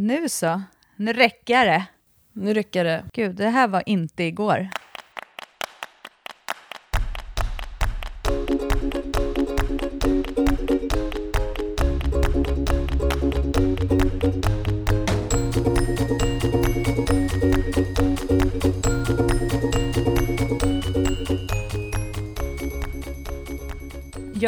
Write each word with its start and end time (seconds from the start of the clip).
Nu 0.00 0.28
så, 0.28 0.62
nu 0.96 1.12
räcker 1.12 1.64
det. 1.64 1.84
Nu 2.32 2.54
räcker 2.54 2.84
det. 2.84 3.04
Gud, 3.12 3.36
det 3.36 3.48
här 3.48 3.68
var 3.68 3.82
inte 3.86 4.24
igår. 4.24 4.68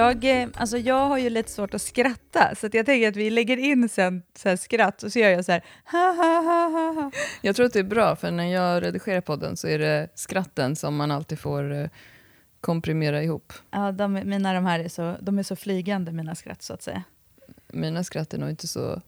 Jag, 0.01 0.43
eh, 0.43 0.49
alltså 0.55 0.79
jag 0.79 1.09
har 1.09 1.19
ju 1.19 1.31
lite 1.31 1.51
svårt 1.51 1.75
att 1.75 1.83
skratta, 1.83 2.55
så 2.55 2.67
att 2.67 2.75
jag 2.75 2.87
tänker 2.87 3.09
att 3.09 3.17
vi 3.17 3.31
lägger 3.31 3.57
in 3.57 3.89
sen 3.89 4.23
så 4.39 4.57
skratt 4.57 5.03
och 5.03 5.13
så 5.13 5.19
gör 5.19 5.31
jag 5.31 5.45
så 5.45 5.53
här 5.53 5.65
ha 5.85 6.13
ha 6.13 6.41
ha 6.41 6.69
ha 6.69 7.03
ha. 7.03 7.11
Jag 7.43 7.57
tror 7.57 7.67
att 7.67 7.73
det 7.73 7.79
är 7.79 7.85
bra, 7.85 8.17
för 8.17 8.31
när 8.31 8.45
jag 8.45 8.83
redigerar 8.83 9.21
podden 9.21 9.57
så 9.57 9.69
är 9.69 9.79
det 9.79 10.09
skratten 10.15 10.77
som 10.77 10.97
man 10.97 11.11
alltid 11.11 11.39
får 11.39 11.73
eh, 11.73 11.89
komprimera 12.61 13.23
ihop. 13.23 13.53
Ja, 13.71 13.93
de, 13.93 14.13
mina 14.13 14.53
de 14.53 14.67
här 14.67 14.81
är 14.81 14.89
så, 14.89 15.17
de 15.21 15.39
är 15.39 15.43
så 15.43 15.57
flygande, 15.57 16.13
mina 16.13 16.35
skratt 16.35 16.63
så 16.63 16.75
att 16.75 16.83
säga. 16.83 17.03
Mina 17.69 18.05
skratt 18.05 18.35
är 18.35 18.39
nog 18.39 18.51
inte 18.51 18.69
så 18.69 19.03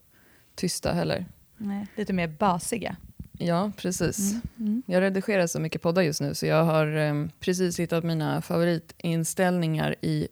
tysta 0.55 0.93
heller. 0.93 1.27
Nej, 1.57 1.87
lite 1.97 2.13
mer 2.13 2.29
basiga. 2.29 2.97
Ja, 3.39 3.73
precis. 3.77 4.33
Mm, 4.33 4.43
mm. 4.59 4.83
Jag 4.87 5.01
redigerar 5.01 5.47
så 5.47 5.61
mycket 5.61 5.83
poddar 5.83 6.03
just 6.03 6.21
nu 6.21 6.35
så 6.35 6.47
jag 6.47 6.65
har 6.65 6.97
eh, 6.97 7.27
precis 7.41 7.81
hittat 7.81 8.05
mina 8.05 8.43
favoritinställningar 8.43 9.95
i 10.01 10.29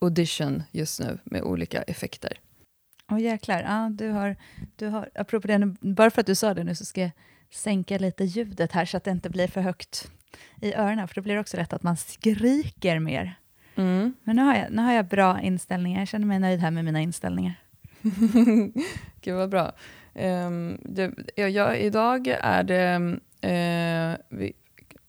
Audition 0.00 0.62
just 0.70 1.00
nu 1.00 1.18
med 1.24 1.42
olika 1.42 1.82
effekter. 1.82 2.40
Åh 3.10 3.20
jäklar, 3.20 3.62
ja, 3.62 3.90
du 3.92 4.08
har, 4.08 4.36
du 4.76 4.86
har, 4.86 5.10
apropå 5.14 5.48
det, 5.48 5.76
bara 5.80 6.10
för 6.10 6.20
att 6.20 6.26
du 6.26 6.34
sa 6.34 6.54
det 6.54 6.64
nu 6.64 6.74
så 6.74 6.84
ska 6.84 7.00
jag 7.00 7.10
sänka 7.50 7.98
lite 7.98 8.24
ljudet 8.24 8.72
här 8.72 8.84
så 8.84 8.96
att 8.96 9.04
det 9.04 9.10
inte 9.10 9.30
blir 9.30 9.48
för 9.48 9.60
högt 9.60 10.10
i 10.60 10.74
öronen, 10.74 11.08
för 11.08 11.14
då 11.14 11.20
blir 11.20 11.34
det 11.34 11.40
också 11.40 11.56
lätt 11.56 11.72
att 11.72 11.82
man 11.82 11.96
skriker 11.96 12.98
mer. 12.98 13.34
Mm. 13.74 14.14
Men 14.24 14.36
nu 14.36 14.42
har 14.42 14.54
jag, 14.54 14.72
nu 14.72 14.82
har 14.82 14.92
jag 14.92 15.06
bra 15.06 15.40
inställningar, 15.40 16.00
jag 16.00 16.08
känner 16.08 16.26
mig 16.26 16.38
nöjd 16.38 16.60
här 16.60 16.70
med 16.70 16.84
mina 16.84 17.00
inställningar. 17.00 17.54
Gud 19.20 19.34
vad 19.34 19.50
bra. 19.50 19.72
Ehm, 20.14 20.78
det, 20.84 21.14
ja, 21.34 21.74
idag 21.74 22.26
är 22.40 22.62
det, 22.62 23.18
eh, 23.40 24.18
vi, 24.28 24.52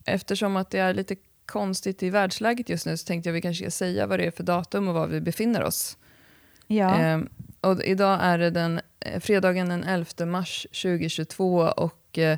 eftersom 0.06 0.56
att 0.56 0.70
det 0.70 0.80
är 0.80 0.94
lite 0.94 1.16
konstigt 1.52 2.04
i 2.04 2.10
världsläget 2.10 2.70
just 2.70 2.86
nu 2.86 2.98
så 2.98 3.06
tänkte 3.06 3.30
jag 3.30 3.34
vi 3.34 3.42
kanske 3.42 3.64
ska 3.64 3.72
säga 3.72 4.08
vad 4.08 4.20
det 4.20 4.26
är 4.26 4.32
för 4.32 4.44
datum 4.44 4.88
och 4.88 4.94
var 4.94 5.08
vi 5.08 5.22
befinner 5.22 5.64
oss. 5.64 5.98
Ja, 6.68 6.96
Ehm, 6.96 7.30
och 7.62 7.84
idag 7.84 8.20
är 8.22 8.38
det 8.38 8.50
den, 8.50 8.82
eh, 9.00 9.20
fredagen 9.20 9.70
den 9.70 9.84
11 9.84 10.26
mars 10.26 10.68
2022 10.72 11.58
och 11.62 12.18
eh, 12.18 12.38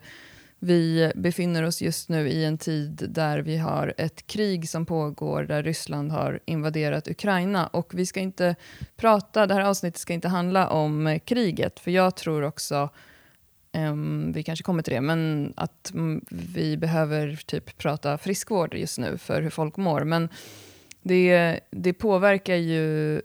vi 0.59 1.11
befinner 1.15 1.63
oss 1.63 1.81
just 1.81 2.09
nu 2.09 2.29
i 2.29 2.45
en 2.45 2.57
tid 2.57 3.05
där 3.09 3.39
vi 3.39 3.57
har 3.57 3.93
ett 3.97 4.27
krig 4.27 4.69
som 4.69 4.85
pågår 4.85 5.43
där 5.43 5.63
Ryssland 5.63 6.11
har 6.11 6.39
invaderat 6.45 7.07
Ukraina. 7.07 7.67
Och 7.67 7.93
vi 7.93 8.05
ska 8.05 8.19
inte 8.19 8.55
prata, 8.95 9.47
det 9.47 9.53
här 9.53 9.61
avsnittet 9.61 9.99
ska 9.99 10.13
inte 10.13 10.27
handla 10.27 10.69
om 10.69 11.07
eh, 11.07 11.19
kriget, 11.19 11.79
för 11.79 11.91
jag 11.91 12.15
tror 12.15 12.43
också, 12.43 12.89
Um, 13.77 14.31
vi 14.31 14.43
kanske 14.43 14.63
kommer 14.63 14.83
till 14.83 14.93
det, 14.93 15.01
men 15.01 15.53
att 15.57 15.91
vi 16.29 16.77
behöver 16.77 17.35
typ 17.45 17.77
prata 17.77 18.17
friskvård 18.17 18.73
just 18.73 18.99
nu 18.99 19.17
för 19.17 19.41
hur 19.41 19.49
folk 19.49 19.77
mår. 19.77 20.03
Men 20.03 20.29
det, 21.01 21.59
det 21.71 21.93
påverkar 21.93 22.55
ju 22.55 23.15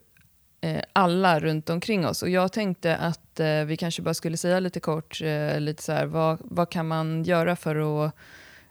eh, 0.60 0.82
alla 0.92 1.40
runt 1.40 1.70
omkring 1.70 2.06
oss. 2.06 2.22
Och 2.22 2.28
jag 2.28 2.52
tänkte 2.52 2.96
att 2.96 3.40
eh, 3.40 3.64
vi 3.64 3.76
kanske 3.76 4.02
bara 4.02 4.14
skulle 4.14 4.36
säga 4.36 4.60
lite 4.60 4.80
kort, 4.80 5.20
eh, 5.22 5.60
lite 5.60 5.82
så 5.82 5.92
här, 5.92 6.06
vad, 6.06 6.38
vad 6.40 6.70
kan 6.70 6.88
man 6.88 7.22
göra 7.22 7.56
för 7.56 8.04
att 8.06 8.12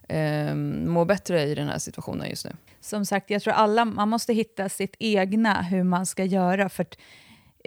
eh, 0.08 0.54
må 0.54 1.04
bättre 1.04 1.42
i 1.42 1.54
den 1.54 1.68
här 1.68 1.78
situationen 1.78 2.30
just 2.30 2.44
nu? 2.44 2.52
som 2.80 3.06
sagt, 3.06 3.30
jag 3.30 3.42
tror 3.42 3.54
alla, 3.54 3.84
man 3.84 4.08
måste 4.08 4.32
hitta 4.32 4.68
sitt 4.68 4.96
egna 4.98 5.62
hur 5.62 5.82
man 5.82 6.06
ska 6.06 6.24
göra. 6.24 6.68
För 6.68 6.82
att 6.82 6.98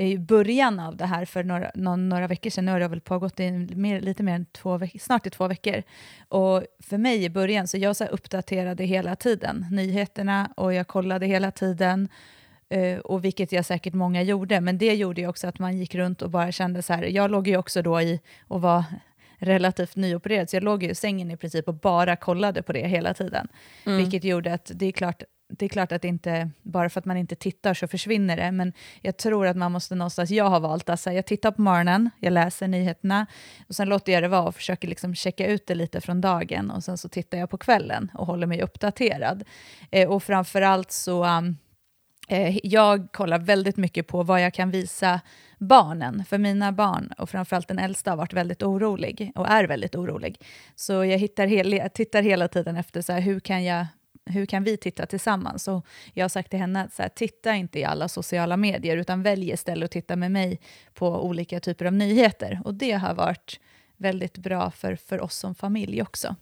i 0.02 0.18
början 0.18 0.80
av 0.80 0.96
det 0.96 1.06
här, 1.06 1.26
för 1.26 1.44
några, 1.44 1.72
någon, 1.76 2.10
några 2.10 2.28
veckor 2.28 2.50
sedan, 2.50 2.66
nu 2.66 2.72
har 2.72 2.80
det 2.80 2.88
väl 2.88 3.02
pågått 3.02 3.40
i 3.40 3.52
mer, 3.52 4.02
lite 4.02 4.24
mer 4.24 4.36
än 4.36 4.46
två 4.46 4.78
veckor, 4.78 5.00
snart 5.00 5.28
i 5.28 5.30
två 5.30 5.48
veckor. 5.48 5.84
Och 6.28 6.64
för 6.80 6.98
mig 6.98 7.24
i 7.24 7.30
början, 7.30 7.68
så 7.68 7.78
jag 7.78 7.96
så 7.96 8.06
uppdaterade 8.06 8.84
hela 8.84 9.16
tiden 9.16 9.66
nyheterna 9.72 10.54
och 10.58 10.74
jag 10.74 10.88
kollade 10.88 11.26
hela 11.26 11.52
tiden. 11.52 12.10
eh, 12.70 12.98
och 12.98 13.26
vilket 13.26 13.52
jag 13.52 13.66
säkert 13.66 13.94
många 13.94 14.22
gjorde, 14.22 14.62
men 14.62 14.78
det 14.78 14.94
gjorde 14.96 15.22
ju 15.22 15.28
också 15.28 15.48
att 15.48 15.60
man 15.60 15.78
gick 15.78 15.96
runt 15.96 16.22
och 16.22 16.30
bara 16.30 16.52
kände 16.52 16.82
så 16.82 16.94
här, 16.94 17.04
jag 17.04 17.32
låg 17.32 17.48
ju 17.48 17.58
också 17.58 17.82
då 17.82 18.02
i 18.02 18.20
och 18.48 18.62
var 18.62 18.84
relativt 19.38 19.96
nyopererad, 19.96 20.50
så 20.50 20.56
jag 20.56 20.64
låg 20.64 20.84
ju 20.84 20.90
i 20.90 20.96
sängen 20.96 21.32
i 21.32 21.38
princip 21.38 21.68
och 21.68 21.74
bara 21.74 22.16
kollade 22.16 22.62
på 22.62 22.74
det 22.74 22.88
hela 22.88 23.14
tiden. 23.14 23.48
Vilket 23.98 24.24
gjorde 24.24 24.54
att 24.54 24.72
det 24.76 24.86
är 24.86 24.92
klart 24.92 25.24
det 25.52 25.66
är 25.66 25.70
klart 25.70 25.92
att 25.92 26.06
inte, 26.06 26.50
bara 26.62 26.90
för 26.90 27.00
att 27.00 27.06
man 27.06 27.18
inte 27.18 27.36
tittar 27.36 27.74
så 27.74 27.88
försvinner 27.88 28.38
det, 28.38 28.52
men 28.52 28.74
jag 29.02 29.18
tror 29.18 29.48
att 29.48 29.58
man 29.58 29.72
måste 29.72 29.96
någonstans, 29.96 30.32
jag 30.32 30.46
har 30.46 30.60
valt 30.60 30.84
att 30.84 30.90
alltså, 30.90 31.12
jag 31.12 31.26
tittar 31.26 31.52
på 31.52 31.62
morgonen, 31.62 32.10
jag 32.20 32.34
läser 32.34 32.68
nyheterna 32.68 33.26
och 33.68 33.76
sen 33.76 33.90
låter 33.90 34.12
jag 34.12 34.24
det 34.24 34.28
vara 34.28 34.48
och 34.48 34.56
försöker 34.56 34.88
liksom 34.88 35.16
checka 35.16 35.48
ut 35.48 35.68
det 35.68 35.76
lite 35.76 36.02
från 36.02 36.22
dagen 36.22 36.72
och 36.72 36.84
sen 36.84 36.98
så 36.98 37.10
tittar 37.10 37.38
jag 37.38 37.50
på 37.50 37.58
kvällen 37.58 38.12
och 38.14 38.28
håller 38.28 38.48
mig 38.48 38.62
uppdaterad. 38.62 39.44
Eh, 39.92 40.10
och 40.10 40.24
framförallt 40.24 40.92
så, 40.92 41.26
um, 41.26 41.58
eh, 42.30 42.58
jag 42.64 43.12
kollar 43.12 43.40
väldigt 43.40 43.78
mycket 43.78 44.08
på 44.08 44.24
vad 44.24 44.42
jag 44.42 44.54
kan 44.54 44.72
visa 44.72 45.22
barnen, 45.60 46.26
för 46.26 46.38
mina 46.38 46.72
barn 46.72 47.14
och 47.18 47.30
framförallt 47.30 47.68
den 47.68 47.80
äldsta 47.80 48.12
har 48.12 48.18
varit 48.18 48.34
väldigt 48.34 48.64
orolig 48.64 49.32
och 49.36 49.48
är 49.48 49.64
väldigt 49.64 49.96
orolig. 49.96 50.42
Så 50.76 50.94
jag 50.94 51.18
hittar 51.18 51.48
hel, 51.48 51.74
jag 51.74 51.94
tittar 51.94 52.22
hela 52.22 52.48
tiden 52.48 52.78
efter 52.78 53.02
så 53.02 53.14
här, 53.14 53.22
hur 53.22 53.40
kan 53.40 53.64
jag 53.64 53.86
hur 54.32 54.46
kan 54.46 54.64
vi 54.64 54.78
titta 54.78 55.06
tillsammans? 55.06 55.68
Och 55.68 55.86
jag 56.14 56.24
har 56.24 56.30
sagt 56.30 56.50
till 56.50 56.60
henne 56.60 56.84
att 56.84 56.94
så 56.94 57.02
här, 57.02 57.10
titta 57.10 57.56
inte 57.56 57.80
i 57.80 57.84
alla 57.84 58.08
sociala 58.08 58.58
medier, 58.58 58.98
utan 58.98 59.24
välj 59.24 59.52
istället 59.52 59.86
att 59.86 59.92
titta 59.92 60.16
med 60.16 60.32
mig 60.32 60.60
på 60.94 61.26
olika 61.26 61.60
typer 61.60 61.86
av 61.86 61.94
nyheter. 61.94 62.62
Och 62.66 62.74
det 62.74 62.92
har 62.92 63.14
varit 63.14 63.60
väldigt 63.98 64.38
bra 64.38 64.72
för, 64.72 64.96
för 64.96 65.22
oss 65.22 65.36
som 65.36 65.56
familj 65.56 66.02
också. 66.02 66.36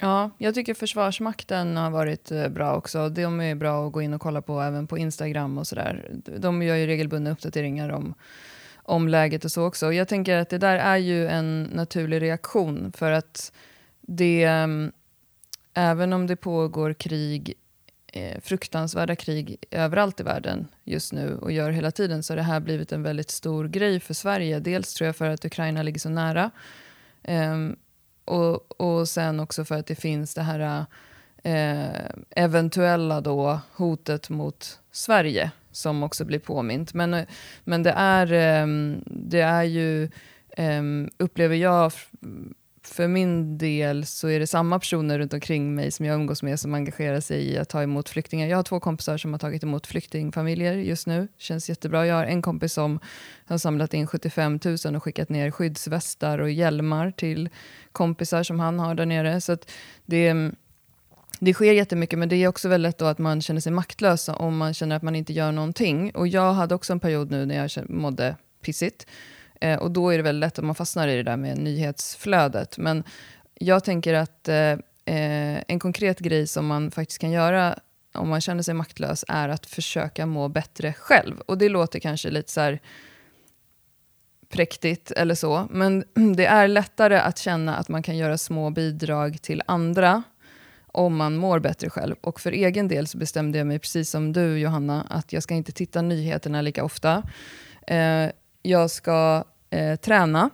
Ja, 0.00 0.30
jag 0.38 0.54
tycker 0.54 0.74
Försvarsmakten 0.74 1.76
har 1.76 1.90
varit 1.90 2.30
eh, 2.30 2.48
bra 2.48 2.76
också. 2.76 3.08
De 3.08 3.40
är 3.40 3.54
bra 3.54 3.86
att 3.86 3.92
gå 3.92 4.02
in 4.02 4.14
och 4.14 4.20
kolla 4.20 4.42
på 4.42 4.60
även 4.60 4.86
på 4.86 4.98
Instagram 4.98 5.58
och 5.58 5.66
sådär. 5.66 6.10
De 6.38 6.62
gör 6.62 6.76
ju 6.76 6.86
regelbundna 6.86 7.30
uppdateringar 7.30 7.88
om, 7.88 8.14
om 8.76 9.08
läget 9.08 9.44
och 9.44 9.52
så 9.52 9.66
också. 9.66 9.86
Och 9.86 9.94
Jag 9.94 10.08
tänker 10.08 10.36
att 10.36 10.48
det 10.48 10.58
där 10.58 10.76
är 10.76 10.96
ju 10.96 11.28
en 11.28 11.62
naturlig 11.62 12.22
reaktion 12.22 12.92
för 12.92 13.12
att 13.12 13.52
det, 14.00 14.44
mm, 14.44 14.92
även 15.78 16.12
om 16.12 16.26
det 16.26 16.36
pågår 16.36 16.92
krig, 16.92 17.54
eh, 18.12 18.40
fruktansvärda 18.40 19.16
krig 19.16 19.56
överallt 19.70 20.20
i 20.20 20.22
världen 20.22 20.68
just 20.84 21.12
nu 21.12 21.38
och 21.38 21.52
gör 21.52 21.70
hela 21.70 21.90
tiden 21.90 22.22
så 22.22 22.32
har 22.32 22.36
det 22.36 22.42
här 22.42 22.60
blivit 22.60 22.92
en 22.92 23.02
väldigt 23.02 23.30
stor 23.30 23.68
grej 23.68 24.00
för 24.00 24.14
Sverige. 24.14 24.60
Dels 24.60 24.94
tror 24.94 25.06
jag 25.06 25.16
för 25.16 25.30
att 25.30 25.44
Ukraina 25.44 25.82
ligger 25.82 26.00
så 26.00 26.08
nära. 26.08 26.50
Eh, 27.22 27.56
och, 28.24 28.80
och 28.80 29.08
sen 29.08 29.40
också 29.40 29.64
för 29.64 29.74
att 29.74 29.86
det 29.86 29.94
finns 29.94 30.34
det 30.34 30.42
här 30.42 30.86
eh, 31.44 32.10
eventuella 32.30 33.20
då 33.20 33.60
hotet 33.76 34.30
mot 34.30 34.80
Sverige 34.92 35.50
som 35.72 36.02
också 36.02 36.24
blir 36.24 36.38
påmint. 36.38 36.94
Men, 36.94 37.14
eh, 37.14 37.24
men 37.64 37.82
det, 37.82 37.92
är, 37.96 38.32
ehm, 38.32 39.02
det 39.06 39.40
är 39.40 39.62
ju, 39.62 40.10
ehm, 40.56 41.10
upplever 41.18 41.56
jag, 41.56 41.92
för 42.88 43.08
min 43.08 43.58
del 43.58 44.06
så 44.06 44.28
är 44.28 44.40
det 44.40 44.46
samma 44.46 44.78
personer 44.78 45.18
runt 45.18 45.32
omkring 45.32 45.74
mig 45.74 45.90
som 45.90 46.06
jag 46.06 46.14
umgås 46.14 46.42
med 46.42 46.60
som 46.60 46.74
engagerar 46.74 47.20
sig 47.20 47.52
i 47.52 47.58
att 47.58 47.68
ta 47.68 47.82
emot 47.82 48.08
flyktingar. 48.08 48.46
Jag 48.46 48.56
har 48.56 48.62
två 48.62 48.80
kompisar 48.80 49.18
som 49.18 49.32
har 49.32 49.38
tagit 49.38 49.62
emot 49.62 49.86
flyktingfamiljer 49.86 50.72
just 50.72 51.06
nu. 51.06 51.28
Känns 51.38 51.68
jättebra. 51.68 52.06
Jag 52.06 52.14
har 52.14 52.24
en 52.24 52.42
kompis 52.42 52.72
som 52.72 53.00
har 53.46 53.58
samlat 53.58 53.94
in 53.94 54.06
75 54.06 54.60
000 54.84 54.96
och 54.96 55.02
skickat 55.02 55.28
ner 55.28 55.50
skyddsvästar 55.50 56.38
och 56.38 56.50
hjälmar 56.50 57.10
till 57.10 57.48
kompisar 57.92 58.42
som 58.42 58.60
han 58.60 58.78
har 58.78 58.94
där 58.94 59.06
nere. 59.06 59.40
Så 59.40 59.52
att 59.52 59.70
det, 60.06 60.50
det 61.40 61.54
sker 61.54 61.72
jättemycket, 61.72 62.18
men 62.18 62.28
det 62.28 62.36
är 62.36 62.48
också 62.48 62.68
väldigt 62.68 62.98
då 62.98 63.04
att 63.04 63.18
man 63.18 63.42
känner 63.42 63.60
sig 63.60 63.72
maktlös 63.72 64.28
om 64.28 64.56
man 64.56 64.74
känner 64.74 64.96
att 64.96 65.02
man 65.02 65.16
inte 65.16 65.32
gör 65.32 65.52
någonting. 65.52 66.10
Och 66.10 66.28
jag 66.28 66.52
hade 66.52 66.74
också 66.74 66.92
en 66.92 67.00
period 67.00 67.30
nu 67.30 67.46
när 67.46 67.54
jag 67.54 67.90
mådde 67.90 68.36
pissigt. 68.62 69.06
Eh, 69.60 69.78
och 69.78 69.90
då 69.90 70.10
är 70.10 70.16
det 70.16 70.22
väldigt 70.22 70.40
lätt 70.40 70.58
att 70.58 70.64
man 70.64 70.74
fastnar 70.74 71.08
i 71.08 71.16
det 71.16 71.22
där 71.22 71.36
med 71.36 71.58
nyhetsflödet. 71.58 72.78
Men 72.78 73.04
jag 73.54 73.84
tänker 73.84 74.14
att 74.14 74.48
eh, 74.48 74.72
eh, 75.04 75.62
en 75.68 75.78
konkret 75.78 76.18
grej 76.18 76.46
som 76.46 76.66
man 76.66 76.90
faktiskt 76.90 77.20
kan 77.20 77.30
göra 77.30 77.78
om 78.14 78.28
man 78.28 78.40
känner 78.40 78.62
sig 78.62 78.74
maktlös 78.74 79.24
är 79.28 79.48
att 79.48 79.66
försöka 79.66 80.26
må 80.26 80.48
bättre 80.48 80.92
själv. 80.92 81.40
Och 81.40 81.58
det 81.58 81.68
låter 81.68 81.98
kanske 81.98 82.30
lite 82.30 82.52
så 82.52 82.60
här 82.60 82.80
präktigt 84.48 85.10
eller 85.10 85.34
så, 85.34 85.66
men 85.70 86.04
det 86.36 86.46
är 86.46 86.68
lättare 86.68 87.18
att 87.18 87.38
känna 87.38 87.76
att 87.76 87.88
man 87.88 88.02
kan 88.02 88.16
göra 88.16 88.38
små 88.38 88.70
bidrag 88.70 89.42
till 89.42 89.62
andra 89.66 90.22
om 90.86 91.16
man 91.16 91.36
mår 91.36 91.58
bättre 91.58 91.90
själv. 91.90 92.16
Och 92.20 92.40
för 92.40 92.52
egen 92.52 92.88
del 92.88 93.06
så 93.06 93.18
bestämde 93.18 93.58
jag 93.58 93.66
mig, 93.66 93.78
precis 93.78 94.10
som 94.10 94.32
du 94.32 94.58
Johanna, 94.58 95.06
att 95.10 95.32
jag 95.32 95.42
ska 95.42 95.54
inte 95.54 95.72
titta 95.72 96.02
nyheterna 96.02 96.62
lika 96.62 96.84
ofta. 96.84 97.22
Eh, 97.86 98.30
jag 98.62 98.90
ska 98.90 99.44
eh, 99.70 99.96
träna 99.96 100.50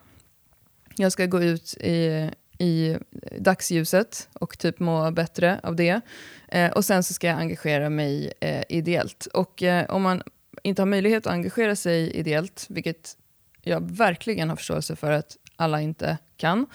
Jag 0.97 1.13
ska 1.13 1.27
gå 1.27 1.43
ut 1.43 1.75
i, 1.75 2.31
i 2.59 2.97
dagsljuset 3.39 4.29
och 4.33 4.59
typ 4.59 4.81
må 4.81 5.11
bättre 5.11 5.61
av 5.63 5.77
det. 5.77 6.01
Eh, 6.49 6.71
och 6.71 6.85
sen 6.85 7.03
så 7.03 7.15
ska 7.15 7.27
jag 7.27 7.39
engagera 7.39 7.91
mig 7.91 8.33
eh, 8.41 8.63
ideellt. 8.69 9.27
Och 9.27 9.63
eh, 9.63 9.91
om 9.91 10.03
man 10.03 10.23
inte 10.63 10.83
har 10.83 10.87
möjlighet 10.87 11.27
att 11.27 11.33
engagera 11.33 11.77
sig 11.77 12.11
ideellt, 12.11 12.67
vilket 12.69 13.17
jag 13.63 13.91
verkligen 13.91 14.49
har 14.49 14.57
förståelse 14.57 14.97
för 14.97 15.11
att 15.11 15.37
alla 15.57 15.81
inte 15.81 16.19
kan, 16.37 16.67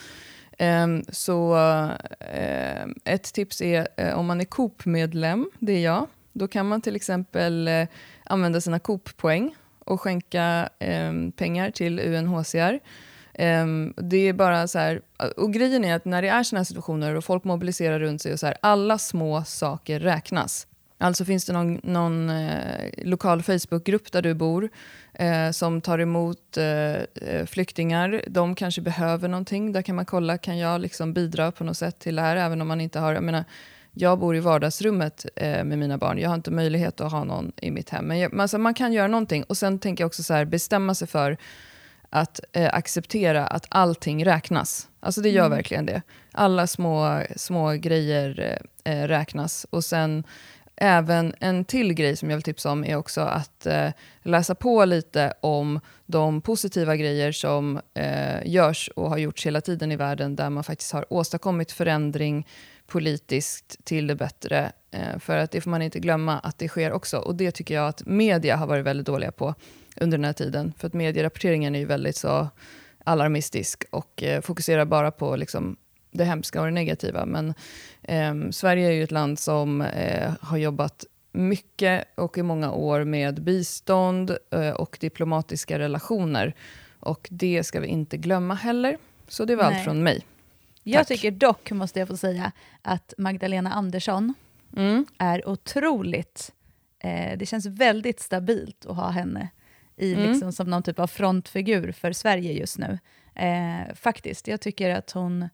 ehm, 0.58 1.04
så 1.10 1.56
eh, 2.20 2.86
ett 3.06 3.34
tips 3.34 3.62
är 3.62 3.88
eh, 3.98 4.20
om 4.20 4.26
man 4.26 4.42
är 4.42 4.46
Coop-medlem, 4.46 5.52
det 5.60 5.74
är 5.74 5.84
jag, 5.84 6.08
då 6.34 6.48
kan 6.48 6.68
man 6.68 6.82
till 6.82 6.96
exempel 6.96 7.68
eh, 7.68 7.88
använda 8.24 8.62
sina 8.62 8.80
Coop-poäng 8.80 9.56
och 9.90 10.02
skänka 10.02 10.70
eh, 10.80 11.12
pengar 11.36 11.72
till 11.72 12.00
UNHCR. 12.00 12.80
Eh, 13.34 13.66
det 13.96 14.18
är 14.18 14.34
bara 14.34 14.68
så 14.68 14.80
här, 14.80 15.02
och 15.38 15.54
grejen 15.54 15.86
är 15.86 15.96
att 15.96 16.06
när 16.06 16.22
det 16.22 16.28
är 16.28 16.44
såna 16.44 16.60
här 16.60 16.66
situationer 16.66 17.16
och 17.16 17.24
folk 17.24 17.44
mobiliserar 17.44 18.00
runt 18.00 18.22
sig 18.22 18.34
och 18.34 18.40
så 18.40 18.46
här, 18.46 18.58
alla 18.62 18.98
små 18.98 19.44
saker 19.44 20.00
räknas. 20.00 20.68
Alltså 21.02 21.26
finns 21.26 21.46
det 21.46 21.54
någon, 21.54 21.80
någon 21.84 22.30
eh, 22.30 22.90
lokal 22.98 23.44
Facebookgrupp 23.44 24.12
där 24.12 24.22
du 24.22 24.34
bor 24.34 24.70
eh, 25.14 25.52
som 25.52 25.82
tar 25.82 26.00
emot 26.00 26.58
eh, 26.58 26.94
eh 26.96 27.46
flyktingar. 27.46 28.22
De 28.28 28.56
kanske 28.56 28.82
behöver 28.82 29.28
någonting. 29.28 29.72
Där 29.72 29.82
kan 29.82 29.96
man 29.96 30.06
kolla, 30.06 30.38
kan 30.38 30.58
jag 30.58 30.82
liksom 30.82 31.14
bidra 31.14 31.52
på 31.52 31.64
något 31.64 31.78
sätt 31.78 32.00
till 32.00 32.16
det 32.16 32.22
här? 32.22 32.36
Även 32.36 32.62
om 32.62 32.68
man 32.68 32.82
inte 32.82 33.00
har, 33.00 33.14
jag 33.14 33.24
menar, 33.24 33.44
jag 34.02 34.20
bor 34.20 34.36
i 34.36 34.40
vardagsrummet 34.40 35.26
eh, 35.36 35.64
med 35.64 35.78
mina 35.80 35.98
barn. 35.98 36.18
Jag 36.18 36.30
har 36.30 36.36
inte 36.36 36.52
möjlighet 36.52 37.02
att 37.02 37.12
ha 37.12 37.24
någon 37.24 37.52
i 37.62 37.72
mitt 37.72 37.90
hem. 37.90 38.06
Men 38.06 38.20
jag, 38.20 38.40
alltså, 38.40 38.58
man 38.58 38.74
kan 38.74 38.94
göra 38.94 39.08
någonting. 39.08 39.44
Och 39.44 39.58
sen 39.58 39.80
tänker 39.80 40.04
jag 40.04 40.08
också 40.08 40.24
så 40.24 40.34
här, 40.34 40.46
bestämma 40.46 40.96
sig 40.96 41.08
för 41.08 41.38
att 42.10 42.40
eh, 42.52 42.74
acceptera 42.74 43.48
att 43.48 43.66
allting 43.70 44.26
räknas. 44.26 44.88
Alltså 45.00 45.22
det 45.22 45.30
gör 45.30 45.46
mm. 45.46 45.58
verkligen 45.58 45.86
det. 45.86 46.02
Alla 46.32 46.68
små, 46.68 47.24
små 47.36 47.72
grejer 47.72 48.60
eh, 48.84 49.08
räknas. 49.08 49.66
Och 49.70 49.84
sen 49.84 50.24
även 50.76 51.34
en 51.40 51.66
till 51.66 51.94
grej 51.94 52.16
som 52.16 52.30
jag 52.30 52.38
vill 52.38 52.44
tipsa 52.44 52.72
om 52.72 52.84
är 52.84 52.96
också 52.96 53.22
att 53.22 53.66
eh, 53.66 53.90
läsa 54.24 54.56
på 54.56 54.86
lite 54.86 55.34
om 55.42 55.80
de 56.06 56.42
positiva 56.42 56.96
grejer 56.96 57.32
som 57.32 57.82
eh, 57.94 58.46
görs 58.46 58.90
och 58.96 59.10
har 59.10 59.18
gjorts 59.18 59.46
hela 59.46 59.62
tiden 59.62 59.92
i 59.92 59.96
världen 59.96 60.36
där 60.36 60.50
man 60.50 60.64
faktiskt 60.64 60.92
har 60.92 61.14
åstadkommit 61.14 61.72
förändring 61.72 62.46
politiskt 62.90 63.86
till 63.86 64.08
det 64.08 64.16
bättre. 64.16 64.72
Eh, 64.92 65.20
för 65.20 65.38
att 65.38 65.52
det 65.52 65.62
får 65.62 65.72
man 65.72 65.82
inte 65.82 66.00
glömma 66.00 66.40
att 66.40 66.58
det 66.58 66.68
sker 66.68 66.92
också. 66.92 67.18
Och 67.18 67.36
det 67.36 67.52
tycker 67.52 67.76
jag 67.76 67.88
att 67.88 68.06
media 68.06 68.56
har 68.56 68.68
varit 68.68 68.86
väldigt 68.86 69.06
dåliga 69.06 69.32
på 69.32 69.56
under 69.96 70.18
den 70.18 70.26
här 70.26 70.34
tiden. 70.34 70.74
För 70.78 70.88
att 70.88 70.94
medierapporteringen 70.94 71.76
är 71.76 71.80
ju 71.80 71.86
väldigt 71.86 72.16
så 72.16 72.48
alarmistisk 73.04 73.84
och 73.90 74.24
eh, 74.24 74.42
fokuserar 74.42 74.86
bara 74.86 75.12
på 75.12 75.36
liksom, 75.36 75.78
det 76.12 76.24
hemska 76.24 76.60
och 76.60 76.66
det 76.66 76.72
negativa. 76.72 77.26
Men 77.26 77.54
eh, 78.02 78.50
Sverige 78.52 78.88
är 78.88 78.92
ju 78.92 79.04
ett 79.04 79.12
land 79.12 79.40
som 79.40 79.82
eh, 79.82 80.34
har 80.42 80.58
jobbat 80.58 81.06
mycket 81.32 82.04
och 82.16 82.38
i 82.38 82.44
många 82.44 82.72
år 82.72 83.04
med 83.04 83.44
bistånd 83.44 84.38
eh, 84.52 84.70
och 84.70 84.98
diplomatiska 85.00 85.80
relationer. 85.80 86.56
Och 87.00 87.28
det 87.32 87.64
ska 87.64 87.80
vi 87.80 87.88
inte 87.88 88.18
glömma 88.18 88.54
heller. 88.54 88.98
Så 89.28 89.46
det 89.46 89.56
var 89.56 89.64
Nej. 89.64 89.76
allt 89.76 89.84
från 89.84 90.04
mig. 90.04 90.26
Jag 90.84 91.08
tycker 91.08 91.32
dock, 91.32 91.72
måste 91.72 92.00
jag 92.00 92.08
få 92.08 92.18
säga, 92.18 92.52
att 92.82 93.14
Magdalena 93.18 93.74
Andersson 93.74 94.34
mm. 94.78 95.06
är 95.18 95.50
otroligt... 95.50 96.54
Eh, 97.00 97.38
det 97.38 97.46
känns 97.46 97.66
väldigt 97.66 98.20
stabilt 98.20 98.86
att 98.86 98.96
ha 98.96 99.10
henne 99.10 99.50
i, 99.98 100.14
mm. 100.14 100.32
liksom, 100.32 100.52
som 100.52 100.70
någon 100.70 100.84
typ 100.84 101.00
av 101.00 101.08
frontfigur 101.08 101.92
för 101.92 102.12
Sverige 102.12 102.54
just 102.54 102.78
nu. 102.78 103.00
Eh, 103.36 103.96
faktiskt, 103.96 104.48
jag 104.48 104.62
tycker 104.62 104.90
att 104.90 105.12
hon... 105.12 105.50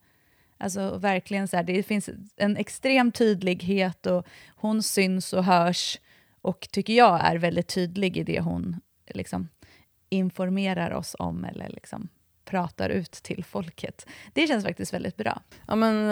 Alltså 0.58 0.98
verkligen 0.98 1.48
så 1.48 1.58
här, 1.58 1.64
det 1.64 1.84
finns 1.84 2.10
en 2.36 2.58
extrem 2.58 3.12
tydlighet 3.12 4.06
och 4.06 4.28
hon 4.56 4.84
syns 4.84 5.34
och 5.34 5.44
hörs 5.44 6.00
och 6.42 6.68
tycker 6.72 6.94
jag 6.94 7.26
är 7.26 7.36
väldigt 7.36 7.68
tydlig 7.68 8.18
i 8.18 8.24
det 8.24 8.40
hon 8.40 8.82
liksom, 9.08 9.50
informerar 10.10 10.92
oss 10.92 11.16
om 11.20 11.46
eller 11.46 11.70
liksom, 11.70 12.10
pratar 12.46 12.90
ut 12.90 13.12
till 13.12 13.44
folket. 13.44 14.06
Det 14.34 14.48
känns 14.48 14.66
faktiskt 14.66 14.94
väldigt 14.94 15.18
bra. 15.18 15.42
Ja 15.68 15.76
men 15.76 16.12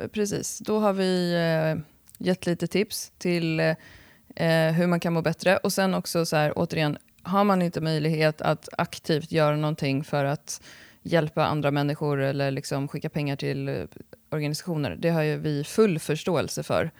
eh, 0.00 0.08
precis, 0.08 0.58
då 0.58 0.78
har 0.78 0.92
vi 0.92 1.34
eh, 1.34 1.82
gett 2.18 2.46
lite 2.46 2.66
tips 2.66 3.12
till 3.18 3.60
eh, 3.60 4.72
hur 4.72 4.86
man 4.86 5.00
kan 5.00 5.12
må 5.12 5.22
bättre 5.22 5.56
och 5.56 5.72
sen 5.72 5.94
också 5.94 6.26
så 6.26 6.36
här 6.36 6.52
återigen 6.56 6.98
har 7.22 7.44
man 7.44 7.62
inte 7.62 7.80
möjlighet 7.80 8.40
att 8.40 8.68
aktivt 8.78 9.32
göra 9.32 9.56
någonting 9.56 10.04
för 10.04 10.24
att 10.24 10.62
hjälpa 11.02 11.44
andra 11.44 11.70
människor 11.70 12.20
eller 12.20 12.50
liksom 12.50 12.88
skicka 12.88 13.08
pengar 13.08 13.36
till 13.36 13.68
eh, 13.68 13.84
organisationer, 14.30 14.96
det 14.96 15.10
har 15.10 15.22
ju 15.22 15.36
vi 15.36 15.64
full 15.64 15.98
förståelse 15.98 16.62
för. 16.62 16.90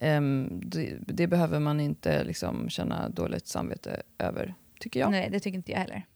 Um, 0.00 0.60
det, 0.64 0.96
det, 1.00 1.26
behöver 1.26 1.58
man 1.58 1.80
inte 1.80 2.24
liksom 2.24 2.70
känna 2.70 3.08
dåligt 3.08 3.46
samvete 3.46 4.02
över, 4.18 4.54
tycker 4.80 5.00
jag. 5.00 5.10
Nej, 5.10 5.28
det 5.30 5.40
tycker 5.40 5.56
inte 5.56 5.72
jag 5.72 5.78
heller. 5.78 6.06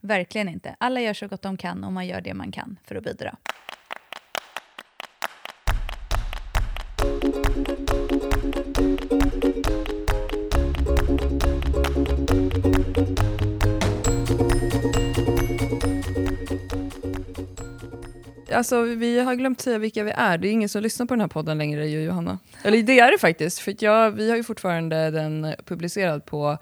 Verkligen 0.00 0.48
inte. 0.48 0.76
Alla 0.80 1.00
gör 1.00 1.14
så 1.14 1.28
gott 1.28 1.42
de 1.42 1.56
kan 1.56 1.84
och 1.84 1.92
man 1.92 2.06
gör 2.06 2.20
det 2.20 2.34
man 2.34 2.52
kan 2.52 2.78
för 2.84 2.94
att 2.94 3.04
bidra. 3.04 3.36
Alltså, 18.52 18.82
vi 18.82 19.20
har 19.20 19.34
glömt 19.34 19.60
säga 19.60 19.78
vilka 19.78 20.04
vi 20.04 20.10
är. 20.10 20.38
Det 20.38 20.48
är 20.48 20.52
ingen 20.52 20.68
som 20.68 20.82
lyssnar 20.82 21.06
på 21.06 21.14
den 21.14 21.20
här 21.20 21.28
podden 21.28 21.58
längre, 21.58 21.86
ju 21.86 22.02
Johanna. 22.02 22.38
Eller 22.62 22.82
det 22.82 22.98
är 22.98 23.12
det 23.12 23.18
faktiskt, 23.18 23.58
för 23.58 23.74
jag, 23.78 24.10
vi 24.10 24.30
har 24.30 24.36
ju 24.36 24.42
fortfarande 24.42 25.10
den 25.10 25.54
publicerad 25.64 26.24
på 26.24 26.58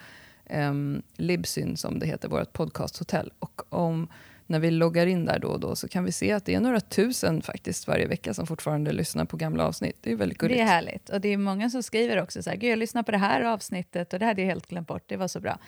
um, 0.53 1.03
Libsyn, 1.17 1.77
som 1.77 1.99
det 1.99 2.06
heter, 2.06 2.29
vårt 2.29 2.53
podcasthotell. 2.53 3.33
Och 3.39 3.62
om, 3.69 4.09
när 4.47 4.59
vi 4.59 4.71
loggar 4.71 5.06
in 5.06 5.25
där 5.25 5.39
då 5.39 5.49
och 5.49 5.61
då 5.61 5.77
så 5.77 5.89
kan 5.89 6.05
vi 6.05 6.12
se 6.12 6.33
att 6.33 6.45
det 6.45 6.55
är 6.55 6.61
några 6.61 6.81
tusen 6.81 7.43
faktiskt 7.43 7.89
varje 7.89 8.06
vecka 8.06 8.35
som 8.35 8.47
fortfarande 8.47 8.93
lyssnar 8.93 9.25
på 9.25 9.37
gamla 9.37 9.67
avsnitt. 9.67 9.97
Det 10.00 10.12
är 10.12 10.17
väldigt 10.17 10.39
gulligt. 10.39 10.59
Det 10.59 10.62
är 10.62 10.67
härligt. 10.67 11.09
Och 11.09 11.21
det 11.21 11.29
är 11.29 11.37
många 11.37 11.71
som 11.71 11.83
skriver 11.83 12.23
också 12.23 12.43
så 12.43 12.50
här, 12.50 12.56
Gud, 12.56 12.71
jag 12.71 12.79
lyssnar 12.79 13.03
på 13.03 13.12
det 13.12 13.19
här 13.19 13.43
avsnittet 13.43 14.12
och 14.12 14.19
det 14.19 14.27
hade 14.27 14.43
jag 14.43 14.49
helt 14.49 14.67
glömt 14.67 14.89
bort, 14.89 15.03
det 15.06 15.17
var 15.17 15.29
så 15.29 15.41
bra. 15.41 15.59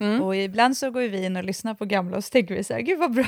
Mm. 0.00 0.22
Och 0.22 0.36
ibland 0.36 0.76
så 0.76 0.90
går 0.90 1.00
vi 1.00 1.24
in 1.24 1.36
och 1.36 1.44
lyssnar 1.44 1.74
på 1.74 1.84
gamla 1.84 2.16
och 2.16 2.24
så 2.24 2.30
tänker 2.30 2.54
vi 2.54 2.64
så 2.64 2.74
här, 2.74 2.80
gud 2.80 2.98
vad 2.98 3.12
bra. 3.14 3.26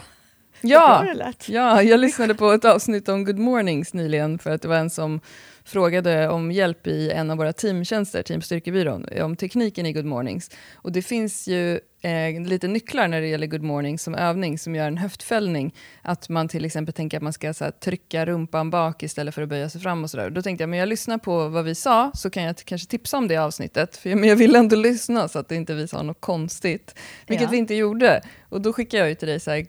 Ja, 0.60 1.06
ja, 1.46 1.82
jag 1.82 2.00
lyssnade 2.00 2.34
på 2.34 2.52
ett 2.52 2.64
avsnitt 2.64 3.08
om 3.08 3.24
Good 3.24 3.38
Mornings 3.38 3.94
nyligen 3.94 4.38
för 4.38 4.50
att 4.50 4.62
det 4.62 4.68
var 4.68 4.76
en 4.76 4.90
som 4.90 5.20
frågade 5.64 6.28
om 6.28 6.52
hjälp 6.52 6.86
i 6.86 7.10
en 7.10 7.30
av 7.30 7.36
våra 7.36 7.52
teamtjänster, 7.52 8.22
Team 8.22 8.42
Styrkebyrån, 8.42 9.06
om 9.22 9.36
tekniken 9.36 9.86
i 9.86 9.92
Good 9.92 10.04
Mornings. 10.04 10.50
Och 10.74 10.92
det 10.92 11.02
finns 11.02 11.48
ju 11.48 11.80
eh, 12.02 12.40
lite 12.46 12.68
nycklar 12.68 13.08
när 13.08 13.20
det 13.20 13.26
gäller 13.26 13.46
Good 13.46 13.62
Mornings 13.62 14.02
som 14.02 14.14
övning 14.14 14.58
som 14.58 14.74
gör 14.74 14.86
en 14.86 14.98
höftfällning. 14.98 15.74
Att 16.02 16.28
man 16.28 16.48
till 16.48 16.64
exempel 16.64 16.94
tänker 16.94 17.16
att 17.16 17.22
man 17.22 17.32
ska 17.32 17.54
så 17.54 17.64
här, 17.64 17.70
trycka 17.70 18.26
rumpan 18.26 18.70
bak 18.70 19.02
istället 19.02 19.34
för 19.34 19.42
att 19.42 19.48
böja 19.48 19.68
sig 19.68 19.80
fram 19.80 20.04
och 20.04 20.10
sådär. 20.10 20.30
Då 20.30 20.42
tänkte 20.42 20.62
jag, 20.62 20.68
men 20.68 20.78
jag 20.78 20.88
lyssnar 20.88 21.18
på 21.18 21.48
vad 21.48 21.64
vi 21.64 21.74
sa 21.74 22.10
så 22.14 22.30
kan 22.30 22.42
jag 22.42 22.56
kanske 22.56 22.88
tipsa 22.88 23.18
om 23.18 23.28
det 23.28 23.36
avsnittet. 23.36 23.96
För 23.96 24.10
jag, 24.10 24.18
men 24.18 24.28
jag 24.28 24.36
vill 24.36 24.56
ändå 24.56 24.76
lyssna 24.76 25.28
så 25.28 25.38
att 25.38 25.48
det 25.48 25.56
inte 25.56 25.74
vi 25.74 25.88
sa 25.88 26.02
något 26.02 26.20
konstigt. 26.20 26.94
Vilket 27.26 27.44
ja. 27.44 27.50
vi 27.50 27.56
inte 27.56 27.74
gjorde. 27.74 28.22
Och 28.48 28.60
då 28.60 28.72
skickade 28.72 29.00
jag 29.00 29.08
ju 29.08 29.14
till 29.14 29.28
dig 29.28 29.40
så 29.40 29.50
här, 29.50 29.66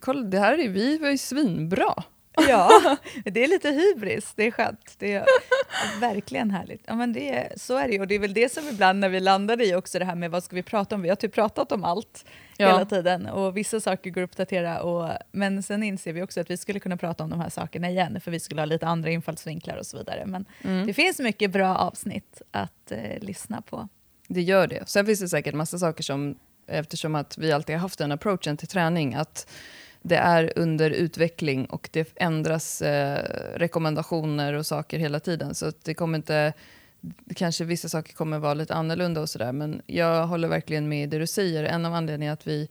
kolla 0.00 0.22
det 0.22 0.38
här 0.38 0.58
är 0.58 0.68
vi 0.68 0.98
var 0.98 1.08
ju 1.08 1.18
svinbra. 1.18 2.04
Ja, 2.48 2.96
det 3.24 3.44
är 3.44 3.48
lite 3.48 3.70
hybris, 3.70 4.32
det 4.36 4.46
är 4.46 4.50
skönt. 4.50 4.94
Det 4.98 5.14
är 5.14 5.26
verkligen 6.00 6.50
härligt. 6.50 6.82
Ja, 6.86 6.94
men 6.94 7.12
det, 7.12 7.48
så 7.56 7.76
är 7.76 7.88
det 7.88 8.00
och 8.00 8.06
det 8.06 8.14
är 8.14 8.18
väl 8.18 8.34
det 8.34 8.52
som 8.52 8.68
ibland 8.68 8.98
när 8.98 9.08
vi 9.08 9.20
landade 9.20 9.66
i 9.66 9.74
också 9.74 9.98
det 9.98 10.04
här 10.04 10.14
med 10.14 10.30
vad 10.30 10.44
ska 10.44 10.56
vi 10.56 10.62
prata 10.62 10.94
om? 10.94 11.02
Vi 11.02 11.08
har 11.08 11.16
typ 11.16 11.34
pratat 11.34 11.72
om 11.72 11.84
allt 11.84 12.24
ja. 12.56 12.66
hela 12.66 12.84
tiden 12.84 13.26
och 13.26 13.56
vissa 13.56 13.80
saker 13.80 14.10
går 14.10 14.22
att 14.22 14.30
uppdatera, 14.30 14.82
och, 14.82 15.10
men 15.32 15.62
sen 15.62 15.82
inser 15.82 16.12
vi 16.12 16.22
också 16.22 16.40
att 16.40 16.50
vi 16.50 16.56
skulle 16.56 16.80
kunna 16.80 16.96
prata 16.96 17.24
om 17.24 17.30
de 17.30 17.40
här 17.40 17.50
sakerna 17.50 17.90
igen, 17.90 18.20
för 18.20 18.30
vi 18.30 18.40
skulle 18.40 18.60
ha 18.60 18.66
lite 18.66 18.86
andra 18.86 19.10
infallsvinklar 19.10 19.76
och 19.76 19.86
så 19.86 19.98
vidare. 19.98 20.26
Men 20.26 20.44
mm. 20.62 20.86
det 20.86 20.94
finns 20.94 21.18
mycket 21.18 21.50
bra 21.50 21.76
avsnitt 21.76 22.42
att 22.50 22.90
eh, 22.90 23.20
lyssna 23.20 23.62
på. 23.62 23.88
Det 24.28 24.42
gör 24.42 24.66
det. 24.66 24.88
Sen 24.88 25.06
finns 25.06 25.20
det 25.20 25.28
säkert 25.28 25.54
massa 25.54 25.78
saker 25.78 26.02
som, 26.02 26.38
eftersom 26.66 27.14
att 27.14 27.38
vi 27.38 27.52
alltid 27.52 27.74
har 27.74 27.80
haft 27.80 27.98
den 27.98 28.12
approachen 28.12 28.56
till 28.56 28.68
träning, 28.68 29.14
att 29.14 29.50
det 30.02 30.16
är 30.16 30.52
under 30.56 30.90
utveckling 30.90 31.66
och 31.66 31.88
det 31.92 32.12
ändras 32.16 32.82
eh, 32.82 33.24
rekommendationer 33.54 34.52
och 34.52 34.66
saker 34.66 34.98
hela 34.98 35.20
tiden. 35.20 35.54
Så 35.54 35.72
det 35.84 35.94
kommer 35.94 36.18
inte, 36.18 36.52
kanske 37.34 37.64
vissa 37.64 37.88
saker 37.88 38.12
kommer 38.12 38.38
vara 38.38 38.54
lite 38.54 38.74
annorlunda 38.74 39.20
och 39.20 39.28
sådär. 39.28 39.52
Men 39.52 39.82
jag 39.86 40.26
håller 40.26 40.48
verkligen 40.48 40.88
med 40.88 41.02
i 41.02 41.06
det 41.06 41.18
du 41.18 41.26
säger. 41.26 41.64
En 41.64 41.86
av 41.86 41.94
anledningarna 41.94 42.32
att 42.32 42.46
vi 42.46 42.68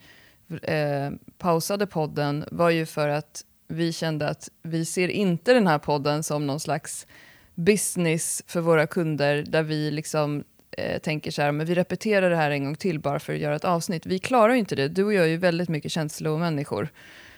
eh, 0.62 1.12
pausade 1.38 1.88
podden 1.88 2.46
var 2.52 2.70
ju 2.70 2.86
för 2.86 3.10
att 3.10 3.46
vi 3.68 3.94
kände 3.94 4.30
att 4.30 4.50
vi 4.64 4.86
ser 4.86 5.08
inte 5.08 5.54
den 5.54 5.68
här 5.68 5.80
podden 5.80 6.24
som 6.24 6.48
någon 6.48 6.60
slags 6.60 7.08
business 7.56 8.44
för 8.48 8.62
våra 8.62 8.88
kunder 8.88 9.44
där 9.48 9.64
vi 9.64 9.92
liksom 9.92 10.44
eh, 10.78 11.00
tänker 11.00 11.32
så 11.32 11.42
här, 11.42 11.52
men 11.52 11.66
vi 11.66 11.76
repeterar 11.76 12.30
det 12.30 12.36
här 12.36 12.52
en 12.52 12.64
gång 12.64 12.76
till 12.76 13.00
bara 13.00 13.20
för 13.20 13.34
att 13.34 13.40
göra 13.40 13.56
ett 13.56 13.66
avsnitt. 13.66 14.06
Vi 14.06 14.20
klarar 14.20 14.54
ju 14.54 14.60
inte 14.60 14.76
det. 14.76 14.88
Du 14.88 15.04
och 15.04 15.14
jag 15.14 15.24
är 15.24 15.30
ju 15.30 15.38
väldigt 15.38 15.70
mycket 15.70 15.92
känslomänniskor 15.92 16.90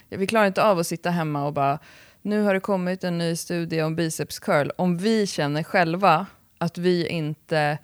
vi 0.10 0.28
klarar 0.28 0.48
inte 0.48 0.64
av 0.64 0.80
att 0.80 0.88
sitta 0.88 1.10
hemma 1.10 1.46
och 1.46 1.54
bara, 1.54 1.80
nu 2.22 2.42
har 2.42 2.54
det 2.54 2.60
kommit 2.60 3.04
en 3.04 3.18
ny 3.18 3.36
studie 3.36 3.82
om 3.82 3.96
biceps 3.96 4.40
curl. 4.40 4.70
Om 4.76 4.98
vi 4.98 5.28
känner 5.28 5.64
själva 5.64 6.26
att 6.58 6.78
vi 6.78 7.08
inte 7.08 7.78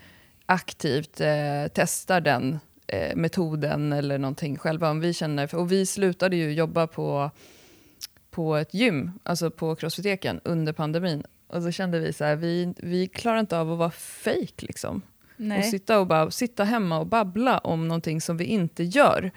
aktivt 0.46 1.22
eh, 1.22 1.66
testar 1.74 2.22
den 2.22 2.60
eh, 2.88 3.16
metoden 3.16 3.94
eller 3.94 4.18
någonting 4.18 4.58
själva. 4.58 4.90
Om 4.90 5.00
vi 5.00 5.14
känner, 5.14 5.56
och 5.56 5.72
vi 5.72 5.86
slutade 5.86 6.36
ju 6.36 6.54
jobba 6.54 6.88
på, 6.88 7.32
på 8.32 8.56
ett 8.56 8.74
gym, 8.74 9.12
alltså 9.24 9.52
på 9.52 9.76
Crossfiteken 9.76 10.40
under 10.44 10.74
pandemin. 10.74 11.24
Och 11.48 11.64
så 11.64 11.72
kände 11.72 12.00
vi 12.00 12.14
så 12.14 12.24
här, 12.24 12.36
vi, 12.36 12.74
vi 12.78 13.08
klarar 13.08 13.40
inte 13.40 13.60
av 13.60 13.72
att 13.72 13.78
vara 13.78 13.92
fake 13.92 14.66
liksom. 14.66 15.02
Nej. 15.42 15.60
Och 15.60 15.66
sitta, 15.66 16.00
och 16.00 16.08
bara, 16.08 16.32
sitta 16.32 16.64
hemma 16.64 17.00
och 17.00 17.08
babbla 17.08 17.58
om 17.58 17.88
någonting 17.88 18.22
som 18.22 18.38
vi 18.38 18.46
inte 18.46 18.84
gör. 18.84 19.32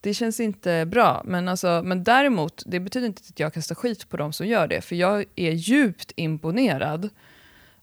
Det 0.00 0.14
känns 0.14 0.40
inte 0.40 0.86
bra. 0.86 1.22
Men, 1.24 1.48
alltså, 1.48 1.82
men 1.84 2.04
däremot, 2.04 2.62
det 2.66 2.80
betyder 2.80 3.06
inte 3.06 3.22
att 3.28 3.40
jag 3.40 3.54
kastar 3.54 3.74
skit 3.74 4.08
på 4.08 4.16
de 4.16 4.32
som 4.32 4.46
gör 4.46 4.66
det. 4.66 4.80
För 4.80 4.96
jag 4.96 5.24
är 5.36 5.50
djupt 5.50 6.12
imponerad 6.16 7.08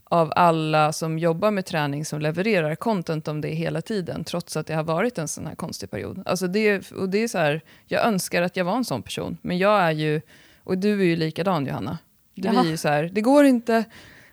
av 0.04 0.34
alla 0.36 0.94
som 0.94 1.20
jobbar 1.20 1.52
med 1.52 1.66
träning 1.66 2.06
som 2.06 2.22
levererar 2.22 2.76
content 2.76 3.28
om 3.28 3.42
det 3.42 3.50
hela 3.50 3.82
tiden, 3.82 4.24
trots 4.24 4.58
att 4.58 4.68
det 4.68 4.74
har 4.74 4.84
varit 4.84 5.18
en 5.18 5.28
sån 5.28 5.48
här 5.48 5.56
konstig 5.56 5.92
period. 5.92 6.24
Alltså 6.26 6.48
det, 6.48 6.92
och 6.92 7.10
det 7.10 7.18
är 7.24 7.28
så 7.28 7.38
här, 7.38 7.62
jag 7.86 8.06
önskar 8.06 8.42
att 8.42 8.56
jag 8.56 8.66
var 8.66 8.76
en 8.76 8.86
sån 8.86 9.04
person, 9.04 9.38
men 9.42 9.58
jag 9.58 9.82
är 9.82 9.92
ju, 9.92 10.22
och 10.64 10.78
du 10.78 11.02
är 11.02 11.06
ju 11.06 11.16
likadan 11.16 11.66
Johanna. 11.66 11.98
Jaha. 12.34 12.62
blir 12.62 12.72
ju 12.72 12.78
så 12.78 12.88
här, 12.88 13.10
det 13.14 13.22
går 13.22 13.46
inte, 13.46 13.84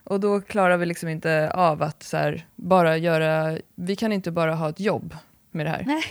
och 0.04 0.20
då 0.20 0.40
klarar 0.40 0.76
vi 0.76 0.86
liksom 0.86 1.08
inte 1.08 1.50
av 1.54 1.82
att 1.82 2.02
så 2.02 2.16
här, 2.16 2.46
bara 2.56 2.96
göra, 2.96 3.58
vi 3.74 3.96
kan 3.96 4.12
inte 4.12 4.30
bara 4.30 4.54
ha 4.54 4.68
ett 4.68 4.80
jobb 4.80 5.16
med 5.50 5.66
det 5.66 5.70
här. 5.70 5.82
Nej. 5.86 6.02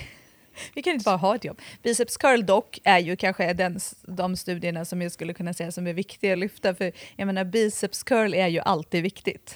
Vi 0.75 0.81
kan 0.83 0.93
inte 0.93 1.03
bara 1.03 1.15
ha 1.17 1.35
ett 1.35 1.43
jobb. 1.45 1.61
Biceps 1.83 2.17
curl 2.17 2.45
dock 2.45 2.79
är 2.83 2.99
ju 2.99 3.15
kanske 3.15 3.53
den, 3.53 3.79
de 4.01 4.35
studierna 4.37 4.85
som 4.85 5.01
jag 5.01 5.11
skulle 5.11 5.33
kunna 5.33 5.53
säga 5.53 5.71
som 5.71 5.87
är 5.87 5.93
viktiga 5.93 6.33
att 6.33 6.39
lyfta. 6.39 6.75
För 6.75 6.91
jag 7.15 7.25
menar, 7.25 7.43
biceps 7.43 8.03
curl 8.03 8.33
är 8.33 8.47
ju 8.47 8.59
alltid 8.59 9.03
viktigt. 9.03 9.55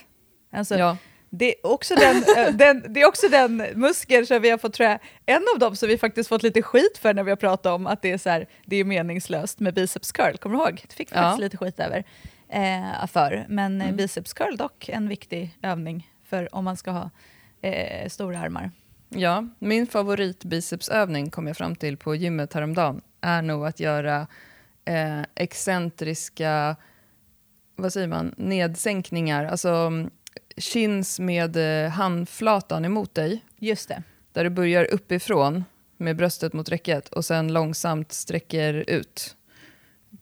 Alltså, 0.51 0.75
Ja. 0.77 0.97
det, 1.29 1.45
är 1.45 1.67
också 1.67 1.95
den, 1.95 2.15
eh, 2.37 2.53
den, 2.53 2.93
det 2.93 3.01
är 3.01 3.07
också 3.07 3.27
den 3.29 3.57
muskel 3.75 4.27
som 4.27 4.41
vi 4.41 4.49
har 4.49 4.57
fått, 4.57 4.73
tror 4.73 4.89
jag, 4.89 4.99
en 5.25 5.43
av 5.55 5.59
dem 5.59 5.75
som 5.75 5.89
vi 5.89 5.97
faktiskt 5.97 6.29
fått 6.29 6.43
lite 6.43 6.61
skit 6.61 6.97
för 7.01 7.13
när 7.13 7.23
vi 7.23 7.31
har 7.31 7.35
pratat 7.37 7.65
om 7.73 7.87
att 7.87 8.01
det 8.01 8.11
är, 8.11 8.17
så 8.17 8.29
här, 8.29 8.47
det 8.65 8.75
är 8.75 8.83
meningslöst 8.83 9.59
med 9.59 9.73
biceps 9.73 10.11
curl. 10.11 10.37
Kommer 10.37 10.55
du 10.57 10.63
ihåg? 10.63 10.81
Det 10.87 10.93
fick 10.93 11.11
vi 11.11 11.15
Ja. 11.15 11.21
faktiskt 11.21 11.41
lite 11.41 11.57
skit 11.57 11.79
över. 11.79 12.03
Eh, 12.49 13.07
för. 13.07 13.45
Men 13.49 13.81
eh, 13.81 13.87
Mm. 13.87 13.97
biceps 13.97 14.33
curl 14.33 14.57
dock 14.57 14.89
en 14.89 15.07
viktig 15.09 15.57
övning 15.61 16.11
för 16.23 16.55
om 16.55 16.65
man 16.65 16.77
ska 16.77 16.91
ha 16.91 17.09
eh, 17.61 18.09
stora 18.09 18.39
armar. 18.39 18.71
Ja, 19.09 19.47
min 19.59 19.87
favoritbicepsövning 19.87 21.29
kom 21.29 21.47
jag 21.47 21.57
fram 21.57 21.75
till 21.75 21.97
på 21.97 22.15
gymmet 22.15 22.53
häromdagen 22.53 23.01
är 23.21 23.41
nog 23.41 23.65
att 23.65 23.79
göra 23.79 24.27
eh, 24.85 25.21
excentriska, 25.35 26.75
vad 27.75 27.93
säger 27.93 28.07
man, 28.07 28.33
nedsänkningar, 28.37 29.45
alltså 29.45 29.69
mm, 29.69 30.09
chins 30.57 31.19
med 31.19 31.85
eh, 31.85 31.91
handflatan 31.91 32.85
emot 32.85 33.15
dig, 33.15 33.43
Just 33.59 33.89
det. 33.89 34.03
där 34.31 34.43
du 34.43 34.49
börjar 34.49 34.85
uppifrån 34.93 35.63
med 35.97 36.15
bröstet 36.15 36.53
mot 36.53 36.69
räcket 36.69 37.09
och 37.09 37.25
sen 37.25 37.53
långsamt 37.53 38.11
sträcker 38.11 38.73
ut. 38.87 39.36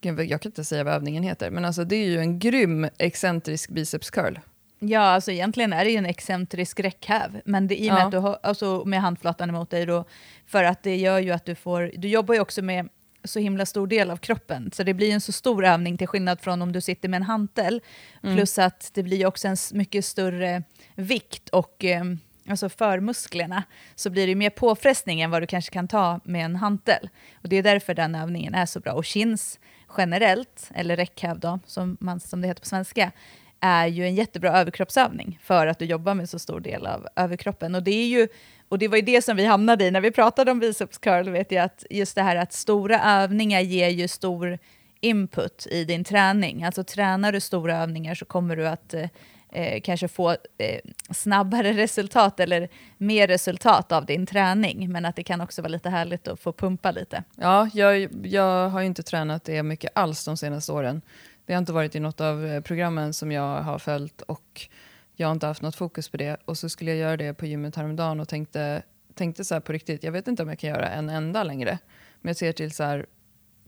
Jag 0.02 0.42
kan 0.42 0.50
inte 0.50 0.64
säga 0.64 0.84
vad 0.84 0.94
övningen 0.94 1.24
heter, 1.24 1.52
men 1.52 1.66
alltså 1.66 1.84
det 1.84 1.96
är 1.96 2.06
ju 2.06 2.20
en 2.20 2.40
grym 2.40 2.90
excentrisk 2.98 3.70
biceps 3.70 4.10
curl. 4.10 4.40
Ja, 4.80 5.00
alltså 5.00 5.32
egentligen 5.32 5.74
är 5.74 5.86
det 5.86 5.92
ju 5.92 5.98
en 5.98 6.06
excentrisk 6.06 6.80
räckhäv, 6.80 7.42
men 7.46 7.68
det, 7.68 7.82
i 7.84 7.90
och 7.90 7.94
med 7.94 8.02
Ja. 8.02 8.06
att 8.06 8.12
du 8.12 8.18
har, 8.18 8.40
alltså 8.44 8.84
med 8.86 9.02
handflatan 9.02 9.50
emot 9.50 9.70
dig 9.70 9.86
då, 9.86 10.06
för 10.48 10.64
att 10.64 10.84
det 10.84 10.96
gör 10.96 11.20
ju 11.20 11.32
att 11.32 11.46
du 11.46 11.56
får, 11.56 11.92
du 11.98 12.08
jobbar 12.08 12.34
ju 12.34 12.40
också 12.42 12.62
med 12.62 12.90
så 13.24 13.40
himla 13.40 13.66
stor 13.66 13.88
del 13.88 14.12
av 14.12 14.18
kroppen, 14.18 14.72
så 14.74 14.84
det 14.84 14.94
blir 14.94 15.12
en 15.12 15.22
så 15.22 15.32
stor 15.32 15.66
övning 15.66 15.98
till 15.98 16.08
skillnad 16.08 16.42
från 16.42 16.62
om 16.62 16.72
du 16.72 16.82
sitter 16.82 17.10
med 17.10 17.18
en 17.18 17.24
hantel, 17.24 17.82
Mm. 18.24 18.36
plus 18.36 18.60
att 18.60 18.92
det 18.94 19.04
blir 19.04 19.26
också 19.26 19.48
en 19.48 19.58
mycket 19.74 20.06
större 20.06 20.64
vikt 20.96 21.50
och 21.50 21.86
eh, 21.86 22.04
alltså 22.50 22.70
för 22.70 23.00
musklerna 23.00 23.64
så 23.96 24.10
blir 24.10 24.28
det 24.28 24.36
mer 24.36 24.50
påfrestning 24.50 25.22
än 25.22 25.32
vad 25.32 25.42
du 25.42 25.48
kanske 25.48 25.72
kan 25.74 25.88
ta 25.88 26.20
med 26.24 26.46
en 26.46 26.56
hantel. 26.56 27.10
Och 27.44 27.50
det 27.50 27.56
är 27.56 27.64
därför 27.64 27.94
den 27.94 28.16
övningen 28.16 28.56
är 28.56 28.66
så 28.66 28.80
bra. 28.80 28.94
Och 28.94 29.06
chins 29.06 29.60
generellt, 29.98 30.70
eller 30.76 30.96
räckhäv 30.96 31.40
då, 31.40 31.60
som, 31.66 31.98
man, 32.00 32.20
som 32.20 32.42
det 32.42 32.48
heter 32.48 32.62
på 32.62 32.68
svenska, 32.68 33.12
är 33.60 33.88
ju 33.88 34.06
en 34.06 34.16
jättebra 34.16 34.60
överkroppsövning 34.60 35.40
för 35.44 35.68
att 35.68 35.80
du 35.80 35.86
jobbar 35.86 36.14
med 36.14 36.30
så 36.30 36.40
stor 36.40 36.60
del 36.60 36.88
av 36.88 37.08
överkroppen. 37.16 37.76
Och 37.76 37.84
det, 37.84 37.92
är 37.92 38.08
ju, 38.08 38.28
och 38.70 38.80
det 38.80 38.88
var 38.88 38.98
ju 38.98 39.02
det 39.02 39.22
som 39.22 39.38
vi 39.38 39.46
hamnade 39.46 39.86
i 39.86 39.92
när 39.92 40.02
vi 40.02 40.12
pratade 40.12 40.52
om 40.52 40.60
biceps 40.60 40.98
curl, 40.98 41.30
vet 41.30 41.52
jag, 41.52 41.64
att 41.66 41.86
just 41.90 42.16
det 42.16 42.22
här 42.22 42.36
att 42.36 42.54
stora 42.54 43.02
övningar 43.04 43.62
ger 43.62 43.90
ju 43.90 44.08
stor 44.08 44.58
input 45.02 45.68
i 45.72 45.84
din 45.84 46.04
träning. 46.04 46.64
Alltså 46.64 46.84
tränar 46.84 47.32
du 47.32 47.40
stora 47.40 47.78
övningar 47.78 48.16
så 48.16 48.26
kommer 48.26 48.56
du 48.56 48.68
att 48.68 48.94
eh, 48.94 49.10
eh, 49.52 49.82
kanske 49.82 50.08
få 50.08 50.32
eh, 50.58 50.80
snabbare 51.14 51.74
resultat 51.74 52.40
eller 52.40 52.70
mer 52.98 53.28
resultat 53.28 53.92
av 53.92 54.06
din 54.06 54.26
träning. 54.26 54.92
Men 54.92 55.06
att 55.06 55.16
det 55.16 55.24
kan 55.24 55.42
också 55.42 55.62
vara 55.62 55.70
lite 55.70 55.90
härligt 55.90 56.28
att 56.28 56.40
få 56.40 56.54
pumpa 56.54 56.92
lite. 56.92 57.24
Ja, 57.36 57.70
jag, 57.74 58.10
jag 58.26 58.70
har 58.70 58.80
ju 58.80 58.86
inte 58.86 59.04
tränat 59.04 59.44
det 59.44 59.64
mycket 59.64 59.92
alls 59.96 60.26
de 60.26 60.38
senaste 60.38 60.72
åren. 60.72 61.02
Det 61.46 61.54
har 61.54 61.60
inte 61.60 61.74
varit 61.74 61.96
i 61.96 62.00
något 62.00 62.22
av 62.22 62.46
eh, 62.46 62.62
programmen 62.62 63.14
som 63.14 63.32
jag 63.32 63.62
har 63.62 63.80
följt 63.80 64.22
och 64.22 64.68
jag 65.16 65.28
har 65.28 65.32
inte 65.32 65.48
haft 65.48 65.62
något 65.62 65.76
fokus 65.76 66.10
på 66.10 66.18
det. 66.18 66.38
Och 66.46 66.58
så 66.58 66.70
skulle 66.70 66.92
jag 66.92 66.98
göra 67.00 67.18
det 67.18 67.34
på 67.34 67.46
gymmet 67.46 67.76
häromdagen 67.76 68.20
och 68.20 68.28
tänkte, 68.28 68.84
tänkte 69.14 69.46
så 69.46 69.54
här 69.56 69.62
på 69.62 69.74
riktigt, 69.74 70.04
jag 70.04 70.12
vet 70.12 70.28
inte 70.28 70.44
om 70.44 70.50
jag 70.50 70.60
kan 70.60 70.70
göra 70.70 70.90
en 70.90 71.10
enda 71.10 71.44
längre. 71.44 71.78
Men 72.22 72.30
jag 72.30 72.38
ser 72.38 72.52
till 72.52 72.72
så 72.72 72.84
här 72.84 73.06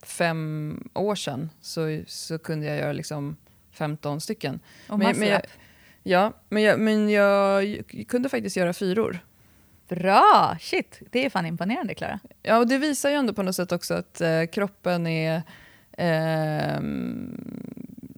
fem 0.03 0.89
år 0.93 1.15
sedan 1.15 1.49
så, 1.61 2.01
så 2.07 2.37
kunde 2.39 2.65
jag 2.65 2.77
göra 2.77 2.91
liksom 2.91 3.37
15 3.71 4.21
stycken. 4.21 4.59
Och 4.89 4.99
Men- 4.99 5.19
men 5.19 5.27
jag-. 5.27 5.41
Ja, 6.07 6.33
men 6.49 6.63
jag, 6.63 6.79
men 6.79 7.09
jag 7.09 7.81
kunde 8.07 8.29
faktiskt 8.29 8.55
göra 8.57 8.73
fyror. 8.73 9.19
Bra! 9.87 10.57
Shit, 10.59 10.99
det 11.11 11.25
är 11.25 11.29
fan 11.29 11.45
imponerande 11.45 11.93
Klara. 11.95 12.19
Ja, 12.43 12.57
och 12.57 12.67
det 12.67 12.77
visar 12.77 13.09
ju 13.09 13.15
ändå 13.15 13.33
på 13.33 13.43
något 13.43 13.55
sätt 13.55 13.71
också 13.71 13.93
att 13.93 14.21
eh, 14.21 14.43
kroppen 14.51 15.07
är 15.07 15.41
ehm, 15.97 17.61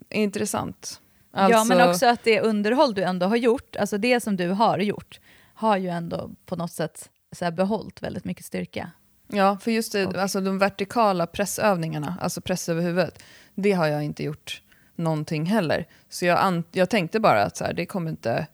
intressant. 0.10 1.02
Ja, 1.34 1.40
Alltså- 1.40 1.76
men 1.76 1.90
också 1.90 2.06
att 2.06 2.24
det 2.24 2.42
underhåll 2.42 2.94
du 2.94 3.04
ändå 3.04 3.26
har 3.26 3.36
gjort, 3.36 3.76
alltså 3.76 3.98
det 3.98 4.20
som 4.20 4.36
du 4.36 4.48
har 4.50 4.78
gjort, 4.78 5.20
har 5.54 5.78
ju 5.78 5.90
ändå 5.90 6.32
på 6.46 6.56
något 6.56 6.72
sätt 6.72 7.10
så 7.32 7.46
här 7.46 7.52
behållit 7.52 8.04
väldigt 8.04 8.26
mycket 8.26 8.46
styrka. 8.46 8.92
Ja, 9.28 9.58
för 9.62 9.72
just 9.72 9.94
det, 9.94 10.06
Och- 10.06 10.16
alltså 10.16 10.42
de 10.42 10.58
vertikala 10.58 11.28
pressövningarna, 11.28 12.18
alltså 12.22 12.42
press 12.42 12.70
över 12.70 12.82
huvudet, 12.82 13.24
det 13.56 13.72
har 13.72 13.88
jag 13.88 14.04
inte 14.04 14.24
gjort 14.24 14.62
någonting 15.00 15.46
heller. 15.46 15.88
Så 16.10 16.26
jag, 16.26 16.64
jag 16.72 16.90
tänkte 16.90 17.20
bara 17.20 17.44
att 17.44 17.58
så 17.58 17.64
här, 17.64 17.74
det 17.74 17.86
kommer 17.86 18.12
inte, 18.12 18.48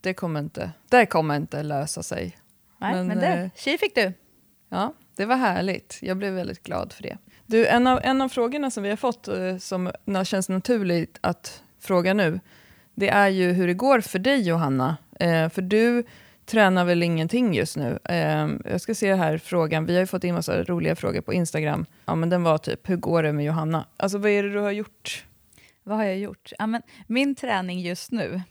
det 0.00 0.14
kommer 0.14 0.40
inte, 0.40 0.70
det 0.88 1.06
kommer 1.06 1.36
inte 1.36 1.62
lösa 1.62 2.02
sig. 2.02 2.36
Nej, 2.78 2.94
men, 2.94 3.06
Men, 3.06 3.18
det, 3.18 3.26
eh, 3.26 3.50
tji 3.56 3.78
fick 3.78 3.94
du. 3.94 4.12
Ja, 4.68 4.92
det 5.16 5.24
var 5.26 5.36
härligt. 5.36 5.98
Jag 6.02 6.16
blev 6.16 6.32
väldigt 6.32 6.62
glad 6.62 6.92
för 6.92 7.02
det. 7.02 7.18
Du, 7.46 7.66
en 7.66 7.86
av, 7.86 8.00
en 8.02 8.22
av 8.22 8.28
frågorna 8.28 8.70
som 8.70 8.82
vi 8.82 8.88
har 8.88 8.96
fått 8.96 9.28
eh, 9.28 9.56
som 9.56 9.92
känns 10.24 10.48
naturligt 10.48 11.18
att 11.20 11.62
fråga 11.80 12.14
nu, 12.14 12.40
det 12.94 13.08
är 13.08 13.28
ju 13.28 13.52
hur 13.52 13.66
det 13.66 13.74
går 13.74 14.00
för 14.00 14.18
dig 14.18 14.48
Johanna. 14.48 14.96
Eh, 15.20 15.48
för 15.48 15.62
du 15.62 16.04
tränar 16.46 16.84
väl 16.84 17.02
ingenting 17.02 17.54
just 17.54 17.76
nu? 17.76 17.98
Eh, 18.04 18.48
jag 18.64 18.80
ska 18.80 18.94
se 18.94 19.14
här 19.14 19.38
frågan, 19.38 19.86
vi 19.86 19.92
har 19.92 20.00
ju 20.00 20.06
fått 20.06 20.24
in 20.24 20.34
massa 20.34 20.62
roliga 20.62 20.96
frågor 20.96 21.20
på 21.20 21.32
Instagram. 21.32 21.86
Ja, 22.04 22.14
men 22.14 22.30
den 22.30 22.42
var 22.42 22.58
typ, 22.58 22.88
hur 22.88 22.96
går 22.96 23.22
det 23.22 23.32
med 23.32 23.44
Johanna? 23.44 23.86
Alltså 23.96 24.18
vad 24.18 24.30
är 24.30 24.42
det 24.42 24.52
du 24.52 24.60
har 24.60 24.70
gjort? 24.70 25.24
Vad 25.82 25.96
har 25.96 26.04
jag 26.04 26.18
gjort? 26.18 26.52
Ja, 26.58 26.66
men 26.66 26.82
min 27.06 27.34
träning 27.34 27.80
just 27.80 28.12
nu 28.12 28.42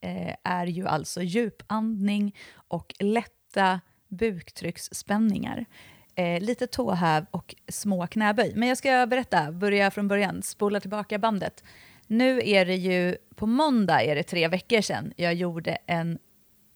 eh, 0.00 0.34
är 0.44 0.66
ju 0.66 0.86
alltså 0.86 1.22
djupandning 1.22 2.36
och 2.68 2.94
lätta 2.98 3.80
buktrycksspänningar. 4.08 5.64
Eh, 6.14 6.40
lite 6.40 6.66
tåhäv 6.66 7.26
och 7.30 7.54
små 7.68 8.06
knäböj. 8.06 8.52
Men 8.56 8.68
jag 8.68 8.78
ska 8.78 9.06
berätta, 9.06 9.52
börja 9.52 9.90
från 9.90 10.08
början, 10.08 10.42
spola 10.42 10.80
tillbaka 10.80 11.18
bandet. 11.18 11.64
Nu 12.06 12.40
är 12.44 12.66
det 12.66 12.74
ju, 12.76 13.16
på 13.34 13.46
måndag 13.46 14.02
är 14.02 14.14
det 14.14 14.22
tre 14.22 14.48
veckor 14.48 14.80
sedan 14.80 15.12
jag 15.16 15.34
gjorde 15.34 15.78
en 15.86 16.18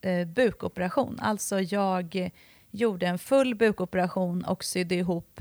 eh, 0.00 0.26
bukoperation. 0.26 1.20
Alltså 1.20 1.60
jag 1.60 2.30
gjorde 2.70 3.06
en 3.06 3.18
full 3.18 3.54
bukoperation 3.54 4.44
och 4.44 4.64
sydde 4.64 4.94
ihop 4.94 5.40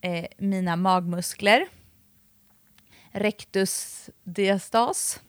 eh, 0.00 0.26
mina 0.38 0.76
magmuskler 0.76 1.66
rectus 3.12 4.10
diastas. 4.24 5.20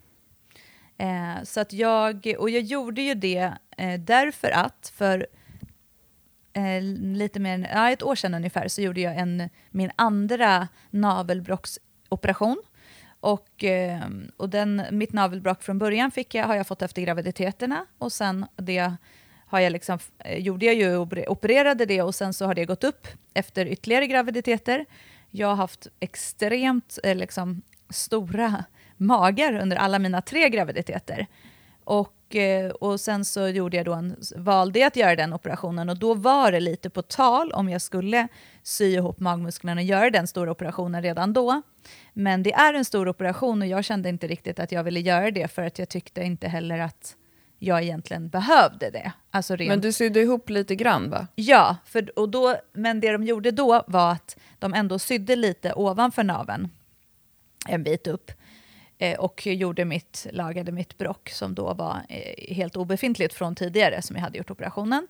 Eh, 0.98 1.43
så 1.43 1.60
att 1.60 1.74
jag, 1.74 2.36
och 2.39 2.50
jag 2.50 2.63
gjorde 2.63 3.01
ju 3.01 3.13
det 3.13 3.53
eh, 3.77 4.00
därför 4.00 4.51
att 4.51 4.91
för 4.95 5.27
eh, 6.53 6.81
lite 6.81 7.39
mer 7.39 7.53
än 7.53 7.67
ja, 7.74 7.91
ett 7.91 8.03
år 8.03 8.15
sedan 8.15 8.33
ungefär 8.33 8.67
så 8.67 8.81
gjorde 8.81 9.01
jag 9.01 9.17
en, 9.17 9.50
min 9.69 9.91
andra 9.95 10.67
navelbrocksoperation. 10.89 12.63
Och, 13.24 13.63
eh, 13.63 14.01
och 14.38 14.50
den, 14.50 14.82
mitt 14.92 15.13
navelbrock 15.13 15.63
från 15.63 15.80
början 15.80 16.12
fick 16.12 16.36
jag, 16.36 16.48
har 16.48 16.56
jag 16.56 16.68
fått 16.68 16.82
efter 16.82 17.01
graviditeterna 17.01 17.86
och 17.98 18.12
sen 18.12 18.46
det 18.56 18.94
har 19.48 19.60
jag 19.60 19.72
liksom, 19.72 20.00
eh, 20.20 20.39
gjorde 20.39 20.65
jag 20.65 20.75
ju, 20.75 20.98
opererade 21.27 21.86
det 21.86 22.01
och 22.01 22.15
sen 22.15 22.34
så 22.34 22.46
har 22.46 22.53
det 22.53 22.65
gått 22.65 22.84
upp 22.84 23.08
efter 23.34 23.65
ytterligare 23.65 24.08
graviditeter. 24.08 24.86
jag 25.32 25.48
har 25.48 25.56
haft 25.56 25.88
extremt 26.00 27.00
eh, 27.03 27.15
liksom, 27.15 27.62
stora 27.89 28.63
magar 28.98 29.53
under 29.53 29.77
alla 29.77 30.00
mina 30.00 30.22
tre 30.22 30.50
graviditeter. 30.50 31.27
Och, 31.84 32.13
eh, 32.36 32.70
och 32.70 33.00
sen 33.00 33.25
så 33.25 33.48
gjorde 33.48 33.78
jag 33.78 33.86
då 33.86 33.94
en, 33.94 34.16
valde 34.36 34.80
jag 34.80 34.88
att 34.88 34.96
göra 34.96 35.16
den 35.16 35.34
operationen 35.34 35.90
och 35.90 35.98
då 35.98 36.13
var 36.13 36.52
det 36.52 36.60
lite 36.60 36.90
på 36.90 37.02
tal 37.02 37.52
om 37.52 37.70
jag 37.70 37.82
skulle 37.82 38.28
sy 38.63 38.86
ihop 38.86 39.20
magmusklerna 39.20 39.82
och 39.82 39.86
göra 39.86 40.10
den 40.10 40.28
stora 40.28 40.52
operationen 40.52 41.02
redan 41.02 41.34
då. 41.34 41.62
Men 42.13 42.44
det 42.44 42.54
är 42.54 42.74
en 42.74 42.86
stor 42.86 43.10
operation 43.10 43.62
och 43.62 43.68
jag 43.68 43.86
kände 43.86 44.10
inte 44.10 44.28
riktigt 44.28 44.60
att 44.60 44.72
jag 44.72 44.84
ville 44.84 45.00
göra 45.00 45.32
det 45.32 45.48
för 45.48 45.62
att 45.62 45.80
jag 45.80 45.90
tyckte 45.90 46.24
inte 46.24 46.48
heller 46.48 46.80
att 46.80 47.16
jag 47.60 47.84
egentligen 47.84 48.30
behövde 48.30 48.90
det. 48.90 49.12
Alltså 49.32 49.56
rent... 49.56 49.70
Men 49.70 49.82
du 49.82 49.92
sydde 49.92 50.22
ihop 50.22 50.50
lite 50.50 50.75
grann 50.75 51.10
va? 51.10 51.28
Ja, 51.36 51.78
för, 51.86 52.20
och 52.20 52.30
då, 52.30 52.56
men 52.74 53.00
det 53.00 53.12
de 53.12 53.24
gjorde 53.24 53.52
då 53.52 53.84
var 53.88 54.12
att 54.12 54.38
de 54.60 54.74
ändå 54.74 55.00
sydde 55.00 55.36
lite 55.36 55.74
ovanför 55.74 56.24
naven 56.24 56.70
en 57.68 57.84
bit 57.84 58.08
upp 58.08 58.32
Eh, 59.03 59.19
och 59.19 59.48
gjorde 59.48 59.86
mitt, 59.86 60.27
lagade 60.31 60.72
mitt 60.72 60.98
brock 60.98 61.29
som 61.29 61.55
då 61.55 61.74
var 61.74 62.01
eh, 62.10 62.55
helt 62.55 62.75
obefintligt 62.75 63.33
från 63.33 63.55
tidigare 63.55 64.01
som 64.01 64.15
jag 64.15 64.24
hade 64.24 64.38
gjort 64.38 64.51
operationen. 64.51 65.07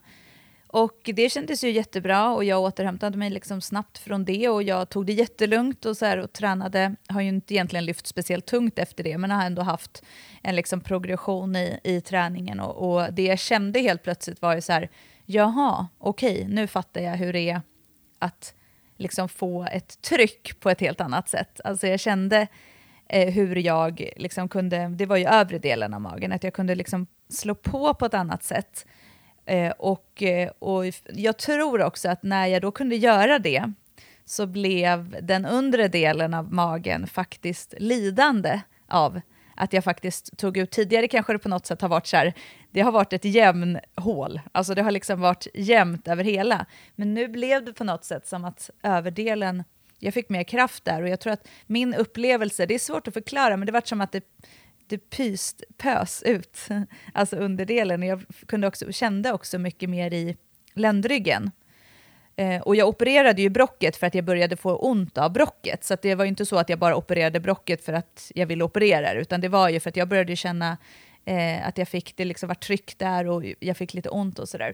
Och 0.67 1.09
det 1.15 1.29
kändes 1.29 1.63
ju 1.63 1.71
jättebra 1.71 2.29
och 2.29 2.43
jag 2.43 2.61
återhämtade 2.61 3.17
mig 3.17 3.29
liksom 3.29 3.61
snabbt 3.61 3.97
från 3.97 4.25
det 4.25 4.49
och 4.49 4.63
jag 4.63 4.89
tog 4.89 5.05
det 5.05 5.13
jättelugnt 5.13 5.85
och, 5.85 5.97
så 5.97 6.05
här, 6.05 6.17
och 6.17 6.33
tränade. 6.33 6.95
Har 7.07 7.21
ju 7.21 7.27
inte 7.27 7.53
egentligen 7.53 7.85
lyft 7.85 8.07
speciellt 8.07 8.45
tungt 8.45 8.79
efter 8.79 9.03
det 9.03 9.17
men 9.17 9.31
har 9.31 9.45
ändå 9.45 9.61
haft 9.61 10.03
en 10.41 10.55
liksom 10.55 10.81
progression 10.81 11.55
i, 11.55 11.79
i 11.83 12.01
träningen 12.01 12.59
och, 12.59 12.93
och 12.93 13.13
det 13.13 13.23
jag 13.23 13.39
kände 13.39 13.79
helt 13.79 14.03
plötsligt 14.03 14.41
var 14.41 14.55
ju 14.55 14.61
så 14.61 14.73
här, 14.73 14.89
jaha, 15.25 15.87
okej, 15.97 16.33
okay, 16.33 16.47
nu 16.47 16.67
fattar 16.67 17.01
jag 17.01 17.17
hur 17.17 17.33
det 17.33 17.49
är 17.49 17.61
att 18.19 18.53
liksom 18.97 19.29
få 19.29 19.67
ett 19.71 20.01
tryck 20.01 20.59
på 20.59 20.69
ett 20.69 20.79
helt 20.79 21.01
annat 21.01 21.29
sätt. 21.29 21.61
Alltså 21.63 21.87
jag 21.87 21.99
kände 21.99 22.47
eh, 23.13 23.33
hur 23.33 23.55
jag 23.55 24.09
liksom 24.17 24.49
kunde, 24.49 24.87
det 24.87 25.05
var 25.05 25.17
ju 25.17 25.25
övre 25.25 25.59
delen 25.59 25.93
av 25.93 26.01
magen, 26.01 26.31
att 26.31 26.43
jag 26.43 26.53
kunde 26.53 26.75
liksom 26.75 27.07
slå 27.29 27.55
på 27.55 27.93
på 27.93 28.05
ett 28.05 28.13
annat 28.13 28.43
sätt 28.43 28.85
Eh, 29.45 29.71
och, 29.71 30.23
eh, 30.23 30.49
och 30.59 30.83
jag 31.13 31.37
tror 31.37 31.81
också 31.81 32.09
att 32.09 32.23
när 32.23 32.47
jag 32.47 32.61
då 32.61 32.71
kunde 32.71 32.95
göra 32.95 33.39
det 33.39 33.71
så 34.25 34.47
blev 34.47 35.17
den 35.21 35.45
undre 35.45 35.87
delen 35.87 36.33
av 36.33 36.53
magen 36.53 37.07
faktiskt 37.07 37.73
lidande 37.77 38.61
av 38.87 39.21
att 39.55 39.73
jag 39.73 39.83
faktiskt 39.83 40.37
tog 40.37 40.57
ut, 40.57 40.71
tidigare 40.71 41.07
kanske 41.07 41.33
det 41.33 41.39
på 41.39 41.49
något 41.49 41.65
sätt 41.65 41.81
har 41.81 41.89
varit 41.89 42.07
så 42.07 42.17
här, 42.17 42.33
det 42.71 42.81
har 42.81 42.91
varit 42.91 43.13
ett 43.13 43.25
jämn 43.25 43.79
hål, 43.95 44.41
alltså 44.51 44.75
det 44.75 44.81
har 44.81 44.91
liksom 44.91 45.21
varit 45.21 45.47
jämnt 45.53 46.07
över 46.07 46.23
hela. 46.23 46.65
Men 46.95 47.13
nu 47.13 47.27
blev 47.27 47.65
det 47.65 47.73
på 47.73 47.83
något 47.83 48.05
sätt 48.05 48.27
som 48.27 48.45
att 48.45 48.69
överdelen, 48.83 49.63
jag 50.03 50.13
fick 50.13 50.29
mer 50.29 50.43
kraft 50.43 50.85
där 50.85 51.01
och 51.01 51.09
jag 51.09 51.19
tror 51.19 51.33
att 51.33 51.47
min 51.65 51.93
upplevelse, 51.93 52.65
det 52.65 52.75
är 52.75 52.79
svårt 52.79 53.07
att 53.07 53.13
förklara, 53.13 53.57
men 53.57 53.65
det 53.65 53.71
var 53.71 53.81
som 53.85 54.01
att 54.01 54.11
det 54.11 54.23
det 54.87 54.97
pyst, 54.97 55.63
pös 55.77 56.23
ut, 56.23 56.67
alltså 57.13 57.35
underdelen. 57.35 58.03
Jag 58.03 58.23
kunde 58.45 58.67
också, 58.67 58.91
kände 58.91 59.31
också 59.31 59.59
mycket 59.59 59.89
mer 59.89 60.13
i 60.13 60.37
ländryggen. 60.73 61.51
Eh, 62.35 62.61
och 62.61 62.75
jag 62.75 62.87
opererade 62.87 63.41
ju 63.41 63.49
brocket 63.49 63.95
för 63.95 64.07
att 64.07 64.15
jag 64.15 64.25
började 64.25 64.57
få 64.57 64.75
ont 64.75 65.17
av 65.17 65.33
brocket. 65.33 65.83
Så 65.83 65.97
det 66.01 66.15
var 66.15 66.25
inte 66.25 66.45
så 66.45 66.57
att 66.57 66.69
jag 66.69 66.79
bara 66.79 66.95
opererade 66.95 67.39
brocket 67.39 67.85
för 67.85 67.93
att 67.93 68.31
jag 68.35 68.45
ville 68.45 68.63
operera 68.63 69.13
utan 69.13 69.41
det 69.41 69.49
var 69.49 69.69
ju 69.69 69.79
för 69.79 69.89
att 69.89 69.97
jag 69.97 70.07
började 70.07 70.35
känna 70.35 70.77
eh, 71.25 71.67
att 71.67 71.77
jag 71.77 71.87
fick, 71.87 72.17
det 72.17 72.25
liksom 72.25 72.47
var 72.47 72.55
tryck 72.55 72.97
där 72.97 73.27
och 73.27 73.43
jag 73.59 73.77
fick 73.77 73.93
lite 73.93 74.09
ont 74.09 74.39
och 74.39 74.49
sådär. 74.49 74.73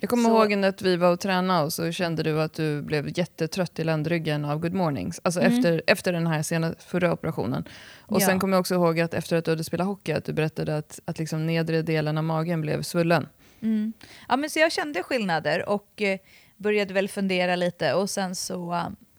Jag 0.00 0.10
kommer 0.10 0.28
så... 0.28 0.52
ihåg 0.52 0.64
att 0.64 0.82
vi 0.82 0.96
var 0.96 1.12
och 1.12 1.20
tränade 1.20 1.64
och 1.64 1.72
så 1.72 1.92
kände 1.92 2.22
du 2.22 2.42
att 2.42 2.52
du 2.52 2.82
blev 2.82 3.18
jättetrött 3.18 3.78
i 3.78 3.84
ländryggen 3.84 4.44
av 4.44 4.58
Good 4.58 4.74
Mornings. 4.74 5.20
Alltså 5.24 5.40
mm. 5.40 5.52
efter, 5.52 5.82
efter 5.86 6.12
den 6.12 6.26
här 6.26 6.42
sena, 6.42 6.74
förra 6.78 7.12
operationen. 7.12 7.64
Och 8.00 8.20
ja. 8.20 8.26
sen 8.26 8.38
kommer 8.38 8.54
jag 8.54 8.60
också 8.60 8.74
ihåg 8.74 9.00
att 9.00 9.14
efter 9.14 9.36
att 9.36 9.44
du 9.44 9.50
hade 9.50 9.64
spelat 9.64 9.86
hockey 9.86 10.12
att 10.12 10.24
du 10.24 10.32
berättade 10.32 10.76
att, 10.76 11.00
att 11.04 11.18
liksom 11.18 11.46
nedre 11.46 11.82
delen 11.82 12.18
av 12.18 12.24
magen 12.24 12.60
blev 12.60 12.82
svullen. 12.82 13.28
Mm. 13.62 13.92
Ja, 14.28 14.36
men 14.36 14.50
så 14.50 14.58
jag 14.58 14.72
kände 14.72 15.02
skillnader 15.02 15.68
och 15.68 16.02
eh, 16.02 16.18
började 16.56 16.94
väl 16.94 17.08
fundera 17.08 17.56
lite 17.56 17.94
och 17.94 18.10
sen 18.10 18.34
så 18.34 18.74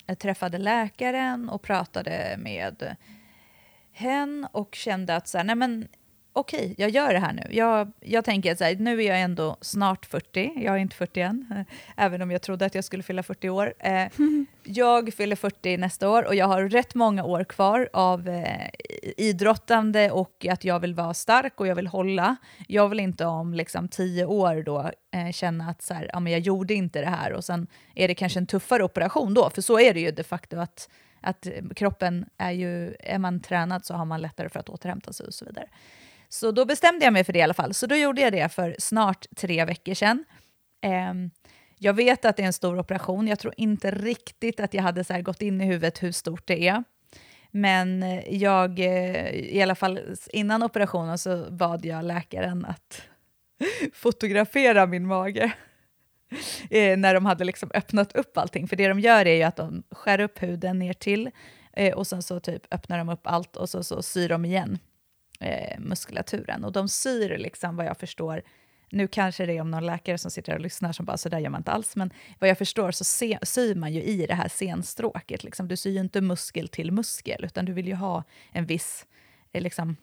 eh, 0.08 0.16
träffade 0.16 0.58
läkaren 0.58 1.50
och 1.50 1.62
pratade 1.62 2.36
med 2.38 2.96
hen 3.92 4.48
och 4.52 4.76
kände 4.76 5.16
att 5.16 5.28
så 5.28 5.38
här, 5.38 5.46
nej 5.46 5.56
men 5.56 5.88
okej, 6.40 6.60
okay, 6.60 6.76
jag 6.78 6.90
gör 6.90 7.14
det 7.14 7.20
här 7.20 7.34
nu. 7.34 7.44
Jag, 7.52 7.92
jag 8.00 8.26
tänker 8.26 8.52
att 8.52 8.80
nu 8.80 9.04
är 9.04 9.08
jag 9.08 9.22
ändå 9.22 9.58
snart 9.62 10.06
40, 10.06 10.52
jag 10.56 10.76
är 10.76 10.78
inte 10.78 10.96
40 10.96 11.22
än, 11.22 11.66
även 11.98 12.22
om 12.22 12.32
jag 12.32 12.42
trodde 12.42 12.66
att 12.66 12.76
jag 12.76 12.84
skulle 12.84 13.04
fylla 13.04 13.24
40 13.24 13.50
år. 13.50 13.74
Eh, 13.80 14.08
jag 14.64 15.14
fyller 15.14 15.36
40 15.36 15.78
nästa 15.78 16.10
år 16.10 16.28
och 16.28 16.36
jag 16.36 16.46
har 16.46 16.64
rätt 16.64 16.96
många 16.96 17.24
år 17.24 17.44
kvar 17.44 17.90
av 17.94 18.30
eh, 18.30 18.70
idrottande 19.18 20.12
och 20.12 20.46
att 20.50 20.64
jag 20.64 20.80
vill 20.80 20.94
vara 20.94 21.14
stark 21.14 21.60
och 21.60 21.68
jag 21.68 21.76
vill 21.76 21.88
hålla. 21.88 22.36
Jag 22.68 22.90
vill 22.90 23.00
inte 23.00 23.26
om 23.26 23.54
liksom, 23.54 23.88
tio 23.88 24.26
år 24.26 24.64
då 24.64 24.92
eh, 25.12 25.32
känna 25.32 25.70
att 25.70 25.82
så 25.82 25.94
här, 25.94 26.10
ja, 26.14 26.20
men 26.20 26.34
jag 26.34 26.42
gjorde 26.42 26.74
inte 26.74 27.02
det 27.02 27.10
här 27.10 27.34
och 27.34 27.44
sen 27.44 27.68
är 27.96 28.08
det 28.08 28.16
kanske 28.16 28.40
en 28.40 28.48
tuffare 28.48 28.84
operation 28.84 29.34
då, 29.34 29.50
för 29.50 29.62
så 29.62 29.80
är 29.80 29.94
det 29.94 30.00
ju 30.00 30.12
de 30.12 30.24
facto 30.24 30.58
att 30.58 30.90
att 31.22 31.48
kroppen 31.76 32.26
är 32.38 32.52
ju, 32.52 32.96
är 33.00 33.18
man 33.18 33.40
tränad 33.40 33.86
så 33.86 33.94
har 33.94 34.06
man 34.06 34.22
lättare 34.22 34.50
för 34.50 34.60
att 34.60 34.70
återhämta 34.70 35.14
sig 35.14 35.28
och 35.28 35.34
så 35.34 35.46
vidare. 35.46 35.68
Så 36.30 36.52
då 36.52 36.66
bestämde 36.66 37.06
jag 37.06 37.14
mig 37.14 37.24
för 37.24 37.34
det 37.34 37.40
i 37.40 37.42
alla 37.42 37.54
fall. 37.54 37.74
Så 37.74 37.88
då 37.88 37.96
gjorde 37.96 38.22
jag 38.22 38.34
det 38.34 38.50
för 38.50 38.76
snart 38.80 39.26
tre 39.36 39.66
veckor 39.66 39.94
sedan. 39.94 40.26
Eh, 40.82 41.14
jag 41.80 41.94
vet 41.94 42.26
att 42.26 42.38
det 42.38 42.44
är 42.44 42.48
en 42.48 42.54
stor 42.54 42.80
operation. 42.80 43.28
Jag 43.28 43.40
tror 43.40 43.54
inte 43.58 43.92
riktigt 43.92 44.60
att 44.60 44.74
jag 44.74 44.84
hade 44.84 45.04
så 45.04 45.22
gått 45.22 45.42
in 45.42 45.62
i 45.62 45.66
huvudet 45.66 46.04
hur 46.04 46.12
stort 46.12 46.48
det 46.48 46.68
är. 46.68 46.84
Men 47.52 48.04
eh, 48.04 48.34
jag, 48.36 48.80
eh, 48.80 49.30
i 49.30 49.62
alla 49.62 49.76
fall 49.76 50.00
innan 50.30 50.64
operationen 50.64 51.18
så 51.18 51.52
bad 51.52 51.86
jag 51.86 52.06
läkaren 52.06 52.66
att 52.66 53.02
fotografera 53.94 54.86
min 54.86 55.08
mage. 55.08 55.54
Eh, 56.70 56.98
när 56.98 57.14
de 57.14 57.26
hade 57.26 57.44
liksom 57.44 57.72
öppnat 57.74 58.16
upp 58.16 58.38
allting. 58.38 58.68
För 58.68 58.76
det 58.76 58.88
de 58.88 59.00
gör 59.00 59.26
är 59.26 59.36
ju 59.36 59.44
att 59.44 59.56
de 59.56 59.84
skär 59.92 60.20
upp 60.20 60.44
huden 60.44 60.80
ner 60.80 60.94
till 60.94 61.32
eh, 61.74 61.94
och 61.94 62.08
sen 62.08 62.22
så 62.22 62.40
typ 62.40 62.74
öppnar 62.74 62.98
de 62.98 63.10
upp 63.10 63.28
allt 63.28 63.56
och 63.56 63.70
så, 63.70 63.84
så 63.84 64.02
syr 64.02 64.30
de 64.30 64.46
igen 64.46 64.80
eh, 65.40 65.80
muskulaturen. 65.80 66.64
Och 66.64 66.72
de 66.72 66.88
syr, 66.88 67.38
liksom, 67.38 67.76
vad 67.76 67.86
jag 67.86 67.98
förstår, 67.98 68.42
nu 68.90 69.08
kanske 69.08 69.46
det 69.46 69.58
är 69.58 69.62
om 69.62 69.72
någon 69.72 69.86
läkare 69.86 70.18
som 70.18 70.32
sitter 70.32 70.54
och 70.54 70.60
lyssnar 70.60 70.92
som 70.92 71.06
bara 71.06 71.18
så 71.18 71.30
där 71.30 71.40
gör 71.40 71.50
man 71.50 71.60
inte 71.60 71.72
alls, 71.72 71.96
men 71.96 72.14
vad 72.40 72.50
jag 72.50 72.58
förstår 72.58 72.92
så 72.92 73.04
se, 73.04 73.40
syr 73.44 73.76
man 73.76 73.94
ju 73.94 74.04
i 74.04 74.26
det 74.26 74.34
här 74.34 74.48
senstråket. 74.48 75.44
Liksom. 75.44 75.68
Du 75.68 75.78
syr 75.78 75.92
ju 75.92 76.00
inte 76.00 76.22
muskel 76.22 76.68
till 76.68 76.92
muskel, 76.92 77.46
utan 77.46 77.66
du 77.66 77.74
vill 77.74 77.88
ju 77.88 77.96
ha 77.96 78.24
en 78.52 78.66
viss... 78.66 79.06
Eh, 79.52 79.62
liksom, 79.62 79.98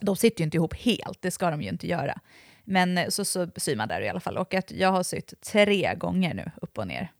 de 0.00 0.16
sitter 0.16 0.40
ju 0.40 0.44
inte 0.44 0.56
ihop 0.56 0.74
helt, 0.74 1.22
det 1.22 1.30
ska 1.30 1.50
de 1.50 1.62
ju 1.62 1.68
inte 1.68 1.86
göra. 1.86 2.20
Men 2.64 2.98
eh, 2.98 3.08
så, 3.08 3.24
så 3.24 3.48
syr 3.56 3.76
man 3.76 3.88
där 3.88 4.00
i 4.00 4.08
alla 4.08 4.20
fall. 4.20 4.38
Och 4.38 4.54
att 4.54 4.70
jag 4.70 4.92
har 4.92 5.02
sytt 5.02 5.40
tre 5.40 5.94
gånger 5.94 6.34
nu, 6.34 6.50
upp 6.62 6.78
och 6.78 6.86
ner. 6.86 7.12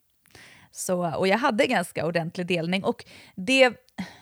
Så, 0.70 1.16
och 1.16 1.28
jag 1.28 1.38
hade 1.38 1.66
ganska 1.66 2.06
ordentlig 2.06 2.46
delning. 2.46 2.84
Och 2.84 3.04
det, 3.34 3.72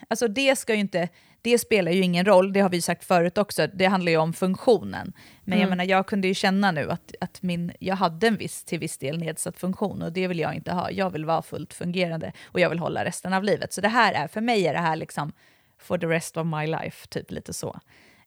alltså 0.08 0.28
det 0.28 0.56
ska 0.56 0.74
ju 0.74 0.80
inte 0.80 1.08
det 1.42 1.58
spelar 1.58 1.92
ju 1.92 2.02
ingen 2.02 2.24
roll, 2.24 2.52
det 2.52 2.60
har 2.60 2.70
vi 2.70 2.82
sagt 2.82 3.04
förut 3.04 3.38
också, 3.38 3.66
det 3.66 3.86
handlar 3.86 4.12
ju 4.12 4.18
om 4.18 4.32
funktionen. 4.32 5.12
Men 5.44 5.52
mm. 5.52 5.60
jag 5.60 5.70
menar, 5.70 5.84
jag 5.84 6.06
kunde 6.06 6.28
ju 6.28 6.34
känna 6.34 6.70
nu 6.70 6.90
att, 6.90 7.14
att 7.20 7.42
min, 7.42 7.72
jag 7.78 7.96
hade 7.96 8.26
en 8.26 8.36
viss, 8.36 8.64
till 8.64 8.78
viss 8.78 8.98
del 8.98 9.18
nedsatt 9.18 9.58
funktion 9.58 10.02
och 10.02 10.12
det 10.12 10.28
vill 10.28 10.38
jag 10.38 10.54
inte 10.54 10.72
ha. 10.72 10.90
Jag 10.90 11.10
vill 11.10 11.24
vara 11.24 11.42
fullt 11.42 11.74
fungerande 11.74 12.32
och 12.44 12.60
jag 12.60 12.70
vill 12.70 12.78
hålla 12.78 13.04
resten 13.04 13.32
av 13.32 13.44
livet. 13.44 13.72
Så 13.72 13.80
det 13.80 13.88
här 13.88 14.12
är, 14.12 14.28
för 14.28 14.40
mig 14.40 14.66
är 14.66 14.72
det 14.72 14.80
här 14.80 14.96
liksom 14.96 15.32
for 15.78 15.98
the 15.98 16.06
rest 16.06 16.36
of 16.36 16.46
my 16.46 16.66
life, 16.66 17.06
typ 17.08 17.30
lite 17.30 17.52
så. 17.52 17.80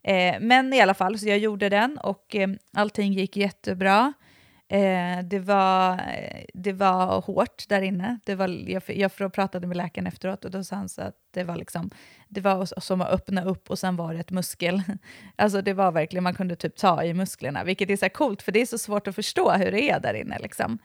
Eh, 0.04 0.36
men 0.40 0.74
i 0.74 0.82
alla 0.82 0.94
fall, 0.94 1.20
så 1.20 1.28
jag 1.28 1.38
gjorde 1.38 1.70
den 1.70 1.98
och 1.98 2.36
eh, 2.36 2.50
allting 2.74 3.14
gick 3.14 3.38
jättebra. 3.38 4.14
Eh, 4.68 5.20
det, 5.24 5.40
var, 5.40 6.02
det 6.54 6.74
var 6.74 7.22
hårt 7.22 7.70
där 7.70 7.82
inne. 7.82 8.20
Det 8.26 8.36
var, 8.36 8.70
jag, 8.70 8.84
jag 8.88 9.34
pratade 9.34 9.68
med 9.68 9.78
läkaren 9.78 10.08
efteråt 10.08 10.46
och 10.46 10.52
då 10.52 10.64
sa 10.64 10.76
han 10.76 10.90
så 10.90 11.02
att 11.02 11.16
det 11.32 11.44
var, 11.44 11.56
liksom, 11.56 11.90
det 12.28 12.42
var 12.42 12.80
som 12.82 13.02
att 13.02 13.10
öppna 13.10 13.44
upp 13.44 13.70
och 13.70 13.80
sen 13.80 13.96
var 13.96 14.14
det 14.14 14.20
ett 14.20 14.32
muskel. 14.32 14.82
Alltså 15.36 15.62
det 15.62 15.74
var 15.74 15.92
verkligen, 15.92 16.24
man 16.24 16.34
kunde 16.34 16.56
typ 16.56 16.76
ta 16.76 17.04
i 17.04 17.14
musklerna, 17.14 17.64
vilket 17.64 17.90
är 17.90 17.98
så 17.98 18.10
coolt 18.10 18.42
för 18.42 18.52
det 18.52 18.62
är 18.62 18.66
så 18.66 18.78
svårt 18.78 19.08
att 19.08 19.16
förstå 19.16 19.52
hur 19.52 19.72
det 19.72 19.90
är 19.90 20.00
där 20.00 20.14
inne. 20.14 20.40
Liksom. 20.40 20.80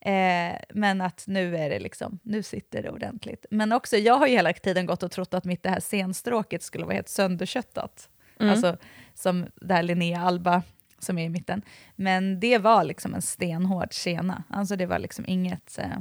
Eh, 0.00 0.56
men 0.74 1.00
att 1.00 1.24
nu 1.26 1.56
är 1.56 1.70
det 1.70 1.78
liksom, 1.78 2.18
nu 2.22 2.42
sitter 2.42 2.82
det 2.82 2.90
ordentligt. 2.90 3.46
Men 3.50 3.72
också, 3.72 3.96
jag 3.96 4.14
har 4.14 4.26
ju 4.26 4.32
hela 4.32 4.52
tiden 4.52 4.86
gått 4.86 5.02
och 5.02 5.10
trott 5.10 5.34
att 5.34 5.44
mitt 5.44 5.62
det 5.62 5.70
här 5.70 5.80
senstråket 5.80 6.62
skulle 6.62 6.84
vara 6.84 6.94
helt 6.94 7.08
sönderköttat. 7.08 8.08
Mm. 8.40 8.52
Alltså 8.52 8.76
som 9.14 9.46
där 9.54 9.82
Linnea 9.82 10.20
Alba 10.20 10.62
som 11.06 11.18
är 11.18 11.24
i 11.24 11.28
mitten. 11.28 11.62
Men 11.96 12.40
det 12.40 12.58
var 12.58 12.84
liksom 12.84 13.14
en 13.14 13.22
stenhård 13.22 13.94
sena. 13.94 14.44
Alltså 14.48 14.76
det 14.76 14.86
var 14.86 14.98
liksom 14.98 15.24
inget, 15.28 15.78
eh, 15.78 15.98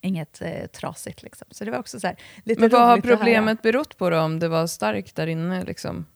inget 0.00 0.42
eh, 0.42 0.66
trasigt. 0.66 1.22
Liksom. 1.22 1.46
Så 1.50 1.64
det 1.64 1.70
var 1.70 1.78
också 1.78 2.00
så 2.00 2.06
här, 2.06 2.16
lite 2.44 2.60
Men 2.60 2.70
vad 2.70 2.86
har 2.86 3.00
problemet 3.00 3.62
berott 3.62 3.98
på 3.98 4.10
då, 4.10 4.18
om 4.18 4.38
det 4.38 4.48
var 4.48 4.66
starkt 4.66 5.16
där 5.16 5.26
inne? 5.26 5.64
Liksom? 5.64 6.06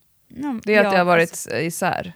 det 0.65 0.75
är 0.75 0.79
att 0.79 0.85
ja, 0.85 0.91
det 0.91 0.99
har 0.99 1.05
varit 1.05 1.31
alltså, 1.31 1.57
isär? 1.57 2.13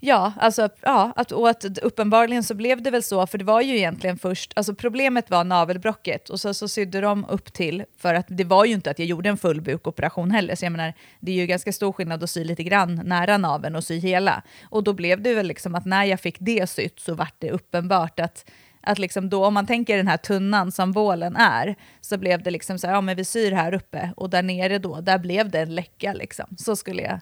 Ja, 0.00 0.32
alltså, 0.36 0.68
ja 0.82 1.12
att, 1.16 1.32
och 1.32 1.48
att 1.48 1.78
uppenbarligen 1.78 2.42
så 2.42 2.54
blev 2.54 2.82
det 2.82 2.90
väl 2.90 3.02
så, 3.02 3.26
för 3.26 3.38
det 3.38 3.44
var 3.44 3.60
ju 3.60 3.76
egentligen 3.76 4.18
först, 4.18 4.52
alltså 4.56 4.74
problemet 4.74 5.30
var 5.30 5.44
navelbrocket 5.44 6.28
och 6.28 6.40
så, 6.40 6.54
så 6.54 6.68
sydde 6.68 7.00
de 7.00 7.24
upp 7.24 7.52
till, 7.52 7.84
för 7.98 8.14
att 8.14 8.26
det 8.28 8.44
var 8.44 8.64
ju 8.64 8.72
inte 8.72 8.90
att 8.90 8.98
jag 8.98 9.08
gjorde 9.08 9.28
en 9.28 9.36
full 9.36 9.60
bukoperation 9.60 10.30
heller, 10.30 10.54
så 10.54 10.64
jag 10.64 10.72
menar, 10.72 10.94
det 11.20 11.32
är 11.32 11.36
ju 11.36 11.46
ganska 11.46 11.72
stor 11.72 11.92
skillnad 11.92 12.22
att 12.22 12.30
sy 12.30 12.44
lite 12.44 12.62
grann 12.62 13.00
nära 13.04 13.38
naveln 13.38 13.76
och 13.76 13.84
sy 13.84 13.98
hela. 13.98 14.42
Och 14.70 14.84
då 14.84 14.92
blev 14.92 15.22
det 15.22 15.34
väl 15.34 15.46
liksom 15.46 15.74
att 15.74 15.84
när 15.84 16.04
jag 16.04 16.20
fick 16.20 16.36
det 16.40 16.70
sytt 16.70 17.00
så 17.00 17.14
vart 17.14 17.34
det 17.38 17.50
uppenbart 17.50 18.20
att 18.20 18.50
att 18.88 18.98
liksom 18.98 19.28
då, 19.28 19.46
om 19.46 19.54
man 19.54 19.66
tänker 19.66 19.96
den 19.96 20.08
här 20.08 20.16
tunnan 20.16 20.72
som 20.72 20.92
bålen 20.92 21.36
är, 21.36 21.76
så 22.00 22.18
blev 22.18 22.42
det 22.42 22.50
liksom 22.50 22.78
så 22.78 22.86
här, 22.86 22.94
ja 22.94 23.00
men 23.00 23.16
vi 23.16 23.24
syr 23.24 23.52
här 23.52 23.74
uppe 23.74 24.12
och 24.16 24.30
där 24.30 24.42
nere 24.42 24.78
då, 24.78 25.00
där 25.00 25.18
blev 25.18 25.50
det 25.50 25.60
en 25.60 25.74
läcka 25.74 26.12
liksom. 26.12 26.46
Så 26.58 26.76
skulle 26.76 27.02
jag 27.02 27.20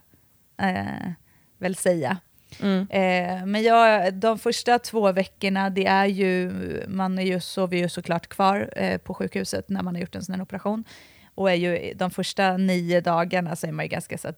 eh, 0.70 1.12
väl 1.58 1.76
säga. 1.76 2.18
Mm. 2.62 2.86
Eh, 2.90 3.46
men 3.46 3.62
jag, 3.62 4.14
de 4.14 4.38
första 4.38 4.78
två 4.78 5.12
veckorna, 5.12 5.70
det 5.70 5.86
är 5.86 6.06
ju, 6.06 6.52
man 6.88 7.18
är 7.18 7.22
ju, 7.22 7.40
sover 7.40 7.76
ju 7.76 7.88
såklart 7.88 8.26
kvar 8.26 8.70
eh, 8.76 8.98
på 8.98 9.14
sjukhuset 9.14 9.68
när 9.68 9.82
man 9.82 9.94
har 9.94 10.00
gjort 10.00 10.14
en 10.14 10.24
sån 10.24 10.34
här 10.34 10.42
operation. 10.42 10.84
Och 11.34 11.50
är 11.50 11.54
ju, 11.54 11.94
de 11.94 12.10
första 12.10 12.56
nio 12.56 13.00
dagarna 13.00 13.56
så 13.56 13.66
är 13.66 13.72
man 13.72 13.84
ju 13.84 13.88
ganska 13.88 14.18
så 14.18 14.28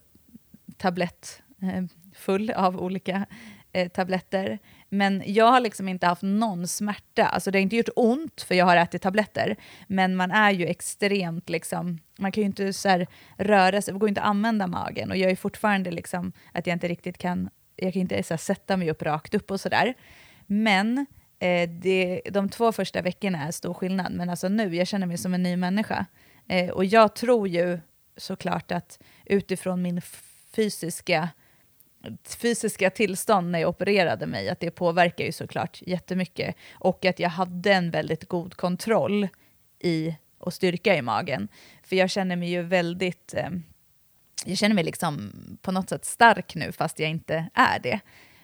tablettfull 0.77 2.51
eh, 2.51 2.65
av 2.65 2.81
olika 2.83 3.27
eh, 3.73 3.89
tabletter. 3.89 4.59
Men 4.89 5.23
jag 5.27 5.51
har 5.51 5.61
liksom 5.61 5.89
inte 5.89 6.07
haft 6.07 6.23
någon 6.23 6.69
smärta. 6.69 7.27
Alltså 7.27 7.51
det 7.51 7.59
har 7.59 7.63
inte 7.63 7.77
gjort 7.77 7.89
ont 7.97 8.43
för 8.43 8.55
jag 8.55 8.65
har 8.65 8.77
ätit 8.77 9.03
tabletter. 9.03 9.57
Men 9.87 10.17
man 10.17 10.31
är 10.31 10.51
ju 10.51 10.67
extremt 10.67 11.49
liksom, 11.49 11.99
man 12.19 12.33
kan 12.33 12.43
ju 12.43 12.47
inte 12.47 12.73
så 12.73 12.89
här 12.89 13.07
röra 13.39 13.83
sig, 13.83 13.95
det 13.95 14.01
går 14.01 14.09
inte 14.09 14.21
att 14.21 14.27
använda 14.27 14.67
magen. 14.67 15.11
Och 15.11 15.17
jag 15.17 15.31
är 15.31 15.37
fortfarande 15.37 15.91
liksom 15.91 16.33
att 16.53 16.67
jag 16.67 16.75
inte 16.75 16.89
riktigt 16.89 17.19
kan, 17.19 17.51
jag 17.77 17.93
kan 17.93 18.03
inte 18.03 18.23
så 18.23 18.35
här, 18.35 18.39
sätta 18.39 18.77
mig 18.77 18.91
upp 18.91 19.03
rakt 19.03 19.35
upp 19.35 19.51
och 19.51 19.61
sådär. 19.61 19.95
Men 20.47 21.07
eh, 21.39 21.71
det, 21.71 22.23
de 22.31 22.49
två 22.49 22.73
första 22.73 23.03
veckorna 23.03 23.47
är 23.47 23.51
stor 23.51 23.75
skillnad. 23.75 24.13
Men 24.13 24.31
alltså 24.31 24.49
nu, 24.49 24.77
jag 24.77 24.87
känner 24.87 25.07
mig 25.07 25.19
som 25.19 25.35
en 25.35 25.43
ny 25.43 25.57
människa. 25.57 26.07
Eh, 26.49 26.71
och 26.71 26.85
jag 26.85 27.15
tror 27.15 27.49
ju 27.49 27.79
såklart 28.17 28.73
att 28.73 28.99
utifrån 29.25 29.83
min 29.83 30.01
fysiska 30.57 31.29
fysiska 32.25 32.91
tillstånd 32.91 33.51
när 33.51 33.59
jag 33.59 33.69
opererade 33.69 34.27
mig, 34.27 34.49
att 34.49 34.61
det 34.61 34.71
påverkar 34.71 35.25
ju 35.25 35.33
såklart 35.33 35.83
jättemycket. 35.87 36.57
Och 36.73 37.05
att 37.05 37.19
jag 37.19 37.31
hade 37.31 37.73
en 37.73 37.91
väldigt 37.91 38.29
god 38.29 38.55
kontroll 38.55 39.29
i 39.79 40.15
och 40.39 40.53
styrka 40.53 40.97
i 40.97 41.03
magen. 41.03 41.49
För 41.83 41.97
jag 41.97 42.11
känner 42.11 42.37
mig 42.37 42.51
ju 42.51 42.63
väldigt, 42.63 43.35
eh, 43.35 43.51
jag 44.45 44.59
känner 44.59 44.75
mig 44.75 44.85
liksom 44.85 45.33
på 45.63 45.73
något 45.73 45.89
sätt 45.89 46.05
stark 46.05 46.55
nu 46.55 46.73
fast 46.73 46.99
jag 46.99 47.11
inte 47.11 47.49
är 47.55 47.79
det. 47.79 48.01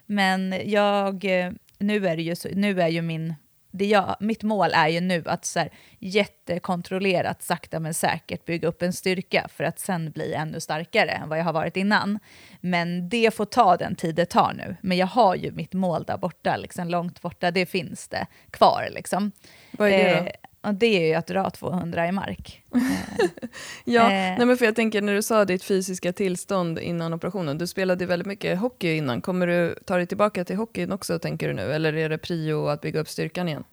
Men 0.07 0.55
jag, 0.65 1.25
eh, 1.25 1.53
nu 1.79 2.09
är, 2.09 2.17
det 2.17 2.23
ju 2.23 2.37
så, 2.37 2.49
nu 2.55 2.83
är 2.83 2.89
ju 2.89 3.03
min 3.03 3.35
det 3.73 3.87
jag, 3.87 4.17
mitt 4.21 4.43
mål 4.43 4.71
är 4.75 4.89
ju 4.89 5.01
nu 5.01 5.23
att 5.27 5.45
så 5.45 5.59
här, 5.59 5.71
jättekontrollerat, 5.99 7.43
sakta 7.43 7.81
men 7.81 7.95
säkert 7.95 8.45
bygga 8.45 8.69
upp 8.69 8.83
en 8.83 8.93
styrka 8.93 9.49
för 9.55 9.65
att 9.65 9.79
sen 9.79 10.11
bli 10.11 10.35
ännu 10.35 10.61
starkare 10.61 11.11
än 11.11 11.29
vad 11.29 11.39
jag 11.39 11.45
har 11.45 11.53
varit 11.53 11.77
innan. 11.77 12.19
Men 12.61 13.09
det 13.09 13.35
får 13.35 13.45
ta 13.45 13.77
den 13.77 13.95
tid 13.95 14.15
det 14.15 14.27
tar 14.27 14.53
nu. 14.53 14.77
Men 14.81 14.99
jag 14.99 15.07
har 15.07 15.35
ju 15.35 15.53
mitt 15.53 15.73
mål 15.73 16.05
där 16.05 16.17
borta, 16.17 16.57
liksom, 16.57 16.89
långt 16.89 17.23
borta, 17.23 17.51
det 17.51 17.67
finns 17.67 18.09
det 18.09 18.27
kvar. 18.51 18.89
Liksom. 18.91 19.33
Vad 19.71 19.89
är 19.89 20.05
det 20.05 20.21
då? 20.21 20.27
Eh, 20.27 20.33
och 20.63 20.75
det 20.75 20.87
är 20.87 21.07
ju 21.07 21.15
att 21.15 21.27
dra 21.27 21.51
200 21.51 22.09
i 22.09 22.13
mark. 22.13 22.63
ja, 23.85 24.03
eh. 24.03 24.09
nej 24.09 24.47
men 24.47 24.57
för 24.57 24.65
jag 24.65 24.77
tänker 24.77 25.03
när 25.03 25.15
du 25.15 25.23
sa 25.23 25.45
ditt 25.45 25.65
fysiska 25.65 26.13
tillstånd 26.13 26.79
innan 26.79 27.15
operationen, 27.15 27.59
du 27.59 27.67
spelade 27.67 28.07
väldigt 28.07 28.27
mycket 28.27 28.59
hockey 28.59 28.97
innan. 28.97 29.21
Kommer 29.21 29.47
du 29.47 29.75
ta 29.85 29.97
dig 29.97 30.07
tillbaka 30.07 30.45
till 30.45 30.57
hockeyn 30.57 30.93
också 30.93 31.19
tänker 31.19 31.49
du 31.49 31.55
nu? 31.55 31.73
Eller 31.73 31.93
är 31.93 32.09
det 32.09 32.19
prio 32.19 32.67
att 32.67 32.81
bygga 32.81 33.01
upp 33.01 33.09
styrkan 33.09 33.49
igen? 33.49 33.65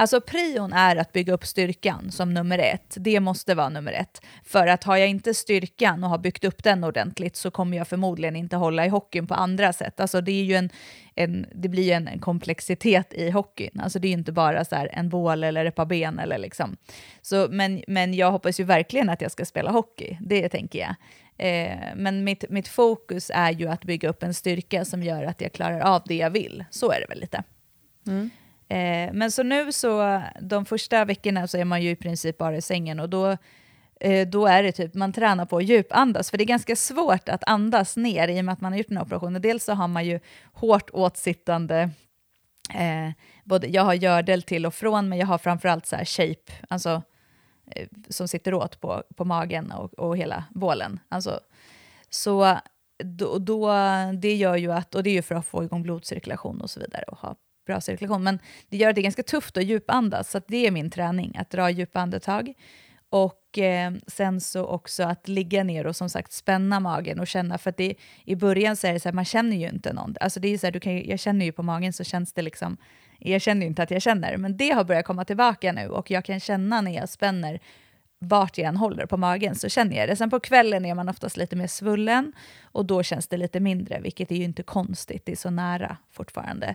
Alltså 0.00 0.20
prion 0.20 0.72
är 0.72 0.96
att 0.96 1.12
bygga 1.12 1.32
upp 1.32 1.46
styrkan 1.46 2.10
som 2.10 2.34
nummer 2.34 2.58
ett. 2.58 2.96
Det 2.96 3.20
måste 3.20 3.54
vara 3.54 3.68
nummer 3.68 3.92
ett. 3.92 4.22
För 4.44 4.66
att 4.66 4.84
har 4.84 4.96
jag 4.96 5.08
inte 5.08 5.34
styrkan 5.34 6.04
och 6.04 6.10
har 6.10 6.18
byggt 6.18 6.44
upp 6.44 6.64
den 6.64 6.84
ordentligt 6.84 7.36
så 7.36 7.50
kommer 7.50 7.76
jag 7.76 7.88
förmodligen 7.88 8.36
inte 8.36 8.56
hålla 8.56 8.86
i 8.86 8.88
hockeyn 8.88 9.26
på 9.26 9.34
andra 9.34 9.72
sätt. 9.72 10.00
Alltså 10.00 10.20
det, 10.20 10.32
är 10.32 10.44
ju 10.44 10.54
en, 10.54 10.70
en, 11.14 11.46
det 11.54 11.68
blir 11.68 11.82
ju 11.82 11.90
en, 11.90 12.08
en 12.08 12.18
komplexitet 12.18 13.14
i 13.14 13.30
hockeyn. 13.30 13.80
Alltså 13.80 13.98
det 13.98 14.06
är 14.06 14.10
ju 14.10 14.18
inte 14.18 14.32
bara 14.32 14.64
så 14.64 14.86
en 14.90 15.08
bål 15.08 15.44
eller 15.44 15.64
ett 15.64 15.74
par 15.74 15.86
ben. 15.86 16.18
Eller 16.18 16.38
liksom. 16.38 16.76
så, 17.22 17.48
men, 17.50 17.82
men 17.86 18.14
jag 18.14 18.30
hoppas 18.30 18.60
ju 18.60 18.64
verkligen 18.64 19.10
att 19.10 19.20
jag 19.20 19.30
ska 19.30 19.44
spela 19.44 19.70
hockey, 19.70 20.18
det 20.20 20.48
tänker 20.48 20.78
jag. 20.78 20.94
Eh, 21.38 21.78
men 21.96 22.24
mitt, 22.24 22.44
mitt 22.50 22.68
fokus 22.68 23.30
är 23.34 23.50
ju 23.50 23.68
att 23.68 23.84
bygga 23.84 24.08
upp 24.08 24.22
en 24.22 24.34
styrka 24.34 24.84
som 24.84 25.02
gör 25.02 25.24
att 25.24 25.40
jag 25.40 25.52
klarar 25.52 25.80
av 25.80 26.02
det 26.06 26.16
jag 26.16 26.30
vill. 26.30 26.64
Så 26.70 26.90
är 26.90 27.00
det 27.00 27.06
väl 27.08 27.20
lite. 27.20 27.42
Mm. 28.06 28.30
Eh, 28.70 29.12
men 29.12 29.30
så 29.30 29.42
nu 29.42 29.72
så, 29.72 30.22
de 30.40 30.64
första 30.64 31.04
veckorna 31.04 31.46
så 31.46 31.58
är 31.58 31.64
man 31.64 31.82
ju 31.82 31.90
i 31.90 31.96
princip 31.96 32.38
bara 32.38 32.56
i 32.56 32.62
sängen 32.62 33.00
och 33.00 33.08
då, 33.08 33.36
eh, 34.00 34.28
då 34.28 34.46
är 34.46 34.62
det 34.62 34.72
typ, 34.72 34.94
man 34.94 35.12
tränar 35.12 35.46
på 35.46 35.56
att 35.56 35.64
djupandas, 35.64 36.30
för 36.30 36.38
det 36.38 36.44
är 36.44 36.46
ganska 36.46 36.76
svårt 36.76 37.28
att 37.28 37.44
andas 37.46 37.96
ner 37.96 38.28
i 38.28 38.40
och 38.40 38.44
med 38.44 38.52
att 38.52 38.60
man 38.60 38.72
har 38.72 38.78
gjort 38.78 38.88
den 38.88 38.96
här 38.96 39.04
operationen. 39.04 39.42
Dels 39.42 39.64
så 39.64 39.72
har 39.72 39.88
man 39.88 40.04
ju 40.04 40.20
hårt 40.52 40.90
åtsittande, 40.92 41.90
eh, 42.74 43.10
både, 43.44 43.66
jag 43.66 43.82
har 43.82 43.94
gördel 43.94 44.42
till 44.42 44.66
och 44.66 44.74
från, 44.74 45.08
men 45.08 45.18
jag 45.18 45.26
har 45.26 45.38
framförallt 45.38 45.86
så 45.86 45.96
här 45.96 46.04
shape, 46.04 46.52
alltså 46.68 47.02
eh, 47.70 47.88
som 48.08 48.28
sitter 48.28 48.54
åt 48.54 48.80
på, 48.80 49.02
på 49.16 49.24
magen 49.24 49.72
och, 49.72 49.94
och 49.94 50.16
hela 50.16 50.44
bålen. 50.50 51.00
Alltså, 51.08 51.40
så 52.10 52.58
då, 53.04 53.38
då, 53.38 53.72
det 54.12 54.34
gör 54.34 54.56
ju 54.56 54.72
att, 54.72 54.94
och 54.94 55.02
det 55.02 55.10
är 55.10 55.14
ju 55.14 55.22
för 55.22 55.34
att 55.34 55.46
få 55.46 55.64
igång 55.64 55.82
blodcirkulation 55.82 56.60
och 56.60 56.70
så 56.70 56.80
vidare 56.80 57.04
och 57.08 57.18
ha 57.18 57.36
bra 57.70 57.80
cirkulation. 57.80 58.22
Men 58.22 58.38
det 58.68 58.76
gör 58.76 58.88
att 58.88 58.94
det 58.94 59.00
är 59.00 59.10
ganska 59.10 59.22
tufft 59.22 59.56
att 59.56 59.64
djupandas, 59.64 60.30
så 60.30 60.40
det 60.48 60.66
är 60.66 60.70
min 60.70 60.90
träning, 60.90 61.36
att 61.38 61.50
dra 61.50 61.70
djupa 61.70 62.00
andetag. 62.00 62.54
Och 63.10 63.58
eh, 63.58 63.92
sen 64.06 64.40
så 64.40 64.66
också 64.66 65.02
att 65.02 65.28
ligga 65.28 65.64
ner 65.64 65.86
och 65.86 65.96
som 65.96 66.08
sagt 66.08 66.32
spänna 66.32 66.80
magen 66.80 67.20
och 67.20 67.26
känna, 67.26 67.58
för 67.58 67.70
att 67.70 67.76
det, 67.76 67.94
i 68.24 68.36
början 68.36 68.76
så 68.76 68.86
är 68.86 68.92
det 68.92 69.00
så 69.00 69.08
här, 69.08 69.14
man 69.14 69.24
känner 69.24 69.56
ju 69.56 69.68
inte 69.68 69.92
någon. 69.92 70.14
Alltså 70.20 70.40
det 70.40 70.48
är 70.48 70.58
så 70.58 70.66
här, 70.66 70.72
du 70.72 70.80
kan, 70.80 71.04
jag 71.04 71.18
känner 71.18 71.46
ju 71.46 71.52
på 71.52 71.62
magen 71.62 71.92
så 71.92 72.04
känns 72.04 72.32
det 72.32 72.42
liksom, 72.42 72.76
jag 73.18 73.42
känner 73.42 73.60
ju 73.60 73.66
inte 73.66 73.82
att 73.82 73.90
jag 73.90 74.02
känner, 74.02 74.36
men 74.36 74.56
det 74.56 74.70
har 74.70 74.84
börjat 74.84 75.04
komma 75.04 75.24
tillbaka 75.24 75.72
nu 75.72 75.88
och 75.88 76.10
jag 76.10 76.24
kan 76.24 76.40
känna 76.40 76.80
när 76.80 76.92
jag 76.92 77.08
spänner 77.08 77.60
vart 78.18 78.58
jag 78.58 78.68
än 78.68 78.76
håller 78.76 79.06
på 79.06 79.16
magen 79.16 79.54
så 79.54 79.68
känner 79.68 79.96
jag 79.96 80.08
det. 80.08 80.16
Sen 80.16 80.30
på 80.30 80.40
kvällen 80.40 80.84
är 80.84 80.94
man 80.94 81.08
oftast 81.08 81.36
lite 81.36 81.56
mer 81.56 81.66
svullen 81.66 82.32
och 82.62 82.86
då 82.86 83.02
känns 83.02 83.28
det 83.28 83.36
lite 83.36 83.60
mindre, 83.60 84.00
vilket 84.00 84.30
är 84.30 84.36
ju 84.36 84.44
inte 84.44 84.62
konstigt, 84.62 85.26
det 85.26 85.32
är 85.32 85.36
så 85.36 85.50
nära 85.50 85.96
fortfarande. 86.12 86.74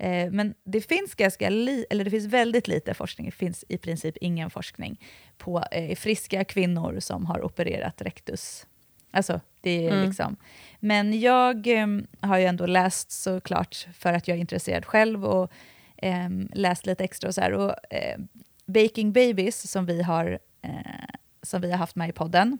Eh, 0.00 0.30
men 0.30 0.54
det 0.64 0.80
finns, 0.80 1.14
ganska 1.14 1.46
eller 1.46 2.04
det 2.04 2.10
finns 2.10 2.26
väldigt 2.26 2.68
lite 2.68 2.94
forskning, 2.94 3.26
det 3.26 3.36
finns 3.36 3.64
i 3.68 3.78
princip 3.78 4.16
ingen 4.20 4.50
forskning 4.50 5.00
på 5.38 5.64
eh, 5.70 5.96
friska 5.96 6.44
kvinnor 6.44 7.00
som 7.00 7.26
har 7.26 7.44
opererat 7.44 8.02
rektus. 8.02 8.66
Alltså, 9.10 9.40
det 9.60 9.86
är 9.86 9.92
mm. 9.92 10.06
liksom. 10.06 10.36
Men 10.78 11.20
jag 11.20 11.66
eh, 11.66 11.86
har 12.20 12.38
ju 12.38 12.44
ändå 12.44 12.66
läst 12.66 13.10
såklart 13.10 13.86
för 13.94 14.12
att 14.12 14.28
jag 14.28 14.36
är 14.36 14.40
intresserad 14.40 14.86
själv 14.86 15.24
och 15.24 15.50
ehm, 15.96 16.48
läst 16.54 16.86
lite 16.86 17.04
extra 17.04 17.28
och 17.28 17.34
så 17.34 17.40
här. 17.40 17.52
Och, 17.52 17.74
eh, 17.90 18.18
Baking 18.66 19.12
Babies 19.12 19.70
som 19.70 19.86
vi, 19.86 20.02
har, 20.02 20.38
som 21.42 21.60
vi 21.60 21.70
har 21.70 21.78
haft 21.78 21.96
med 21.96 22.08
i 22.08 22.12
podden, 22.12 22.58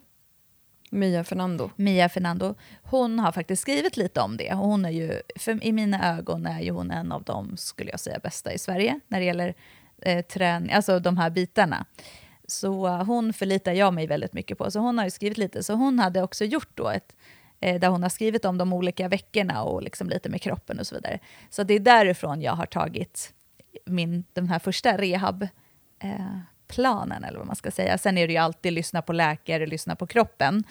Mia 0.91 1.25
Fernando. 1.25 1.71
Mia 1.77 2.09
Fernando. 2.09 2.55
Hon 2.83 3.19
har 3.19 3.33
faktiskt 3.33 3.63
skrivit 3.63 3.97
lite 3.97 4.21
om 4.21 4.37
det. 4.37 4.55
hon 4.55 4.85
är 4.85 4.91
ju, 4.91 5.23
för 5.37 5.65
I 5.65 5.73
mina 5.73 6.19
ögon 6.19 6.47
är 6.47 6.61
ju 6.61 6.71
hon 6.71 6.91
en 6.91 7.13
av 7.13 7.23
de, 7.23 7.57
skulle 7.57 7.91
jag 7.91 8.01
säga, 8.01 8.19
bästa 8.19 8.53
i 8.53 8.59
Sverige 8.59 9.01
när 9.09 9.19
det 9.21 9.27
gäller 9.27 9.55
eh, 10.03 10.25
träning, 10.25 10.73
alltså 10.73 10.99
de 11.01 11.17
här 11.17 11.31
bitarna. 11.31 11.87
Så 12.47 12.87
uh, 12.87 13.05
hon 13.05 13.33
förlitar 13.33 13.73
jag 13.73 13.95
mig 13.95 14.07
väldigt 14.07 14.33
mycket 14.33 14.59
på. 14.59 14.71
Så 14.71 14.79
hon 14.81 14.99
har 14.99 15.05
ju 15.05 15.11
skrivit 15.11 15.39
lite. 15.39 15.63
Så 15.63 15.75
hon 15.75 15.99
hade 15.99 16.23
också 16.23 16.45
gjort 16.45 16.69
då 16.75 16.89
ett, 16.89 17.17
eh, 17.61 17.81
där 17.81 17.89
hon 17.89 18.03
har 18.03 18.11
skrivit 18.11 18.45
om 18.45 18.59
de 18.59 18.73
olika 18.73 19.09
veckorna 19.09 19.63
och 19.63 19.83
liksom 19.83 20.09
lite 20.09 20.29
med 20.29 20.43
kroppen 20.43 20.79
och 20.79 20.87
så 20.87 20.95
vidare. 20.95 21.19
Så 21.51 21.63
det 21.63 21.75
är 21.75 21.81
därifrån 21.81 22.43
jag 22.43 22.53
har 22.53 22.67
tagit 22.67 23.35
min, 23.87 24.25
den 24.33 24.49
här 24.49 24.59
första 24.59 24.99
rehab 24.99 25.43
eh, 25.99 26.39
planen, 26.71 27.25
eller 27.25 27.39
vad 27.39 27.47
man 27.47 27.57
ska 27.57 27.71
säga. 27.71 27.99
Sen 27.99 28.19
är 28.19 28.27
det 28.27 28.33
ju 28.33 28.39
alltid 28.39 28.73
lyssna 28.73 29.03
på 29.03 29.13
läkare, 29.13 29.67
lyssna 29.67 29.97
på 29.97 30.07
kroppen. 30.07 30.65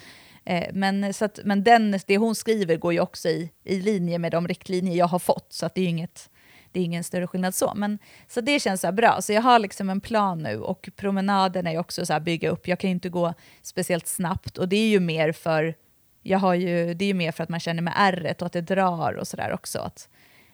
Eh, 0.44 0.68
men 0.72 1.14
så 1.14 1.24
att, 1.24 1.40
men 1.44 1.64
den, 1.64 2.00
det 2.06 2.16
hon 2.16 2.34
skriver 2.34 2.76
går 2.76 2.92
ju 2.92 3.00
också 3.00 3.28
i, 3.28 3.50
i 3.64 3.82
linje 3.82 4.18
med 4.18 4.32
de 4.32 4.48
riktlinjer 4.48 4.96
jag 4.96 5.06
har 5.06 5.18
fått, 5.18 5.52
så 5.52 5.66
att 5.66 5.74
det 5.74 5.80
är 5.80 5.88
inget 5.88 6.30
det 6.72 6.80
är 6.80 6.84
ingen 6.84 7.04
större 7.04 7.26
skillnad 7.26 7.54
så. 7.54 7.72
Men, 7.76 7.98
så 8.28 8.40
det 8.40 8.60
känns 8.60 8.80
så 8.80 8.92
bra. 8.92 9.22
Så 9.22 9.32
jag 9.32 9.42
har 9.42 9.58
liksom 9.58 9.90
en 9.90 10.00
plan 10.00 10.42
nu 10.42 10.60
och 10.60 10.88
promenaden 10.96 11.66
är 11.66 11.78
också 11.78 12.06
så 12.06 12.12
här 12.12 12.20
bygga 12.20 12.50
upp. 12.50 12.68
Jag 12.68 12.78
kan 12.78 12.90
ju 12.90 12.94
inte 12.94 13.08
gå 13.08 13.34
speciellt 13.62 14.06
snabbt 14.06 14.58
och 14.58 14.68
det 14.68 14.76
är 14.76 14.88
ju 14.88 15.00
mer 15.00 15.32
för 15.32 15.74
jag 16.22 16.38
har 16.38 16.54
ju, 16.54 16.94
det 16.94 17.04
är 17.04 17.06
ju 17.06 17.14
mer 17.14 17.32
för 17.32 17.42
att 17.42 17.48
man 17.48 17.60
känner 17.60 17.82
med 17.82 17.92
ärret 17.96 18.42
och 18.42 18.46
att 18.46 18.52
det 18.52 18.60
drar 18.60 19.12
och 19.12 19.28
sådär 19.28 19.52
också. 19.52 19.78
Att 19.78 20.08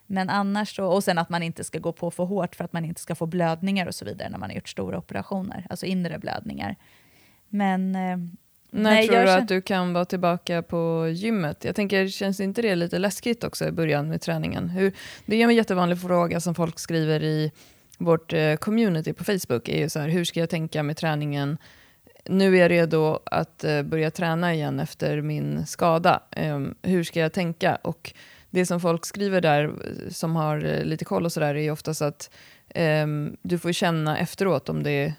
men 0.06 0.30
annars 0.30 0.76
så, 0.76 0.86
och 0.86 1.04
sen 1.04 1.18
att 1.18 1.28
man 1.28 1.42
inte 1.42 1.64
ska 1.64 1.78
gå 1.78 1.92
på 1.92 2.10
för 2.10 2.24
hårt 2.24 2.56
för 2.56 2.64
att 2.64 2.72
man 2.72 2.84
inte 2.84 3.00
ska 3.00 3.14
få 3.14 3.26
blödningar 3.26 3.86
och 3.86 3.94
så 3.94 4.04
vidare 4.04 4.28
när 4.28 4.38
man 4.38 4.50
har 4.50 4.54
gjort 4.54 4.68
stora 4.68 4.98
operationer, 4.98 5.66
alltså 5.70 5.86
inre 5.86 6.18
blödningar. 6.18 6.76
Men, 7.48 7.94
eh, 7.94 8.16
När 8.70 8.90
Nej, 8.90 9.08
tror 9.08 9.22
du 9.22 9.30
att 9.30 9.48
du 9.48 9.62
kan 9.62 9.92
vara 9.92 10.04
tillbaka 10.04 10.62
på 10.62 11.08
gymmet? 11.08 11.64
Jag 11.64 11.76
tänker, 11.76 12.08
känns 12.08 12.40
inte 12.40 12.62
det 12.62 12.74
lite 12.74 12.98
läskigt 12.98 13.44
också 13.44 13.66
i 13.66 13.72
början 13.72 14.08
med 14.08 14.20
träningen? 14.20 14.68
Hur, 14.68 14.92
det 15.26 15.36
är 15.36 15.44
en 15.44 15.54
jättevanlig 15.54 16.00
fråga 16.00 16.40
som 16.40 16.54
folk 16.54 16.78
skriver 16.78 17.22
i 17.22 17.52
vårt 17.98 18.32
eh, 18.32 18.56
community 18.56 19.12
på 19.12 19.24
Facebook. 19.24 19.68
är 19.68 19.78
ju 19.78 19.88
så 19.88 19.98
här, 20.00 20.08
hur 20.08 20.24
ska 20.24 20.40
jag 20.40 20.50
tänka 20.50 20.82
med 20.82 20.96
träningen? 20.96 21.58
Nu 22.24 22.56
är 22.56 22.60
jag 22.60 22.70
redo 22.70 23.18
att 23.24 23.64
eh, 23.64 23.82
börja 23.82 24.10
träna 24.10 24.54
igen 24.54 24.80
efter 24.80 25.20
min 25.20 25.66
skada. 25.66 26.22
Ehm, 26.30 26.74
hur 26.82 27.04
ska 27.04 27.20
jag 27.20 27.32
tänka? 27.32 27.76
Och 27.76 28.12
det 28.56 28.66
som 28.66 28.80
folk 28.80 29.06
skriver 29.06 29.40
där, 29.40 29.72
som 30.10 30.36
har 30.36 30.64
eh, 30.64 30.84
lite 30.84 31.04
koll 31.04 31.24
och 31.24 31.32
sådär, 31.32 31.54
är 31.54 31.62
ju 31.62 31.70
oftast 31.70 32.02
att 32.02 32.30
um, 32.74 33.36
du 33.42 33.58
får 33.58 33.72
känna 33.72 34.18
efteråt 34.18 34.68
om 34.68 34.82
det 34.82 35.14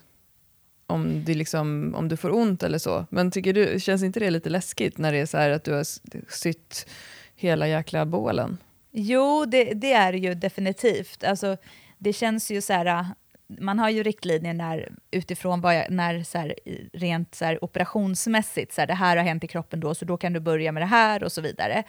om, 0.88 1.24
det 1.26 1.34
liksom, 1.34 1.96
om 1.96 2.08
du 2.08 2.18
får 2.18 2.32
ont 2.36 2.64
eller 2.64 2.78
så. 2.78 3.06
Men 3.10 3.32
tycker 3.32 3.54
du, 3.54 3.80
känns 3.80 4.04
inte 4.04 4.20
det 4.20 4.30
lite 4.30 4.50
läskigt 4.50 4.98
när 4.98 5.12
det 5.12 5.18
är 5.18 5.26
så 5.26 5.38
här 5.38 5.50
att 5.50 5.64
du 5.64 5.74
har 5.74 5.84
sytt 6.32 6.88
hela 7.36 7.68
jäkla 7.68 8.06
bålen? 8.06 8.58
Jo, 8.92 9.46
det, 9.46 9.74
det 9.74 9.94
är 9.94 10.12
det 10.12 10.18
ju 10.18 10.34
definitivt. 10.34 11.24
Alltså, 11.24 11.58
det 11.98 12.14
känns 12.14 12.52
ju 12.52 12.62
så 12.62 12.74
här, 12.74 13.06
man 13.48 13.80
har 13.80 13.90
ju 13.90 14.04
riktlinjer 14.04 14.54
när, 14.54 14.92
utifrån 15.12 15.62
vad 15.62 15.76
jag, 15.76 15.92
när 15.92 16.24
så 16.24 16.38
här, 16.38 16.56
rent 16.94 17.36
så 17.36 17.46
här, 17.46 17.64
operationsmässigt, 17.64 18.74
så 18.74 18.82
här, 18.82 18.88
det 18.88 18.94
här 18.94 19.18
har 19.18 19.24
hänt 19.24 19.44
i 19.44 19.48
kroppen 19.48 19.80
då, 19.80 19.96
så 19.96 20.06
då 20.06 20.18
kan 20.18 20.34
du 20.34 20.40
börja 20.40 20.72
med 20.72 20.82
det 20.82 20.88
här 20.88 21.24
och 21.24 21.32
så 21.32 21.42
vidare. 21.42 21.84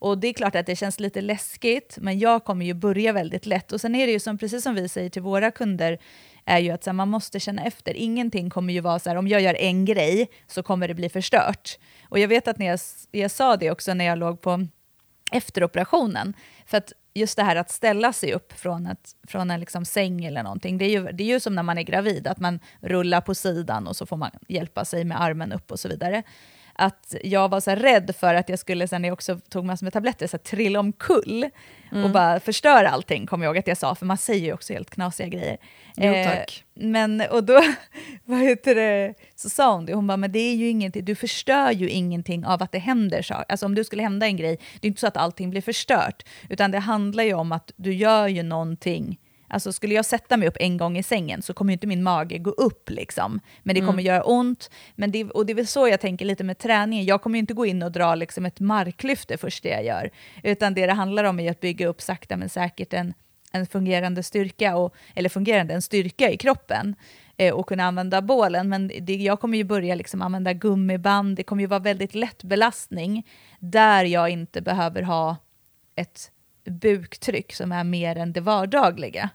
Och 0.00 0.18
det 0.18 0.28
är 0.28 0.32
klart 0.32 0.54
att 0.54 0.66
det 0.66 0.76
känns 0.76 1.00
lite 1.00 1.20
läskigt, 1.20 1.98
men 2.00 2.18
jag 2.18 2.44
kommer 2.44 2.66
ju 2.66 2.74
börja 2.74 3.12
väldigt 3.12 3.46
lätt. 3.46 3.72
Och 3.72 3.80
sen 3.80 3.94
är 3.94 4.06
det 4.06 4.12
ju 4.12 4.20
som, 4.20 4.38
precis 4.38 4.62
som 4.62 4.74
vi 4.74 4.88
säger 4.88 5.10
till 5.10 5.22
våra 5.22 5.50
kunder, 5.50 5.98
är 6.44 6.58
ju 6.58 6.70
att 6.70 6.84
så 6.84 6.90
här, 6.90 6.94
man 6.94 7.08
måste 7.08 7.40
känna 7.40 7.64
efter. 7.64 7.94
Ingenting 7.94 8.50
kommer 8.50 8.72
ju 8.72 8.80
vara 8.80 8.98
så 8.98 9.10
här, 9.10 9.16
om 9.16 9.28
jag 9.28 9.40
gör 9.40 9.54
en 9.54 9.84
grej 9.84 10.30
så 10.46 10.62
kommer 10.62 10.88
det 10.88 10.94
bli 10.94 11.08
förstört. 11.08 11.78
Och 12.08 12.18
jag 12.18 12.28
vet 12.28 12.48
att 12.48 12.58
när 12.58 12.66
jag, 12.66 12.78
jag 13.10 13.30
sa 13.30 13.56
det 13.56 13.70
också 13.70 13.94
när 13.94 14.04
jag 14.04 14.18
låg 14.18 14.40
på 14.40 14.66
efter 15.32 15.64
operationen. 15.64 16.34
För 16.66 16.78
att 16.78 16.92
just 17.14 17.36
det 17.36 17.42
här 17.42 17.56
att 17.56 17.70
ställa 17.70 18.12
sig 18.12 18.32
upp 18.32 18.52
från, 18.52 18.86
ett, 18.86 19.16
från 19.28 19.50
en 19.50 19.60
liksom 19.60 19.84
säng 19.84 20.24
eller 20.24 20.42
någonting, 20.42 20.78
det 20.78 20.84
är, 20.84 20.90
ju, 20.90 21.12
det 21.12 21.22
är 21.22 21.28
ju 21.28 21.40
som 21.40 21.54
när 21.54 21.62
man 21.62 21.78
är 21.78 21.82
gravid, 21.82 22.26
att 22.26 22.40
man 22.40 22.60
rullar 22.80 23.20
på 23.20 23.34
sidan 23.34 23.86
och 23.86 23.96
så 23.96 24.06
får 24.06 24.16
man 24.16 24.30
hjälpa 24.48 24.84
sig 24.84 25.04
med 25.04 25.20
armen 25.20 25.52
upp 25.52 25.70
och 25.70 25.80
så 25.80 25.88
vidare. 25.88 26.22
Att 26.80 27.14
jag 27.24 27.48
var 27.48 27.60
så 27.60 27.70
rädd 27.70 28.14
för 28.18 28.34
att 28.34 28.48
jag 28.48 28.58
skulle, 28.58 28.88
sen 28.88 29.02
när 29.02 29.08
jag 29.08 29.12
också 29.12 29.38
tog 29.48 29.64
massor 29.64 29.86
med 29.86 29.92
tabletter, 29.92 30.26
så 30.26 30.36
här, 30.36 30.42
trilla 30.44 30.80
omkull 30.80 31.50
och 32.04 32.10
bara 32.10 32.40
förstöra 32.40 32.88
allting, 32.88 33.26
kommer 33.26 33.44
jag 33.44 33.50
ihåg 33.50 33.58
att 33.58 33.66
jag 33.66 33.76
sa, 33.76 33.94
för 33.94 34.06
man 34.06 34.16
säger 34.18 34.46
ju 34.46 34.52
också 34.52 34.72
helt 34.72 34.90
knasiga 34.90 35.28
grejer. 35.28 35.56
Jo, 35.96 36.04
Eh, 36.12 36.28
tack. 36.28 36.64
men, 36.74 37.22
och 37.30 37.44
då, 37.44 37.62
vad 38.24 38.38
heter 38.38 38.74
det, 38.74 39.14
så 39.36 39.50
sa 39.50 39.74
hon 39.74 39.86
det, 39.86 39.94
hon 39.94 40.06
bara, 40.06 40.16
men 40.16 40.32
det 40.32 40.38
är 40.38 40.54
ju 40.54 40.68
ingenting, 40.68 41.04
du 41.04 41.14
förstör 41.14 41.70
ju 41.70 41.88
ingenting 41.88 42.46
av 42.46 42.62
att 42.62 42.72
det 42.72 42.78
händer 42.78 43.22
saker. 43.22 43.44
Alltså 43.48 43.66
om 43.66 43.74
du 43.74 43.84
skulle 43.84 44.02
hända 44.02 44.26
en 44.26 44.36
grej, 44.36 44.58
det 44.80 44.86
är 44.86 44.88
inte 44.88 45.00
så 45.00 45.06
att 45.06 45.16
allting 45.16 45.50
blir 45.50 45.62
förstört, 45.62 46.22
utan 46.48 46.70
det 46.70 46.78
handlar 46.78 47.24
ju 47.24 47.34
om 47.34 47.52
att 47.52 47.72
du 47.76 47.94
gör 47.94 48.28
ju 48.28 48.42
någonting, 48.42 49.18
Alltså 49.50 49.72
skulle 49.72 49.94
jag 49.94 50.04
sätta 50.04 50.36
mig 50.36 50.48
upp 50.48 50.56
en 50.60 50.76
gång 50.76 50.98
i 50.98 51.02
sängen 51.02 51.42
så 51.42 51.54
kommer 51.54 51.72
ju 51.72 51.72
inte 51.72 51.86
min 51.86 52.02
mage 52.02 52.38
gå 52.38 52.50
upp 52.50 52.90
liksom. 52.90 53.40
Men 53.62 53.74
det 53.74 53.80
kommer 53.80 54.02
göra 54.02 54.22
ont. 54.22 54.70
Men 54.94 55.10
det, 55.10 55.24
och 55.24 55.46
det 55.46 55.52
är 55.52 55.54
väl 55.54 55.66
så 55.66 55.88
jag 55.88 56.00
tänker 56.00 56.24
lite 56.24 56.44
med 56.44 56.58
träningen. 56.58 57.06
Jag 57.06 57.22
kommer 57.22 57.36
ju 57.36 57.40
inte 57.40 57.54
gå 57.54 57.66
in 57.66 57.82
och 57.82 57.92
dra 57.92 58.14
liksom 58.14 58.46
ett 58.46 58.60
marklyft 58.60 59.28
det 59.28 59.38
första 59.38 59.68
jag 59.68 59.84
gör. 59.84 60.10
Utan 60.42 60.74
det 60.74 60.86
det 60.86 60.92
handlar 60.92 61.24
om 61.24 61.40
är 61.40 61.50
att 61.50 61.60
bygga 61.60 61.86
upp 61.86 62.00
sakta 62.00 62.36
men 62.36 62.48
säkert 62.48 62.92
en, 62.92 63.14
en 63.52 63.66
fungerande 63.66 64.22
styrka, 64.22 64.76
och, 64.76 64.94
eller 65.14 65.28
fungerande, 65.28 65.74
en 65.74 65.82
styrka 65.82 66.30
i 66.30 66.36
kroppen 66.36 66.94
eh, 67.36 67.54
och 67.54 67.68
kunna 67.68 67.84
använda 67.84 68.22
bålen. 68.22 68.68
Men 68.68 68.90
det, 69.00 69.14
jag 69.14 69.40
kommer 69.40 69.58
ju 69.58 69.64
börja 69.64 69.94
liksom 69.94 70.22
använda 70.22 70.52
gummiband, 70.52 71.36
det 71.36 71.42
kommer 71.42 71.62
ju 71.62 71.66
vara 71.66 71.80
väldigt 71.80 72.14
lätt 72.14 72.42
belastning 72.42 73.26
där 73.58 74.04
jag 74.04 74.30
inte 74.30 74.62
behöver 74.62 75.02
ha 75.02 75.36
ett 75.96 76.30
buktryck 76.64 77.52
som 77.52 77.72
är 77.72 77.84
mer 77.84 78.16
än 78.16 78.32
det 78.32 78.40
vardagliga. 78.40 79.30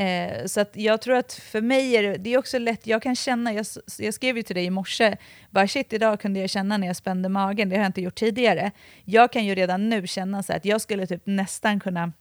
Eh, 0.00 0.46
så 0.46 0.60
att 0.60 0.76
jag 0.76 1.00
tror 1.00 1.16
att 1.16 1.32
för 1.32 1.60
mig 1.60 1.96
är 1.96 2.02
det, 2.02 2.16
det 2.16 2.34
är 2.34 2.38
också 2.38 2.58
lätt, 2.58 2.86
jag 2.86 3.02
kan 3.02 3.16
känna, 3.16 3.52
jag, 3.52 3.66
jag 3.98 4.14
skrev 4.14 4.36
ju 4.36 4.42
till 4.42 4.56
dig 4.56 4.64
i 4.64 4.70
morse, 4.70 5.16
bara 5.50 5.68
shit 5.68 5.92
idag 5.92 6.20
kunde 6.20 6.40
jag 6.40 6.50
känna 6.50 6.76
när 6.76 6.86
jag 6.86 6.96
spände 6.96 7.28
magen, 7.28 7.68
det 7.68 7.76
har 7.76 7.82
jag 7.82 7.88
inte 7.88 8.00
gjort 8.00 8.14
tidigare. 8.14 8.70
Jag 9.04 9.32
kan 9.32 9.44
ju 9.44 9.54
redan 9.54 9.88
nu 9.88 10.06
känna 10.06 10.42
så 10.42 10.52
att 10.52 10.64
jag 10.64 10.80
skulle 10.80 11.06
typ 11.06 11.22
nästan 11.24 11.80
kunna 11.80 12.12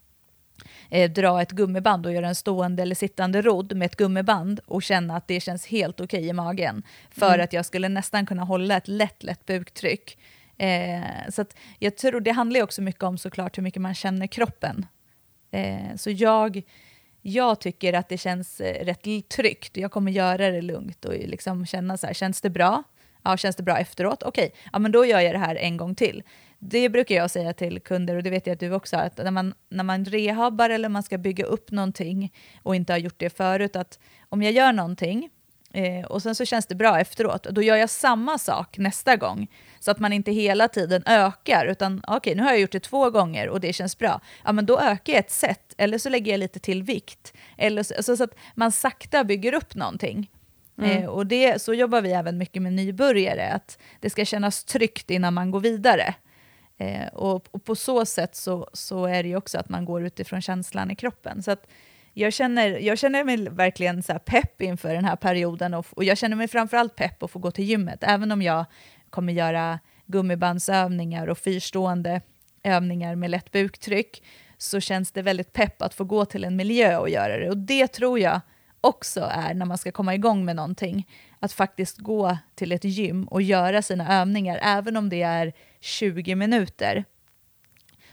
eh, 0.90 1.12
dra 1.12 1.42
ett 1.42 1.52
gummiband 1.52 2.06
och 2.06 2.14
göra 2.14 2.28
en 2.28 2.36
stående 2.36 2.82
eller 2.82 2.96
sittande 2.96 3.42
rodd 3.42 3.76
med 3.76 3.86
ett 3.86 3.96
gummiband 3.96 4.60
och 4.66 4.84
känna 4.84 5.16
att 5.16 5.28
det 5.28 5.40
känns 5.40 5.68
helt 5.68 6.00
okej 6.00 6.28
i 6.28 6.34
magen. 6.34 6.84
För 7.12 7.40
att 7.40 7.54
jag 7.54 7.66
skulle 7.66 7.90
nästan 7.90 8.26
kunna 8.26 8.44
hålla 8.44 8.78
ett 8.78 8.88
lätt, 8.88 9.24
lätt 9.24 9.46
buktryck. 9.46 10.18
Eh, 10.58 11.30
så 11.30 11.42
att 11.42 11.56
jag 11.80 11.98
tror 11.98 12.22
det 12.22 12.32
handlar 12.32 12.58
ju 12.58 12.64
också 12.64 12.82
mycket 12.82 13.04
om 13.04 13.18
såklart 13.18 13.58
hur 13.58 13.64
mycket 13.64 13.82
man 13.82 13.96
känner 13.96 14.28
kroppen. 14.28 14.86
Eh, 15.52 15.96
så 15.96 16.12
jag, 16.12 16.62
jag 17.22 17.60
tycker 17.60 17.94
att 17.94 18.10
det 18.10 18.18
känns 18.18 18.62
eh, 18.62 18.86
rätt 18.86 19.30
tryggt. 19.30 19.78
Jag 19.78 19.92
kommer 19.92 20.12
göra 20.12 20.52
det 20.52 20.62
lugnt 20.62 21.06
och 21.06 21.14
liksom 21.14 21.66
känna 21.66 21.98
så 21.98 22.08
här, 22.08 22.14
känns 22.14 22.42
det 22.42 22.50
bra? 22.50 22.84
Ja, 23.24 23.38
känns 23.38 23.56
det 23.56 23.64
bra 23.64 23.78
efteråt? 23.78 24.24
Okej, 24.24 24.54
ja 24.74 24.80
men 24.80 24.92
då 24.92 25.06
gör 25.06 25.20
jag 25.20 25.36
det 25.36 25.40
här 25.40 25.56
en 25.56 25.78
gång 25.78 25.96
till. 25.96 26.24
Det 26.60 26.90
brukar 26.90 27.16
jag 27.16 27.32
säga 27.32 27.54
till 27.54 27.80
kunder 27.80 28.16
och 28.16 28.24
det 28.24 28.30
vet 28.30 28.48
jag 28.48 28.54
att 28.54 28.60
du 28.60 28.74
också 28.74 28.98
har, 28.98 29.04
att 29.04 29.18
när 29.18 29.32
man, 29.32 29.54
när 29.70 29.84
man 29.84 30.06
rehabbar 30.06 30.70
eller 30.70 30.90
man 30.90 31.04
ska 31.04 31.18
bygga 31.18 31.46
upp 31.46 31.72
någonting 31.72 32.34
och 32.64 32.76
inte 32.76 32.94
har 32.94 32.98
gjort 32.98 33.20
det 33.20 33.30
förut, 33.30 33.76
att 33.76 34.00
om 34.30 34.42
jag 34.42 34.54
gör 34.54 34.74
någonting 34.74 35.30
eh, 35.74 36.06
och 36.06 36.22
sen 36.22 36.36
så 36.36 36.46
känns 36.46 36.66
det 36.66 36.76
bra 36.76 37.00
efteråt, 37.00 37.44
då 37.44 37.62
gör 37.62 37.76
jag 37.76 37.90
samma 37.90 38.38
sak 38.38 38.78
nästa 38.78 39.16
gång. 39.16 39.48
Så 39.80 39.92
att 39.92 40.00
man 40.00 40.14
inte 40.14 40.32
hela 40.32 40.68
tiden 40.68 41.04
ökar, 41.06 41.66
utan 41.66 42.04
okej, 42.08 42.36
nu 42.36 42.44
har 42.44 42.50
jag 42.50 42.60
gjort 42.60 42.72
det 42.72 42.80
två 42.80 43.10
gånger 43.10 43.50
och 43.50 43.60
det 43.60 43.74
känns 43.74 43.98
bra. 43.98 44.22
Ja, 44.46 44.52
men 44.52 44.66
då 44.66 44.80
ökar 44.80 45.14
jag 45.14 45.20
ett 45.20 45.32
set, 45.32 45.74
eller 45.78 45.98
så 45.98 46.10
lägger 46.10 46.32
jag 46.32 46.40
lite 46.40 46.60
till 46.60 46.84
vikt. 46.84 47.34
Eller 47.58 47.84
så, 47.84 47.96
alltså 47.96 48.18
så 48.18 48.24
att 48.24 48.36
man 48.56 48.72
sakta 48.72 49.24
bygger 49.24 49.54
upp 49.54 49.76
någonting. 49.76 50.30
Eh, 50.82 51.06
och 51.06 51.28
det, 51.28 51.62
så 51.62 51.74
jobbar 51.74 52.02
vi 52.02 52.12
även 52.12 52.38
mycket 52.38 52.62
med 52.62 52.74
nybörjare, 52.74 53.52
att 53.54 53.78
det 54.00 54.10
ska 54.10 54.26
kännas 54.26 54.64
tryggt 54.64 55.10
innan 55.10 55.34
man 55.34 55.52
går 55.52 55.60
vidare. 55.60 56.16
Eh, 56.78 57.08
och, 57.08 57.48
och 57.52 57.64
på 57.64 57.76
så 57.76 58.06
sätt 58.06 58.36
så, 58.36 58.70
så 58.74 59.06
är 59.06 59.24
det 59.24 59.30
ju 59.30 59.36
också 59.36 59.58
att 59.58 59.70
man 59.70 59.86
går 59.86 60.06
utifrån 60.06 60.42
känslan 60.42 60.92
i 60.92 60.96
kroppen. 60.96 61.44
Så 61.44 61.52
att 61.52 61.68
jag, 62.20 62.34
känner, 62.34 62.80
jag 62.80 62.98
känner 62.98 63.24
mig 63.24 63.50
verkligen 63.50 64.04
så 64.04 64.12
här 64.12 64.20
pepp 64.20 64.62
inför 64.62 64.94
den 64.94 65.06
här 65.06 65.16
perioden 65.16 65.74
och, 65.74 65.86
och 65.92 66.04
jag 66.04 66.18
känner 66.18 66.36
mig 66.36 66.48
framförallt 66.48 66.96
pepp 66.96 67.24
att 67.24 67.32
få 67.32 67.40
gå 67.40 67.52
till 67.52 67.66
gymmet, 67.66 68.00
även 68.02 68.32
om 68.32 68.42
jag 68.42 68.66
kommer 69.10 69.34
göra 69.34 69.80
gummibandsövningar 70.06 71.28
och 71.28 71.38
fyrstående 71.38 72.22
övningar 72.64 73.16
med 73.16 73.32
lätt 73.32 73.52
buktryck, 73.52 74.24
så 74.58 74.80
känns 74.80 75.12
det 75.12 75.22
väldigt 75.22 75.54
pepp 75.54 75.82
att 75.82 75.94
få 75.94 76.04
gå 76.04 76.26
till 76.26 76.44
en 76.44 76.56
miljö 76.56 76.98
och 76.98 77.10
göra 77.10 77.38
det. 77.38 77.50
Och 77.50 77.58
det 77.58 77.88
tror 77.88 78.20
jag 78.20 78.42
också 78.82 79.30
är 79.32 79.54
när 79.54 79.66
man 79.66 79.78
ska 79.78 79.92
komma 79.92 80.16
igång 80.16 80.46
med 80.46 80.56
någonting, 80.56 81.08
att 81.40 81.52
faktiskt 81.52 81.98
gå 81.98 82.38
till 82.56 82.72
ett 82.72 82.84
gym 82.84 83.24
och 83.24 83.42
göra 83.42 83.82
sina 83.82 84.22
övningar, 84.22 84.60
även 84.64 84.98
om 84.98 85.10
det 85.10 85.22
är 85.22 85.54
20 85.80 86.36
minuter, 86.36 87.06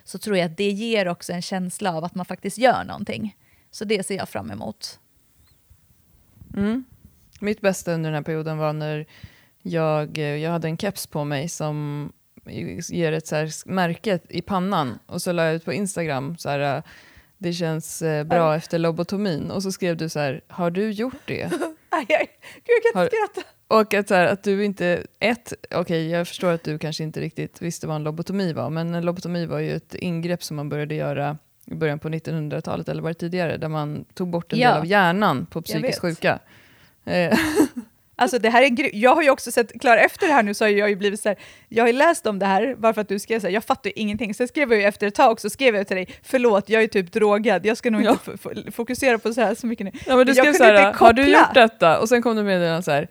så 0.04 0.18
tror 0.18 0.36
jag 0.36 0.46
att 0.46 0.56
det 0.56 0.70
ger 0.70 1.08
också 1.08 1.32
en 1.32 1.42
känsla 1.42 1.96
av 1.96 2.04
att 2.04 2.14
man 2.14 2.26
faktiskt 2.26 2.58
gör 2.58 2.84
någonting. 2.84 3.36
Så 3.76 3.84
det 3.84 4.06
ser 4.06 4.16
jag 4.16 4.28
fram 4.28 4.50
emot. 4.50 5.00
Mm. 6.56 6.84
Mitt 7.40 7.60
bästa 7.60 7.92
under 7.92 8.10
den 8.10 8.14
här 8.14 8.22
perioden 8.22 8.58
var 8.58 8.72
när 8.72 9.06
jag, 9.62 10.18
eh, 10.18 10.36
jag 10.36 10.50
hade 10.50 10.68
en 10.68 10.78
keps 10.78 11.06
på 11.06 11.24
mig 11.24 11.48
som 11.48 12.12
ger 12.88 13.12
ett 13.12 13.26
så 13.26 13.48
märke 13.66 14.18
i 14.28 14.42
pannan 14.42 14.98
och 15.06 15.22
så 15.22 15.32
la 15.32 15.44
jag 15.44 15.54
ut 15.54 15.64
på 15.64 15.72
Instagram 15.72 16.36
så 16.38 16.48
här, 16.48 16.76
eh, 16.76 16.82
det 17.38 17.52
känns 17.52 18.02
eh, 18.02 18.24
bra 18.24 18.56
efter 18.56 18.78
lobotomin 18.78 19.50
och 19.50 19.62
så 19.62 19.72
skrev 19.72 19.96
du 19.96 20.08
så 20.08 20.18
här, 20.18 20.40
har 20.48 20.70
du 20.70 20.90
gjort 20.90 21.26
det? 21.26 21.44
Aj, 21.90 22.06
aj, 22.08 22.30
gud, 22.54 22.76
jag 22.84 22.92
kan 22.92 22.98
Har- 23.00 23.04
inte 23.04 23.16
skratta. 23.16 23.48
Och 23.68 23.94
att, 23.94 24.08
så 24.08 24.14
här, 24.14 24.26
att 24.26 24.42
du 24.42 24.64
inte, 24.64 25.06
ett, 25.20 25.52
okej 25.74 26.08
jag 26.08 26.28
förstår 26.28 26.52
att 26.52 26.64
du 26.64 26.78
kanske 26.78 27.04
inte 27.04 27.20
riktigt 27.20 27.62
visste 27.62 27.86
vad 27.86 27.96
en 27.96 28.04
lobotomi 28.04 28.52
var, 28.52 28.70
men 28.70 28.94
en 28.94 29.04
lobotomi 29.04 29.46
var 29.46 29.58
ju 29.58 29.76
ett 29.76 29.94
ingrepp 29.94 30.42
som 30.42 30.56
man 30.56 30.68
började 30.68 30.94
göra 30.94 31.38
i 31.66 31.74
början 31.74 31.98
på 31.98 32.08
1900-talet, 32.08 32.88
eller 32.88 33.02
var 33.02 33.10
det 33.10 33.14
tidigare, 33.14 33.56
där 33.56 33.68
man 33.68 34.04
tog 34.14 34.28
bort 34.28 34.52
en 34.52 34.58
Ja. 34.58 34.68
del 34.70 34.78
av 34.78 34.86
hjärnan 34.86 35.46
på 35.46 35.62
psykiskt 35.62 36.00
sjuka. 36.00 36.38
Eh, 37.04 37.38
Alltså 38.18 38.38
det 38.38 38.50
här 38.50 38.62
är 38.62 38.94
jag 38.96 39.14
har 39.14 39.22
ju 39.22 39.30
också 39.30 39.50
sett, 39.52 39.80
Klara 39.80 40.00
efter 40.00 40.26
det 40.26 40.32
här 40.32 40.42
nu 40.42 40.54
så 40.54 40.64
har 40.64 40.68
jag 40.70 40.88
ju 40.88 40.96
blivit 40.96 41.20
så 41.20 41.28
här, 41.28 41.38
jag 41.68 41.82
har 41.84 41.88
ju 41.88 41.92
läst 41.92 42.26
om 42.26 42.38
det 42.38 42.46
här 42.46 42.74
varför 42.78 43.00
att 43.00 43.08
du 43.08 43.18
skrev 43.18 43.40
så 43.40 43.46
här, 43.46 43.54
jag 43.54 43.64
fattar 43.64 43.90
ju 43.90 43.92
ingenting. 43.96 44.34
Sen 44.34 44.48
skrev 44.48 44.72
jag 44.72 44.80
ju 44.80 44.86
efter 44.86 45.06
ett 45.06 45.14
tag 45.14 45.32
också, 45.32 45.50
skrev 45.50 45.76
jag 45.76 45.86
till 45.86 45.96
dig, 45.96 46.08
förlåt 46.22 46.68
jag 46.68 46.82
är 46.82 46.86
typ 46.88 47.12
drogad, 47.12 47.66
jag 47.66 47.76
ska 47.76 47.90
nog 47.90 48.02
Ja. 48.02 48.16
inte 48.56 48.72
fokusera 48.72 49.18
på 49.18 49.32
så 49.34 49.40
här 49.40 49.54
så 49.54 49.66
mycket 49.66 49.84
nu. 49.84 49.92
Ja, 50.06 50.16
men 50.16 50.26
du 50.26 50.32
Jag 50.32 50.36
skrev 50.46 50.52
så 50.52 50.64
här, 50.64 50.92
har 50.92 51.12
du 51.12 51.22
koppla." 51.24 51.38
gjort 51.38 51.54
detta? 51.54 51.98
Och 52.00 52.08
sen 52.08 52.22
kom 52.22 52.36
du 52.36 52.42
med 52.42 52.60
den 52.60 52.82
så 52.82 52.90
här, 52.90 53.08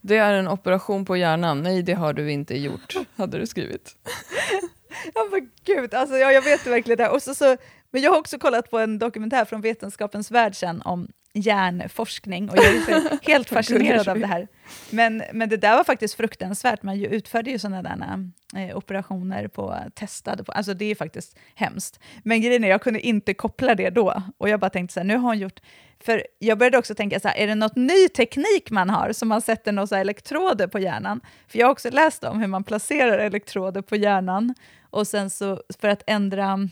det 0.00 0.16
är 0.16 0.32
en 0.34 0.48
operation 0.48 1.04
på 1.04 1.16
hjärnan. 1.16 1.62
Nej, 1.62 1.82
det 1.82 1.94
har 1.94 2.12
du 2.12 2.30
inte 2.32 2.58
gjort, 2.58 2.94
hade 3.16 3.38
du 3.38 3.46
skrivit. 3.46 3.96
Ja 5.14 5.28
men 5.30 5.50
gud, 5.64 5.94
alltså, 5.94 6.16
ja, 6.16 6.32
jag 6.32 6.42
vet 6.42 6.66
verkligen 6.66 6.98
det. 6.98 7.08
Och 7.08 7.22
så, 7.22 7.34
så, 7.34 7.56
men 7.90 8.02
jag 8.02 8.10
har 8.10 8.18
också 8.18 8.38
kollat 8.38 8.70
på 8.70 8.78
en 8.78 8.98
dokumentär 8.98 9.44
från 9.44 9.60
Vetenskapens 9.60 10.30
värld 10.30 10.54
sen 10.54 10.82
om 10.82 11.08
hjärnforskning 11.34 12.50
och 12.50 12.56
jag 12.56 12.64
är 12.64 13.26
helt 13.28 13.48
fascinerad 13.48 14.08
av 14.08 14.18
det 14.18 14.26
här. 14.26 14.48
Men, 14.90 15.22
men 15.32 15.48
det 15.48 15.56
där 15.56 15.76
var 15.76 15.84
faktiskt 15.84 16.14
fruktansvärt. 16.14 16.82
Man 16.82 16.98
ju 16.98 17.06
utförde 17.06 17.50
ju 17.50 17.58
sådana 17.58 17.82
där 17.82 18.30
eh, 18.56 18.76
operationer 18.76 19.48
på 19.48 19.76
testade, 19.94 20.44
på, 20.44 20.52
alltså 20.52 20.74
det 20.74 20.84
är 20.84 20.94
faktiskt 20.94 21.38
hemskt. 21.54 22.00
Men 22.24 22.40
grejen 22.40 22.64
är, 22.64 22.68
jag 22.68 22.82
kunde 22.82 23.00
inte 23.00 23.34
koppla 23.34 23.74
det 23.74 23.90
då. 23.90 24.22
Och 24.38 24.48
jag 24.48 24.60
bara 24.60 24.70
tänkte 24.70 24.94
så 24.94 25.00
här, 25.00 25.04
nu 25.04 25.16
har 25.16 25.28
hon 25.28 25.38
gjort... 25.38 25.60
För 26.00 26.26
jag 26.38 26.58
började 26.58 26.78
också 26.78 26.94
tänka 26.94 27.20
så 27.20 27.28
här, 27.28 27.36
är 27.36 27.46
det 27.46 27.54
något 27.54 27.76
ny 27.76 28.08
teknik 28.08 28.70
man 28.70 28.90
har 28.90 29.12
som 29.12 29.28
man 29.28 29.42
sätter 29.42 29.72
några 29.72 29.98
elektroder 29.98 30.66
på 30.66 30.78
hjärnan? 30.78 31.20
För 31.48 31.58
jag 31.58 31.66
har 31.66 31.72
också 31.72 31.90
läst 31.90 32.24
om 32.24 32.40
hur 32.40 32.46
man 32.46 32.64
placerar 32.64 33.18
elektroder 33.18 33.82
på 33.82 33.96
hjärnan 33.96 34.54
och 34.90 35.06
sen 35.06 35.30
så 35.30 35.62
för 35.80 35.88
att 35.88 36.02
ändra 36.06 36.68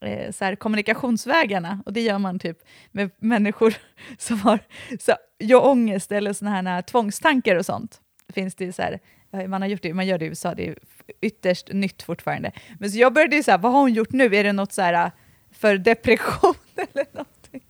eh, 0.00 0.32
så 0.32 0.44
här, 0.44 0.56
kommunikationsvägarna. 0.56 1.82
Och 1.86 1.92
det 1.92 2.00
gör 2.00 2.18
man 2.18 2.38
typ 2.38 2.58
med 2.92 3.10
människor 3.18 3.74
som 4.18 4.40
har 4.40 4.58
så, 5.00 5.12
ja, 5.38 5.60
ångest 5.60 6.12
eller 6.12 6.32
såna 6.32 6.50
här, 6.50 6.62
här 6.62 6.82
tvångstankar 6.82 7.56
och 7.56 7.66
sånt. 7.66 8.00
Finns 8.32 8.54
det 8.54 8.72
så 8.72 8.82
här, 8.82 9.00
man 9.48 9.62
har 9.62 9.68
gjort 9.68 9.82
det, 9.82 9.94
man 9.94 10.06
gör 10.06 10.18
det 10.18 10.24
i 10.24 10.28
USA, 10.28 10.54
det 10.54 10.68
är 10.68 10.78
ytterst 11.20 11.72
nytt 11.72 12.02
fortfarande. 12.02 12.52
Men 12.78 12.90
så 12.90 12.98
jag 12.98 13.12
började 13.12 13.36
ju 13.36 13.42
så 13.42 13.50
här, 13.50 13.58
vad 13.58 13.72
har 13.72 13.80
hon 13.80 13.92
gjort 13.92 14.12
nu? 14.12 14.36
Är 14.36 14.44
det 14.44 14.52
något 14.52 14.72
så 14.72 14.82
här 14.82 15.10
för 15.50 15.78
depression 15.78 16.54
eller 16.76 17.06
någonting? 17.12 17.62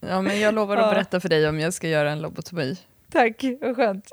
Ja, 0.00 0.22
men 0.22 0.40
jag 0.40 0.54
lovar 0.54 0.76
att 0.76 0.94
berätta 0.94 1.20
för 1.20 1.28
dig 1.28 1.48
om 1.48 1.60
jag 1.60 1.74
ska 1.74 1.88
göra 1.88 2.10
en 2.10 2.22
lobotomi. 2.22 2.76
Tack, 3.10 3.44
vad 3.60 3.76
skönt. 3.76 4.12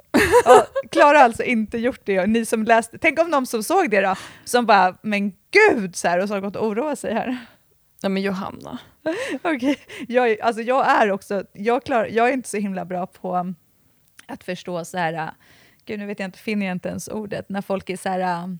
Klara 0.91 1.17
har 1.17 1.23
alltså 1.23 1.43
inte 1.43 1.77
gjort 1.77 2.01
det, 2.03 2.27
ni 2.27 2.45
som 2.45 2.63
läste, 2.63 2.97
tänk 2.97 3.19
om 3.19 3.31
de 3.31 3.45
som 3.45 3.63
såg 3.63 3.89
det 3.89 4.01
då, 4.01 4.15
som 4.45 4.65
bara, 4.65 4.97
men 5.01 5.33
gud, 5.51 5.95
så 5.95 6.07
här, 6.07 6.19
och 6.19 6.27
så 6.27 6.33
har 6.33 6.41
gått 6.41 6.55
och 6.55 6.67
oroat 6.67 6.99
sig 6.99 7.13
här. 7.13 7.37
Ja 8.01 8.09
men 8.09 8.23
Johanna. 8.23 8.79
Okej, 9.41 9.55
okay. 9.55 9.75
jag, 10.07 10.41
alltså 10.41 10.61
jag 10.61 10.89
är 10.89 11.11
också, 11.11 11.43
jag, 11.53 11.83
klar, 11.83 12.05
jag 12.05 12.29
är 12.29 12.33
inte 12.33 12.49
så 12.49 12.57
himla 12.57 12.85
bra 12.85 13.07
på 13.07 13.53
att 14.27 14.43
förstå 14.43 14.85
så 14.85 14.97
här, 14.97 15.31
gud 15.85 15.99
nu 15.99 16.05
vet 16.05 16.19
jag 16.19 16.27
inte, 16.27 16.39
finner 16.39 16.65
jag 16.65 16.75
inte 16.75 16.89
ens 16.89 17.07
ordet, 17.07 17.49
när 17.49 17.61
folk 17.61 17.89
är 17.89 17.97
så 17.97 18.09
här 18.09 18.57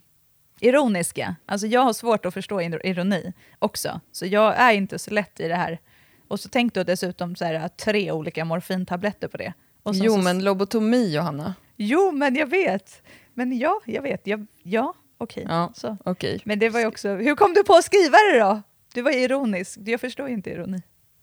ironiska. 0.60 1.36
Alltså 1.46 1.68
jag 1.68 1.82
har 1.82 1.94
svårt 1.94 2.26
att 2.26 2.34
förstå 2.34 2.62
ironi 2.62 3.34
också, 3.60 4.02
så 4.12 4.26
jag 4.26 4.56
är 4.58 4.72
inte 4.72 5.00
så 5.00 5.12
lätt 5.12 5.40
i 5.40 5.48
det 5.48 5.56
här. 5.56 5.80
Och 6.28 6.40
så 6.40 6.50
tänk 6.50 6.74
då 6.74 6.84
dessutom 6.84 7.36
så 7.36 7.46
här, 7.46 7.68
tre 7.68 8.12
olika 8.12 8.46
morfintabletter 8.46 9.28
på 9.28 9.38
det. 9.38 9.54
Jo, 9.96 10.14
så, 10.14 10.18
men 10.18 10.44
lobotomi, 10.44 11.16
Johanna. 11.16 11.56
Jo, 11.76 12.12
men 12.12 12.36
jag 12.36 12.48
vet. 12.48 13.02
Men 13.34 13.58
ja, 13.58 13.82
jag 13.86 14.02
vet. 14.02 14.28
Jag, 14.28 14.48
ja, 14.64 14.94
okej. 15.18 15.44
Okay. 15.44 15.56
Ja, 15.84 15.98
okay. 16.12 16.40
Men 16.44 16.60
det 16.60 16.70
var 16.70 16.80
ju 16.80 16.86
också... 16.86 17.10
Hur 17.10 17.36
kom 17.36 17.54
du 17.54 17.64
på 17.64 17.74
att 17.74 17.84
skriva 17.84 18.18
det 18.32 18.40
då? 18.40 18.62
Du 18.94 19.02
var 19.02 19.12
ironisk. 19.12 19.80
Jag 19.86 20.02
förstår 20.02 20.30
inte 20.30 20.50
ironi. 20.50 20.82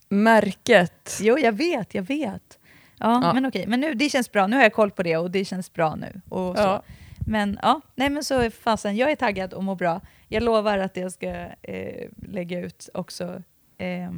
Märket. 0.09 1.17
Jo, 1.21 1.39
jag 1.39 1.51
vet, 1.51 1.95
jag 1.95 2.03
vet. 2.03 2.59
Ja, 2.99 3.21
ja. 3.23 3.33
men 3.33 3.45
okej. 3.45 3.67
Men 3.67 3.79
nu, 3.79 3.93
det 3.93 4.09
känns 4.09 4.31
bra. 4.31 4.47
Nu 4.47 4.55
har 4.55 4.63
jag 4.63 4.73
koll 4.73 4.91
på 4.91 5.03
det 5.03 5.17
och 5.17 5.31
det 5.31 5.45
känns 5.45 5.73
bra 5.73 5.95
nu. 5.95 6.21
Och 6.29 6.57
ja. 6.57 6.83
Men 7.27 7.59
ja, 7.61 7.81
nej 7.95 8.09
men 8.09 8.23
så 8.23 8.51
fasen, 8.51 8.95
jag 8.95 9.11
är 9.11 9.15
taggad 9.15 9.53
och 9.53 9.63
mår 9.63 9.75
bra. 9.75 10.01
Jag 10.27 10.43
lovar 10.43 10.77
att 10.77 10.97
jag 10.97 11.11
ska 11.11 11.27
eh, 11.61 12.09
lägga 12.15 12.59
ut 12.59 12.89
också 12.93 13.41
eh, 13.77 14.11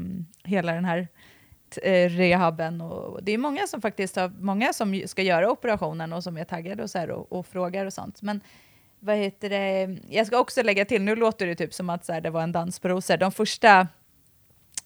hela 0.43 0.73
den 0.73 0.85
här 0.85 1.07
Eh, 1.81 2.09
rehaben. 2.09 2.81
Och 2.81 3.23
det 3.23 3.31
är 3.31 3.37
många 3.37 3.67
som 3.67 3.81
faktiskt 3.81 4.15
har, 4.15 4.31
många 4.39 4.73
som 4.73 5.03
ska 5.05 5.21
göra 5.21 5.51
operationen 5.51 6.13
och 6.13 6.23
som 6.23 6.37
är 6.37 6.43
taggade 6.43 6.83
och, 6.83 6.89
så 6.89 6.97
här, 6.97 7.11
och, 7.11 7.31
och 7.31 7.47
frågar 7.47 7.85
och 7.85 7.93
sånt. 7.93 8.21
Men 8.21 8.41
vad 8.99 9.15
heter 9.15 9.49
det? 9.49 9.97
Jag 10.09 10.27
ska 10.27 10.39
också 10.39 10.63
lägga 10.63 10.85
till, 10.85 11.01
nu 11.01 11.15
låter 11.15 11.47
det 11.47 11.55
typ 11.55 11.73
som 11.73 11.89
att 11.89 12.05
så 12.05 12.13
här, 12.13 12.21
det 12.21 12.29
var 12.29 12.43
en 12.43 12.51
dans 12.51 12.79
på 12.79 12.87
rosor. 12.87 13.17
De 13.17 13.31
första 13.31 13.87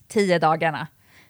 tio 0.08 0.40
dagarna, 0.40 0.88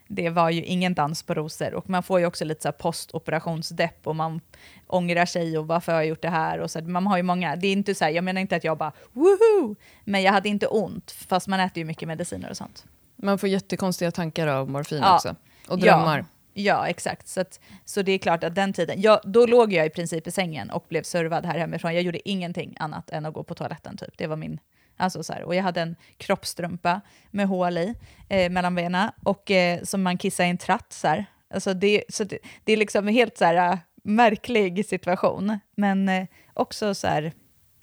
det 0.07 0.29
var 0.29 0.49
ju 0.49 0.63
ingen 0.63 0.93
dans 0.93 1.23
på 1.23 1.33
rosor. 1.33 1.73
Och 1.73 1.89
man 1.89 2.03
får 2.03 2.19
ju 2.19 2.25
också 2.25 2.45
lite 2.45 2.61
så 2.61 2.67
här 2.67 2.73
postoperationsdepp 2.73 4.07
och 4.07 4.15
man 4.15 4.41
ångrar 4.87 5.25
sig 5.25 5.57
och 5.57 5.67
varför 5.67 5.91
har 5.91 5.99
jag 5.99 6.07
gjort 6.07 6.21
det 6.21 6.29
här? 6.29 6.59
Och 6.59 6.71
så, 6.71 6.81
man 6.81 7.07
har 7.07 7.17
ju 7.17 7.23
många, 7.23 7.55
det 7.55 7.67
är 7.67 7.71
inte 7.71 7.95
så 7.95 8.05
här, 8.05 8.11
jag 8.11 8.23
menar 8.23 8.41
inte 8.41 8.55
att 8.55 8.63
jag 8.63 8.77
bara 8.77 8.91
woho! 9.11 9.75
Men 10.03 10.21
jag 10.21 10.31
hade 10.31 10.49
inte 10.49 10.67
ont, 10.67 11.11
fast 11.11 11.47
man 11.47 11.59
äter 11.59 11.77
ju 11.77 11.85
mycket 11.85 12.07
mediciner 12.07 12.49
och 12.49 12.57
sånt. 12.57 12.85
Man 13.21 13.38
får 13.38 13.49
jättekonstiga 13.49 14.12
tankar 14.12 14.47
av 14.47 14.69
morfin 14.69 14.99
ja. 15.01 15.15
också. 15.15 15.36
Och 15.67 15.79
drömmar. 15.79 16.17
Ja. 16.17 16.25
Ja, 16.53 16.88
exakt. 16.88 17.27
Så, 17.27 17.41
att, 17.41 17.60
så 17.86 18.01
det 18.01 18.12
är 18.12 18.17
klart 18.17 18.43
att 18.43 18.55
den 18.55 18.73
tiden, 18.73 19.01
ja, 19.01 19.21
då 19.23 19.45
låg 19.45 19.73
jag 19.73 19.86
i 19.86 19.89
princip 19.89 20.27
i 20.27 20.31
sängen 20.31 20.71
och 20.71 20.86
blev 20.89 21.03
servad 21.03 21.45
här 21.45 21.57
hemifrån. 21.57 21.93
Jag 21.93 22.03
gjorde 22.03 22.29
ingenting 22.29 22.75
annat 22.79 23.10
än 23.10 23.25
att 23.25 23.34
gå 23.34 23.43
på 23.43 23.55
toaletten. 23.55 23.97
Typ. 23.97 24.17
Det 24.17 24.27
var 24.27 24.36
min... 24.36 24.60
Alltså 24.97 25.23
så 25.23 25.34
här, 25.34 25.43
och 25.43 25.55
jag 25.55 25.63
hade 25.63 25.81
en 25.81 25.95
kroppstrumpa 26.17 27.01
med 27.31 27.47
hål 27.47 27.77
i 27.77 27.95
eh, 28.29 28.49
mellan 28.51 28.75
benen 28.75 29.12
och 29.23 29.51
eh, 29.51 29.84
som 29.84 30.03
man 30.03 30.17
kissade 30.17 30.47
i 30.47 30.49
en 30.49 30.57
tratt. 30.57 30.93
Så, 30.93 31.07
här. 31.07 31.25
Alltså 31.53 31.73
det, 31.73 32.03
så 32.10 32.23
det, 32.23 32.38
det 32.63 32.73
är 32.73 32.77
liksom 32.77 33.07
en 33.07 33.13
helt 33.13 33.38
så 33.38 33.45
här, 33.45 33.73
uh, 33.73 33.79
märklig 34.03 34.86
situation. 34.86 35.60
Men 35.75 36.10
eh, 36.10 36.27
också 36.53 36.93
så 36.95 37.07
här, 37.07 37.34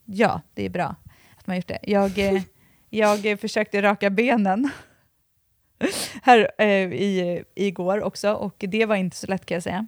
ja, 0.04 0.40
det 0.54 0.64
är 0.64 0.70
bra 0.70 0.94
att 1.36 1.46
man 1.46 1.56
gjort 1.56 1.68
det. 1.68 1.78
Jag, 1.82 2.18
eh, 2.18 2.42
jag 2.90 3.40
försökte 3.40 3.82
raka 3.82 4.10
benen 4.10 4.70
här 6.22 6.50
eh, 6.58 6.92
i, 6.92 7.44
igår 7.54 8.02
också 8.02 8.32
och 8.32 8.54
det 8.58 8.86
var 8.86 8.96
inte 8.96 9.16
så 9.16 9.26
lätt 9.26 9.46
kan 9.46 9.54
jag 9.54 9.62
säga. 9.62 9.86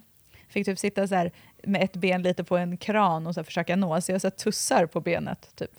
Fick 0.49 0.65
typ 0.65 0.79
sitta 0.79 1.07
så 1.07 1.15
här 1.15 1.31
med 1.63 1.83
ett 1.83 1.95
ben 1.95 2.23
lite 2.23 2.43
på 2.43 2.57
en 2.57 2.77
kran 2.77 3.27
och 3.27 3.33
så 3.33 3.43
försöka 3.43 3.75
nå, 3.75 4.01
så 4.01 4.11
jag 4.11 4.21
så 4.21 4.29
tussar 4.29 4.85
på 4.85 5.01
benet. 5.01 5.55
Typ, 5.55 5.71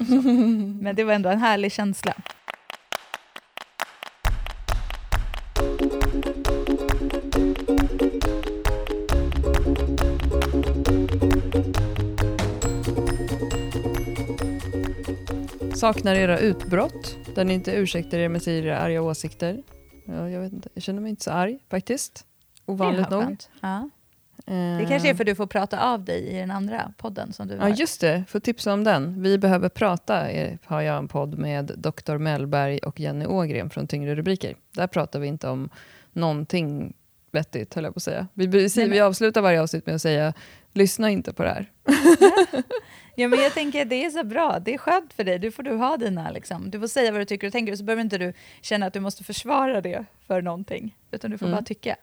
Men 0.81 0.97
det 0.97 1.05
var 1.05 1.13
ändå 1.13 1.29
en 1.29 1.39
härlig 1.39 1.73
känsla. 1.73 2.15
Saknar 15.75 16.15
era 16.15 16.39
utbrott, 16.39 17.17
där 17.35 17.45
ni 17.45 17.55
inte 17.55 17.73
ursäktar 17.73 18.19
er 18.19 18.29
med 18.29 18.49
era 18.49 18.79
arga 18.79 19.03
åsikter. 19.03 19.63
Ja, 20.05 20.31
jag, 20.31 20.41
vet 20.41 20.53
inte. 20.53 20.69
jag 20.75 20.83
känner 20.83 21.01
mig 21.01 21.11
inte 21.11 21.25
så 21.25 21.31
arg 21.31 21.59
faktiskt. 21.71 22.27
Ovanligt 22.67 23.11
nog. 23.11 23.37
Ja. 23.61 23.89
Det 24.45 24.87
kanske 24.89 25.11
är 25.11 25.15
för 25.15 25.25
att 25.25 25.27
du 25.27 25.35
får 25.35 25.47
prata 25.47 25.93
av 25.93 26.05
dig 26.05 26.29
i 26.29 26.39
den 26.39 26.51
andra 26.51 26.93
podden 26.97 27.33
som 27.33 27.49
du 27.49 27.55
Ja, 27.55 27.69
just 27.69 28.01
det. 28.01 28.25
Får 28.29 28.41
tipsa 28.41 28.73
om 28.73 28.85
den. 28.85 29.23
Vi 29.23 29.39
behöver 29.39 29.69
prata 29.69 30.27
har 30.65 30.81
jag 30.81 30.99
en 30.99 31.09
podd 31.09 31.39
med 31.39 31.73
Dr. 31.77 32.17
Mellberg 32.17 32.79
och 32.79 33.01
Jenny 33.01 33.27
Ågren 33.27 33.71
från 33.71 33.87
Tyngre 33.87 34.15
rubriker. 34.15 34.57
Där 34.71 34.87
pratar 34.87 35.21
vi 35.21 35.27
inte 35.27 35.49
om 35.49 35.69
någonting 36.13 36.95
vettigt, 37.31 37.75
höll 37.75 37.85
jag 37.85 37.95
på 37.95 37.99
att 37.99 38.03
säga. 38.03 38.27
Vi, 38.35 38.47
vi, 38.47 38.69
vi 38.89 39.01
avslutar 39.01 39.41
varje 39.41 39.63
avsnitt 39.63 39.87
med 39.87 39.95
att 39.95 40.03
säga 40.03 40.33
lyssna 40.73 41.11
inte 41.11 41.33
på 41.33 41.43
det 41.43 41.49
här. 41.49 41.71
Ja, 43.15 43.29
men 43.29 43.39
jag 43.39 43.55
tänker 43.55 43.83
att 43.83 43.89
det 43.89 44.05
är 44.05 44.11
så 44.11 44.25
bra. 44.25 44.59
Det 44.59 44.75
är 44.75 44.79
skönt 44.79 45.13
för 45.13 45.25
dig. 45.25 45.39
Du 45.39 45.51
får 45.51 45.63
du 45.63 45.75
ha 45.75 45.97
dina, 45.97 46.31
liksom. 46.31 46.71
Du 46.71 46.81
får 46.81 46.87
säga 46.87 47.13
vad 47.13 47.21
du 47.21 47.25
tycker 47.25 47.47
och 47.47 47.53
tänker, 47.53 47.77
så 47.77 47.85
behöver 47.85 48.03
inte 48.03 48.19
du 48.19 48.33
känna 48.61 48.87
att 48.87 48.93
du 48.93 49.01
måste 49.01 49.25
försvara 49.25 49.81
det 49.81 50.05
för 50.27 50.43
någonting, 50.43 50.97
utan 51.11 51.31
du 51.31 51.39
får 51.39 51.47
mm. 51.47 51.57
bara 51.57 51.65
tycka. 51.65 51.97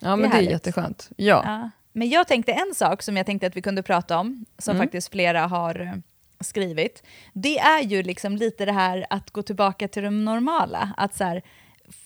Ja, 0.00 0.10
det 0.10 0.16
men 0.16 0.30
det 0.30 0.36
är 0.36 0.40
jätteskönt. 0.40 1.10
Ja. 1.16 1.42
ja. 1.44 1.70
Men 1.92 2.08
jag 2.08 2.28
tänkte 2.28 2.52
en 2.52 2.74
sak 2.74 3.02
som 3.02 3.16
jag 3.16 3.26
tänkte 3.26 3.46
att 3.46 3.56
vi 3.56 3.62
kunde 3.62 3.82
prata 3.82 4.18
om, 4.18 4.44
som 4.58 4.76
mm. 4.76 4.86
faktiskt 4.86 5.10
flera 5.12 5.46
har 5.46 5.80
eh, 5.80 5.92
skrivit. 6.40 7.02
Det 7.32 7.58
är 7.58 7.82
ju 7.82 8.02
liksom 8.02 8.36
lite 8.36 8.64
det 8.64 8.72
här 8.72 9.06
att 9.10 9.30
gå 9.30 9.42
tillbaka 9.42 9.88
till 9.88 10.02
det 10.02 10.10
normala. 10.10 10.94
Att 10.96 11.14
så 11.14 11.24
här, 11.24 11.42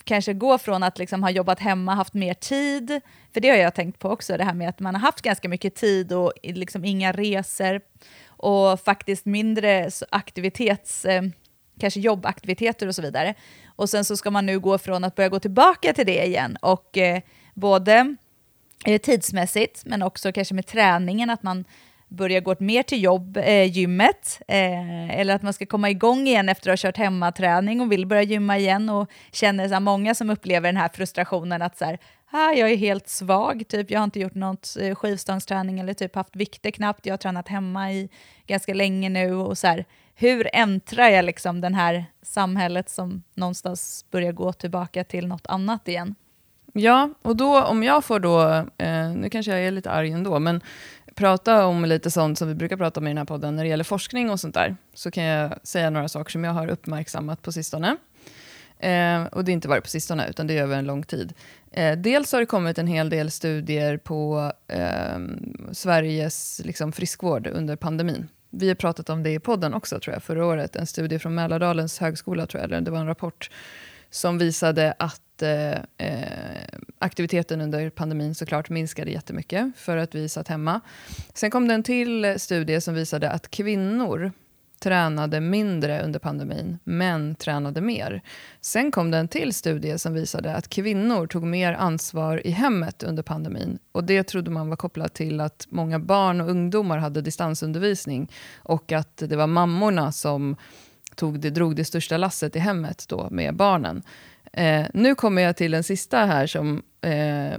kanske 0.08 0.32
gå 0.32 0.58
från 0.58 0.82
att 0.82 0.98
liksom 0.98 1.22
ha 1.22 1.30
jobbat 1.30 1.60
hemma, 1.60 1.94
haft 1.94 2.14
mer 2.14 2.34
tid, 2.34 3.00
för 3.32 3.40
det 3.40 3.48
har 3.48 3.56
jag 3.56 3.74
tänkt 3.74 3.98
på 3.98 4.10
också, 4.10 4.36
det 4.36 4.44
här 4.44 4.54
med 4.54 4.68
att 4.68 4.80
man 4.80 4.94
har 4.94 5.02
haft 5.02 5.22
ganska 5.22 5.48
mycket 5.48 5.74
tid 5.74 6.12
och 6.12 6.32
liksom 6.42 6.84
inga 6.84 7.12
resor 7.12 7.80
och 8.26 8.80
faktiskt 8.80 9.26
mindre 9.26 9.90
aktivitets, 10.10 11.04
eh, 11.04 11.22
kanske 11.80 12.00
jobbaktiviteter 12.00 12.86
och 12.86 12.94
så 12.94 13.02
vidare. 13.02 13.34
Och 13.76 13.90
sen 13.90 14.04
så 14.04 14.16
ska 14.16 14.30
man 14.30 14.46
nu 14.46 14.60
gå 14.60 14.78
från 14.78 15.04
att 15.04 15.14
börja 15.14 15.28
gå 15.28 15.40
tillbaka 15.40 15.92
till 15.92 16.06
det 16.06 16.26
igen 16.26 16.56
och 16.62 16.98
eh, 16.98 17.20
både 17.54 18.16
eh, 18.84 19.00
tidsmässigt 19.00 19.82
men 19.86 20.02
också 20.02 20.32
kanske 20.32 20.54
med 20.54 20.66
träningen, 20.66 21.30
att 21.30 21.42
man 21.42 21.64
börja 22.08 22.40
gå 22.40 22.54
mer 22.58 22.82
till 22.82 23.02
jobb, 23.02 23.36
eh, 23.36 23.64
gymmet, 23.64 24.40
eh, 24.48 25.20
eller 25.20 25.34
att 25.34 25.42
man 25.42 25.52
ska 25.52 25.66
komma 25.66 25.90
igång 25.90 26.26
igen 26.26 26.48
efter 26.48 26.70
att 26.70 26.80
ha 26.80 26.88
kört 26.88 26.96
hemmaträning 26.96 27.80
och 27.80 27.92
vill 27.92 28.06
börja 28.06 28.22
gymma 28.22 28.58
igen 28.58 28.88
och 28.88 29.10
känner 29.32 29.68
så 29.68 29.74
här, 29.74 29.80
många 29.80 30.14
som 30.14 30.30
upplever 30.30 30.68
den 30.68 30.76
här 30.76 30.88
frustrationen 30.88 31.62
att 31.62 31.78
så 31.78 31.84
här, 31.84 31.98
ah, 32.30 32.52
jag 32.52 32.70
är 32.70 32.76
helt 32.76 33.08
svag, 33.08 33.64
typ. 33.68 33.90
jag 33.90 34.00
har 34.00 34.04
inte 34.04 34.20
gjort 34.20 34.34
något 34.34 34.76
eh, 34.80 34.94
skivstångsträning 34.94 35.80
eller 35.80 35.94
typ 35.94 36.14
haft 36.14 36.36
vikter 36.36 36.70
knappt, 36.70 37.06
jag 37.06 37.12
har 37.12 37.18
tränat 37.18 37.48
hemma 37.48 37.92
i 37.92 38.08
ganska 38.46 38.74
länge 38.74 39.08
nu 39.08 39.34
och 39.34 39.58
så 39.58 39.66
här, 39.66 39.84
hur 40.14 40.48
äntrar 40.52 41.08
jag 41.08 41.24
liksom 41.24 41.60
den 41.60 41.74
här 41.74 42.04
samhället 42.22 42.90
som 42.90 43.22
någonstans 43.34 44.04
börjar 44.10 44.32
gå 44.32 44.52
tillbaka 44.52 45.04
till 45.04 45.26
något 45.26 45.46
annat 45.46 45.88
igen? 45.88 46.14
Ja, 46.72 47.10
och 47.22 47.36
då 47.36 47.62
om 47.64 47.82
jag 47.82 48.04
får 48.04 48.20
då, 48.20 48.42
eh, 48.78 49.10
nu 49.14 49.28
kanske 49.30 49.52
jag 49.52 49.60
är 49.60 49.70
lite 49.70 49.90
arg 49.90 50.12
ändå, 50.12 50.38
men 50.38 50.60
prata 51.18 51.66
om 51.66 51.84
lite 51.84 52.10
sånt 52.10 52.38
som 52.38 52.48
vi 52.48 52.54
brukar 52.54 52.76
prata 52.76 53.00
om 53.00 53.06
i 53.06 53.10
den 53.10 53.18
här 53.18 53.24
podden 53.24 53.56
när 53.56 53.64
det 53.64 53.68
gäller 53.68 53.84
forskning 53.84 54.30
och 54.30 54.40
sånt 54.40 54.54
där, 54.54 54.76
så 54.94 55.10
kan 55.10 55.24
jag 55.24 55.54
säga 55.62 55.90
några 55.90 56.08
saker 56.08 56.30
som 56.30 56.44
jag 56.44 56.52
har 56.52 56.68
uppmärksammat 56.68 57.42
på 57.42 57.52
sistone. 57.52 57.96
Eh, 58.78 59.24
och 59.24 59.44
det 59.44 59.50
är 59.50 59.52
inte 59.52 59.68
bara 59.68 59.80
på 59.80 59.88
sistone, 59.88 60.28
utan 60.28 60.46
det 60.46 60.58
är 60.58 60.62
över 60.62 60.76
en 60.76 60.84
lång 60.84 61.02
tid. 61.02 61.32
Eh, 61.70 61.98
dels 61.98 62.32
har 62.32 62.40
det 62.40 62.46
kommit 62.46 62.78
en 62.78 62.86
hel 62.86 63.10
del 63.10 63.30
studier 63.30 63.96
på 63.96 64.52
eh, 64.68 65.18
Sveriges 65.72 66.60
liksom, 66.64 66.92
friskvård 66.92 67.46
under 67.46 67.76
pandemin. 67.76 68.28
Vi 68.50 68.68
har 68.68 68.74
pratat 68.74 69.10
om 69.10 69.22
det 69.22 69.30
i 69.30 69.38
podden 69.38 69.74
också, 69.74 70.00
tror 70.00 70.14
jag, 70.14 70.22
förra 70.22 70.46
året. 70.46 70.76
En 70.76 70.86
studie 70.86 71.18
från 71.18 71.34
Mälardalens 71.34 71.98
högskola, 71.98 72.46
tror 72.46 72.60
jag, 72.60 72.64
eller 72.64 72.80
det 72.80 72.90
var 72.90 72.98
en 72.98 73.06
rapport 73.06 73.50
som 74.10 74.38
visade 74.38 74.94
att 74.98 75.20
eh, 75.42 75.72
eh, 75.72 76.62
aktiviteten 76.98 77.60
under 77.60 77.90
pandemin 77.90 78.34
såklart 78.34 78.70
minskade 78.70 79.10
jättemycket 79.10 79.72
för 79.76 79.96
att 79.96 80.14
vi 80.14 80.28
satt 80.28 80.48
hemma. 80.48 80.80
Sen 81.34 81.50
kom 81.50 81.68
det 81.68 81.74
en 81.74 81.82
till 81.82 82.34
studie 82.38 82.80
som 82.80 82.94
visade 82.94 83.30
att 83.30 83.50
kvinnor 83.50 84.32
tränade 84.78 85.40
mindre 85.40 86.02
under 86.02 86.18
pandemin, 86.18 86.78
män 86.84 87.34
tränade 87.34 87.80
mer. 87.80 88.22
Sen 88.60 88.90
kom 88.90 89.10
det 89.10 89.18
en 89.18 89.28
till 89.28 89.54
studie 89.54 89.98
som 89.98 90.14
visade 90.14 90.54
att 90.54 90.68
kvinnor 90.68 91.26
tog 91.26 91.42
mer 91.42 91.72
ansvar 91.72 92.46
i 92.46 92.50
hemmet 92.50 93.02
under 93.02 93.22
pandemin. 93.22 93.78
Och 93.92 94.04
Det 94.04 94.22
trodde 94.22 94.50
man 94.50 94.68
var 94.68 94.76
kopplat 94.76 95.14
till 95.14 95.40
att 95.40 95.66
många 95.68 95.98
barn 95.98 96.40
och 96.40 96.50
ungdomar 96.50 96.98
hade 96.98 97.20
distansundervisning 97.20 98.32
och 98.56 98.92
att 98.92 99.16
det 99.16 99.36
var 99.36 99.46
mammorna 99.46 100.12
som 100.12 100.56
tog 101.14 101.40
det, 101.40 101.50
drog 101.50 101.76
det 101.76 101.84
största 101.84 102.16
lasset 102.16 102.56
i 102.56 102.58
hemmet 102.58 103.04
då 103.08 103.28
med 103.30 103.56
barnen. 103.56 104.02
Eh, 104.52 104.86
nu 104.94 105.14
kommer 105.14 105.42
jag 105.42 105.56
till 105.56 105.70
den 105.70 105.84
sista 105.84 106.18
här 106.18 106.46
som 106.46 106.82
eh, 107.00 107.58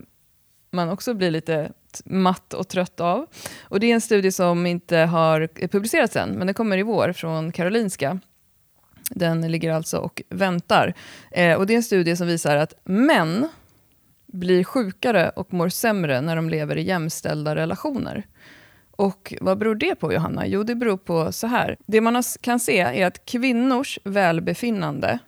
man 0.72 0.90
också 0.90 1.14
blir 1.14 1.32
lite 1.32 1.72
matt 2.06 2.54
och 2.54 2.68
trött 2.68 3.00
av. 3.00 3.28
Och 3.62 3.80
det 3.80 3.88
är 3.88 3.94
en 3.94 4.02
studie 4.02 4.32
som 4.32 4.66
inte 4.66 4.98
har 4.98 5.68
publicerats 5.68 6.16
än, 6.16 6.30
men 6.30 6.48
den 6.48 6.54
kommer 6.54 6.78
i 6.78 6.84
vår 6.84 7.14
från 7.14 7.52
Karolinska. 7.52 8.20
Den 9.12 9.52
ligger 9.52 9.72
alltså 9.72 9.98
och 9.98 10.22
väntar. 10.30 10.94
Eh, 11.32 11.58
och 11.58 11.68
det 11.68 11.74
är 11.74 11.78
en 11.78 11.84
studie 11.84 12.16
som 12.16 12.28
visar 12.28 12.56
att 12.56 12.74
män 12.84 13.50
blir 14.28 14.64
sjukare 14.64 15.30
och 15.30 15.54
mår 15.54 15.70
sämre 15.70 16.22
när 16.22 16.36
de 16.36 16.50
lever 16.50 16.78
i 16.78 16.82
jämställda 16.82 17.56
relationer. 17.56 18.24
Och 18.92 19.34
vad 19.42 19.58
beror 19.58 19.76
det 19.76 19.96
på, 19.96 20.14
Johanna? 20.14 20.48
Jo, 20.48 20.64
det 20.64 20.76
beror 20.76 20.98
på 20.98 21.32
så 21.32 21.48
här. 21.48 21.78
Det 21.88 22.02
man 22.02 22.24
kan 22.42 22.60
se 22.60 22.80
är 22.80 23.06
att 23.08 23.26
kvinnors 23.26 24.00
välbefinnande 24.04 25.20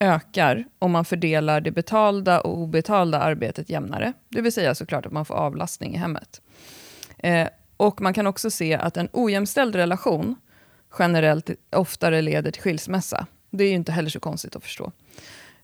ökar 0.00 0.64
om 0.78 0.90
man 0.90 1.04
fördelar 1.04 1.60
det 1.60 1.70
betalda 1.70 2.40
och 2.40 2.58
obetalda 2.58 3.20
arbetet 3.20 3.70
jämnare. 3.70 4.12
Det 4.28 4.40
vill 4.40 4.52
säga 4.52 4.74
såklart 4.74 5.06
att 5.06 5.12
man 5.12 5.24
får 5.24 5.34
avlastning 5.34 5.94
i 5.94 5.98
hemmet. 5.98 6.40
Eh, 7.18 7.48
och 7.76 8.00
man 8.00 8.14
kan 8.14 8.26
också 8.26 8.50
se 8.50 8.74
att 8.74 8.96
en 8.96 9.08
ojämställd 9.12 9.74
relation 9.74 10.36
generellt 10.98 11.50
oftare 11.76 12.22
leder 12.22 12.50
till 12.50 12.62
skilsmässa. 12.62 13.26
Det 13.50 13.64
är 13.64 13.68
ju 13.68 13.74
inte 13.74 13.92
heller 13.92 14.10
så 14.10 14.20
konstigt 14.20 14.56
att 14.56 14.62
förstå. 14.62 14.92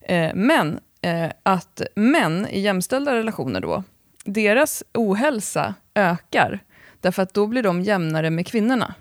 Eh, 0.01 0.35
men 0.35 0.81
eh, 1.01 1.31
att 1.43 1.83
män 1.95 2.47
i 2.51 2.61
jämställda 2.61 3.15
relationer 3.15 3.61
då, 3.61 3.83
deras 4.25 4.85
ohälsa 4.95 5.75
ökar 5.95 6.61
därför 7.01 7.23
att 7.23 7.35
då 7.35 7.47
blir 7.47 7.63
de 7.63 7.83
jämnare 7.83 8.31
med 8.31 8.47
kvinnorna. 8.47 8.95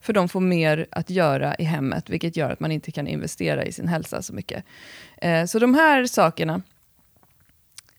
För 0.00 0.12
de 0.12 0.28
får 0.28 0.40
mer 0.40 0.86
att 0.90 1.10
göra 1.10 1.54
i 1.54 1.64
hemmet, 1.64 2.10
vilket 2.10 2.36
gör 2.36 2.50
att 2.50 2.60
man 2.60 2.72
inte 2.72 2.92
kan 2.92 3.06
investera 3.06 3.64
i 3.64 3.72
sin 3.72 3.88
hälsa 3.88 4.22
så 4.22 4.32
mycket. 4.32 4.64
Eh, 5.16 5.44
så 5.44 5.58
de 5.58 5.74
här 5.74 6.06
sakerna 6.06 6.62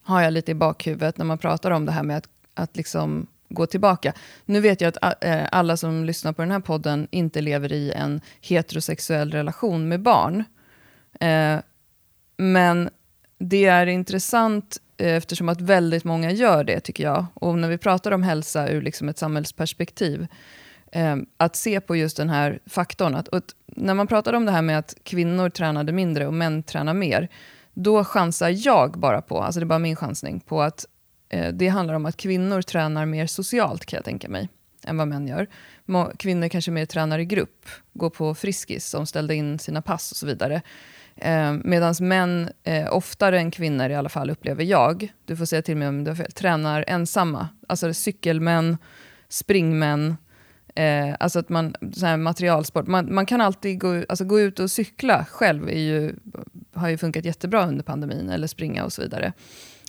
har 0.01 0.21
jag 0.21 0.33
lite 0.33 0.51
i 0.51 0.55
bakhuvudet 0.55 1.17
när 1.17 1.25
man 1.25 1.37
pratar 1.37 1.71
om 1.71 1.85
det 1.85 1.91
här 1.91 2.03
med 2.03 2.17
att, 2.17 2.27
att 2.53 2.77
liksom 2.77 3.27
gå 3.49 3.65
tillbaka. 3.65 4.13
Nu 4.45 4.61
vet 4.61 4.81
jag 4.81 4.93
att 5.01 5.23
eh, 5.23 5.43
alla 5.51 5.77
som 5.77 6.05
lyssnar 6.05 6.33
på 6.33 6.41
den 6.41 6.51
här 6.51 6.59
podden 6.59 7.07
inte 7.11 7.41
lever 7.41 7.73
i 7.73 7.91
en 7.91 8.21
heterosexuell 8.41 9.31
relation 9.31 9.87
med 9.87 10.01
barn. 10.01 10.43
Eh, 11.19 11.59
men 12.37 12.89
det 13.37 13.65
är 13.65 13.87
intressant 13.87 14.77
eh, 14.97 15.15
eftersom 15.15 15.49
att 15.49 15.61
väldigt 15.61 16.03
många 16.03 16.31
gör 16.31 16.63
det, 16.63 16.79
tycker 16.79 17.03
jag. 17.03 17.25
Och 17.33 17.57
när 17.57 17.69
vi 17.69 17.77
pratar 17.77 18.11
om 18.11 18.23
hälsa 18.23 18.69
ur 18.69 18.81
liksom 18.81 19.09
ett 19.09 19.17
samhällsperspektiv 19.17 20.21
eh, 20.21 20.27
Ehm, 20.91 21.25
att 21.37 21.55
se 21.55 21.81
på 21.81 21.95
just 21.95 22.17
den 22.17 22.29
här 22.29 22.59
faktorn. 22.65 23.15
Att, 23.15 23.33
att, 23.33 23.55
när 23.65 23.93
man 23.93 24.07
pratar 24.07 24.33
om 24.33 24.45
det 24.45 24.51
här 24.51 24.61
med 24.61 24.77
att 24.77 24.95
kvinnor 25.03 25.49
tränade 25.49 25.91
mindre 25.91 26.27
och 26.27 26.33
män 26.33 26.63
tränar 26.63 26.93
mer, 26.93 27.29
då 27.73 28.03
chansar 28.03 28.67
jag 28.67 28.91
bara 28.91 29.21
på, 29.21 29.41
alltså 29.41 29.59
det 29.59 29.63
är 29.63 29.67
bara 29.67 29.79
min 29.79 29.95
chansning, 29.95 30.39
på 30.39 30.61
att 30.61 30.85
eh, 31.29 31.53
det 31.53 31.67
handlar 31.67 31.93
om 31.93 32.05
att 32.05 32.17
kvinnor 32.17 32.61
tränar 32.61 33.05
mer 33.05 33.25
socialt, 33.25 33.85
kan 33.85 33.97
jag 33.97 34.05
tänka 34.05 34.29
mig, 34.29 34.49
än 34.83 34.97
vad 34.97 35.07
män 35.07 35.27
gör. 35.27 35.47
Kvinnor 36.17 36.47
kanske 36.47 36.71
mer 36.71 36.85
tränar 36.85 37.19
i 37.19 37.25
grupp, 37.25 37.65
går 37.93 38.09
på 38.09 38.35
Friskis 38.35 38.85
som 38.85 39.05
ställde 39.05 39.35
in 39.35 39.59
sina 39.59 39.81
pass 39.81 40.11
och 40.11 40.17
så 40.17 40.25
vidare. 40.25 40.61
Eh, 41.15 41.53
Medan 41.53 41.95
män, 42.01 42.49
eh, 42.63 42.93
oftare 42.93 43.39
än 43.39 43.51
kvinnor 43.51 43.89
i 43.89 43.95
alla 43.95 44.09
fall, 44.09 44.29
upplever 44.29 44.63
jag, 44.63 45.13
du 45.25 45.35
får 45.35 45.45
säga 45.45 45.61
till 45.61 45.77
mig 45.77 45.87
om 45.87 46.03
du 46.03 46.11
har 46.11 46.15
fel, 46.15 46.31
tränar 46.31 46.85
ensamma. 46.87 47.47
Alltså 47.67 47.93
cykelmän, 47.93 48.77
springmän, 49.29 50.15
Eh, 50.75 51.15
alltså 51.19 51.39
att 51.39 51.49
man, 51.49 51.75
så 51.93 52.05
här 52.05 52.17
materialsport, 52.17 52.87
man, 52.87 53.13
man 53.13 53.25
kan 53.25 53.41
alltid 53.41 53.79
gå, 53.79 54.03
alltså 54.09 54.25
gå 54.25 54.39
ut 54.39 54.59
och 54.59 54.71
cykla 54.71 55.25
själv, 55.25 55.69
är 55.69 55.79
ju, 55.79 56.15
har 56.73 56.89
ju 56.89 56.97
funkat 56.97 57.25
jättebra 57.25 57.67
under 57.67 57.83
pandemin, 57.83 58.29
eller 58.29 58.47
springa 58.47 58.85
och 58.85 58.93
så 58.93 59.01
vidare. 59.01 59.33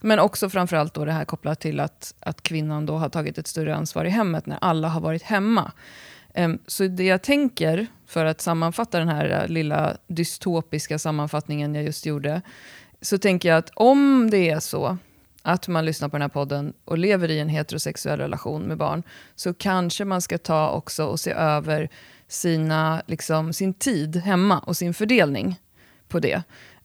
Men 0.03 0.19
också 0.19 0.51
framförallt 0.51 0.95
då 0.95 1.05
det 1.05 1.13
här 1.13 1.25
kopplat 1.25 1.61
till 1.61 1.81
att, 1.81 2.15
att 2.21 2.43
kvinnan 2.43 2.87
då 2.87 2.97
har 2.97 3.09
tagit 3.09 3.39
ett 3.39 3.47
större 3.47 3.77
ansvar 3.77 4.05
i 4.05 4.09
hemmet 4.09 4.47
när 4.47 4.59
alla 4.61 4.89
har 4.89 5.01
varit 5.01 5.23
hemma. 5.23 5.73
Um, 6.35 6.59
så 6.67 6.87
det 6.87 7.05
jag 7.05 7.23
tänker, 7.23 7.87
för 8.07 8.25
att 8.25 8.41
sammanfatta 8.41 8.99
den 8.99 9.09
här 9.09 9.43
äh, 9.43 9.49
lilla 9.49 9.97
dystopiska 10.07 10.99
sammanfattningen 10.99 11.75
jag 11.75 11.85
just 11.85 12.07
gjorde, 12.07 12.43
så 13.01 13.19
tänker 13.19 13.49
jag 13.49 13.59
att 13.59 13.71
om 13.75 14.31
det 14.31 14.51
är 14.51 14.61
så 14.61 14.99
att 15.43 15.69
man 15.69 15.85
lyssnar 15.85 16.09
på 16.09 16.17
den 16.17 16.23
här 16.23 16.29
podden 16.29 16.73
och 16.85 16.99
lever 16.99 17.31
i 17.31 17.39
en 17.39 17.49
heterosexuell 17.49 18.19
relation 18.19 18.63
med 18.63 18.79
barn, 18.79 19.03
så 19.35 19.55
kanske 19.55 20.05
man 20.05 20.23
ska 20.23 20.39
ta 20.39 20.71
också 20.71 21.05
och 21.05 21.21
se 21.21 21.31
över 21.31 21.89
sina, 22.29 23.03
liksom, 23.07 23.53
sin 23.53 23.75
tid 23.75 24.17
hemma 24.17 24.59
och 24.59 24.77
sin 24.77 24.95
fördelning 24.95 25.61
på 26.09 26.19
det. 26.19 26.43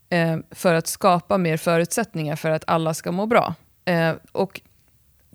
Eh, 0.09 0.37
för 0.51 0.73
att 0.73 0.87
skapa 0.87 1.37
mer 1.37 1.57
förutsättningar 1.57 2.35
för 2.35 2.51
att 2.51 2.63
alla 2.67 2.93
ska 2.93 3.11
må 3.11 3.25
bra. 3.25 3.55
Eh, 3.85 4.13
och 4.31 4.61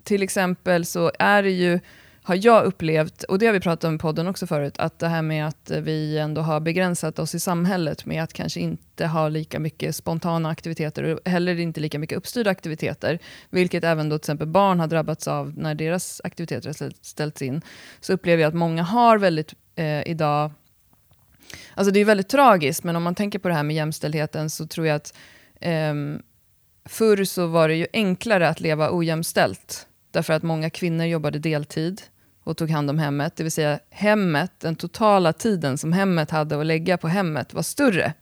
till 0.03 0.23
exempel 0.23 0.85
så 0.85 1.11
är 1.19 1.43
det 1.43 1.51
ju 1.51 1.79
har 2.25 2.45
jag 2.45 2.63
upplevt, 2.63 3.23
och 3.23 3.39
det 3.39 3.45
har 3.45 3.53
vi 3.53 3.59
pratat 3.59 3.83
om 3.83 3.95
i 3.95 3.97
podden 3.97 4.27
också 4.27 4.47
förut, 4.47 4.77
att 4.77 4.99
det 4.99 5.07
här 5.07 5.21
med 5.21 5.47
att 5.47 5.71
vi 5.71 6.17
ändå 6.17 6.41
har 6.41 6.59
begränsat 6.59 7.19
oss 7.19 7.35
i 7.35 7.39
samhället 7.39 8.05
med 8.05 8.23
att 8.23 8.33
kanske 8.33 8.59
inte 8.59 9.07
ha 9.07 9.29
lika 9.29 9.59
mycket 9.59 9.95
spontana 9.95 10.49
aktiviteter 10.49 11.03
och 11.03 11.19
heller 11.25 11.59
inte 11.59 11.81
lika 11.81 11.99
mycket 11.99 12.17
uppstyrda 12.17 12.51
aktiviteter, 12.51 13.19
vilket 13.49 13.83
även 13.83 14.09
då 14.09 14.17
till 14.17 14.23
exempel 14.23 14.47
barn 14.47 14.79
har 14.79 14.87
drabbats 14.87 15.27
av 15.27 15.53
när 15.57 15.75
deras 15.75 16.21
aktiviteter 16.23 16.67
har 16.67 16.93
ställts 17.01 17.41
in, 17.41 17.61
så 17.99 18.13
upplever 18.13 18.41
jag 18.41 18.49
att 18.49 18.55
många 18.55 18.83
har 18.83 19.17
väldigt 19.17 19.53
eh, 19.75 20.07
idag 20.07 20.51
Alltså 21.75 21.91
det 21.91 21.99
är 21.99 22.05
väldigt 22.05 22.29
tragiskt, 22.29 22.83
men 22.83 22.95
om 22.95 23.03
man 23.03 23.15
tänker 23.15 23.39
på 23.39 23.47
det 23.47 23.53
här 23.53 23.63
med 23.63 23.75
jämställdheten 23.75 24.49
så 24.49 24.67
tror 24.67 24.87
jag 24.87 24.95
att 24.95 25.13
eh, 25.61 25.93
förr 26.85 27.23
så 27.23 27.47
var 27.47 27.67
det 27.67 27.75
ju 27.75 27.87
enklare 27.93 28.49
att 28.49 28.59
leva 28.59 28.89
ojämställt. 28.91 29.87
Därför 30.11 30.33
att 30.33 30.43
många 30.43 30.69
kvinnor 30.69 31.05
jobbade 31.05 31.39
deltid 31.39 32.01
och 32.43 32.57
tog 32.57 32.69
hand 32.69 32.89
om 32.89 32.99
hemmet. 32.99 33.35
Det 33.35 33.43
vill 33.43 33.51
säga 33.51 33.79
hemmet, 33.89 34.51
den 34.59 34.75
totala 34.75 35.33
tiden 35.33 35.77
som 35.77 35.93
hemmet 35.93 36.31
hade 36.31 36.59
att 36.59 36.65
lägga 36.65 36.97
på 36.97 37.07
hemmet 37.07 37.53
var 37.53 37.61
större. 37.61 38.13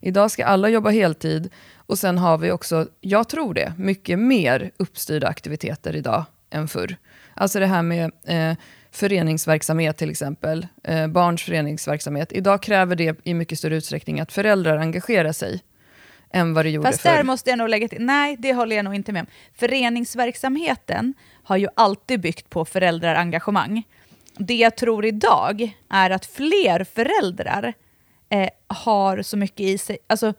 Idag 0.00 0.30
ska 0.30 0.44
alla 0.44 0.68
jobba 0.68 0.90
heltid 0.90 1.50
och 1.76 1.98
sen 1.98 2.18
har 2.18 2.38
vi 2.38 2.50
också, 2.50 2.86
jag 3.00 3.28
tror 3.28 3.54
det, 3.54 3.72
mycket 3.76 4.18
mer 4.18 4.70
uppstyrda 4.76 5.28
aktiviteter 5.28 5.96
idag 5.96 6.24
än 6.50 6.68
förr. 6.68 6.96
Alltså 7.34 7.60
det 7.60 7.66
här 7.66 7.82
med 7.82 8.12
eh, 8.26 8.56
föreningsverksamhet 8.90 9.96
till 9.96 10.10
exempel, 10.10 10.66
eh, 10.84 11.06
barns 11.06 11.42
föreningsverksamhet. 11.42 12.32
Idag 12.32 12.62
kräver 12.62 12.96
det 12.96 13.20
i 13.24 13.34
mycket 13.34 13.58
större 13.58 13.76
utsträckning 13.76 14.20
att 14.20 14.32
föräldrar 14.32 14.76
engagerar 14.76 15.32
sig 15.32 15.62
än 16.32 16.54
vad 16.54 16.64
det 16.64 16.70
gjorde 16.70 16.88
Fast 16.88 17.02
förr. 17.02 17.10
där 17.10 17.22
måste 17.22 17.50
jag 17.50 17.58
nog 17.58 17.68
lägga 17.68 17.88
till, 17.88 18.02
nej 18.02 18.36
det 18.38 18.52
håller 18.52 18.76
jag 18.76 18.84
nog 18.84 18.94
inte 18.94 19.12
med 19.12 19.20
om. 19.20 19.26
Föreningsverksamheten 19.54 21.14
har 21.50 21.56
ju 21.56 21.68
alltid 21.74 22.20
byggt 22.20 22.50
på 22.50 22.64
föräldrarengagemang. 22.64 23.82
Det 24.38 24.54
jag 24.54 24.76
tror 24.76 25.04
idag 25.04 25.70
är 25.88 26.10
att 26.10 26.26
fler 26.26 26.84
föräldrar 26.84 27.72
eh, 28.28 28.48
har 28.66 29.22
så 29.22 29.36
mycket 29.36 29.60
i 29.60 29.78
sig, 29.78 29.98
alltså 30.06 30.34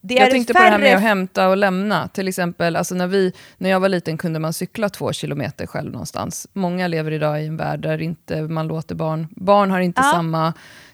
det 0.00 0.14
jag 0.14 0.30
tänkte 0.30 0.52
färre... 0.52 0.62
på 0.62 0.64
det 0.64 0.70
här 0.70 0.78
med 0.78 0.96
att 0.96 1.02
hämta 1.02 1.48
och 1.48 1.56
lämna. 1.56 2.08
Till 2.08 2.28
exempel, 2.28 2.76
alltså 2.76 2.94
när, 2.94 3.06
vi, 3.06 3.32
när 3.58 3.70
jag 3.70 3.80
var 3.80 3.88
liten 3.88 4.18
kunde 4.18 4.38
man 4.38 4.52
cykla 4.52 4.88
två 4.88 5.12
kilometer 5.12 5.66
själv 5.66 5.92
någonstans. 5.92 6.48
Många 6.52 6.88
lever 6.88 7.10
idag 7.10 7.42
i 7.42 7.46
en 7.46 7.56
värld 7.56 7.80
där 7.80 8.02
inte 8.02 8.42
man 8.42 8.66
låter 8.66 8.94
barn... 8.94 9.28
Barn 9.30 9.70
har 9.70 9.80
inte 9.80 10.02
ja. 10.04 10.12
samma, 10.12 10.52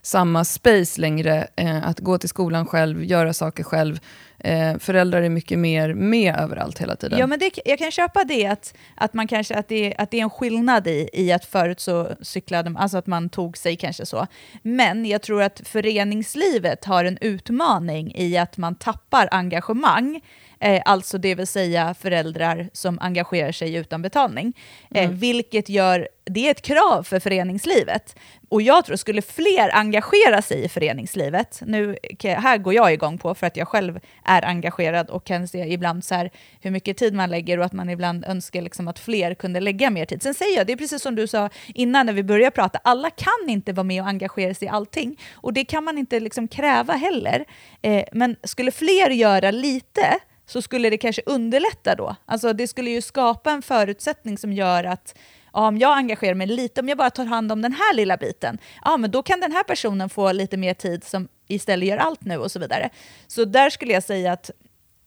samma 0.09 0.45
space 0.45 1.01
längre 1.01 1.47
eh, 1.57 1.89
att 1.89 2.01
gå 2.01 2.19
till 2.19 2.29
skolan 2.29 2.67
själv, 2.67 3.05
göra 3.05 3.33
saker 3.33 3.65
själv. 3.65 4.01
Eh, 4.39 4.79
föräldrar 4.79 5.23
är 5.23 5.29
mycket 5.29 5.59
mer 5.59 5.95
med 5.95 6.37
överallt 6.37 6.79
hela 6.79 6.97
tiden. 6.97 7.19
Ja, 7.19 7.27
men 7.27 7.39
det, 7.39 7.59
jag 7.65 7.79
kan 7.79 7.91
köpa 7.91 8.25
det, 8.25 8.47
att, 8.47 8.75
att, 8.95 9.15
man 9.15 9.29
kanske, 9.29 9.55
att, 9.55 9.69
det, 9.69 9.95
att 9.99 10.11
det 10.11 10.19
är 10.19 10.23
en 10.23 10.31
skillnad 10.31 10.87
i, 10.87 11.11
i 11.13 11.33
att 11.33 11.45
förut 11.45 11.81
så 11.81 12.09
cyklade 12.21 12.71
man, 12.71 12.83
alltså 12.83 12.99
att 12.99 13.07
man 13.07 13.29
tog 13.29 13.57
sig 13.57 13.77
kanske 13.77 14.07
så. 14.07 14.27
Men 14.63 15.07
jag 15.07 15.23
tror 15.23 15.43
att 15.43 15.61
föreningslivet 15.65 16.85
har 16.85 17.05
en 17.05 17.19
utmaning 17.21 18.15
i 18.17 18.39
att 18.39 18.57
man 18.57 18.75
tappar 18.75 19.29
engagemang 19.31 20.21
eh, 20.61 20.83
alltså 20.85 21.19
det 21.19 21.35
vill 21.35 21.47
säga 21.47 21.95
föräldrar 21.95 22.69
som 22.73 22.99
engagerar 22.99 23.53
sig 23.53 23.75
utan 23.75 24.03
betalning. 24.03 24.57
Eh, 24.91 25.05
mm. 25.05 25.17
Vilket 25.17 25.69
gör, 25.69 26.09
det 26.25 26.47
är 26.47 26.51
ett 26.51 26.63
krav 26.63 27.03
för 27.03 27.21
föreningslivet. 27.21 28.17
Och 28.51 28.63
jag 28.63 28.85
tror, 28.85 28.97
skulle 28.97 29.23
fler 29.23 29.77
engagera 29.77 30.43
sig 30.43 30.65
i 30.65 30.69
föreningslivet, 30.69 31.63
nu 31.67 31.97
här 32.25 32.59
går 32.59 32.75
jag 32.75 32.93
igång 32.93 33.19
på 33.19 33.35
för 33.35 33.47
att 33.47 33.57
jag 33.57 33.69
själv 33.69 34.01
är 34.25 34.45
engagerad 34.45 35.11
och 35.11 35.25
kan 35.25 35.49
se 35.49 35.59
ibland 35.59 36.05
så 36.05 36.15
här 36.15 36.31
hur 36.61 36.71
mycket 36.71 36.97
tid 36.97 37.15
man 37.15 37.31
lägger 37.31 37.59
och 37.59 37.65
att 37.65 37.73
man 37.73 37.91
ibland 37.91 38.25
önskar 38.25 38.63
liksom 38.63 38.89
att 38.89 38.99
fler 38.99 39.35
kunde 39.35 39.61
lägga 39.61 39.91
mer 39.91 40.07
tid. 40.07 40.23
Sen 40.23 40.35
säger 40.35 40.57
jag, 40.57 40.67
det 40.67 40.73
är 40.73 40.77
precis 40.77 41.03
som 41.03 41.15
du 41.15 41.27
sa 41.27 41.51
innan 41.75 42.07
när 42.07 42.13
vi 42.13 42.23
började 42.23 42.51
prata, 42.51 42.81
alla 42.85 43.11
kan 43.11 43.49
inte 43.49 43.73
vara 43.73 43.85
med 43.85 44.03
och 44.03 44.09
engagera 44.09 44.55
sig 44.55 44.67
i 44.67 44.69
allting. 44.69 45.21
Och 45.35 45.53
det 45.53 45.65
kan 45.65 45.85
man 45.85 45.99
inte 45.99 46.21
liksom 46.21 46.49
kräva 46.49 46.93
heller. 46.93 47.45
Eh, 47.83 48.05
men 48.13 48.37
skulle 48.43 48.71
fler 48.71 49.11
göra 49.11 49.51
lite, 49.51 50.19
så 50.49 50.62
skulle 50.62 50.90
det 50.90 50.99
kanske 50.99 51.22
underlätta 51.26 51.94
då. 51.94 52.16
Alltså 52.26 52.53
det 52.53 52.68
skulle 52.68 52.90
ju 52.90 53.03
skapa 53.03 53.51
en 53.51 53.62
förutsättning 53.62 54.38
som 54.38 54.53
gör 54.53 54.84
att 54.84 55.18
ja, 55.53 55.68
om 55.68 55.78
jag 55.78 55.96
engagerar 55.96 56.34
mig 56.34 56.46
lite, 56.46 56.80
om 56.80 56.88
jag 56.88 56.99
bara 56.99 57.11
tar 57.11 57.24
hand 57.24 57.53
om 57.53 57.62
den 57.62 57.72
här 57.72 57.94
lilla 57.94 58.16
biten, 58.16 58.59
ja 58.84 58.96
men 58.96 59.11
då 59.11 59.22
kan 59.22 59.40
den 59.40 59.53
här 59.53 59.62
personen 59.62 60.09
få 60.09 60.32
lite 60.32 60.57
mer 60.57 60.74
tid 60.74 61.05
som 61.05 61.28
istället 61.49 61.88
gör 61.88 61.96
allt 61.96 62.24
nu 62.24 62.38
och 62.38 62.51
så 62.51 62.59
vidare. 62.59 62.90
Så 63.26 63.44
där 63.44 63.70
skulle 63.70 63.92
jag 63.92 64.03
säga 64.03 64.32
att 64.32 64.51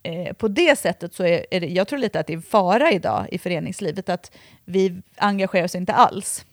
eh, 0.04 0.34
på 0.34 0.48
det 0.48 0.80
sättet 0.80 1.14
så 1.14 1.24
är, 1.24 1.46
är 1.52 1.60
det, 1.60 1.68
jag 1.68 1.88
tror 1.88 2.00
lite 2.00 2.20
att 2.20 2.28
det 2.28 2.34
är 2.34 2.40
fara 2.40 2.92
idag 2.92 3.28
i 3.32 3.38
föreningslivet, 3.38 4.10
att 4.10 4.32
vi 4.66 5.02
engagerar 5.18 5.66
oss 5.66 5.76
inte 5.76 5.94
alls. 5.94 6.46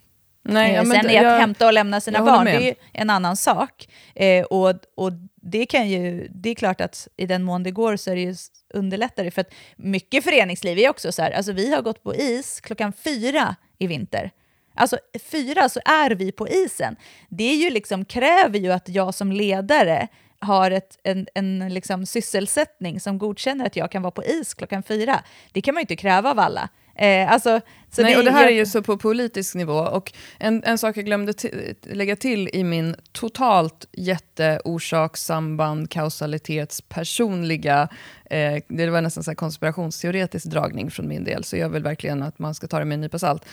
Nej, 0.43 0.74
ja, 0.74 0.84
Sen 0.84 1.11
är 1.11 1.24
att 1.24 1.41
hämta 1.41 1.66
och 1.66 1.72
lämna 1.72 2.01
sina 2.01 2.24
barn, 2.24 2.45
det 2.45 2.68
är 2.68 2.74
en 2.93 3.11
annan 3.11 3.36
sak. 3.36 3.89
Eh, 4.14 4.45
och, 4.45 4.74
och 4.95 5.12
det, 5.49 5.67
kan 5.67 5.89
ju, 5.89 6.29
det 6.31 6.51
är 6.51 6.55
klart 6.55 6.81
att 6.81 7.09
i 7.17 7.27
den 7.27 7.43
mån 7.43 7.63
det 7.63 7.71
går 7.71 7.97
så 7.97 8.11
är 8.11 8.15
det 8.15 8.23
ju 8.23 8.35
underlättare, 8.75 9.31
för 9.31 9.41
att 9.41 9.55
mycket 9.77 10.25
föreningsliv 10.25 10.79
är 10.79 10.91
också 10.91 11.13
så 11.13 11.23
här, 11.23 11.31
alltså 11.31 11.53
vi 11.53 11.75
har 11.75 11.83
gått 11.83 12.03
på 12.03 12.15
is 12.15 12.61
klockan 12.61 12.93
fyra 12.93 13.57
i 13.79 13.87
vinter. 13.87 14.31
Alltså 14.75 14.99
fyra 15.23 15.69
så 15.69 15.81
är 15.85 16.11
vi 16.11 16.33
på 16.33 16.49
isen. 16.49 16.97
Det 17.29 17.45
är 17.45 17.57
ju 17.57 17.71
liksom, 17.71 18.05
kräver 18.05 18.59
ju 18.59 18.73
att 18.73 18.89
jag 18.89 19.15
som 19.15 19.33
ledare 19.33 20.09
har 20.41 20.71
ett, 20.71 20.99
en, 21.03 21.27
en 21.35 21.75
liksom 21.75 22.07
sysselsättning 22.07 23.01
som 23.01 23.19
godkänner 23.19 23.67
att 23.67 23.77
jag 23.77 23.91
kan 23.91 24.03
vara 24.03 24.11
på 24.11 24.25
is 24.25 24.55
klockan 24.55 24.83
fyra. 24.83 25.23
Det 25.53 25.61
kan 25.61 25.75
man 25.75 25.81
ju 25.81 25.83
inte 25.83 25.97
kräva 25.97 26.31
av 26.31 26.39
alla. 26.39 26.69
Eh, 26.99 27.33
alltså, 27.33 27.61
Nej, 27.99 28.13
det, 28.13 28.19
och 28.19 28.25
det 28.25 28.31
här 28.31 28.47
är 28.47 28.53
ju 28.53 28.67
så 28.67 28.83
på 28.83 28.97
politisk 28.97 29.55
nivå. 29.55 29.79
Och 29.79 30.13
en, 30.39 30.65
en 30.65 30.79
sak 30.79 30.97
jag 30.97 31.05
glömde 31.05 31.35
lägga 31.83 32.17
till 32.17 32.51
i 32.53 32.65
min 32.65 32.97
totalt 33.13 33.89
jätteorsakssamband, 33.93 35.91
kausalitets, 35.91 36.81
personliga, 36.81 37.89
eh, 38.31 38.63
det 38.69 38.91
var 38.91 39.01
nästan 39.01 39.25
så 39.25 39.35
konspirationsteoretisk 39.35 40.47
dragning 40.47 40.91
från 40.91 41.09
min 41.09 41.25
del, 41.25 41.45
så 41.45 41.57
jag 41.57 41.69
vill 41.69 41.83
verkligen 41.83 42.23
att 42.23 42.39
man 42.39 42.55
ska 42.55 42.67
ta 42.67 42.79
det 42.79 42.85
med 42.85 42.95
en 42.95 43.01
nypa 43.01 43.19
salt. 43.19 43.45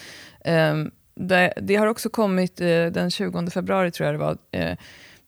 Eh, 0.46 0.76
det, 1.16 1.54
det, 1.62 1.76
har 1.76 1.88
också 1.88 2.10
kommit, 2.10 2.62
eh, 2.62 2.86
den 2.86 3.12
20 3.12 3.50
februari 3.50 3.92
tror 3.92 4.06
jag 4.06 4.14
det 4.14 4.20
var, 4.20 4.38
eh, 4.52 4.78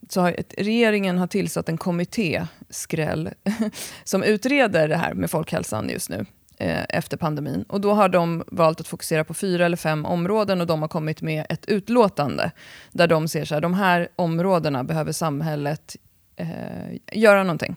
så 0.10 0.22
har 0.22 0.36
regeringen 0.58 1.18
har 1.18 1.28
tillsatt 1.28 1.70
en 1.70 1.78
kommitté, 1.78 2.48
skräll, 2.70 3.30
som 4.04 4.24
utreder 4.24 4.88
det 4.88 4.98
här 4.98 5.14
med 5.14 5.32
folkhälsan 5.32 5.90
just 5.90 6.10
nu 6.10 6.26
eh, 6.58 6.84
efter 6.90 7.18
pandemin. 7.18 7.66
Och 7.68 7.82
då 7.82 7.94
har 7.94 8.10
de 8.10 8.44
valt 8.48 8.80
att 8.80 8.88
fokusera 8.88 9.24
på 9.24 9.34
fyra 9.34 9.66
eller 9.66 9.78
fem 9.78 10.06
områden 10.06 10.62
och 10.62 10.68
de 10.68 10.82
har 10.82 10.90
kommit 10.90 11.22
med 11.22 11.46
ett 11.50 11.66
utlåtande 11.66 12.52
där 12.92 13.08
de 13.08 13.28
ser 13.28 13.46
så 13.46 13.54
här, 13.54 13.62
de 13.62 13.74
här 13.74 14.08
områdena 14.16 14.84
behöver 14.84 15.12
samhället 15.12 15.96
eh, 16.36 16.48
göra 17.12 17.44
någonting. 17.44 17.76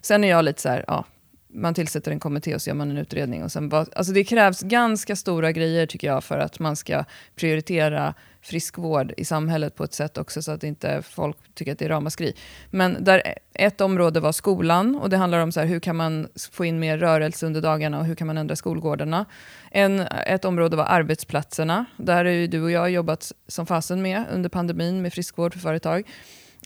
Sen 0.00 0.24
är 0.24 0.28
jag 0.28 0.44
lite 0.44 0.60
så 0.60 0.68
här, 0.68 0.84
ja, 0.86 1.04
man 1.48 1.74
tillsätter 1.74 2.10
en 2.10 2.20
kommitté 2.20 2.54
och 2.54 2.62
så 2.62 2.70
gör 2.70 2.74
man 2.74 2.90
en 2.90 2.98
utredning. 2.98 3.44
Och 3.44 3.52
sen 3.52 3.68
bara, 3.68 3.86
alltså 3.96 4.12
det 4.12 4.24
krävs 4.24 4.60
ganska 4.60 5.16
stora 5.16 5.52
grejer 5.52 5.86
tycker 5.86 6.06
jag 6.06 6.24
för 6.24 6.38
att 6.38 6.58
man 6.58 6.76
ska 6.76 7.04
prioritera 7.36 8.14
friskvård 8.42 9.12
i 9.16 9.24
samhället 9.24 9.74
på 9.74 9.84
ett 9.84 9.94
sätt 9.94 10.18
också 10.18 10.42
så 10.42 10.52
att 10.52 10.64
inte 10.64 11.02
folk 11.02 11.36
tycker 11.54 11.72
att 11.72 11.78
det 11.78 11.84
är 11.84 11.88
ramaskri. 11.88 12.34
Men 12.70 13.04
där 13.04 13.22
ett 13.54 13.80
område 13.80 14.20
var 14.20 14.32
skolan 14.32 14.96
och 14.96 15.10
det 15.10 15.16
handlar 15.16 15.38
om 15.38 15.52
så 15.52 15.60
här, 15.60 15.66
hur 15.66 15.80
kan 15.80 15.96
man 15.96 16.28
få 16.50 16.64
in 16.64 16.78
mer 16.78 16.98
rörelse 16.98 17.46
under 17.46 17.60
dagarna 17.60 17.98
och 17.98 18.04
hur 18.04 18.14
kan 18.14 18.26
man 18.26 18.38
ändra 18.38 18.56
skolgårdarna. 18.56 19.24
En, 19.70 20.00
ett 20.26 20.44
område 20.44 20.76
var 20.76 20.84
arbetsplatserna. 20.84 21.84
Där 21.96 22.24
har 22.24 22.32
ju 22.32 22.46
du 22.46 22.62
och 22.62 22.70
jag 22.70 22.90
jobbat 22.90 23.32
som 23.48 23.66
fasen 23.66 24.02
med 24.02 24.24
under 24.32 24.48
pandemin 24.48 25.02
med 25.02 25.12
friskvård 25.12 25.52
för 25.52 25.60
företag. 25.60 26.08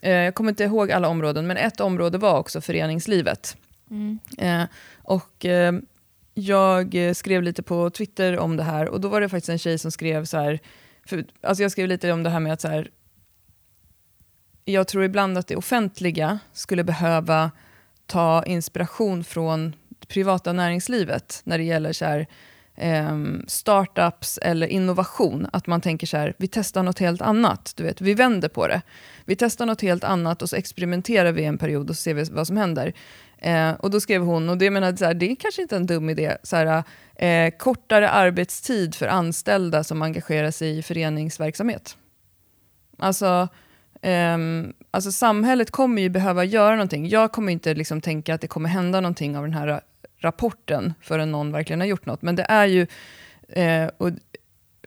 Eh, 0.03 0.11
jag 0.11 0.35
kommer 0.35 0.49
inte 0.49 0.63
ihåg 0.63 0.91
alla 0.91 1.07
områden, 1.07 1.47
men 1.47 1.57
ett 1.57 1.79
område 1.79 2.17
var 2.17 2.39
också 2.39 2.61
föreningslivet. 2.61 3.57
Mm. 3.89 4.19
Eh, 4.37 4.63
och 5.03 5.45
eh, 5.45 5.73
jag 6.33 6.95
skrev 7.15 7.43
lite 7.43 7.63
på 7.63 7.89
Twitter 7.89 8.39
om 8.39 8.57
det 8.57 8.63
här 8.63 8.87
och 8.87 9.01
då 9.01 9.07
var 9.07 9.21
det 9.21 9.29
faktiskt 9.29 9.49
en 9.49 9.57
tjej 9.57 9.77
som 9.77 9.91
skrev 9.91 10.25
så 10.25 10.37
här, 10.37 10.59
för, 11.05 11.25
alltså 11.41 11.63
jag 11.63 11.71
skrev 11.71 11.87
lite 11.87 12.11
om 12.11 12.23
det 12.23 12.29
här 12.29 12.39
med 12.39 12.53
att 12.53 12.61
så 12.61 12.67
här, 12.67 12.89
jag 14.65 14.87
tror 14.87 15.03
ibland 15.03 15.37
att 15.37 15.47
det 15.47 15.55
offentliga 15.55 16.39
skulle 16.53 16.83
behöva 16.83 17.51
ta 18.05 18.43
inspiration 18.45 19.23
från 19.23 19.75
det 19.99 20.07
privata 20.07 20.53
näringslivet 20.53 21.41
när 21.43 21.57
det 21.57 21.63
gäller 21.63 21.93
så 21.93 22.05
här, 22.05 22.27
eh, 22.75 23.17
startups 23.47 24.39
eller 24.41 24.67
innovation. 24.67 25.47
Att 25.53 25.67
man 25.67 25.81
tänker 25.81 26.07
så 26.07 26.17
här, 26.17 26.33
vi 26.37 26.47
testar 26.47 26.83
något 26.83 26.99
helt 26.99 27.21
annat. 27.21 27.73
Du 27.75 27.83
vet, 27.83 28.01
vi 28.01 28.13
vänder 28.13 28.49
på 28.49 28.67
det. 28.67 28.81
Vi 29.25 29.35
testar 29.35 29.65
något 29.65 29.81
helt 29.81 30.03
annat 30.03 30.41
och 30.41 30.49
så 30.49 30.55
experimenterar 30.55 31.31
vi 31.31 31.45
en 31.45 31.57
period 31.57 31.89
och 31.89 31.95
så 31.95 32.01
ser 32.01 32.13
vi 32.13 32.23
vad 32.23 32.47
som 32.47 32.57
händer. 32.57 32.93
Eh, 33.43 33.71
och 33.71 33.89
då 33.91 33.99
skrev 33.99 34.21
hon, 34.21 34.49
och 34.49 34.57
det, 34.57 34.69
menar, 34.69 34.95
så 34.95 35.05
här, 35.05 35.13
det 35.13 35.31
är 35.31 35.35
kanske 35.35 35.61
inte 35.61 35.75
en 35.75 35.85
dum 35.85 36.09
idé, 36.09 36.37
så 36.43 36.55
här, 36.55 36.83
eh, 37.15 37.53
kortare 37.57 38.09
arbetstid 38.09 38.95
för 38.95 39.07
anställda 39.07 39.83
som 39.83 40.01
engagerar 40.01 40.51
sig 40.51 40.77
i 40.77 40.81
föreningsverksamhet. 40.81 41.97
Alltså, 42.97 43.47
Um, 44.05 44.73
alltså 44.91 45.11
samhället 45.11 45.71
kommer 45.71 46.01
ju 46.01 46.09
behöva 46.09 46.43
göra 46.43 46.71
någonting. 46.75 47.09
Jag 47.09 47.31
kommer 47.31 47.51
inte 47.51 47.73
liksom 47.73 48.01
tänka 48.01 48.33
att 48.33 48.41
det 48.41 48.47
kommer 48.47 48.69
hända 48.69 49.01
någonting 49.01 49.37
av 49.37 49.43
den 49.43 49.53
här 49.53 49.81
rapporten 50.17 50.93
förrän 51.01 51.31
någon 51.31 51.51
verkligen 51.51 51.79
har 51.79 51.87
gjort 51.87 52.05
något. 52.05 52.21
Men 52.21 52.35
det 52.35 52.45
är 52.49 52.65
ju, 52.65 52.87
eh, 53.49 53.89
och 53.97 54.09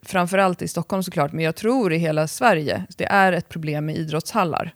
framförallt 0.03 0.61
i 0.61 0.67
Stockholm 0.67 1.03
såklart, 1.03 1.31
men 1.31 1.45
jag 1.45 1.55
tror 1.55 1.93
i 1.93 1.97
hela 1.97 2.27
Sverige, 2.27 2.85
det 2.97 3.05
är 3.05 3.33
ett 3.33 3.49
problem 3.49 3.85
med 3.85 3.95
idrottshallar. 3.95 4.73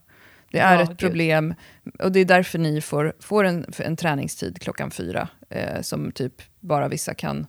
Det 0.52 0.60
är 0.60 0.76
ja, 0.76 0.82
ett 0.82 0.98
problem 0.98 1.54
och 2.00 2.12
det 2.12 2.20
är 2.20 2.26
därför 2.26 2.60
ni 2.60 2.82
får, 2.82 3.14
får 3.20 3.44
en, 3.44 3.66
en 3.78 3.96
träningstid 3.96 4.62
klockan 4.62 4.92
fyra, 4.92 5.28
eh, 5.50 5.82
som 5.82 6.12
typ 6.12 6.42
bara 6.60 6.88
vissa 6.88 7.14
kan 7.14 7.48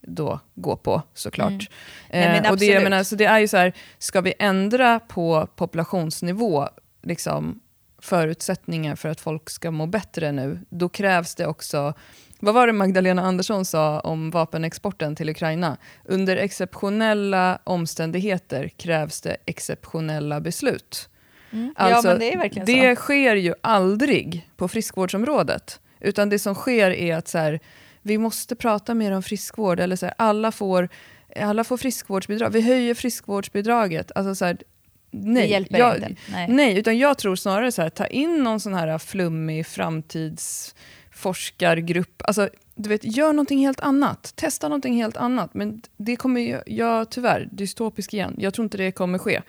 då 0.00 0.40
gå 0.54 0.76
på 0.76 1.02
såklart. 1.14 1.50
Mm. 1.50 2.32
Nej, 2.32 2.40
eh, 2.44 2.50
och 2.50 2.58
det, 2.58 2.80
menar, 2.80 3.02
så 3.02 3.16
det 3.16 3.24
är 3.24 3.38
ju 3.38 3.48
så 3.48 3.56
här, 3.56 3.72
ska 3.98 4.20
vi 4.20 4.34
ändra 4.38 5.00
på 5.00 5.48
populationsnivå, 5.56 6.68
liksom, 7.02 7.60
förutsättningar 8.02 8.96
för 8.96 9.08
att 9.08 9.20
folk 9.20 9.50
ska 9.50 9.70
må 9.70 9.86
bättre 9.86 10.32
nu, 10.32 10.60
då 10.68 10.88
krävs 10.88 11.34
det 11.34 11.46
också 11.46 11.94
vad 12.40 12.54
var 12.54 12.66
det 12.66 12.72
Magdalena 12.72 13.22
Andersson 13.22 13.64
sa 13.64 14.00
om 14.00 14.30
vapenexporten 14.30 15.16
till 15.16 15.28
Ukraina? 15.28 15.76
Under 16.04 16.36
exceptionella 16.36 17.58
omständigheter 17.64 18.68
krävs 18.68 19.20
det 19.20 19.36
exceptionella 19.46 20.40
beslut. 20.40 21.08
Mm. 21.52 21.74
Alltså, 21.76 22.08
ja, 22.08 22.12
men 22.12 22.20
det 22.20 22.32
är 22.32 22.38
verkligen 22.38 22.66
det 22.66 22.96
så. 22.96 23.02
sker 23.02 23.36
ju 23.36 23.54
aldrig 23.60 24.48
på 24.56 24.68
friskvårdsområdet. 24.68 25.80
Utan 26.00 26.28
det 26.28 26.38
som 26.38 26.54
sker 26.54 26.90
är 26.90 27.16
att 27.16 27.28
så 27.28 27.38
här, 27.38 27.60
vi 28.02 28.18
måste 28.18 28.56
prata 28.56 28.94
mer 28.94 29.12
om 29.12 29.22
friskvård. 29.22 29.80
Eller 29.80 29.96
så 29.96 30.06
här, 30.06 30.14
alla, 30.18 30.52
får, 30.52 30.88
alla 31.36 31.64
får 31.64 31.76
friskvårdsbidrag. 31.76 32.50
Vi 32.50 32.60
höjer 32.60 32.94
friskvårdsbidraget. 32.94 34.12
Alltså 34.14 34.34
så 34.34 34.44
här, 34.44 34.58
nej, 35.10 35.42
det 35.42 35.48
hjälper 35.48 35.78
jag, 35.78 35.96
inte. 35.96 36.14
Nej. 36.30 36.48
nej. 36.48 36.78
utan 36.78 36.98
jag 36.98 37.18
tror 37.18 37.36
snarare 37.36 37.72
så 37.72 37.82
här, 37.82 37.90
ta 37.90 38.06
in 38.06 38.44
någon 38.44 38.60
sån 38.60 38.74
här 38.74 38.98
flummig 38.98 39.66
framtidsforskargrupp. 39.66 42.22
Alltså, 42.24 42.48
du 42.78 42.88
vet, 42.88 43.16
gör 43.16 43.32
någonting 43.32 43.58
helt 43.58 43.80
annat. 43.80 44.32
Testa 44.36 44.68
någonting 44.68 44.94
helt 44.94 45.16
annat. 45.16 45.54
Men 45.54 45.82
det 45.96 46.16
kommer 46.16 46.40
ju, 46.40 46.60
ja 46.66 47.04
tyvärr, 47.04 47.48
dystopisk 47.52 48.14
igen. 48.14 48.34
Jag 48.38 48.54
tror 48.54 48.64
inte 48.64 48.76
det 48.76 48.92
kommer 48.92 49.18
ske. 49.18 49.42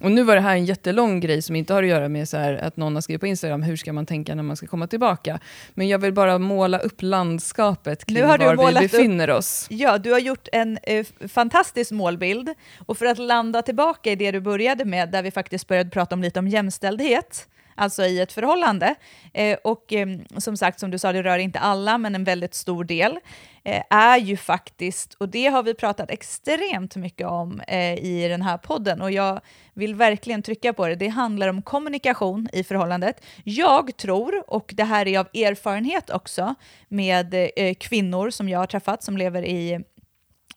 Och 0.00 0.10
nu 0.10 0.22
var 0.22 0.34
det 0.34 0.40
här 0.40 0.56
en 0.56 0.64
jättelång 0.64 1.20
grej 1.20 1.42
som 1.42 1.56
inte 1.56 1.74
har 1.74 1.82
att 1.82 1.88
göra 1.88 2.08
med 2.08 2.28
så 2.28 2.36
här, 2.36 2.54
att 2.54 2.76
någon 2.76 2.94
har 2.94 3.02
skrivit 3.02 3.20
på 3.20 3.26
Instagram, 3.26 3.62
hur 3.62 3.76
ska 3.76 3.92
man 3.92 4.06
tänka 4.06 4.34
när 4.34 4.42
man 4.42 4.56
ska 4.56 4.66
komma 4.66 4.86
tillbaka? 4.86 5.40
Men 5.74 5.88
jag 5.88 5.98
vill 5.98 6.12
bara 6.12 6.38
måla 6.38 6.78
upp 6.78 7.02
landskapet 7.02 8.04
kring 8.04 8.26
var 8.26 8.72
vi 8.72 8.88
befinner 8.88 9.28
upp, 9.28 9.38
oss. 9.38 9.66
Ja, 9.70 9.98
du 9.98 10.12
har 10.12 10.18
gjort 10.18 10.48
en 10.52 10.78
eh, 10.82 11.06
fantastisk 11.28 11.90
målbild. 11.90 12.54
Och 12.86 12.98
för 12.98 13.06
att 13.06 13.18
landa 13.18 13.62
tillbaka 13.62 14.12
i 14.12 14.16
det 14.16 14.30
du 14.30 14.40
började 14.40 14.84
med, 14.84 15.10
där 15.10 15.22
vi 15.22 15.30
faktiskt 15.30 15.68
började 15.68 15.90
prata 15.90 16.14
om 16.14 16.22
lite 16.22 16.38
om 16.38 16.48
jämställdhet, 16.48 17.48
alltså 17.76 18.04
i 18.04 18.20
ett 18.20 18.32
förhållande. 18.32 18.94
Eh, 19.34 19.58
och 19.64 19.92
eh, 19.92 20.08
som 20.36 20.56
sagt, 20.56 20.80
som 20.80 20.90
du 20.90 20.98
sa, 20.98 21.12
det 21.12 21.22
rör 21.22 21.38
inte 21.38 21.58
alla, 21.58 21.98
men 21.98 22.14
en 22.14 22.24
väldigt 22.24 22.54
stor 22.54 22.84
del, 22.84 23.18
eh, 23.64 23.82
är 23.90 24.18
ju 24.18 24.36
faktiskt, 24.36 25.14
och 25.14 25.28
det 25.28 25.46
har 25.46 25.62
vi 25.62 25.74
pratat 25.74 26.10
extremt 26.10 26.96
mycket 26.96 27.26
om 27.26 27.60
eh, 27.60 27.94
i 27.94 28.28
den 28.28 28.42
här 28.42 28.58
podden, 28.58 29.02
och 29.02 29.10
jag 29.10 29.40
vill 29.74 29.94
verkligen 29.94 30.42
trycka 30.42 30.72
på 30.72 30.86
det, 30.86 30.94
det 30.94 31.08
handlar 31.08 31.48
om 31.48 31.62
kommunikation 31.62 32.48
i 32.52 32.64
förhållandet. 32.64 33.24
Jag 33.44 33.96
tror, 33.96 34.44
och 34.50 34.72
det 34.76 34.84
här 34.84 35.08
är 35.08 35.18
av 35.18 35.26
erfarenhet 35.34 36.10
också, 36.10 36.54
med 36.88 37.34
eh, 37.56 37.74
kvinnor 37.74 38.30
som 38.30 38.48
jag 38.48 38.58
har 38.58 38.66
träffat 38.66 39.02
som 39.02 39.16
lever 39.16 39.44
i 39.44 39.72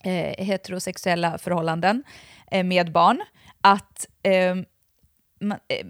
eh, 0.02 0.44
heterosexuella 0.44 1.38
förhållanden 1.38 2.04
eh, 2.50 2.64
med 2.64 2.92
barn, 2.92 3.22
att 3.60 4.06
ehm, 4.22 4.64
man, 5.40 5.58
eh, 5.68 5.86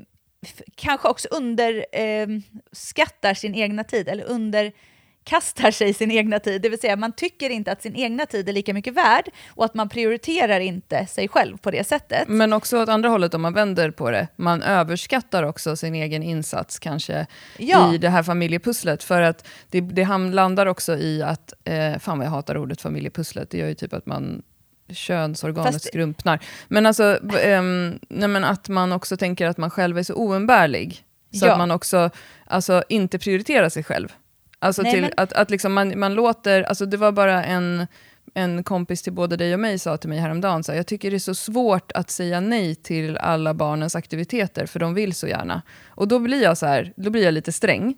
kanske 0.74 1.08
också 1.08 1.28
underskattar 1.30 3.30
eh, 3.30 3.34
sin 3.34 3.54
egna 3.54 3.84
tid, 3.84 4.08
eller 4.08 4.24
underkastar 4.24 5.70
sig 5.70 5.94
sin 5.94 6.10
egna 6.10 6.38
tid. 6.38 6.62
Det 6.62 6.68
vill 6.68 6.80
säga, 6.80 6.96
man 6.96 7.12
tycker 7.12 7.50
inte 7.50 7.72
att 7.72 7.82
sin 7.82 7.96
egna 7.96 8.26
tid 8.26 8.48
är 8.48 8.52
lika 8.52 8.74
mycket 8.74 8.94
värd 8.94 9.30
och 9.48 9.64
att 9.64 9.74
man 9.74 9.88
prioriterar 9.88 10.60
inte 10.60 11.06
sig 11.06 11.28
själv 11.28 11.56
på 11.56 11.70
det 11.70 11.84
sättet. 11.84 12.28
Men 12.28 12.52
också 12.52 12.82
åt 12.82 12.88
andra 12.88 13.08
hållet, 13.08 13.34
om 13.34 13.42
man 13.42 13.54
vänder 13.54 13.90
på 13.90 14.10
det, 14.10 14.28
man 14.36 14.62
överskattar 14.62 15.42
också 15.42 15.76
sin 15.76 15.94
egen 15.94 16.22
insats 16.22 16.78
kanske 16.78 17.26
ja. 17.58 17.94
i 17.94 17.98
det 17.98 18.08
här 18.08 18.22
familjepusslet. 18.22 19.02
För 19.02 19.22
att 19.22 19.46
det, 19.70 19.80
det 19.80 20.18
landar 20.18 20.66
också 20.66 20.96
i 20.96 21.22
att, 21.22 21.52
eh, 21.64 21.98
fan 21.98 22.18
vad 22.18 22.26
jag 22.26 22.30
hatar 22.30 22.56
ordet 22.56 22.80
familjepusslet, 22.80 23.50
det 23.50 23.58
gör 23.58 23.68
ju 23.68 23.74
typ 23.74 23.92
att 23.92 24.06
man 24.06 24.42
könsorganet 24.94 25.72
Fast... 25.72 25.86
skrumpnar. 25.86 26.40
Men 26.68 26.86
alltså, 26.86 27.18
um, 27.22 27.98
nej, 28.08 28.28
men 28.28 28.44
att 28.44 28.68
man 28.68 28.92
också 28.92 29.16
tänker 29.16 29.46
att 29.46 29.58
man 29.58 29.70
själv 29.70 29.98
är 29.98 30.02
så 30.02 30.14
oumbärlig. 30.14 31.04
Så 31.32 31.46
ja. 31.46 31.52
att 31.52 31.58
man 31.58 31.70
också 31.70 32.10
alltså, 32.46 32.82
inte 32.88 33.18
prioriterar 33.18 33.68
sig 33.68 33.84
själv. 33.84 34.12
Alltså 34.58 34.82
nej, 34.82 34.92
till, 34.92 35.02
men... 35.02 35.12
att, 35.16 35.32
att 35.32 35.50
liksom 35.50 35.72
man, 35.72 35.98
man 35.98 36.14
låter, 36.14 36.62
alltså 36.62 36.86
det 36.86 36.96
var 36.96 37.12
bara 37.12 37.44
en, 37.44 37.86
en 38.34 38.64
kompis 38.64 39.02
till 39.02 39.12
både 39.12 39.36
dig 39.36 39.54
och 39.54 39.60
mig 39.60 39.78
sa 39.78 39.96
till 39.96 40.08
mig 40.08 40.18
häromdagen, 40.18 40.64
så 40.64 40.72
här, 40.72 40.76
jag 40.76 40.86
tycker 40.86 41.10
det 41.10 41.16
är 41.16 41.18
så 41.18 41.34
svårt 41.34 41.92
att 41.92 42.10
säga 42.10 42.40
nej 42.40 42.74
till 42.74 43.16
alla 43.16 43.54
barnens 43.54 43.96
aktiviteter, 43.96 44.66
för 44.66 44.80
de 44.80 44.94
vill 44.94 45.14
så 45.14 45.26
gärna. 45.26 45.62
Och 45.88 46.08
då 46.08 46.18
blir 46.18 46.42
jag, 46.42 46.58
så 46.58 46.66
här, 46.66 46.92
då 46.96 47.10
blir 47.10 47.24
jag 47.24 47.34
lite 47.34 47.52
sträng. 47.52 47.94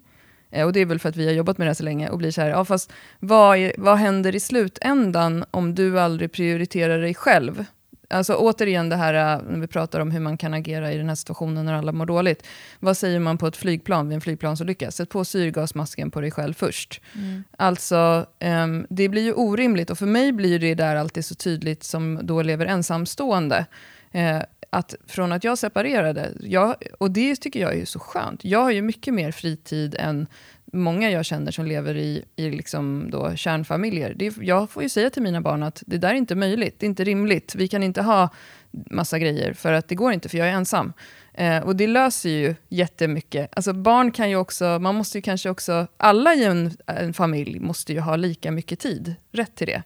Eh, 0.53 0.67
och 0.67 0.73
det 0.73 0.81
är 0.81 0.87
väl 0.87 0.99
för 0.99 1.09
att 1.09 1.17
vi 1.17 1.27
har 1.27 1.33
jobbat 1.33 1.59
med 1.59 1.67
det 1.67 1.69
här 1.69 1.75
så 1.75 1.85
länge 1.85 2.09
och 2.09 2.19
blir 2.19 2.31
så 2.31 2.41
här, 2.41 2.49
ja 2.49 2.65
fast 2.65 2.93
vad, 3.19 3.59
är, 3.59 3.73
vad 3.79 3.97
händer 3.97 4.35
i 4.35 4.41
slutändan 4.41 5.45
om 5.51 5.75
du 5.75 6.01
aldrig 6.01 6.33
prioriterar 6.33 6.99
dig 6.99 7.15
själv? 7.15 7.65
Alltså 8.11 8.35
återigen 8.35 8.89
det 8.89 8.97
här 8.97 9.15
eh, 9.15 9.43
när 9.51 9.61
vi 9.61 9.67
pratar 9.67 10.01
om 10.01 10.11
hur 10.11 10.21
man 10.21 10.37
kan 10.37 10.55
agera 10.55 10.93
i 10.93 10.97
den 10.97 11.09
här 11.09 11.15
situationen 11.15 11.67
när 11.67 11.75
alla 11.75 11.93
mår 11.93 12.07
dåligt. 12.07 12.47
Vad 12.81 12.97
säger 12.97 13.21
man 13.21 13.39
på 13.39 13.47
ett 13.47 13.57
flygplan 13.57 14.09
vid 14.09 14.15
en 14.15 14.21
flygplansolycka? 14.21 14.91
Sätt 14.91 15.09
på 15.09 15.25
syrgasmasken 15.25 16.11
på 16.11 16.21
dig 16.21 16.31
själv 16.31 16.55
först. 16.55 17.01
Mm. 17.15 17.45
Alltså, 17.57 18.27
um, 18.41 18.87
det 18.91 19.09
blir 19.09 19.23
ju 19.23 19.33
orimligt 19.33 19.91
och 19.91 19.99
för 19.99 20.07
mig 20.07 20.33
blir 20.33 20.59
det 20.59 20.75
där 20.75 20.97
alltid 20.97 21.25
så 21.25 21.35
tydligt 21.35 21.85
som 21.85 22.21
då 22.23 22.43
lever 22.43 22.67
ensamstående. 22.67 23.67
Uh, 24.15 24.43
att 24.73 24.95
från 25.07 25.33
att 25.33 25.45
jag 25.45 25.59
separerade, 25.59 26.33
jag, 26.41 26.77
och 26.99 27.11
det 27.11 27.37
tycker 27.37 27.61
jag 27.61 27.77
är 27.79 27.85
så 27.85 27.99
skönt, 27.99 28.45
jag 28.45 28.63
har 28.63 28.71
ju 28.71 28.83
mycket 28.83 29.15
mer 29.15 29.33
fritid 29.33 29.97
än 29.99 30.27
många 30.73 31.11
jag 31.11 31.25
känner 31.25 31.53
som 31.53 31.67
lever 31.67 31.97
i, 31.97 32.25
i 32.37 32.51
liksom 32.51 33.11
då 33.11 33.37
kärnfamiljer. 33.37 34.15
Det, 34.15 34.35
jag 34.41 34.71
får 34.71 34.83
ju 34.83 34.89
säga 34.89 35.11
till 35.11 35.23
mina 35.23 35.41
barn 35.41 35.63
att 35.63 35.83
det 35.87 35.99
där 35.99 36.09
är 36.11 36.15
inte 36.15 36.35
möjligt, 36.35 36.75
det 36.79 36.87
är 36.87 36.89
inte 36.89 37.05
rimligt, 37.05 37.55
vi 37.55 37.69
kan 37.69 37.83
inte 37.83 38.03
ha 38.03 38.29
massa 38.71 39.19
grejer, 39.19 39.53
för 39.53 39.73
att 39.73 39.89
det 39.89 39.95
går 39.95 40.13
inte, 40.13 40.29
för 40.29 40.39
jag 40.39 40.49
är 40.49 40.53
ensam. 40.53 40.93
Eh, 41.35 41.63
och 41.63 41.77
det 41.77 41.87
löser 41.87 42.31
ju 42.31 42.55
jättemycket. 42.69 43.49
Alltså 43.53 43.73
barn 43.73 44.13
kan 44.13 44.31
ju 44.31 44.37
också, 44.37 44.79
man 44.79 44.95
måste 44.95 45.19
ju 45.19 45.23
kanske 45.23 45.51
också, 45.51 45.87
alla 45.97 46.35
i 46.35 46.45
en, 46.45 46.77
en 46.87 47.15
familj 47.15 47.61
måste 47.61 47.93
ju 47.93 48.01
ha 48.01 48.17
lika 48.17 48.51
mycket 48.51 48.81
tid, 48.81 49.15
rätt 49.33 49.55
till 49.55 49.67
det. 49.67 49.83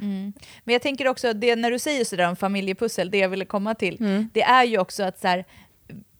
Mm. 0.00 0.32
Men 0.64 0.72
jag 0.72 0.82
tänker 0.82 1.08
också, 1.08 1.32
det, 1.32 1.56
när 1.56 1.70
du 1.70 1.78
säger 1.78 2.04
sådär 2.04 2.28
om 2.28 2.36
familjepussel, 2.36 3.10
det 3.10 3.18
jag 3.18 3.28
ville 3.28 3.44
komma 3.44 3.74
till, 3.74 3.96
mm. 4.00 4.30
det 4.32 4.42
är 4.42 4.64
ju 4.64 4.78
också 4.78 5.02
att 5.02 5.20
så 5.20 5.28
här, 5.28 5.44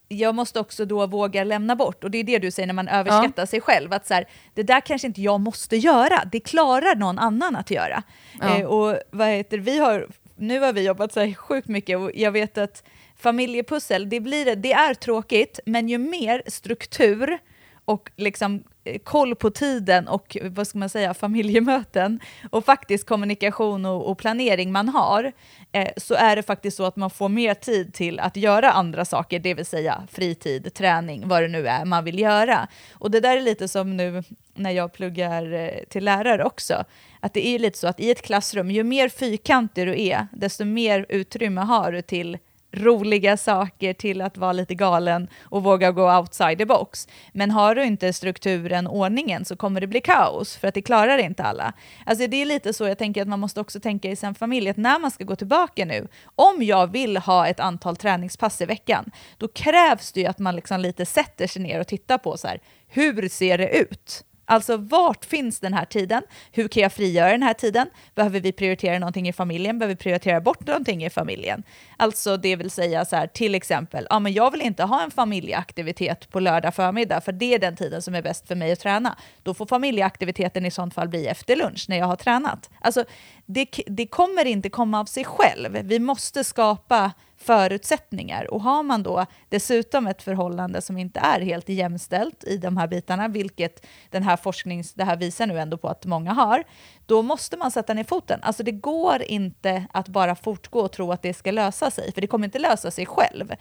jag 0.09 0.35
måste 0.35 0.61
också 0.61 0.85
då 0.85 1.07
våga 1.07 1.45
lämna 1.45 1.77
bort, 1.77 2.05
och 2.05 2.11
det 2.11 2.19
är 2.19 2.25
det 2.25 2.39
du 2.39 2.51
säger 2.51 2.67
när 2.67 2.75
man 2.75 2.89
överskattar 2.89 3.43
ja. 3.43 3.47
sig 3.47 3.61
själv, 3.61 3.93
att 3.93 4.07
så 4.07 4.15
här, 4.15 4.29
det 4.55 4.63
där 4.63 4.81
kanske 4.81 5.07
inte 5.07 5.23
jag 5.23 5.41
måste 5.41 5.77
göra, 5.77 6.25
det 6.33 6.41
klarar 6.41 6.95
någon 6.95 7.19
annan 7.19 7.57
att 7.57 7.71
göra. 7.71 8.03
Ja. 8.41 8.59
Eh, 8.59 8.67
och 8.67 8.99
vad 9.11 9.29
heter 9.29 9.59
vi 9.59 9.79
har, 9.79 10.09
nu 10.37 10.61
har 10.61 10.73
vi 10.73 10.87
jobbat 10.87 11.13
så 11.13 11.21
här 11.21 11.35
sjukt 11.35 11.69
mycket 11.69 11.99
och 11.99 12.11
jag 12.15 12.33
vet 12.33 12.59
att 12.59 12.85
familjepussel, 13.17 14.09
det, 14.09 14.21
blir, 14.21 14.57
det 14.57 14.73
är 14.73 14.95
tråkigt, 14.95 15.61
men 15.67 15.89
ju 15.89 15.99
mer 15.99 16.43
struktur 16.47 17.39
och 17.85 18.11
liksom 18.17 18.65
eh, 18.85 18.99
koll 18.99 19.35
på 19.35 19.51
tiden 19.51 20.09
och 20.09 20.37
vad 20.43 20.67
ska 20.67 20.79
man 20.79 20.89
säga, 20.89 21.15
familjemöten 21.15 22.21
och 22.51 22.65
faktiskt 22.65 23.07
kommunikation 23.07 23.87
och, 23.87 24.11
och 24.11 24.19
planering 24.19 24.73
man 24.73 24.89
har, 24.89 25.33
eh, 25.73 25.89
så 25.97 26.15
är 26.15 26.37
det 26.37 26.43
faktiskt 26.43 26.77
så 26.77 26.85
att 26.85 26.97
man 26.97 27.11
får 27.11 27.29
mer 27.29 27.55
tid 27.55 27.95
till 27.95 28.21
att 28.21 28.37
göra 28.37 28.73
andra 28.73 29.05
saker, 29.05 29.39
det 29.39 29.55
vill 29.55 29.67
säga 29.67 30.03
fritid, 30.13 30.75
träning, 30.75 31.29
vad 31.29 31.43
det 31.43 31.49
nu 31.49 31.69
är 31.69 31.85
man 31.85 32.05
vill 32.05 32.19
göra. 32.19 32.69
Och 32.93 33.11
det 33.11 33.21
där 33.21 33.37
är 33.37 33.41
lite 33.41 33.69
som 33.69 33.97
nu 33.97 34.23
när 34.55 34.71
jag 34.71 34.93
pluggar 34.93 35.53
eh, 35.53 35.85
till 35.89 36.05
lärare 36.05 36.45
också, 36.45 36.85
att 37.21 37.35
det 37.35 37.47
är 37.47 37.59
lite 37.59 37.79
så 37.79 37.87
att 37.87 38.01
i 38.01 38.11
ett 38.11 38.23
klassrum, 38.23 38.71
ju 38.71 38.85
mer 38.85 39.09
fyrkantig 39.09 39.87
du 39.87 40.03
är, 40.03 40.27
desto 40.33 40.65
mer 40.65 41.07
utrymme 41.09 41.61
har 41.61 41.93
du 41.93 42.03
till 42.03 42.39
roliga 42.75 43.37
saker 43.37 43.93
till 43.93 44.21
att 44.21 44.37
vara 44.37 44.53
lite 44.53 44.75
galen 44.75 45.29
och 45.43 45.63
våga 45.63 45.91
gå 45.93 46.19
outside 46.19 46.59
the 46.59 46.67
box. 46.67 47.09
Men 47.33 47.51
har 47.51 47.75
du 47.75 47.85
inte 47.85 48.13
strukturen, 48.13 48.87
ordningen, 48.87 49.45
så 49.45 49.57
kommer 49.57 49.81
det 49.81 49.87
bli 49.87 50.01
kaos, 50.01 50.57
för 50.57 50.69
att 50.69 50.75
det 50.75 50.83
klarar 50.83 51.19
inte 51.19 51.43
alla. 51.43 51.73
Alltså 52.07 52.27
det 52.27 52.43
är 52.43 52.47
lite 52.47 52.73
så 52.73 52.85
jag 52.89 52.99
tänker 52.99 53.23
att 53.23 53.29
man 53.29 53.41
måste 53.41 53.61
också 53.61 53.81
tänka 53.81 54.11
i 54.11 54.17
sin 54.17 54.35
familj, 54.35 54.69
att 54.69 54.77
när 54.77 54.99
man 54.99 55.11
ska 55.11 55.25
gå 55.25 55.37
tillbaka 55.37 55.85
nu, 55.85 56.09
om 56.35 56.63
jag 56.63 56.93
vill 56.93 57.17
ha 57.17 57.47
ett 57.47 57.61
antal 57.61 57.97
träningspass 57.97 58.61
i 58.61 58.65
veckan, 58.65 59.11
då 59.39 59.49
krävs 59.49 60.13
det 60.13 60.21
ju 60.21 60.27
att 60.27 60.39
man 60.39 60.57
liksom 60.57 60.81
lite 60.81 61.07
sätter 61.07 61.47
sig 61.47 61.63
ner 61.63 61.81
och 61.81 61.87
tittar 61.87 62.19
på 62.19 62.37
så 62.37 62.49
här, 62.49 62.61
hur 62.89 63.29
ser 63.29 63.59
det 63.59 63.79
ut? 63.79 64.25
Alltså 64.47 64.77
vart 64.77 65.25
finns 65.25 65.61
den 65.61 65.75
här 65.75 65.85
tiden? 65.85 66.23
Hur 66.53 66.69
kan 66.69 66.83
jag 66.83 66.93
frigöra 66.93 67.31
den 67.31 67.43
här 67.43 67.55
tiden? 67.55 67.87
Behöver 68.15 68.41
vi 68.41 68.53
prioritera 68.53 68.99
någonting 68.99 69.29
i 69.29 69.33
familjen? 69.33 69.79
Behöver 69.79 69.95
vi 69.95 70.03
prioritera 70.03 70.41
bort 70.41 70.67
någonting 70.67 71.05
i 71.05 71.11
familjen? 71.11 71.63
Alltså 71.97 72.37
det 72.37 72.57
vill 72.57 72.71
säga 72.71 73.05
så 73.05 73.17
här, 73.17 73.27
till 73.27 73.55
exempel, 73.55 74.07
ja 74.11 74.19
men 74.19 74.33
jag 74.33 74.51
vill 74.51 74.61
inte 74.61 74.85
ha 74.85 75.03
en 75.03 75.11
familjeaktivitet 75.11 76.31
på 76.31 76.41
lördag 76.41 76.75
förmiddag 76.75 77.21
för 77.21 77.33
det 77.33 77.55
är 77.55 77.59
den 77.59 77.77
tiden 77.77 78.03
som 78.03 78.15
är 78.15 78.23
bäst 78.23 78.49
för 78.49 78.55
mig 78.55 78.73
att 78.73 78.81
träna. 78.81 79.19
Då 79.43 79.55
får 79.55 79.67
familjeaktiviteten 79.67 80.67
i 80.67 80.71
sånt 80.71 80.95
fall 80.95 81.09
bli 81.09 81.27
efter 81.27 81.57
lunch 81.57 81.87
när 81.89 81.99
jag 81.99 82.07
har 82.07 82.17
tränat. 82.17 82.71
Alltså 82.81 83.05
det, 83.47 83.67
det 83.87 84.07
kommer 84.07 84.45
inte 84.45 84.69
komma 84.71 85.01
av 85.01 85.05
sig 85.05 85.25
själv. 85.25 85.73
Vi 85.83 85.99
måste 85.99 86.45
skapa 86.45 87.13
förutsättningar. 87.45 88.55
Och 88.55 88.63
har 88.63 88.83
man 88.83 89.03
då 89.03 89.27
dessutom 89.49 90.07
ett 90.07 90.23
förhållande 90.23 90.83
som 90.83 90.99
inte 90.99 91.21
är 91.21 91.41
helt 91.41 91.69
jämställt 91.69 92.45
i 92.45 92.57
de 92.57 92.77
här 92.77 92.87
bitarna, 92.87 93.29
vilket 93.29 93.87
den 94.11 94.23
här 94.23 94.37
forsknings, 94.37 94.93
det 94.93 95.05
här 95.05 95.17
visar 95.17 95.47
nu 95.47 95.61
ändå 95.61 95.79
på 95.79 95.89
att 95.89 96.07
många 96.07 96.33
har, 96.33 96.65
då 97.07 97.23
måste 97.23 97.57
man 97.57 97.71
sätta 97.71 97.95
ner 97.95 98.05
foten. 98.05 98.41
Alltså 98.43 98.63
det 98.63 98.73
går 98.73 99.23
inte 99.23 99.87
att 99.93 100.09
bara 100.09 100.35
fortgå 100.35 100.81
och 100.81 100.93
tro 100.93 101.13
att 101.13 101.23
det 101.23 101.35
ska 101.35 101.51
lösa 101.51 101.91
sig, 101.91 102.13
för 102.13 102.21
det 102.21 102.27
kommer 102.27 102.45
inte 102.45 102.59
lösa 102.59 102.91
sig 102.91 103.07
själv. 103.07 103.53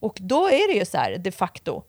Och 0.00 0.18
då 0.20 0.46
är 0.46 0.72
det 0.72 0.78
ju 0.78 0.84
så 0.84 0.98
här 0.98 1.18
de 1.18 1.32
facto, 1.32 1.82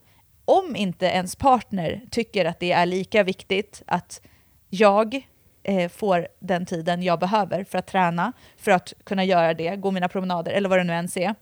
om 0.45 0.75
inte 0.75 1.05
ens 1.05 1.35
partner 1.35 2.01
tycker 2.11 2.45
att 2.45 2.59
det 2.59 2.71
är 2.71 2.85
lika 2.85 3.23
viktigt 3.23 3.83
att 3.87 4.21
jag 4.69 5.27
eh, 5.63 5.89
får 5.89 6.27
den 6.39 6.65
tiden 6.65 7.03
jag 7.03 7.19
behöver 7.19 7.63
för 7.63 7.77
att 7.77 7.87
träna, 7.87 8.33
för 8.57 8.71
att 8.71 8.93
kunna 9.03 9.23
göra 9.23 9.53
det, 9.53 9.75
gå 9.75 9.91
mina 9.91 10.07
promenader 10.09 10.51
eller 10.51 10.69
vad 10.69 10.79
det 10.79 10.83
nu 10.83 10.93
än 10.93 11.09
är. 11.15 11.35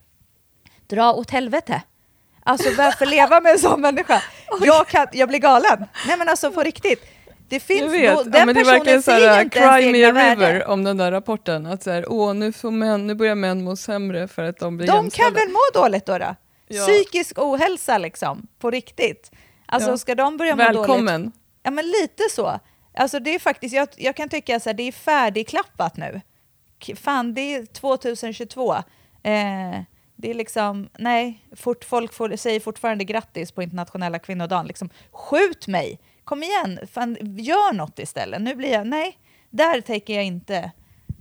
Dra 0.87 1.13
åt 1.13 1.31
helvete. 1.31 1.81
Alltså 2.43 2.69
varför 2.77 3.05
leva 3.15 3.41
med 3.41 3.51
en 3.51 3.59
sån 3.59 3.81
människa? 3.81 4.21
Jag, 4.61 4.87
kan, 4.87 5.07
jag 5.11 5.29
blir 5.29 5.39
galen. 5.39 5.85
Nej 6.07 6.17
men 6.17 6.29
alltså 6.29 6.51
på 6.51 6.61
riktigt. 6.61 7.05
Det 7.49 7.59
finns, 7.59 7.81
jag 7.81 7.89
vet. 7.89 8.17
Då, 8.17 8.23
den 8.23 8.33
ja, 8.33 8.45
men 8.45 8.55
det 8.55 8.63
personen 8.63 9.03
så 9.03 9.11
här, 9.11 9.49
Cry 9.49 9.91
me 9.91 10.03
a 10.03 10.11
river 10.11 10.35
värde. 10.35 10.65
om 10.65 10.83
den 10.83 10.97
där 10.97 11.11
rapporten. 11.11 11.65
Att 11.65 11.83
så 11.83 11.91
här, 11.91 12.05
åh, 12.11 12.33
nu, 12.33 12.51
får 12.53 12.71
män, 12.71 13.07
nu 13.07 13.15
börjar 13.15 13.35
män 13.35 13.63
må 13.63 13.75
sämre 13.75 14.27
för 14.27 14.43
att 14.43 14.57
de 14.59 14.77
blir 14.77 14.87
De 14.87 14.95
jämställda. 14.95 15.29
kan 15.29 15.33
väl 15.33 15.53
må 15.53 15.81
dåligt 15.81 16.05
då? 16.05 16.17
då? 16.17 16.35
Ja. 16.67 16.85
Psykisk 16.85 17.39
ohälsa 17.39 17.97
liksom, 17.97 18.47
på 18.59 18.71
riktigt. 18.71 19.31
Alltså 19.65 19.89
ja. 19.89 19.97
ska 19.97 20.15
de 20.15 20.37
börja 20.37 20.55
må 20.55 20.57
Välkommen. 20.57 20.87
dåligt? 20.87 20.89
Välkommen. 20.89 21.31
Ja 21.63 21.71
men 21.71 21.85
lite 21.85 22.23
så. 22.31 22.59
Alltså 22.99 23.19
det 23.19 23.35
är 23.35 23.39
faktiskt, 23.39 23.75
jag, 23.75 23.87
jag 23.97 24.15
kan 24.15 24.29
tycka 24.29 24.55
att 24.55 24.63
det 24.63 24.83
är 24.83 24.91
färdigklappat 24.91 25.97
nu. 25.97 26.21
Fan, 26.95 27.33
det 27.33 27.55
är 27.55 27.65
2022. 27.65 28.73
Eh, 28.73 28.81
det 30.15 30.29
är 30.29 30.33
liksom, 30.33 30.89
nej, 30.97 31.45
fort, 31.55 31.83
folk 31.83 32.13
får, 32.13 32.35
säger 32.35 32.59
fortfarande 32.59 33.03
grattis 33.03 33.51
på 33.51 33.63
internationella 33.63 34.19
kvinnodagen. 34.19 34.67
Liksom, 34.67 34.89
skjut 35.11 35.67
mig! 35.67 35.99
Kom 36.23 36.43
igen, 36.43 36.79
fan, 36.91 37.17
gör 37.21 37.73
något 37.73 37.99
istället. 37.99 38.41
Nu 38.41 38.55
blir 38.55 38.71
jag, 38.71 38.87
nej, 38.87 39.17
där 39.49 39.81
tänker 39.81 40.13
jag 40.13 40.25
inte 40.25 40.71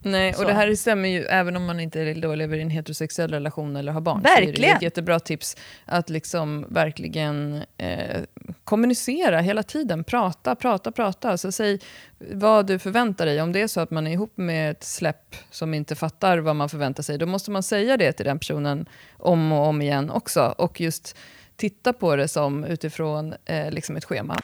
Nej, 0.03 0.31
och 0.31 0.37
Så. 0.37 0.45
det 0.45 0.53
här 0.53 0.75
stämmer 0.75 1.09
ju 1.09 1.25
även 1.25 1.57
om 1.57 1.65
man 1.65 1.81
inte 1.81 2.15
då 2.15 2.35
lever 2.35 2.57
i 2.57 2.63
en 2.63 2.71
heterosexuell 2.71 3.31
relation 3.31 3.77
eller 3.77 3.93
har 3.93 4.01
barn. 4.01 4.23
Så 4.23 4.29
är 4.37 4.41
det 4.41 4.47
Verkligen. 4.47 4.77
ett 4.77 4.83
jättebra 4.83 5.21
tips 5.21 5.57
att 5.85 6.11
liksom 6.11 6.67
verkligen 6.69 7.63
eh, 7.79 8.21
kommunicera 8.65 9.41
hela 9.41 9.63
tiden. 9.63 10.05
Prata, 10.05 10.55
prata, 10.55 10.93
prata. 10.93 11.39
Så 11.39 11.53
säg 11.53 11.81
vad 12.19 12.67
du 12.67 12.79
förväntar 12.79 13.27
dig. 13.27 13.43
Om 13.43 13.53
det 13.53 13.61
är 13.61 13.67
så 13.67 13.81
att 13.81 13.91
man 13.91 14.07
är 14.07 14.11
ihop 14.13 14.33
med 14.37 14.71
ett 14.71 14.85
släpp 14.85 15.37
som 15.51 15.75
inte 15.75 15.95
fattar 15.95 16.39
vad 16.39 16.57
man 16.57 16.69
förväntar 16.69 17.03
sig, 17.03 17.19
då 17.19 17.27
måste 17.27 17.51
man 17.51 17.63
säga 17.63 17.97
det 17.97 18.13
till 18.13 18.27
den 18.27 18.39
personen 18.39 18.87
om 19.17 19.53
och 19.53 19.67
om 19.67 19.83
igen 19.83 20.11
också. 20.11 20.55
Och 20.59 20.81
just 20.81 21.17
titta 21.57 21.93
på 21.93 22.17
det 22.17 22.29
som 22.29 22.65
utifrån 22.65 23.35
eh, 23.45 23.71
liksom 23.71 23.97
ett 23.97 24.05
schema. 24.05 24.37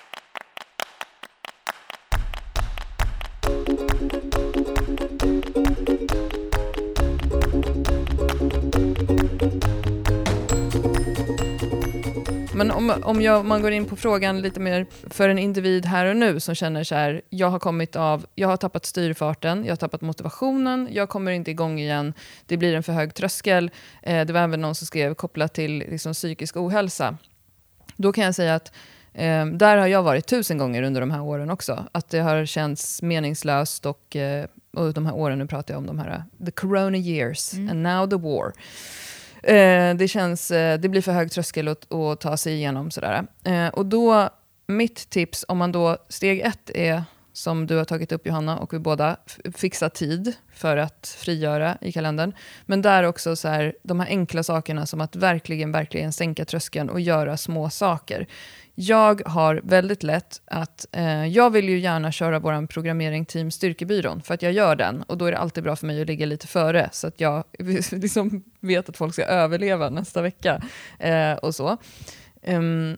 Men 12.56 12.70
om, 12.70 12.94
om 13.02 13.22
jag, 13.22 13.44
man 13.44 13.62
går 13.62 13.72
in 13.72 13.84
på 13.84 13.96
frågan 13.96 14.40
lite 14.40 14.60
mer 14.60 14.86
för 15.10 15.28
en 15.28 15.38
individ 15.38 15.86
här 15.86 16.06
och 16.06 16.16
nu 16.16 16.40
som 16.40 16.54
känner 16.54 16.84
så 16.84 16.94
här, 16.94 17.22
jag 17.30 17.50
har 17.50 17.58
kommit 17.58 17.96
av, 17.96 18.26
jag 18.34 18.48
har 18.48 18.56
tappat 18.56 18.86
styrfarten, 18.86 19.64
jag 19.64 19.72
har 19.72 19.76
tappat 19.76 20.00
motivationen, 20.00 20.88
jag 20.90 21.08
kommer 21.08 21.32
inte 21.32 21.50
igång 21.50 21.78
igen, 21.80 22.14
det 22.46 22.56
blir 22.56 22.74
en 22.74 22.82
för 22.82 22.92
hög 22.92 23.14
tröskel. 23.14 23.70
Eh, 24.02 24.26
det 24.26 24.32
var 24.32 24.40
även 24.40 24.60
någon 24.60 24.74
som 24.74 24.86
skrev 24.86 25.14
kopplat 25.14 25.54
till 25.54 25.78
liksom, 25.78 26.12
psykisk 26.12 26.56
ohälsa. 26.56 27.18
Då 27.96 28.12
kan 28.12 28.24
jag 28.24 28.34
säga 28.34 28.54
att 28.54 28.72
eh, 29.12 29.46
där 29.46 29.76
har 29.76 29.86
jag 29.86 30.02
varit 30.02 30.26
tusen 30.26 30.58
gånger 30.58 30.82
under 30.82 31.00
de 31.00 31.10
här 31.10 31.22
åren 31.22 31.50
också. 31.50 31.84
Att 31.92 32.10
det 32.10 32.18
har 32.18 32.46
känts 32.46 33.02
meningslöst 33.02 33.86
och, 33.86 34.16
eh, 34.16 34.46
och 34.76 34.94
de 34.94 35.06
här 35.06 35.14
åren, 35.14 35.38
nu 35.38 35.46
pratar 35.46 35.74
jag 35.74 35.78
om 35.78 35.86
de 35.86 35.98
här, 35.98 36.24
the 36.46 36.50
corona 36.50 36.96
years 36.96 37.54
and 37.54 37.82
now 37.82 38.10
the 38.10 38.16
war. 38.16 38.52
Eh, 39.46 39.94
det, 39.94 40.08
känns, 40.08 40.50
eh, 40.50 40.78
det 40.80 40.88
blir 40.88 41.02
för 41.02 41.12
hög 41.12 41.30
tröskel 41.30 41.68
att, 41.68 41.92
att 41.92 42.20
ta 42.20 42.36
sig 42.36 42.54
igenom. 42.54 42.90
Sådär. 42.90 43.26
Eh, 43.44 43.68
och 43.68 43.86
då, 43.86 44.28
mitt 44.66 45.10
tips, 45.10 45.44
om 45.48 45.58
man 45.58 45.72
då, 45.72 45.96
steg 46.08 46.40
ett 46.40 46.70
är, 46.70 47.04
som 47.32 47.66
du 47.66 47.76
har 47.76 47.84
tagit 47.84 48.12
upp 48.12 48.26
Johanna 48.26 48.58
och 48.58 48.74
vi 48.74 48.78
båda, 48.78 49.16
fixa 49.54 49.90
tid 49.90 50.32
för 50.52 50.76
att 50.76 51.16
frigöra 51.18 51.78
i 51.80 51.92
kalendern. 51.92 52.32
Men 52.66 52.82
där 52.82 53.02
också 53.02 53.36
så 53.36 53.48
här, 53.48 53.74
de 53.82 54.00
här 54.00 54.08
enkla 54.08 54.42
sakerna 54.42 54.86
som 54.86 55.00
att 55.00 55.16
verkligen, 55.16 55.72
verkligen 55.72 56.12
sänka 56.12 56.44
tröskeln 56.44 56.90
och 56.90 57.00
göra 57.00 57.36
små 57.36 57.70
saker. 57.70 58.26
Jag 58.74 59.22
har 59.26 59.60
väldigt 59.64 60.02
lätt 60.02 60.40
att, 60.44 60.86
eh, 60.92 61.26
jag 61.26 61.50
vill 61.50 61.68
ju 61.68 61.78
gärna 61.78 62.12
köra 62.12 62.38
vår 62.38 62.66
programmering 62.66 63.24
Team 63.24 63.50
Styrkebyrån, 63.50 64.22
för 64.22 64.34
att 64.34 64.42
jag 64.42 64.52
gör 64.52 64.76
den. 64.76 65.02
Och 65.02 65.18
då 65.18 65.24
är 65.24 65.32
det 65.32 65.38
alltid 65.38 65.64
bra 65.64 65.76
för 65.76 65.86
mig 65.86 66.00
att 66.00 66.06
ligga 66.06 66.26
lite 66.26 66.46
före, 66.46 66.88
så 66.92 67.06
att 67.06 67.20
jag 67.20 67.44
liksom 67.90 68.44
vet 68.60 68.88
att 68.88 68.96
folk 68.96 69.12
ska 69.14 69.24
överleva 69.24 69.90
nästa 69.90 70.22
vecka. 70.22 70.62
Eh, 70.98 71.32
och 71.32 71.54
så. 71.54 71.76
Um, 72.46 72.96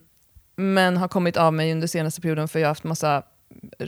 men 0.55 0.97
har 0.97 1.07
kommit 1.07 1.37
av 1.37 1.53
mig 1.53 1.71
under 1.71 1.87
senaste 1.87 2.21
perioden 2.21 2.47
för 2.47 2.59
jag 2.59 2.67
har 2.67 2.71
haft 2.71 2.83
massa 2.83 3.23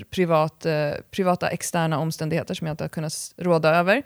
privat, 0.10 0.66
eh, 0.66 0.92
privata 1.12 1.50
externa 1.50 2.00
omständigheter 2.00 2.54
som 2.54 2.68
jag 2.68 2.74
inte 2.74 2.84
har 2.84 2.90
kunnat 2.90 3.14
råda 3.38 3.76
över. 3.76 4.04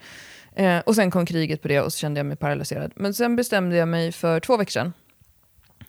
Eh, 0.56 0.80
och 0.80 0.96
sen 0.96 1.12
kom 1.12 1.26
kriget 1.26 1.62
på 1.62 1.68
det 1.68 1.82
och 1.82 1.94
så 1.94 2.00
kände 2.00 2.20
jag 2.20 2.26
mig 2.26 2.38
paralyserad. 2.38 2.92
Men 2.96 3.14
sen 3.14 3.36
bestämde 3.36 3.76
jag 3.76 3.88
mig 3.88 4.12
för 4.12 4.40
två 4.40 4.58
veckor 4.58 4.72
sedan 4.72 4.94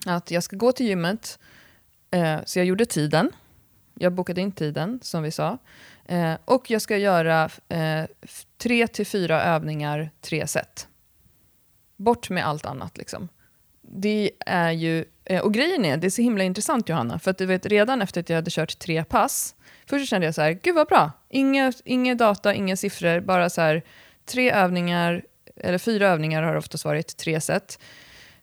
att 0.07 0.30
jag 0.30 0.42
ska 0.42 0.57
gå 0.57 0.72
till 0.72 0.86
gymmet. 0.86 1.38
Eh, 2.15 2.39
så 2.45 2.59
jag 2.59 2.67
gjorde 2.67 2.87
tiden. 2.87 3.31
Jag 3.95 4.12
bokade 4.12 4.41
in 4.41 4.53
tiden, 4.53 5.01
som 5.03 5.23
vi 5.23 5.31
sa. 5.31 5.59
Eh, 6.07 6.35
och 6.45 6.71
jag 6.71 6.83
ska 6.83 6.97
göra 6.97 7.51
eh, 7.69 8.05
tre 8.59 8.87
till 8.87 9.07
fyra 9.07 9.43
övningar, 9.43 10.11
tre 10.21 10.47
set. 10.47 10.89
Bort 11.97 12.31
med 12.31 12.47
allt 12.47 12.67
annat. 12.67 12.99
Liksom. 12.99 13.29
Det 13.83 14.31
är 14.47 14.71
ju, 14.71 15.05
eh, 15.25 15.41
och 15.43 15.55
grejen 15.55 15.85
är, 15.85 15.97
det 15.97 16.07
är 16.07 16.11
så 16.11 16.23
himla 16.23 16.45
intressant 16.45 16.89
Johanna, 16.89 17.19
för 17.19 17.31
att 17.31 17.39
du 17.39 17.47
vet 17.47 17.67
redan 17.67 18.03
efter 18.03 18.21
att 18.21 18.29
jag 18.29 18.37
hade 18.37 18.51
kört 18.51 18.79
tre 18.79 19.05
pass, 19.05 19.55
först 19.87 20.09
kände 20.09 20.27
jag 20.27 20.35
så 20.35 20.43
här, 20.43 20.53
gud 20.62 20.75
vad 20.75 20.89
bra, 20.89 21.12
inga, 21.29 21.73
inga 21.85 22.15
data, 22.15 22.55
inga 22.55 22.77
siffror, 22.77 23.21
bara 23.21 23.51
så 23.51 23.61
här, 23.61 23.83
tre 24.25 24.51
övningar, 24.51 25.25
eller 25.57 25.79
fyra 25.79 26.09
övningar 26.09 26.43
har 26.43 26.53
det 26.53 26.59
oftast 26.59 26.85
varit, 26.85 27.17
tre 27.17 27.41
set. 27.41 27.79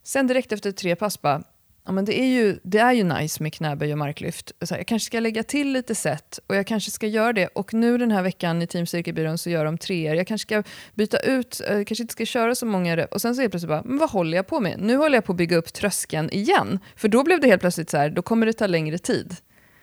Sen 0.04 0.28
direkt 0.28 0.52
efter 0.52 0.72
tre 0.72 0.96
pass 0.96 1.22
bara, 1.22 1.44
ja, 1.86 1.92
men 1.92 2.06
det, 2.06 2.20
är 2.20 2.26
ju, 2.26 2.60
det 2.64 2.80
är 2.80 2.94
ju 2.94 3.04
nice 3.04 3.44
med 3.44 3.54
knäböj 3.54 3.92
och 3.92 3.98
marklyft. 3.98 4.52
Så 4.62 4.74
här, 4.74 4.80
jag 4.80 4.88
kanske 4.88 5.06
ska 5.06 5.20
lägga 5.20 5.44
till 5.44 5.72
lite 5.72 5.96
set 5.96 6.40
och 6.48 6.56
jag 6.56 6.68
kanske 6.68 6.92
ska 6.92 7.08
göra 7.08 7.34
det. 7.34 7.48
Och 7.48 7.74
nu 7.74 7.98
den 7.98 8.12
här 8.12 8.22
veckan 8.24 8.62
i 8.62 8.68
Team 8.68 8.86
Cirkelbyrån 8.86 9.38
så 9.38 9.50
gör 9.50 9.66
de 9.66 9.78
treor. 9.78 10.16
Jag 10.16 10.28
kanske 10.28 10.48
ska 10.48 10.64
byta 10.94 11.20
ut, 11.20 11.62
eh, 11.68 11.84
kanske 11.84 12.04
inte 12.04 12.12
ska 12.12 12.26
köra 12.26 12.56
så 12.56 12.66
många. 12.66 12.98
rep. 12.98 13.14
Och 13.14 13.22
sen 13.22 13.36
så 13.36 13.42
är 13.42 13.44
det 13.44 13.50
plötsligt 13.50 13.70
bara, 13.70 13.84
men 13.86 13.98
vad 13.98 14.10
håller 14.10 14.38
jag 14.38 14.48
på 14.48 14.60
med? 14.60 14.80
Nu 14.80 14.96
håller 14.96 15.18
jag 15.18 15.26
på 15.26 15.32
att 15.32 15.38
bygga 15.38 15.58
upp 15.58 15.74
tröskeln 15.74 16.30
igen. 16.30 16.80
För 16.96 17.08
då 17.08 17.24
blev 17.24 17.40
det 17.40 17.48
helt 17.48 17.62
plötsligt 17.62 17.90
så 17.90 17.98
här, 17.98 18.10
då 18.10 18.22
kommer 18.22 18.46
det 18.46 18.54
ta 18.54 18.68
längre 18.68 18.98
tid. 18.98 19.36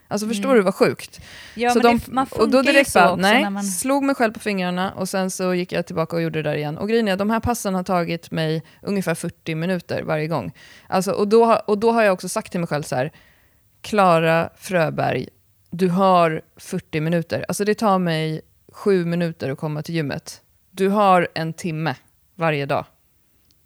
Alltså 0.09 0.29
förstår 0.29 0.55
du 0.55 0.63
vad 0.63 0.75
sjukt? 0.75 1.21
Ja, 1.55 1.71
så 1.71 1.79
de, 1.79 1.99
det, 1.99 2.09
man 2.09 2.27
och 2.31 2.49
då 2.49 2.63
direkt 2.63 2.95
bara, 2.95 3.17
nej, 3.17 3.51
man... 3.51 3.65
slog 3.65 4.05
mig 4.05 4.15
själv 4.15 4.33
på 4.33 4.41
fingrarna 4.41 4.93
och 4.93 5.09
sen 5.09 5.31
så 5.31 5.55
gick 5.55 5.73
jag 5.73 5.87
tillbaka 5.87 6.17
och 6.17 6.23
gjorde 6.23 6.43
det 6.43 6.51
där 6.51 6.57
igen. 6.57 6.79
Och 6.79 6.89
grejen 6.89 7.09
är, 7.09 7.17
de 7.17 7.31
här 7.31 7.41
passen 7.41 7.75
har 7.75 7.83
tagit 7.83 8.31
mig 8.31 8.63
ungefär 8.83 9.15
40 9.15 9.55
minuter 9.55 10.03
varje 10.03 10.27
gång. 10.27 10.53
Alltså, 10.87 11.13
och, 11.13 11.29
då, 11.29 11.63
och 11.67 11.79
då 11.79 11.93
har 11.93 12.03
jag 12.03 12.13
också 12.13 12.29
sagt 12.29 12.51
till 12.51 12.61
mig 12.61 12.69
själv 12.69 12.83
så 12.83 12.97
här, 12.97 13.13
Klara 13.81 14.51
Fröberg, 14.57 15.29
du 15.71 15.89
har 15.89 16.43
40 16.57 17.01
minuter. 17.01 17.45
Alltså 17.49 17.65
det 17.65 17.75
tar 17.75 17.99
mig 17.99 18.41
sju 18.73 19.05
minuter 19.05 19.51
att 19.51 19.59
komma 19.59 19.83
till 19.83 19.95
gymmet. 19.95 20.43
Du 20.71 20.89
har 20.89 21.29
en 21.35 21.53
timme 21.53 21.95
varje 22.35 22.67
dag. 22.67 22.85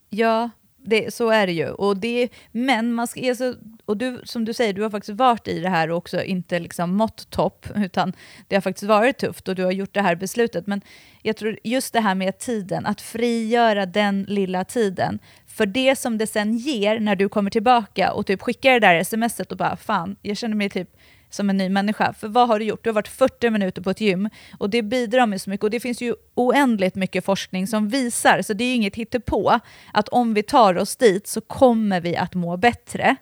Ja, 0.09 0.51
det, 0.85 1.15
så 1.15 1.31
är 1.31 1.47
det 1.47 1.53
ju. 1.53 1.69
Och 1.69 1.97
det, 1.97 2.29
men 2.53 2.93
man 2.93 3.07
ska, 3.07 3.29
alltså, 3.29 3.55
och 3.85 3.97
du, 3.97 4.21
som 4.25 4.45
du 4.45 4.53
säger, 4.53 4.73
du 4.73 4.83
har 4.83 4.91
faktiskt 4.91 5.19
varit 5.19 5.49
i 5.49 5.61
det 5.61 5.69
här 5.69 5.91
och 5.91 5.97
också 5.97 6.23
inte 6.23 6.59
liksom 6.59 6.97
mått 6.97 7.31
topp, 7.31 7.67
utan 7.77 8.13
det 8.49 8.57
har 8.57 8.61
faktiskt 8.61 8.89
varit 8.89 9.19
tufft 9.19 9.49
och 9.49 9.55
du 9.55 9.65
har 9.65 9.73
gjort 9.73 9.95
det 9.95 10.03
här 10.03 10.15
beslutet. 10.15 10.67
Men 10.67 10.81
jag 11.23 11.37
tror 11.37 11.59
just 11.65 11.93
det 11.93 12.01
här 12.01 12.15
med 12.15 12.39
tiden, 12.39 12.87
att 12.87 13.01
frigöra 13.01 13.87
den 13.87 14.23
lilla 14.29 14.65
tiden, 14.65 15.19
för 15.47 15.67
det 15.67 15.97
som 15.97 16.19
det 16.19 16.27
sen 16.27 16.57
ger 16.57 17.01
när 17.01 17.17
du 17.17 17.29
kommer 17.29 17.51
tillbaka 17.51 18.13
och 18.13 18.27
typ 18.27 18.43
skickar 18.43 18.73
det 18.73 18.81
där 18.81 19.05
smset 19.05 19.53
och 19.53 19.59
bara 19.59 19.77
fan, 19.77 20.17
jag 20.23 20.37
känner 20.37 20.57
mig 20.57 20.71
typ 20.71 20.97
som 21.35 21.51
en 21.51 21.57
ny 21.57 21.69
människa. 21.69 22.13
För 22.13 22.29
vad 22.29 22.49
har 22.49 22.59
du 22.59 22.65
gjort? 22.65 22.85
Du 22.85 22.91
har 22.91 22.95
varit 22.95 23.09
40 23.09 23.51
minuter 23.51 23.83
på 23.83 23.91
ett 23.91 24.01
gym 24.01 24.29
och 24.59 24.71
det 24.71 24.83
bidrar 24.83 25.27
med 25.27 25.41
så 25.41 25.51
mycket. 25.51 25.65
Och 25.65 25.71
det 25.71 25.81
finns 25.81 26.01
ju 26.01 26.15
oändligt 26.35 26.95
mycket 26.95 27.25
forskning 27.25 27.67
som 27.67 27.89
visar, 27.89 28.43
så 28.43 28.53
det 28.53 28.65
är 28.65 28.69
ju 28.69 28.75
inget 28.75 28.97
hittepå, 28.97 29.61
att 29.93 30.09
om 30.09 30.35
vi 30.35 30.43
tar 30.43 30.79
oss 30.79 30.97
dit 30.97 31.27
så 31.27 31.41
kommer 31.41 32.01
vi 32.01 32.17
att 32.17 32.35
må 32.35 32.57
bättre. 32.57 33.17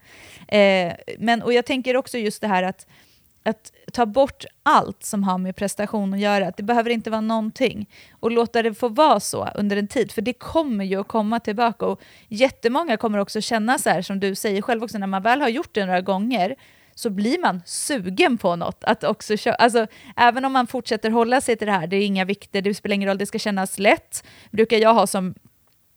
Eh, 0.49 0.93
men, 1.19 1.43
och 1.43 1.53
jag 1.53 1.67
tänker 1.67 1.97
också 1.97 2.19
just 2.19 2.41
det 2.41 2.49
här 2.49 2.63
att 2.63 2.87
att 3.43 3.73
ta 3.93 4.07
bort 4.07 4.45
allt 4.63 5.05
som 5.05 5.25
har 5.25 5.39
med 5.39 5.57
prestation 5.57 6.15
att 6.15 6.21
göra. 6.21 6.47
Att 6.47 6.57
det 6.57 6.63
behöver 6.63 6.91
inte 6.91 7.11
vara 7.11 7.21
någonting. 7.21 7.89
Och 8.13 8.31
låta 8.31 8.63
det 8.63 8.75
få 8.75 8.89
vara 8.89 9.21
så 9.21 9.49
under 9.55 9.77
en 9.77 9.89
tid, 9.89 10.13
för 10.13 10.23
det 10.23 10.33
kommer 10.33 10.85
ju 10.85 11.01
att 11.01 11.09
komma 11.09 11.41
tillbaka. 11.41 11.87
Och 11.87 12.01
jättemånga 12.29 12.97
kommer 12.97 13.19
också 13.19 13.41
känna 13.41 13.79
så 13.79 13.91
här, 13.91 14.03
som 14.03 14.21
du 14.21 14.35
säger 14.35 14.63
själv 14.63 14.85
också, 14.85 14.99
när 14.99 15.07
man 15.07 15.23
väl 15.23 15.41
har 15.41 15.49
gjort 15.49 15.75
det 15.75 15.87
några 15.87 16.01
gånger, 16.01 16.57
så 16.95 17.11
blir 17.11 17.39
man 17.39 17.63
sugen 17.67 18.39
på 18.39 18.57
något. 18.57 18.85
Att 18.85 19.05
också 19.05 19.37
köra. 19.37 19.55
Alltså, 19.55 19.87
även 20.17 20.45
om 20.45 20.53
man 20.53 20.67
fortsätter 20.67 21.11
hålla 21.11 21.41
sig 21.41 21.57
till 21.57 21.67
det 21.67 21.73
här, 21.73 21.87
det 21.87 21.97
är 21.97 22.07
inga 22.07 22.25
vikter, 22.25 22.63
det 22.63 22.75
spelar 22.75 22.95
ingen 22.95 23.09
roll, 23.09 23.19
det 23.19 23.27
ska 23.27 23.39
kännas 23.39 23.79
lätt, 23.79 24.25
brukar 24.51 24.77
jag 24.77 24.95
ha 24.95 25.07
som 25.07 25.35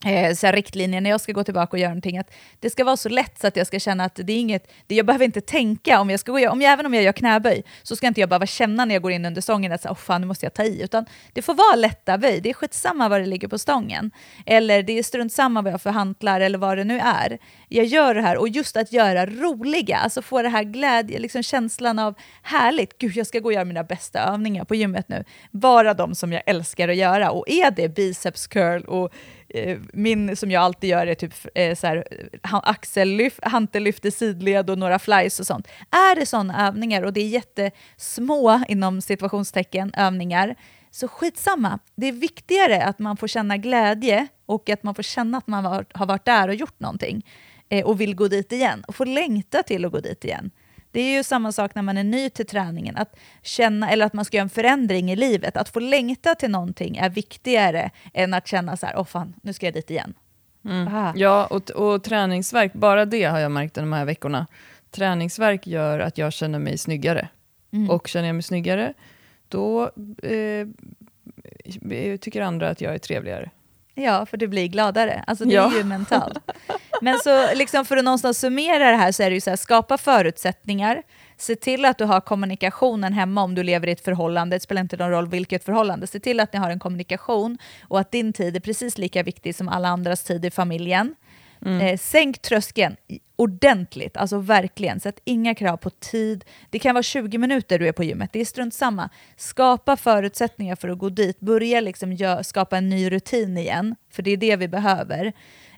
eh, 0.06 0.34
så 0.34 0.46
här 0.46 0.54
riktlinjer 0.54 1.02
när 1.02 1.10
jag 1.10 1.22
ska 1.22 1.32
gå 1.32 1.44
tillbaka 1.44 1.72
och 1.72 1.80
göra 1.80 1.90
någonting, 1.90 2.18
att 2.18 2.34
det 2.60 2.70
ska 2.70 2.84
vara 2.84 2.98
så 2.98 3.10
lätt 3.10 3.40
så 3.40 3.48
att 3.48 3.56
jag 3.56 3.68
ska 3.68 3.80
känna 3.80 4.04
att 4.06 4.16
det 4.16 4.34
är 4.34 4.38
inget, 4.38 4.72
det, 4.88 4.96
jag 4.96 5.06
behöver 5.06 5.26
inte 5.26 5.42
tänka 5.42 6.00
om 6.00 6.10
jag 6.10 6.20
ska 6.20 6.32
gå, 6.32 6.50
om 6.50 6.62
jag, 6.62 6.74
även 6.74 6.86
om 6.86 6.94
jag 6.94 7.04
gör 7.04 7.12
knäböj, 7.12 7.64
så 7.84 7.96
ska 7.96 8.08
inte 8.08 8.20
jag 8.20 8.30
behöva 8.30 8.46
känna 8.46 8.86
när 8.86 8.96
jag 8.96 9.02
går 9.02 9.12
in 9.12 9.26
under 9.26 9.42
stången 9.42 9.72
att 9.72 9.82
så, 9.82 9.90
oh, 9.90 9.96
fan, 9.96 10.22
nu 10.22 10.28
måste 10.28 10.46
jag 10.46 10.54
ta 10.54 10.64
i, 10.64 10.84
utan 10.84 11.06
det 11.34 11.42
får 11.42 11.54
vara 11.54 11.76
lätta 11.76 12.18
böj, 12.18 12.42
det 12.42 12.50
är 12.50 12.54
skitsamma 12.54 13.10
vad 13.10 13.22
det 13.22 13.26
ligger 13.26 13.48
på 13.48 13.60
stången, 13.60 14.12
eller 14.46 14.84
det 14.84 15.00
är 15.00 15.04
strunt 15.04 15.34
samma 15.34 15.62
vad 15.62 15.74
jag 15.74 15.82
för 15.82 15.90
hantlar 15.90 16.42
eller 16.42 16.58
vad 16.58 16.78
det 16.78 16.84
nu 16.84 17.00
är. 17.00 17.38
Jag 17.68 17.86
gör 17.86 18.16
det 18.16 18.22
här, 18.22 18.38
och 18.38 18.50
just 18.50 18.78
att 18.78 18.94
göra 18.94 19.26
roliga, 19.26 19.98
alltså 19.98 20.22
få 20.22 20.42
det 20.42 20.50
här 20.50 20.64
glädje, 20.64 21.20
liksom 21.20 21.44
känslan 21.44 22.00
av 22.00 22.16
härligt, 22.42 22.98
gud 22.98 23.16
jag 23.16 23.28
ska 23.28 23.40
gå 23.40 23.46
och 23.46 23.54
göra 23.54 23.66
mina 23.66 23.84
bästa 23.84 24.20
övningar 24.20 24.66
på 24.66 24.76
gymmet 24.76 25.10
nu, 25.10 25.24
bara 25.52 25.94
de 25.94 26.16
som 26.16 26.34
jag 26.34 26.44
älskar 26.46 26.90
att 26.90 26.96
göra, 26.96 27.32
och 27.32 27.50
är 27.50 27.72
det 27.72 27.90
biceps 27.90 28.48
curl 28.48 28.82
och 28.84 29.14
Eh, 29.54 29.80
min 29.94 30.36
som 30.36 30.52
jag 30.52 30.64
alltid 30.64 30.90
gör 30.90 31.08
är 31.08 31.16
typ 31.16 31.34
eh, 31.56 31.76
så 31.76 31.88
här, 31.88 32.08
axellyft, 32.42 33.40
hantellyft 33.42 34.06
i 34.06 34.12
sidled 34.12 34.70
och 34.70 34.78
några 34.78 35.00
flies 35.00 35.40
och 35.40 35.48
sånt. 35.48 35.68
Är 35.92 36.16
det 36.16 36.26
sådana 36.26 36.68
övningar 36.68 37.04
och 37.04 37.14
det 37.14 37.22
är 37.22 37.28
jättesmå 37.28 38.64
inom 38.68 39.02
situationstecken 39.02 39.94
övningar, 39.98 40.56
så 40.92 41.08
skitsamma. 41.08 41.80
Det 41.96 42.08
är 42.08 42.12
viktigare 42.12 42.84
att 42.84 43.00
man 43.00 43.18
får 43.18 43.28
känna 43.28 43.58
glädje 43.58 44.28
och 44.46 44.70
att 44.70 44.84
man 44.84 44.96
får 44.96 45.04
känna 45.04 45.38
att 45.38 45.48
man 45.48 45.64
var, 45.64 45.86
har 45.94 46.06
varit 46.06 46.26
där 46.26 46.48
och 46.48 46.56
gjort 46.56 46.80
någonting 46.80 47.26
eh, 47.70 47.86
och 47.86 48.02
vill 48.02 48.16
gå 48.16 48.28
dit 48.28 48.52
igen 48.52 48.84
och 48.88 48.96
få 48.96 49.04
längta 49.04 49.64
till 49.64 49.86
att 49.86 49.92
gå 49.92 50.00
dit 50.00 50.26
igen. 50.26 50.52
Det 50.94 51.02
är 51.02 51.18
ju 51.18 51.24
samma 51.24 51.52
sak 51.52 51.76
när 51.76 51.82
man 51.82 51.98
är 51.98 52.04
ny 52.04 52.30
till 52.30 52.46
träningen, 52.46 52.98
att 52.98 53.16
känna, 53.42 53.92
eller 53.92 54.06
att 54.06 54.14
man 54.14 54.26
ska 54.26 54.38
göra 54.38 54.44
en 54.44 54.50
förändring 54.50 55.12
i 55.12 55.16
livet. 55.16 55.58
Att 55.58 55.70
få 55.70 55.80
längta 55.80 56.36
till 56.36 56.52
någonting 56.52 56.98
är 56.98 57.10
viktigare 57.10 57.92
än 58.14 58.34
att 58.34 58.48
känna 58.48 58.78
så 58.78 58.86
här, 58.86 58.96
åh 58.96 59.02
oh 59.02 59.06
fan, 59.06 59.34
nu 59.42 59.54
ska 59.54 59.66
jag 59.66 59.74
dit 59.74 59.90
igen. 59.90 60.14
Mm. 60.66 61.14
Ja, 61.16 61.46
och, 61.46 61.72
och 61.72 62.04
träningsverk, 62.04 62.74
bara 62.74 63.06
det 63.06 63.24
har 63.24 63.40
jag 63.40 63.52
märkt 63.52 63.76
de 63.76 63.94
här 63.94 64.06
veckorna. 64.06 64.48
Träningsverk 64.92 65.68
gör 65.68 66.00
att 66.00 66.18
jag 66.18 66.34
känner 66.34 66.60
mig 66.60 66.78
snyggare. 66.78 67.28
Mm. 67.72 67.90
Och 67.90 68.08
känner 68.08 68.28
jag 68.28 68.36
mig 68.36 68.44
snyggare, 68.44 68.94
då 69.48 69.92
eh, 70.24 70.68
tycker 72.18 72.42
andra 72.42 72.70
att 72.70 72.82
jag 72.82 72.94
är 72.94 72.98
trevligare. 72.98 73.50
Ja, 73.96 74.26
för 74.26 74.38
du 74.38 74.48
blir 74.48 74.68
gladare. 74.68 75.24
Alltså 75.28 75.46
det 75.46 75.54
ja. 75.54 75.72
är 75.74 75.78
ju 75.78 75.84
mentalt. 75.84 76.38
Men 77.02 77.20
så 77.20 77.56
liksom 77.56 77.86
för 77.86 77.98
att 77.98 78.04
någonstans 78.04 78.40
summera 78.40 78.92
det 78.92 78.98
här 78.98 79.12
så 79.12 79.24
är 79.24 79.30
det 79.30 79.34
ju 79.34 79.42
så 79.42 79.50
här, 79.50 79.58
skapa 79.58 79.98
förutsättningar, 79.98 81.04
se 81.38 81.56
till 81.56 81.86
att 81.86 81.98
du 81.98 82.06
har 82.06 82.22
kommunikationen 82.22 83.14
hemma 83.14 83.44
om 83.44 83.56
du 83.56 83.64
lever 83.64 83.88
i 83.88 83.92
ett 83.92 84.04
förhållande, 84.04 84.56
det 84.56 84.60
spelar 84.60 84.82
inte 84.82 84.98
någon 84.98 85.10
roll 85.10 85.28
vilket 85.28 85.64
förhållande, 85.64 86.08
se 86.08 86.20
till 86.20 86.40
att 86.40 86.54
ni 86.54 86.60
har 86.60 86.70
en 86.70 86.80
kommunikation 86.80 87.58
och 87.88 88.00
att 88.00 88.12
din 88.12 88.34
tid 88.34 88.56
är 88.56 88.60
precis 88.60 88.98
lika 88.98 89.24
viktig 89.24 89.56
som 89.56 89.70
alla 89.70 89.88
andras 89.88 90.24
tid 90.24 90.46
i 90.46 90.52
familjen. 90.52 91.16
Mm. 91.66 91.82
Eh, 91.82 91.98
sänk 91.98 92.42
tröskeln 92.42 92.96
ordentligt, 93.36 94.18
alltså 94.18 94.38
verkligen. 94.38 95.00
Sätt 95.00 95.20
inga 95.24 95.56
krav 95.56 95.78
på 95.78 95.90
tid. 95.90 96.46
Det 96.70 96.80
kan 96.80 96.96
vara 96.96 97.04
20 97.04 97.38
minuter 97.38 97.80
du 97.80 97.88
är 97.88 97.92
på 97.92 98.04
gymmet, 98.04 98.30
det 98.34 98.42
är 98.42 98.46
strunt 98.46 98.74
samma. 98.74 99.10
Skapa 99.38 99.98
förutsättningar 99.98 100.76
för 100.76 100.90
att 100.90 100.98
gå 100.98 101.10
dit. 101.10 101.40
Börja 101.40 101.80
liksom 101.80 102.14
gör, 102.14 102.44
skapa 102.44 102.78
en 102.78 102.90
ny 102.90 103.10
rutin 103.10 103.58
igen, 103.58 103.96
för 104.12 104.24
det 104.24 104.32
är 104.32 104.38
det 104.38 104.56
vi 104.56 104.68
behöver. 104.68 105.34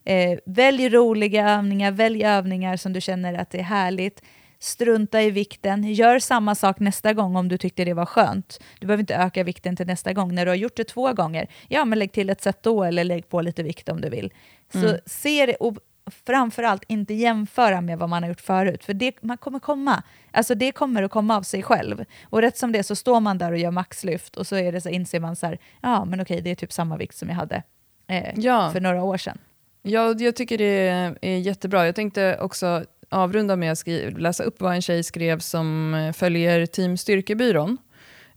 Eh, 0.06 0.40
välj 0.46 0.90
roliga 0.90 1.50
övningar, 1.50 1.92
välj 1.92 2.24
övningar 2.24 2.78
som 2.78 2.94
du 2.94 3.02
känner 3.02 3.34
att 3.34 3.50
det 3.50 3.60
är 3.60 3.64
härligt. 3.64 4.22
Strunta 4.60 5.22
i 5.22 5.32
vikten, 5.32 5.84
gör 5.84 6.20
samma 6.20 6.56
sak 6.56 6.80
nästa 6.80 7.14
gång 7.14 7.36
om 7.36 7.48
du 7.48 7.58
tyckte 7.58 7.86
det 7.86 7.94
var 7.94 8.06
skönt. 8.06 8.60
Du 8.80 8.88
behöver 8.88 9.02
inte 9.02 9.16
öka 9.16 9.44
vikten 9.44 9.76
till 9.76 9.88
nästa 9.88 10.14
gång. 10.14 10.36
När 10.36 10.46
du 10.46 10.52
har 10.52 10.56
gjort 10.56 10.76
det 10.76 10.84
två 10.84 11.14
gånger, 11.14 11.48
ja 11.68 11.86
men 11.86 12.00
lägg 12.00 12.12
till 12.12 12.30
ett 12.30 12.42
set 12.42 12.64
då 12.64 12.84
eller 12.84 13.04
lägg 13.04 13.30
på 13.30 13.42
lite 13.42 13.64
vikt 13.64 13.90
om 13.90 14.02
du 14.02 14.10
vill. 14.10 14.34
Så 14.72 14.88
mm. 14.88 15.00
se 15.06 15.46
det, 15.46 15.56
och 15.56 15.78
framförallt 16.26 16.84
inte 16.88 17.14
jämföra 17.14 17.82
med 17.82 18.00
vad 18.00 18.10
man 18.10 18.24
har 18.24 18.30
gjort 18.30 18.42
förut, 18.42 18.84
för 18.84 18.94
det 18.94 19.22
man 19.22 19.38
kommer 19.38 19.60
komma. 19.60 20.04
Alltså 20.32 20.56
det 20.56 20.72
kommer 20.72 21.04
att 21.04 21.12
komma 21.12 21.38
av 21.38 21.42
sig 21.42 21.64
själv. 21.64 22.06
Och 22.24 22.42
rätt 22.42 22.58
som 22.58 22.72
det 22.72 22.84
så 22.84 22.96
står 22.96 23.20
man 23.20 23.38
där 23.38 23.52
och 23.52 23.58
gör 23.58 23.72
maxlyft 23.72 24.36
och 24.36 24.48
så, 24.48 24.56
är 24.56 24.72
det 24.72 24.82
så 24.82 24.90
inser 24.90 25.20
man 25.20 25.36
så 25.36 25.46
här, 25.46 25.60
ja 25.82 26.06
men 26.06 26.22
okej 26.22 26.42
det 26.42 26.52
är 26.52 26.56
typ 26.56 26.72
samma 26.72 26.98
vikt 26.98 27.16
som 27.16 27.30
jag 27.30 27.36
hade 27.36 27.64
eh, 28.08 28.34
ja. 28.36 28.72
för 28.72 28.80
några 28.82 29.04
år 29.04 29.18
sedan. 29.18 29.38
Ja, 29.88 30.16
jag 30.18 30.36
tycker 30.36 30.58
det 30.58 31.18
är 31.22 31.38
jättebra. 31.38 31.86
Jag 31.86 31.96
tänkte 31.96 32.38
också 32.42 32.86
avrunda 33.16 33.56
med 33.56 33.72
att 33.72 33.88
läsa 34.18 34.44
upp 34.44 34.62
vad 34.62 34.76
en 34.76 34.82
tjej 34.82 35.04
skrev 35.04 35.40
som 35.40 35.94
eh, 35.94 36.14
följer 36.14 36.66
Team 36.66 36.98
Styrkebyrån. 36.98 37.78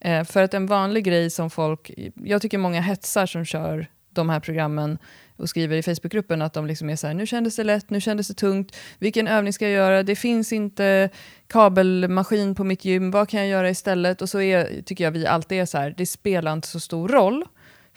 Eh, 0.00 0.24
för 0.24 0.42
att 0.42 0.54
en 0.54 0.66
vanlig 0.66 1.04
grej 1.04 1.30
som 1.30 1.50
folk, 1.50 1.90
jag 2.14 2.42
tycker 2.42 2.58
många 2.58 2.80
hetsar 2.80 3.26
som 3.26 3.44
kör 3.44 3.86
de 4.10 4.28
här 4.28 4.40
programmen 4.40 4.98
och 5.36 5.48
skriver 5.48 5.76
i 5.76 5.82
Facebookgruppen 5.82 6.42
att 6.42 6.52
de 6.52 6.66
liksom 6.66 6.90
är 6.90 6.96
så 6.96 7.06
här, 7.06 7.14
nu 7.14 7.26
kändes 7.26 7.56
det 7.56 7.64
lätt, 7.64 7.90
nu 7.90 8.00
kändes 8.00 8.28
det 8.28 8.34
tungt, 8.34 8.76
vilken 8.98 9.28
övning 9.28 9.52
ska 9.52 9.64
jag 9.64 9.72
göra, 9.72 10.02
det 10.02 10.16
finns 10.16 10.52
inte 10.52 11.10
kabelmaskin 11.46 12.54
på 12.54 12.64
mitt 12.64 12.84
gym, 12.84 13.10
vad 13.10 13.28
kan 13.28 13.40
jag 13.40 13.48
göra 13.48 13.70
istället? 13.70 14.22
Och 14.22 14.28
så 14.28 14.40
är, 14.40 14.82
tycker 14.82 15.04
jag 15.04 15.10
vi 15.10 15.26
alltid 15.26 15.60
är 15.60 15.66
så 15.66 15.78
här, 15.78 15.94
det 15.96 16.06
spelar 16.06 16.52
inte 16.52 16.68
så 16.68 16.80
stor 16.80 17.08
roll, 17.08 17.44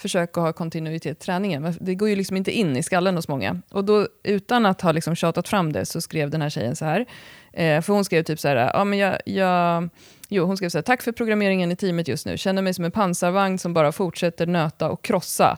försök 0.01 0.37
att 0.37 0.43
ha 0.43 0.53
kontinuitet 0.53 1.17
i 1.17 1.25
träningen. 1.25 1.75
Det 1.79 1.95
går 1.95 2.09
ju 2.09 2.15
liksom 2.15 2.37
inte 2.37 2.51
in 2.51 2.77
i 2.77 2.83
skallen 2.83 3.15
hos 3.15 3.27
många. 3.27 3.61
Och 3.71 3.85
då, 3.85 4.07
utan 4.23 4.65
att 4.65 4.81
ha 4.81 4.91
liksom 4.91 5.15
tjatat 5.15 5.47
fram 5.47 5.71
det, 5.73 5.85
så 5.85 6.01
skrev 6.01 6.29
den 6.29 6.41
här 6.41 6.49
tjejen 6.49 6.75
så 6.75 6.85
här. 6.85 7.05
Eh, 7.53 7.81
för 7.81 7.93
hon 7.93 8.05
skrev 8.05 8.23
typ 8.23 8.39
så 8.39 8.47
här, 8.47 8.71
ja 8.73 8.83
men 8.83 8.99
jag, 8.99 9.17
jag 9.25 9.89
Jo, 10.33 10.45
hon 10.45 10.57
skrev 10.57 10.69
så 10.69 10.77
här, 10.77 10.83
tack 10.83 11.01
för 11.01 11.11
programmeringen 11.11 11.71
i 11.71 11.75
teamet 11.75 12.07
just 12.07 12.25
nu. 12.25 12.37
Känner 12.37 12.61
mig 12.61 12.73
som 12.73 12.85
en 12.85 12.91
pansarvagn 12.91 13.57
som 13.57 13.73
bara 13.73 13.91
fortsätter 13.91 14.47
nöta 14.47 14.89
och 14.89 15.01
krossa. 15.03 15.57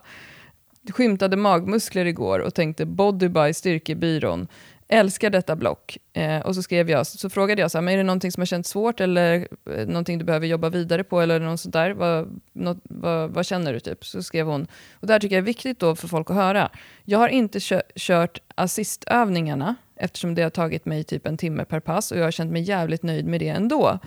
Skymtade 0.92 1.38
magmuskler 1.38 2.06
igår 2.06 2.40
och 2.40 2.54
tänkte 2.54 2.86
body 2.86 3.30
by 3.30 3.54
styrkebyrån. 3.54 4.48
Älskar 4.94 5.30
detta 5.30 5.56
block. 5.56 5.98
Eh, 6.14 6.40
och 6.40 6.56
så, 6.56 6.64
skrev 6.64 6.90
jag, 6.90 7.08
så 7.08 7.30
frågade 7.30 7.62
jag, 7.62 7.72
så 7.72 7.78
här, 7.78 7.82
men 7.82 7.94
är 7.94 7.98
det 7.98 8.04
någonting 8.04 8.32
som 8.32 8.42
har 8.42 8.46
känts 8.46 8.70
svårt 8.70 9.00
eller 9.00 9.48
eh, 9.76 9.88
någonting 9.88 10.20
du 10.20 10.26
behöver 10.26 10.48
jobba 10.48 10.70
vidare 10.70 11.04
på 11.04 11.22
eller 11.22 11.40
något 11.40 11.60
sånt 11.60 11.74
där? 11.74 11.92
Vad, 11.92 12.42
något, 12.54 12.78
vad, 12.84 13.30
vad, 13.30 13.46
känner 13.46 13.74
du? 13.74 13.80
typ? 13.80 14.06
Så 14.06 14.24
skrev 14.24 14.46
hon, 14.46 14.68
och 14.94 15.08
det 15.08 15.14
här 15.14 15.20
tycker 15.20 15.36
jag 15.36 15.42
är 15.42 15.46
viktigt 15.46 15.80
då 15.80 15.96
för 15.96 16.08
folk 16.08 16.30
att 16.30 16.36
höra. 16.36 16.70
Jag 17.04 17.20
har 17.20 17.30
inte 17.30 17.60
kö 17.60 17.82
kört 17.96 18.42
assistövningarna 18.56 19.76
eftersom 19.96 20.36
det 20.36 20.44
har 20.44 20.50
tagit 20.50 20.86
mig 20.86 21.04
typ 21.04 21.28
en 21.28 21.38
timme 21.38 21.66
per 21.66 21.80
pass 21.80 22.12
och 22.12 22.18
jag 22.18 22.24
har 22.24 22.32
känt 22.32 22.52
mig 22.52 22.62
jävligt 22.62 23.04
nöjd 23.04 23.26
med 23.26 23.40
det 23.40 23.50
ändå. 23.50 24.00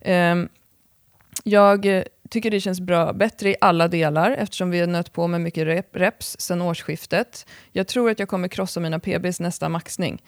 Eh, 0.00 0.34
jag 1.44 2.04
tycker 2.30 2.50
det 2.50 2.60
känns 2.60 2.80
bra, 2.80 3.12
bättre 3.12 3.50
i 3.50 3.56
alla 3.60 3.88
delar 3.88 4.30
eftersom 4.30 4.70
vi 4.70 4.80
har 4.80 4.86
nött 4.86 5.12
på 5.12 5.26
med 5.26 5.40
mycket 5.40 5.66
rep, 5.66 5.96
reps 5.96 6.36
sedan 6.38 6.62
årsskiftet. 6.62 7.46
Jag 7.72 7.86
tror 7.86 8.10
att 8.10 8.18
jag 8.18 8.28
kommer 8.28 8.48
krossa 8.48 8.80
mina 8.80 8.98
PBs 8.98 9.40
nästa 9.40 9.68
maxning. 9.68 10.22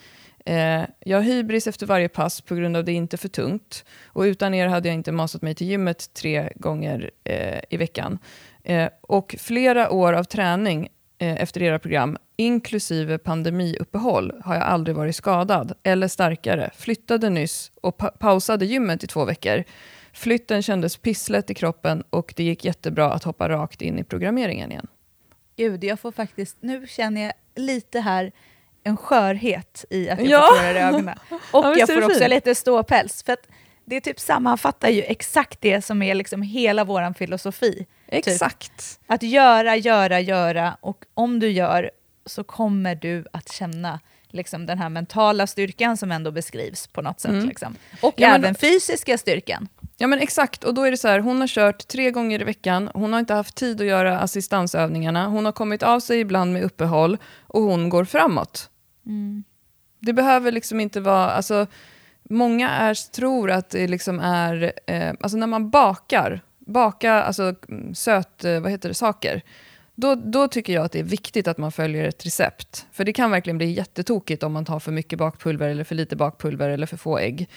Eh, 0.44 0.82
jag 1.00 1.18
har 1.18 1.22
hybris 1.22 1.66
efter 1.66 1.86
varje 1.86 2.08
pass 2.08 2.40
på 2.40 2.54
grund 2.54 2.76
av 2.76 2.80
att 2.80 2.86
det 2.86 2.92
inte 2.92 3.16
är 3.16 3.18
för 3.18 3.28
tungt. 3.28 3.84
Och 4.06 4.22
utan 4.22 4.54
er 4.54 4.66
hade 4.66 4.88
jag 4.88 4.94
inte 4.94 5.12
masat 5.12 5.42
mig 5.42 5.54
till 5.54 5.66
gymmet 5.66 6.14
tre 6.14 6.52
gånger 6.56 7.10
eh, 7.24 7.60
i 7.70 7.76
veckan. 7.76 8.18
Eh, 8.64 8.88
och 9.00 9.34
flera 9.38 9.90
år 9.90 10.12
av 10.12 10.24
träning 10.24 10.88
eh, 11.18 11.42
efter 11.42 11.62
era 11.62 11.78
program, 11.78 12.16
inklusive 12.36 13.18
pandemiuppehåll, 13.18 14.32
har 14.44 14.54
jag 14.54 14.64
aldrig 14.64 14.96
varit 14.96 15.16
skadad 15.16 15.72
eller 15.82 16.08
starkare. 16.08 16.70
Flyttade 16.76 17.30
nyss 17.30 17.72
och 17.80 17.96
pa 17.96 18.08
pausade 18.08 18.66
gymmet 18.66 19.04
i 19.04 19.06
två 19.06 19.24
veckor. 19.24 19.64
Flytten 20.12 20.62
kändes 20.62 20.96
pisslet 20.96 21.50
i 21.50 21.54
kroppen 21.54 22.04
och 22.10 22.34
det 22.36 22.42
gick 22.42 22.64
jättebra 22.64 23.12
att 23.12 23.24
hoppa 23.24 23.48
rakt 23.48 23.82
in 23.82 23.98
i 23.98 24.04
programmeringen 24.04 24.72
igen. 24.72 24.86
Gud, 25.56 25.84
jag 25.84 26.00
får 26.00 26.12
faktiskt, 26.12 26.56
nu 26.60 26.86
känner 26.86 27.20
jag 27.22 27.32
lite 27.56 28.00
här 28.00 28.32
en 28.84 28.96
skörhet 28.96 29.84
i 29.90 30.10
att 30.10 30.18
jag 30.18 30.28
ja. 30.28 30.40
får 30.40 30.56
tårar 30.56 30.74
i 30.74 30.78
ögonen. 30.78 31.18
Och 31.30 31.64
ja, 31.64 31.76
jag 31.78 31.88
får 31.88 32.04
också 32.04 32.18
fint. 32.18 32.30
lite 32.30 32.54
ståpäls. 32.54 33.22
För 33.22 33.32
att 33.32 33.48
det 33.84 34.00
typ 34.00 34.20
sammanfattar 34.20 34.88
ju 34.88 35.02
exakt 35.02 35.60
det 35.60 35.82
som 35.82 36.02
är 36.02 36.14
liksom 36.14 36.42
hela 36.42 36.84
vår 36.84 37.14
filosofi. 37.14 37.72
Typ. 37.72 37.86
Exakt. 38.06 38.76
Typ. 38.76 39.02
Att 39.06 39.22
göra, 39.22 39.76
göra, 39.76 40.20
göra 40.20 40.76
och 40.80 41.04
om 41.14 41.40
du 41.40 41.50
gör 41.50 41.90
så 42.26 42.44
kommer 42.44 42.94
du 42.94 43.24
att 43.32 43.52
känna 43.52 44.00
liksom, 44.28 44.66
den 44.66 44.78
här 44.78 44.88
mentala 44.88 45.46
styrkan 45.46 45.96
som 45.96 46.12
ändå 46.12 46.30
beskrivs 46.30 46.86
på 46.86 47.02
något 47.02 47.20
sätt. 47.20 47.30
Mm. 47.30 47.48
Liksom. 47.48 47.76
Och 48.00 48.14
ja, 48.16 48.28
även 48.28 48.52
då, 48.52 48.58
fysiska 48.58 49.18
styrkan. 49.18 49.68
Ja 50.00 50.06
men 50.06 50.18
exakt, 50.18 50.64
och 50.64 50.74
då 50.74 50.82
är 50.82 50.90
det 50.90 50.96
så 50.96 51.08
här, 51.08 51.20
hon 51.20 51.40
har 51.40 51.48
kört 51.48 51.88
tre 51.88 52.10
gånger 52.10 52.40
i 52.40 52.44
veckan, 52.44 52.90
hon 52.94 53.12
har 53.12 53.20
inte 53.20 53.34
haft 53.34 53.54
tid 53.54 53.80
att 53.80 53.86
göra 53.86 54.18
assistansövningarna, 54.18 55.26
hon 55.26 55.44
har 55.44 55.52
kommit 55.52 55.82
av 55.82 56.00
sig 56.00 56.20
ibland 56.20 56.52
med 56.52 56.62
uppehåll 56.62 57.18
och 57.46 57.62
hon 57.62 57.88
går 57.88 58.04
framåt. 58.04 58.70
Mm. 59.06 59.44
Det 60.00 60.12
behöver 60.12 60.52
liksom 60.52 60.80
inte 60.80 61.00
vara, 61.00 61.30
alltså, 61.30 61.66
många 62.22 62.70
är, 62.70 63.12
tror 63.12 63.50
att 63.50 63.70
det 63.70 63.88
liksom 63.88 64.20
är, 64.20 64.72
eh, 64.86 65.12
alltså 65.20 65.38
när 65.38 65.46
man 65.46 65.70
bakar, 65.70 66.40
baka 66.58 67.12
alltså 67.12 67.54
söt, 67.94 68.44
eh, 68.44 68.60
vad 68.60 68.70
heter 68.70 68.88
det, 68.88 68.94
saker, 68.94 69.42
då, 70.00 70.14
då 70.14 70.48
tycker 70.48 70.72
jag 70.72 70.84
att 70.84 70.92
det 70.92 70.98
är 70.98 71.04
viktigt 71.04 71.48
att 71.48 71.58
man 71.58 71.72
följer 71.72 72.04
ett 72.04 72.26
recept. 72.26 72.86
För 72.92 73.04
det 73.04 73.12
kan 73.12 73.30
verkligen 73.30 73.58
bli 73.58 73.70
jättetokigt 73.70 74.42
om 74.42 74.52
man 74.52 74.64
tar 74.64 74.80
för 74.80 74.92
mycket 74.92 75.18
bakpulver 75.18 75.68
eller 75.68 75.84
för 75.84 75.94
lite 75.94 76.16
bakpulver 76.16 76.70
eller 76.70 76.86
för 76.86 76.96
få 76.96 77.18
ägg. 77.18 77.48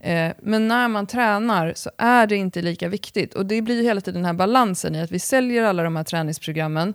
Eh, 0.00 0.32
men 0.42 0.68
när 0.68 0.88
man 0.88 1.06
tränar 1.06 1.72
så 1.76 1.90
är 1.98 2.26
det 2.26 2.36
inte 2.36 2.62
lika 2.62 2.88
viktigt. 2.88 3.34
Och 3.34 3.46
det 3.46 3.62
blir 3.62 3.82
hela 3.82 4.00
tiden 4.00 4.22
den 4.22 4.24
här 4.26 4.32
balansen 4.32 4.94
i 4.94 5.00
att 5.00 5.10
vi 5.10 5.18
säljer 5.18 5.62
alla 5.62 5.82
de 5.82 5.96
här 5.96 6.04
träningsprogrammen. 6.04 6.94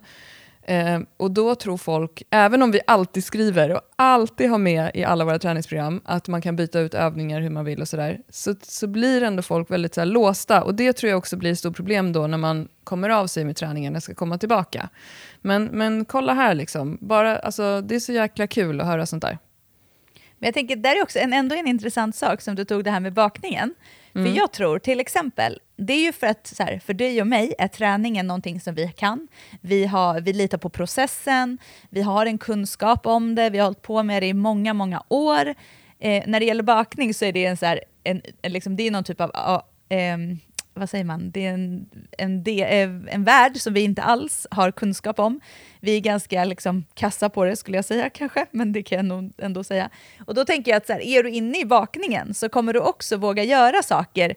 Eh, 0.66 1.00
och 1.16 1.30
då 1.30 1.54
tror 1.54 1.76
folk, 1.76 2.22
även 2.30 2.62
om 2.62 2.70
vi 2.70 2.80
alltid 2.86 3.24
skriver 3.24 3.72
och 3.72 3.80
alltid 3.96 4.50
har 4.50 4.58
med 4.58 4.90
i 4.94 5.04
alla 5.04 5.24
våra 5.24 5.38
träningsprogram 5.38 6.00
att 6.04 6.28
man 6.28 6.42
kan 6.42 6.56
byta 6.56 6.80
ut 6.80 6.94
övningar 6.94 7.40
hur 7.40 7.50
man 7.50 7.64
vill 7.64 7.80
och 7.80 7.88
sådär, 7.88 8.20
så, 8.28 8.54
så 8.62 8.86
blir 8.86 9.22
ändå 9.22 9.42
folk 9.42 9.70
väldigt 9.70 9.94
så 9.94 10.00
här, 10.00 10.06
låsta. 10.06 10.62
Och 10.62 10.74
det 10.74 10.92
tror 10.92 11.10
jag 11.10 11.18
också 11.18 11.36
blir 11.36 11.52
ett 11.52 11.58
stort 11.58 11.76
problem 11.76 12.12
då 12.12 12.26
när 12.26 12.38
man 12.38 12.68
kommer 12.84 13.10
av 13.10 13.26
sig 13.26 13.44
med 13.44 13.56
träningen 13.56 13.96
och 13.96 14.02
ska 14.02 14.14
komma 14.14 14.38
tillbaka. 14.38 14.88
Men, 15.40 15.64
men 15.64 16.04
kolla 16.04 16.32
här, 16.32 16.54
liksom. 16.54 16.98
Bara, 17.00 17.36
alltså, 17.36 17.80
det 17.80 17.94
är 17.94 18.00
så 18.00 18.12
jäkla 18.12 18.46
kul 18.46 18.80
att 18.80 18.86
höra 18.86 19.06
sånt 19.06 19.22
där. 19.22 19.38
Men 20.44 20.48
jag 20.48 20.54
tänker, 20.54 20.76
där 20.76 20.96
är 20.96 21.02
också 21.02 21.18
en, 21.18 21.32
ändå 21.32 21.56
en 21.56 21.66
intressant 21.66 22.16
sak 22.16 22.40
som 22.40 22.54
du 22.54 22.64
tog 22.64 22.84
det 22.84 22.90
här 22.90 23.00
med 23.00 23.12
bakningen. 23.12 23.74
Mm. 24.14 24.26
För 24.26 24.38
jag 24.38 24.52
tror 24.52 24.78
till 24.78 25.00
exempel, 25.00 25.60
det 25.76 25.92
är 25.92 26.02
ju 26.02 26.12
för 26.12 26.26
att 26.26 26.46
så 26.46 26.62
här, 26.62 26.78
för 26.78 26.94
dig 26.94 27.20
och 27.20 27.26
mig 27.26 27.54
är 27.58 27.68
träningen 27.68 28.26
någonting 28.26 28.60
som 28.60 28.74
vi 28.74 28.88
kan. 28.88 29.28
Vi, 29.60 29.86
har, 29.86 30.20
vi 30.20 30.32
litar 30.32 30.58
på 30.58 30.68
processen, 30.68 31.58
vi 31.90 32.02
har 32.02 32.26
en 32.26 32.38
kunskap 32.38 33.06
om 33.06 33.34
det, 33.34 33.50
vi 33.50 33.58
har 33.58 33.64
hållit 33.64 33.82
på 33.82 34.02
med 34.02 34.22
det 34.22 34.26
i 34.26 34.34
många, 34.34 34.74
många 34.74 35.02
år. 35.08 35.54
Eh, 35.98 36.22
när 36.26 36.40
det 36.40 36.46
gäller 36.46 36.62
bakning 36.62 37.14
så 37.14 37.24
är 37.24 37.32
det 37.32 37.44
en, 37.44 37.56
så 37.56 37.66
här, 37.66 37.80
en, 38.04 38.22
liksom, 38.42 38.76
det 38.76 38.86
är 38.86 38.90
någon 38.90 39.04
typ 39.04 39.20
av 39.20 39.62
um, 40.14 40.38
vad 40.74 40.90
säger 40.90 41.04
man, 41.04 41.30
det 41.30 41.46
är 41.46 41.54
en, 41.54 41.86
en, 42.18 42.48
en, 42.48 43.08
en 43.08 43.24
värld 43.24 43.56
som 43.56 43.74
vi 43.74 43.80
inte 43.80 44.02
alls 44.02 44.46
har 44.50 44.70
kunskap 44.70 45.18
om. 45.18 45.40
Vi 45.80 45.96
är 45.96 46.00
ganska 46.00 46.44
liksom, 46.44 46.84
kassa 46.94 47.28
på 47.28 47.44
det 47.44 47.56
skulle 47.56 47.78
jag 47.78 47.84
säga 47.84 48.10
kanske, 48.10 48.46
men 48.50 48.72
det 48.72 48.82
kan 48.82 48.96
jag 48.96 49.04
nog 49.04 49.32
ändå 49.38 49.64
säga. 49.64 49.90
Och 50.26 50.34
då 50.34 50.44
tänker 50.44 50.70
jag 50.70 50.76
att 50.76 50.86
så 50.86 50.92
här, 50.92 51.00
är 51.00 51.22
du 51.22 51.30
inne 51.30 51.60
i 51.60 51.64
bakningen 51.64 52.34
så 52.34 52.48
kommer 52.48 52.72
du 52.72 52.80
också 52.80 53.16
våga 53.16 53.44
göra 53.44 53.82
saker 53.82 54.34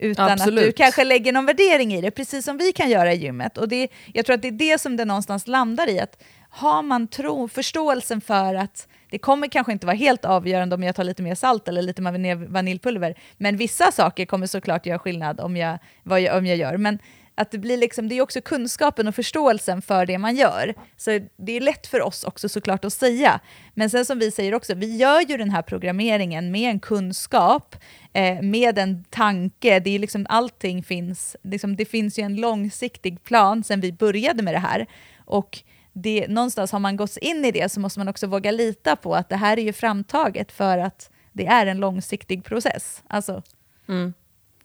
utan 0.00 0.30
Absolut. 0.30 0.58
att 0.58 0.66
du 0.66 0.72
kanske 0.72 1.04
lägger 1.04 1.32
någon 1.32 1.46
värdering 1.46 1.94
i 1.94 2.00
det, 2.00 2.10
precis 2.10 2.44
som 2.44 2.58
vi 2.58 2.72
kan 2.72 2.90
göra 2.90 3.12
i 3.12 3.16
gymmet. 3.16 3.58
Och 3.58 3.68
det, 3.68 3.88
jag 4.12 4.26
tror 4.26 4.34
att 4.34 4.42
det 4.42 4.48
är 4.48 4.52
det 4.52 4.80
som 4.80 4.96
det 4.96 5.04
någonstans 5.04 5.46
landar 5.46 5.88
i, 5.88 6.00
att 6.00 6.22
har 6.50 6.82
man 6.82 7.08
tro, 7.08 7.48
förståelsen 7.48 8.20
för 8.20 8.54
att 8.54 8.88
det 9.10 9.18
kommer 9.18 9.48
kanske 9.48 9.72
inte 9.72 9.86
vara 9.86 9.96
helt 9.96 10.24
avgörande 10.24 10.74
om 10.74 10.82
jag 10.82 10.94
tar 10.94 11.04
lite 11.04 11.22
mer 11.22 11.34
salt 11.34 11.68
eller 11.68 11.82
lite 11.82 12.02
mer 12.02 12.34
vaniljpulver, 12.34 13.14
men 13.36 13.56
vissa 13.56 13.92
saker 13.92 14.26
kommer 14.26 14.46
såklart 14.46 14.86
göra 14.86 14.98
skillnad 14.98 15.40
om 15.40 15.56
jag, 15.56 15.78
vad 16.02 16.20
jag, 16.20 16.38
om 16.38 16.46
jag 16.46 16.56
gör. 16.56 16.76
Men 16.76 16.98
att 17.40 17.50
det, 17.50 17.58
blir 17.58 17.76
liksom, 17.76 18.08
det 18.08 18.14
är 18.14 18.22
också 18.22 18.40
kunskapen 18.40 19.08
och 19.08 19.14
förståelsen 19.14 19.82
för 19.82 20.06
det 20.06 20.18
man 20.18 20.36
gör. 20.36 20.74
Så 20.96 21.20
det 21.36 21.56
är 21.56 21.60
lätt 21.60 21.86
för 21.86 22.02
oss 22.02 22.24
också 22.24 22.48
såklart 22.48 22.84
att 22.84 22.92
säga. 22.92 23.40
Men 23.74 23.90
sen 23.90 24.04
som 24.04 24.18
vi 24.18 24.30
säger 24.30 24.54
också, 24.54 24.74
vi 24.74 24.96
gör 24.96 25.20
ju 25.20 25.36
den 25.36 25.50
här 25.50 25.62
programmeringen 25.62 26.50
med 26.50 26.70
en 26.70 26.80
kunskap, 26.80 27.76
eh, 28.12 28.42
med 28.42 28.78
en 28.78 29.04
tanke. 29.04 29.80
Det 29.80 29.94
är 29.94 29.98
liksom, 29.98 30.26
allting 30.28 30.82
finns, 30.82 31.36
liksom, 31.42 31.76
det 31.76 31.84
finns 31.84 32.18
ju 32.18 32.22
en 32.22 32.36
långsiktig 32.36 33.24
plan 33.24 33.64
sen 33.64 33.80
vi 33.80 33.92
började 33.92 34.42
med 34.42 34.54
det 34.54 34.58
här. 34.58 34.86
Och 35.24 35.62
det, 35.92 36.28
någonstans 36.28 36.72
har 36.72 36.78
man 36.78 36.96
gått 36.96 37.16
in 37.16 37.44
i 37.44 37.50
det 37.50 37.72
så 37.72 37.80
måste 37.80 38.00
man 38.00 38.08
också 38.08 38.26
våga 38.26 38.50
lita 38.50 38.96
på 38.96 39.14
att 39.14 39.28
det 39.28 39.36
här 39.36 39.58
är 39.58 39.62
ju 39.62 39.72
framtaget 39.72 40.52
för 40.52 40.78
att 40.78 41.10
det 41.32 41.46
är 41.46 41.66
en 41.66 41.80
långsiktig 41.80 42.44
process. 42.44 43.02
Alltså, 43.06 43.42
mm. 43.88 44.14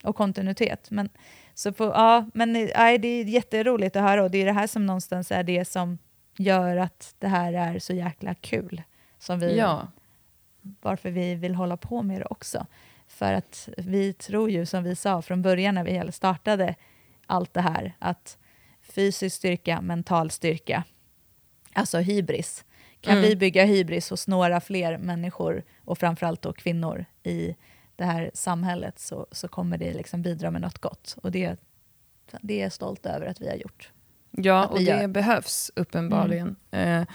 Och 0.04 0.16
kontinuitet. 0.16 0.92
Men, 0.92 1.10
så 1.54 1.72
på, 1.72 1.84
ja, 1.84 2.26
men 2.34 2.54
nej, 2.54 2.98
det 2.98 3.08
är 3.08 3.24
jätteroligt 3.24 3.96
att 3.96 4.02
höra 4.02 4.24
och 4.24 4.32
det 4.32 4.38
är 4.38 4.46
det 4.46 4.52
här 4.52 4.68
som 4.68 4.86
någonstans 4.86 5.32
är 5.32 5.44
det 5.44 5.66
som 5.66 5.98
gör 6.38 6.78
att 6.78 7.16
det 7.20 7.28
här 7.28 7.54
är 7.54 7.80
så 7.80 7.94
jäkla 7.94 8.36
kul. 8.36 8.82
Som 9.20 9.40
vi, 9.40 9.58
ja. 9.58 9.88
Varför 10.82 11.12
vi 11.12 11.36
vill 11.36 11.56
hålla 11.56 11.78
på 11.78 12.04
med 12.04 12.22
det 12.22 12.26
också. 12.26 12.66
För 13.08 13.34
att 13.34 13.70
vi 13.78 14.14
tror 14.14 14.50
ju, 14.50 14.66
som 14.66 14.84
vi 14.84 14.96
sa 14.96 15.22
från 15.22 15.42
början 15.42 15.76
när 15.76 15.84
vi 15.84 16.12
startade 16.12 16.76
allt 17.26 17.54
det 17.54 17.62
här, 17.62 17.94
att 18.00 18.38
fysisk 18.82 19.36
styrka, 19.36 19.82
mental 19.82 20.32
styrka, 20.32 20.84
alltså 21.76 21.98
hybris. 21.98 22.66
Kan 23.02 23.18
mm. 23.18 23.30
vi 23.30 23.36
bygga 23.36 23.66
hybris 23.66 24.10
hos 24.10 24.28
några 24.28 24.62
fler 24.62 24.98
människor, 24.98 25.64
och 25.86 25.98
framförallt 25.98 26.42
då 26.42 26.54
kvinnor, 26.54 27.06
i 27.24 27.56
det 27.96 28.04
här 28.04 28.32
samhället 28.34 29.00
så, 29.00 29.28
så 29.32 29.48
kommer 29.48 29.78
det 29.78 29.94
liksom 29.94 30.22
bidra 30.22 30.52
med 30.52 30.62
något 30.62 30.78
gott. 30.78 31.16
Och 31.22 31.32
det, 31.32 31.60
det 32.42 32.60
är 32.60 32.64
jag 32.64 32.72
stolt 32.72 33.06
över 33.06 33.26
att 33.26 33.42
vi 33.42 33.48
har 33.48 33.56
gjort. 33.56 33.92
Ja, 34.32 34.66
och 34.66 34.78
det 34.78 34.84
gör. 34.84 35.08
behövs 35.08 35.72
uppenbarligen. 35.76 36.56
Mm. 36.72 37.02
Eh, 37.02 37.08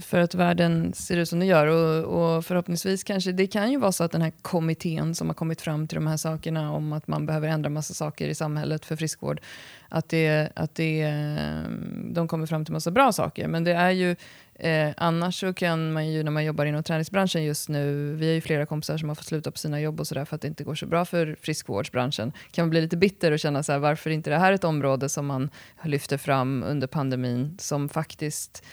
för 0.00 0.18
att 0.18 0.34
världen 0.34 0.92
ser 0.94 1.16
ut 1.16 1.28
som 1.28 1.38
den 1.38 1.48
gör. 1.48 1.66
Och, 1.66 2.36
och, 2.36 2.44
förhoppningsvis 2.44 3.04
kanske, 3.04 3.32
det 3.32 3.46
kan 3.46 3.70
ju 3.70 3.78
vara 3.78 3.92
så 3.92 4.04
att 4.04 4.12
den 4.12 4.22
här 4.22 4.32
kommittén 4.42 5.14
som 5.14 5.26
har 5.26 5.34
kommit 5.34 5.60
fram 5.60 5.86
till 5.86 5.94
de 5.94 6.06
här 6.06 6.16
sakerna 6.16 6.72
om 6.72 6.92
att 6.92 7.06
man 7.06 7.26
behöver 7.26 7.48
ändra 7.48 7.70
massa 7.70 7.94
saker 7.94 8.28
i 8.28 8.34
samhället 8.34 8.84
för 8.84 8.96
friskvård, 8.96 9.40
att, 9.88 10.08
det, 10.08 10.52
att 10.56 10.74
det, 10.74 11.02
eh, 11.02 11.70
de 12.10 12.28
kommer 12.28 12.46
fram 12.46 12.64
till 12.64 12.72
massa 12.72 12.90
bra 12.90 13.12
saker. 13.12 13.48
Men 13.48 13.64
det 13.64 13.72
är 13.72 13.90
ju, 13.90 14.16
eh, 14.54 14.90
annars 14.96 15.40
så 15.40 15.54
kan 15.54 15.92
man 15.92 16.08
ju 16.08 16.22
när 16.22 16.30
man 16.30 16.44
jobbar 16.44 16.64
inom 16.64 16.82
träningsbranschen 16.82 17.44
just 17.44 17.68
nu, 17.68 18.14
vi 18.14 18.26
har 18.26 18.34
ju 18.34 18.40
flera 18.40 18.66
kompisar 18.66 18.98
som 18.98 19.08
har 19.08 19.16
fått 19.16 19.26
sluta 19.26 19.50
på 19.50 19.58
sina 19.58 19.80
jobb 19.80 20.00
och 20.00 20.06
sådär 20.06 20.24
för 20.24 20.36
att 20.36 20.42
det 20.42 20.48
inte 20.48 20.64
går 20.64 20.74
så 20.74 20.86
bra 20.86 21.04
för 21.04 21.36
friskvårdsbranschen, 21.40 22.32
kan 22.50 22.62
man 22.62 22.70
bli 22.70 22.80
lite 22.80 22.96
bitter 22.96 23.32
och 23.32 23.38
känna 23.38 23.62
så 23.62 23.72
här, 23.72 23.78
varför 23.78 24.10
inte 24.10 24.30
det 24.30 24.38
här 24.38 24.50
är 24.50 24.54
ett 24.54 24.64
område 24.64 25.08
som 25.08 25.26
man 25.26 25.50
lyfter 25.84 26.16
fram 26.16 26.62
under 26.62 26.86
pandemin 26.86 27.56
som 27.60 27.88
faktiskt 27.88 28.64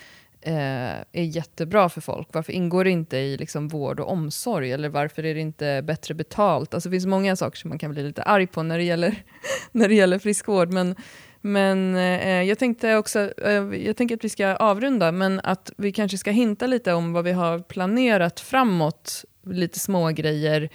eh, 0.45 1.01
är 1.11 1.23
jättebra 1.23 1.89
för 1.89 2.01
folk. 2.01 2.27
Varför 2.31 2.53
ingår 2.53 2.83
det 2.83 2.89
inte 2.89 3.17
i 3.17 3.37
liksom, 3.37 3.67
vård 3.67 3.99
och 3.99 4.11
omsorg? 4.11 4.71
Eller 4.71 4.89
varför 4.89 5.25
är 5.25 5.33
det 5.33 5.39
inte 5.39 5.81
bättre 5.83 6.13
betalt? 6.13 6.73
Alltså, 6.73 6.89
det 6.89 6.93
finns 6.93 7.05
många 7.05 7.35
saker 7.35 7.57
som 7.57 7.69
man 7.69 7.79
kan 7.79 7.91
bli 7.91 8.03
lite 8.03 8.23
arg 8.23 8.47
på 8.47 8.63
när 8.63 8.77
det 8.77 8.83
gäller, 8.83 9.23
när 9.71 9.87
det 9.87 9.95
gäller 9.95 10.19
friskvård. 10.19 10.73
Men, 10.73 10.95
men 11.41 11.95
eh, 11.95 12.43
jag 12.43 12.59
tänkte 12.59 12.95
också, 12.95 13.31
eh, 13.41 13.63
jag 13.85 13.97
tänker 13.97 14.15
att 14.15 14.23
vi 14.23 14.29
ska 14.29 14.47
avrunda, 14.47 15.11
men 15.11 15.39
att 15.43 15.71
vi 15.77 15.91
kanske 15.91 16.17
ska 16.17 16.31
hinta 16.31 16.67
lite 16.67 16.93
om 16.93 17.13
vad 17.13 17.23
vi 17.23 17.31
har 17.31 17.59
planerat 17.59 18.39
framåt. 18.39 19.25
Lite 19.47 19.79
små 19.79 20.09
grejer 20.09 20.69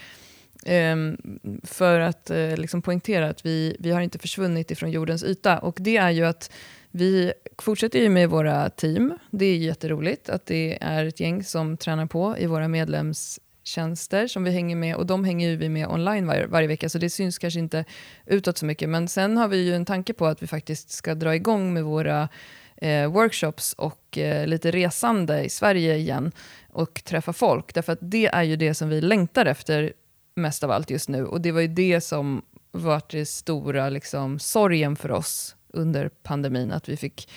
ehm, 0.67 1.17
för 1.65 2.01
att 2.01 2.31
eh, 2.31 2.57
liksom 2.57 2.83
poängtera 2.83 3.29
att 3.29 3.47
vi, 3.47 3.77
vi 3.79 3.91
har 3.91 4.01
inte 4.01 4.19
försvunnit 4.19 4.71
ifrån 4.71 4.91
jordens 4.91 5.25
yta. 5.25 5.59
Och 5.59 5.77
det 5.79 5.97
är 5.97 6.11
ju 6.11 6.25
att 6.25 6.51
vi 6.91 7.33
fortsätter 7.59 7.99
ju 7.99 8.09
med 8.09 8.31
våra 8.31 8.71
team. 8.71 9.19
Det 9.31 9.45
är 9.45 9.57
jätteroligt 9.57 10.29
att 10.29 10.47
det 10.47 10.79
är 10.81 11.05
ett 11.05 11.21
gäng 11.21 11.45
som 11.45 11.77
tränar 11.77 12.07
på 12.07 12.39
i 12.39 12.47
våra 12.47 12.69
medlemstjänster 12.69 14.27
som 14.27 14.45
vi 14.45 14.51
hänger 14.51 14.77
med 14.77 14.97
och 14.97 15.07
de 15.07 15.25
hänger 15.25 15.57
vi 15.57 15.69
med 15.69 15.89
online 15.89 16.27
var, 16.27 16.47
varje 16.49 16.69
vecka 16.69 16.89
så 16.89 16.99
det 16.99 17.11
syns 17.11 17.39
kanske 17.39 17.61
inte 17.61 17.85
utåt 18.27 18.59
så 18.59 18.67
mycket. 18.67 18.89
Men 18.89 19.09
sen 19.09 19.37
har 19.37 19.49
vi 19.49 19.57
ju 19.57 19.75
en 19.75 19.85
tanke 19.85 20.13
på 20.13 20.27
att 20.27 20.43
vi 20.43 20.47
faktiskt 20.47 20.91
ska 20.91 21.15
dra 21.15 21.35
igång 21.35 21.73
med 21.73 21.85
våra 21.85 22.29
eh, 22.77 23.13
workshops 23.13 23.73
och 23.73 24.19
eh, 24.19 24.47
lite 24.47 24.71
resande 24.71 25.45
i 25.45 25.49
Sverige 25.49 25.97
igen 25.97 26.33
och 26.69 27.05
träffa 27.05 27.33
folk. 27.33 27.75
Därför 27.75 27.93
att 27.93 27.99
det 28.03 28.27
är 28.27 28.43
ju 28.43 28.57
det 28.57 28.75
som 28.75 28.89
vi 28.89 29.01
längtar 29.01 29.47
efter 29.47 29.93
mest 30.35 30.65
av 30.65 30.71
allt 30.71 30.91
just 30.91 31.09
nu 31.09 31.27
och 31.27 31.41
det 31.41 31.53
var 31.53 31.61
ju 31.61 31.69
det 31.69 32.01
som 32.01 32.43
var 32.73 33.03
det 33.11 33.27
stora 33.27 33.89
liksom, 33.89 34.39
sorgen 34.39 34.97
för 34.97 35.11
oss 35.11 35.57
under 35.73 36.09
pandemin, 36.09 36.73
att 36.73 36.89
vi 36.89 36.97
fick 36.97 37.31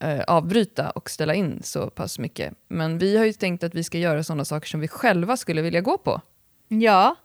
eh, 0.00 0.20
avbryta 0.20 0.90
och 0.90 1.10
ställa 1.10 1.34
in 1.34 1.60
så 1.62 1.90
pass 1.90 2.18
mycket. 2.18 2.54
Men 2.68 2.98
vi 2.98 3.16
har 3.16 3.24
ju 3.24 3.32
tänkt 3.32 3.64
att 3.64 3.74
vi 3.74 3.84
ska 3.84 3.98
göra 3.98 4.24
sådana 4.24 4.44
saker 4.44 4.68
som 4.68 4.80
vi 4.80 4.88
själva 4.88 5.36
skulle 5.36 5.62
vilja 5.62 5.80
gå 5.80 5.98
på. 5.98 6.20
Ja, 6.68 7.16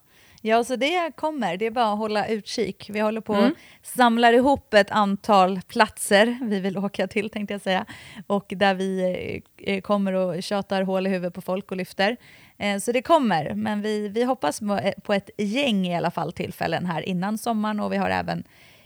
Ja, 0.46 0.64
så 0.64 0.76
det 0.76 1.12
kommer. 1.16 1.58
Det 1.58 1.66
är 1.66 1.72
bara 1.72 1.92
att 1.92 1.98
hålla 1.98 2.28
utkik. 2.28 2.90
Vi 2.94 3.00
håller 3.00 3.22
på 3.22 3.34
mm. 3.34 3.46
att 3.46 3.88
samlar 3.88 4.34
ihop 4.34 4.74
ett 4.74 4.92
antal 4.92 5.62
platser 5.68 6.38
vi 6.42 6.60
vill 6.60 6.78
åka 6.78 7.08
till, 7.08 7.30
tänkte 7.30 7.54
jag 7.54 7.62
säga, 7.62 7.86
och 8.28 8.46
där 8.50 8.74
vi 8.74 9.42
eh, 9.58 9.82
kommer 9.82 10.14
och 10.14 10.44
tjatar 10.44 10.82
hål 10.82 11.08
i 11.08 11.10
huvudet 11.10 11.34
på 11.34 11.42
folk 11.42 11.72
och 11.72 11.78
lyfter. 11.78 12.18
Eh, 12.58 12.78
så 12.78 12.92
det 12.92 13.02
kommer, 13.02 13.54
men 13.54 13.82
vi, 13.82 14.08
vi 14.08 14.24
hoppas 14.24 14.62
på 15.04 15.14
ett 15.14 15.30
gäng 15.38 15.88
i 15.88 15.98
alla 15.98 16.12
fall 16.12 16.32
tillfällen 16.32 16.86
här 16.86 17.02
innan 17.02 17.38
sommaren 17.38 17.80
och 17.80 17.94
vi 17.94 17.98
har 17.98 18.10
även 18.10 18.44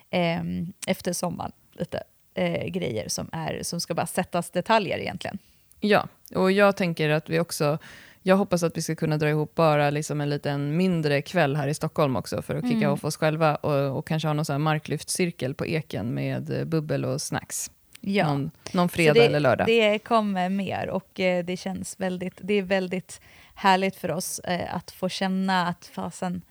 eh, 0.10 0.44
efter 0.88 1.14
sommaren 1.14 1.52
lite 1.72 2.04
eh, 2.34 2.68
grejer 2.68 3.10
som, 3.10 3.30
är, 3.32 3.64
som 3.64 3.82
ska 3.82 3.94
bara 3.94 4.08
sättas 4.08 4.50
detaljer 4.50 4.98
egentligen. 4.98 5.38
Ja, 5.80 6.08
och 6.36 6.52
jag 6.52 6.78
tänker 6.78 7.10
att 7.10 7.30
vi 7.30 7.40
också 7.40 7.78
jag 8.24 8.38
hoppas 8.38 8.64
att 8.64 8.78
vi 8.78 8.82
ska 8.82 8.96
kunna 8.96 9.18
dra 9.18 9.30
ihop 9.30 9.56
bara 9.56 9.90
liksom 9.90 10.22
en 10.22 10.30
liten 10.30 10.78
mindre 10.78 11.22
kväll 11.22 11.56
här 11.56 11.68
i 11.68 11.74
Stockholm 11.74 12.16
också 12.16 12.42
för 12.42 12.56
att 12.56 12.64
kicka 12.64 12.78
mm. 12.78 12.92
off 12.92 13.04
oss 13.04 13.18
själva 13.18 13.56
och, 13.56 13.98
och 13.98 14.08
kanske 14.08 14.28
ha 14.28 14.34
någon 14.34 14.46
sån 14.46 14.62
marklyftcirkel 14.62 15.54
på 15.54 15.66
Eken 15.66 16.14
med 16.14 16.60
eh, 16.60 16.66
bubbel 16.66 17.06
och 17.06 17.22
snacks. 17.22 17.72
Ja. 18.02 18.28
Någon, 18.28 18.52
någon 18.72 18.90
fredag 18.90 19.14
det, 19.14 19.26
eller 19.26 19.40
lördag. 19.40 19.68
Det 19.68 20.00
kommer 20.00 20.50
mer 20.50 20.90
och 20.90 21.20
eh, 21.20 21.46
det 21.46 21.58
känns 21.58 22.00
väldigt, 22.00 22.38
det 22.42 22.54
är 22.54 22.62
väldigt 22.62 23.22
härligt 23.54 23.96
för 23.96 24.12
oss 24.12 24.40
eh, 24.40 24.76
att 24.76 24.92
få 24.92 25.10
känna 25.10 25.68
att 25.68 25.86
fasen, 25.86 26.42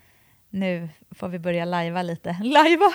nu 0.50 0.88
får 1.10 1.28
vi 1.28 1.38
börja 1.38 1.64
lajva 1.64 2.02
lite. 2.02 2.36
Lajva! 2.42 2.92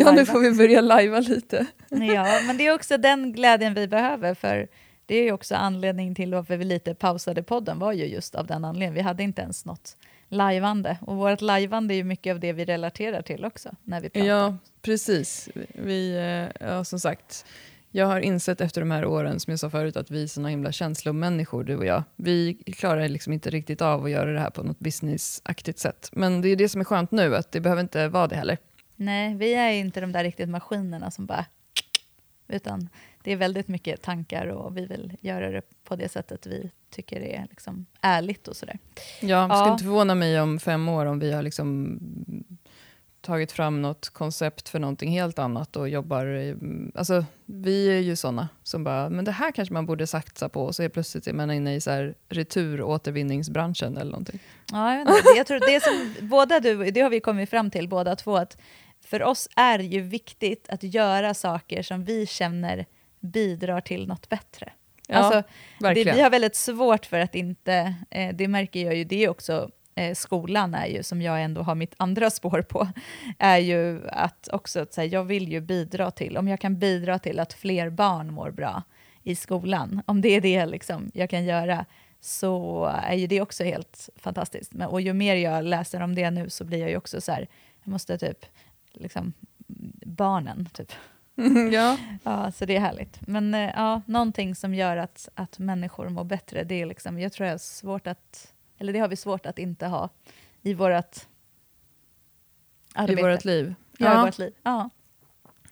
Ja, 0.00 0.12
nu 0.12 0.26
får 0.26 0.40
vi 0.40 0.50
börja 0.50 0.80
lajva 0.80 1.20
lite. 1.20 1.66
ja, 1.88 2.40
men 2.46 2.56
det 2.56 2.66
är 2.66 2.74
också 2.74 2.98
den 2.98 3.32
glädjen 3.32 3.74
vi 3.74 3.88
behöver, 3.88 4.34
för 4.34 4.68
det 5.06 5.16
är 5.16 5.22
ju 5.22 5.32
också 5.32 5.54
anledningen 5.54 6.14
till 6.14 6.34
varför 6.34 6.56
vi 6.56 6.64
lite 6.64 6.94
pausade 6.94 7.42
podden, 7.42 7.78
var 7.78 7.92
ju 7.92 8.04
just 8.06 8.34
av 8.34 8.46
den 8.46 8.64
anledningen. 8.64 8.94
Vi 8.94 9.00
hade 9.00 9.22
inte 9.22 9.42
ens 9.42 9.64
något 9.64 9.96
lajvande, 10.28 10.98
och 11.00 11.16
vårt 11.16 11.40
lajvande 11.40 11.94
är 11.94 11.96
ju 11.96 12.04
mycket 12.04 12.34
av 12.34 12.40
det 12.40 12.52
vi 12.52 12.64
relaterar 12.64 13.22
till 13.22 13.44
också, 13.44 13.70
när 13.82 14.00
vi 14.00 14.10
pratar. 14.10 14.28
Ja, 14.28 14.56
precis. 14.82 15.48
Vi, 15.68 16.16
eh, 16.16 16.66
ja, 16.68 16.84
som 16.84 17.00
sagt, 17.00 17.46
jag 17.96 18.06
har 18.06 18.20
insett 18.20 18.60
efter 18.60 18.80
de 18.80 18.90
här 18.90 19.04
åren, 19.04 19.40
som 19.40 19.50
jag 19.50 19.60
sa 19.60 19.70
förut, 19.70 19.96
att 19.96 20.10
vi 20.10 20.22
är 20.22 20.26
såna 20.26 20.48
himla 20.48 20.72
känslomänniskor, 20.72 21.64
du 21.64 21.76
och 21.76 21.86
jag. 21.86 22.02
Vi 22.16 22.54
klarar 22.54 23.08
liksom 23.08 23.32
inte 23.32 23.50
riktigt 23.50 23.82
av 23.82 24.04
att 24.04 24.10
göra 24.10 24.32
det 24.32 24.40
här 24.40 24.50
på 24.50 24.62
något 24.62 24.78
businessaktigt 24.78 25.78
sätt. 25.78 26.08
Men 26.12 26.40
det 26.40 26.48
är 26.48 26.56
det 26.56 26.68
som 26.68 26.80
är 26.80 26.84
skönt 26.84 27.10
nu, 27.10 27.36
att 27.36 27.52
det 27.52 27.60
behöver 27.60 27.82
inte 27.82 28.08
vara 28.08 28.26
det 28.26 28.36
heller. 28.36 28.58
Nej, 28.96 29.34
vi 29.34 29.54
är 29.54 29.70
inte 29.70 30.00
de 30.00 30.12
där 30.12 30.24
riktigt 30.24 30.48
maskinerna 30.48 31.10
som 31.10 31.26
bara... 31.26 31.46
Utan 32.48 32.88
det 33.22 33.32
är 33.32 33.36
väldigt 33.36 33.68
mycket 33.68 34.02
tankar 34.02 34.46
och 34.46 34.76
vi 34.76 34.86
vill 34.86 35.16
göra 35.20 35.50
det 35.50 35.62
på 35.84 35.96
det 35.96 36.08
sättet 36.08 36.46
vi 36.46 36.70
tycker 36.90 37.20
det 37.20 37.36
är 37.36 37.46
liksom 37.50 37.86
ärligt 38.00 38.48
och 38.48 38.56
sådär. 38.56 38.78
Ja, 39.20 39.48
det 39.48 39.56
skulle 39.56 39.72
inte 39.72 39.84
förvåna 39.84 40.14
mig 40.14 40.40
om 40.40 40.58
fem 40.58 40.88
år 40.88 41.06
om 41.06 41.18
vi 41.18 41.32
har 41.32 41.42
liksom 41.42 41.98
tagit 43.24 43.52
fram 43.52 43.82
något 43.82 44.08
koncept 44.08 44.68
för 44.68 44.78
någonting 44.78 45.10
helt 45.10 45.38
annat 45.38 45.76
och 45.76 45.88
jobbar... 45.88 46.56
Alltså, 46.94 47.24
vi 47.46 47.90
är 47.90 48.00
ju 48.00 48.16
såna 48.16 48.48
som 48.62 48.84
bara, 48.84 49.08
men 49.08 49.24
det 49.24 49.32
här 49.32 49.52
kanske 49.52 49.74
man 49.74 49.86
borde 49.86 50.06
satsa 50.06 50.48
på 50.48 50.64
och 50.64 50.74
så 50.74 50.82
är 50.82 50.88
plötsligt 50.88 51.26
är 51.26 51.32
man 51.32 51.50
inne 51.50 51.74
i 51.74 51.80
så 51.80 51.90
här 51.90 52.14
returåtervinningsbranschen 52.28 53.96
eller 53.96 54.10
någonting. 54.10 54.40
Ja, 54.72 54.94
jag, 54.94 55.00
inte. 55.00 55.14
jag 55.36 55.46
tror 55.46 55.60
det 55.60 55.82
som 55.82 56.28
båda 56.28 56.60
du, 56.60 56.90
det 56.90 57.00
har 57.00 57.10
vi 57.10 57.20
kommit 57.20 57.50
fram 57.50 57.70
till 57.70 57.88
båda 57.88 58.16
två, 58.16 58.36
att 58.36 58.56
för 59.04 59.22
oss 59.22 59.48
är 59.56 59.78
det 59.78 59.84
ju 59.84 60.00
viktigt 60.00 60.68
att 60.68 60.82
göra 60.82 61.34
saker 61.34 61.82
som 61.82 62.04
vi 62.04 62.26
känner 62.26 62.86
bidrar 63.20 63.80
till 63.80 64.06
något 64.06 64.28
bättre. 64.28 64.72
Ja, 65.08 65.16
alltså, 65.16 65.42
det, 65.78 66.04
vi 66.04 66.20
har 66.20 66.30
väldigt 66.30 66.56
svårt 66.56 67.06
för 67.06 67.20
att 67.20 67.34
inte, 67.34 67.94
eh, 68.10 68.34
det 68.34 68.48
märker 68.48 68.84
jag 68.84 68.96
ju, 68.96 69.04
det 69.04 69.24
är 69.24 69.28
också 69.28 69.70
eh, 69.94 70.14
skolan 70.14 70.74
är 70.74 70.86
ju, 70.86 71.02
som 71.02 71.22
jag 71.22 71.42
ändå 71.42 71.62
har 71.62 71.74
mitt 71.74 71.94
andra 71.96 72.30
spår 72.38 72.62
på, 72.62 72.88
är 73.38 73.58
ju 73.58 74.08
att 74.08 74.48
också 74.52 74.80
att 74.80 74.92
säga, 74.92 75.06
jag 75.06 75.24
vill 75.24 75.52
ju 75.52 75.60
bidra 75.60 76.10
till, 76.10 76.36
om 76.36 76.48
jag 76.48 76.60
kan 76.60 76.78
bidra 76.78 77.18
till 77.18 77.40
att 77.40 77.52
fler 77.52 77.90
barn 77.90 78.32
mår 78.32 78.50
bra 78.50 78.82
i 79.22 79.36
skolan, 79.36 80.02
om 80.06 80.20
det 80.20 80.28
är 80.28 80.40
det 80.40 80.66
liksom 80.66 81.10
jag 81.14 81.30
kan 81.30 81.44
göra, 81.44 81.84
så 82.20 82.84
är 82.84 83.14
ju 83.14 83.26
det 83.26 83.40
också 83.40 83.64
helt 83.64 84.08
fantastiskt. 84.16 84.72
Men, 84.72 84.88
och 84.88 85.00
ju 85.00 85.12
mer 85.12 85.34
jag 85.34 85.64
läser 85.64 86.00
om 86.00 86.14
det 86.14 86.30
nu 86.30 86.50
så 86.50 86.64
blir 86.64 86.78
jag 86.78 86.90
ju 86.90 86.96
också 86.96 87.20
så 87.20 87.32
här, 87.32 87.48
jag 87.82 87.90
måste 87.90 88.18
typ, 88.18 88.46
liksom, 88.92 89.32
barnen, 90.06 90.68
typ. 90.72 90.92
ja. 91.72 91.98
Ja, 92.22 92.52
så 92.52 92.64
det 92.64 92.76
är 92.76 92.80
härligt. 92.80 93.26
Men 93.26 93.54
eh, 93.54 93.70
ja, 93.76 94.02
någonting 94.06 94.54
som 94.54 94.74
gör 94.74 94.96
att, 94.96 95.28
att 95.34 95.58
människor 95.58 96.08
mår 96.08 96.24
bättre, 96.24 96.64
det 96.64 96.82
är 96.82 96.86
liksom, 96.86 97.18
jag 97.18 97.32
tror 97.32 97.46
jag 97.46 97.54
har 97.54 97.58
svårt 97.58 98.06
att, 98.06 98.53
eller 98.84 98.92
det 98.92 98.98
har 98.98 99.08
vi 99.08 99.16
svårt 99.16 99.46
att 99.46 99.58
inte 99.58 99.86
ha 99.86 100.08
i 100.62 100.74
vårt 100.74 101.26
arbete. 102.94 103.20
I 103.20 103.22
vårt 103.22 103.44
liv. 103.44 103.74
Ja, 103.98 104.22
i 104.22 104.26
vårt 104.26 104.38
liv. 104.38 104.52
Ja. 104.62 104.90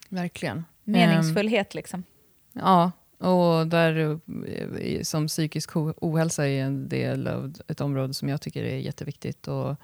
verkligen. 0.09 0.65
Meningsfullhet 0.83 1.75
liksom. 1.75 2.03
Ja, 2.53 2.91
och 3.17 3.67
där 3.67 4.19
eh, 4.79 5.01
som 5.01 5.27
psykisk 5.27 5.69
ohälsa 5.75 6.47
är 6.47 6.63
en 6.63 6.89
del 6.89 7.27
av 7.27 7.53
ett 7.67 7.81
område 7.81 8.13
som 8.13 8.29
jag 8.29 8.41
tycker 8.41 8.63
är 8.63 8.77
jätteviktigt. 8.77 9.47
Och, 9.47 9.75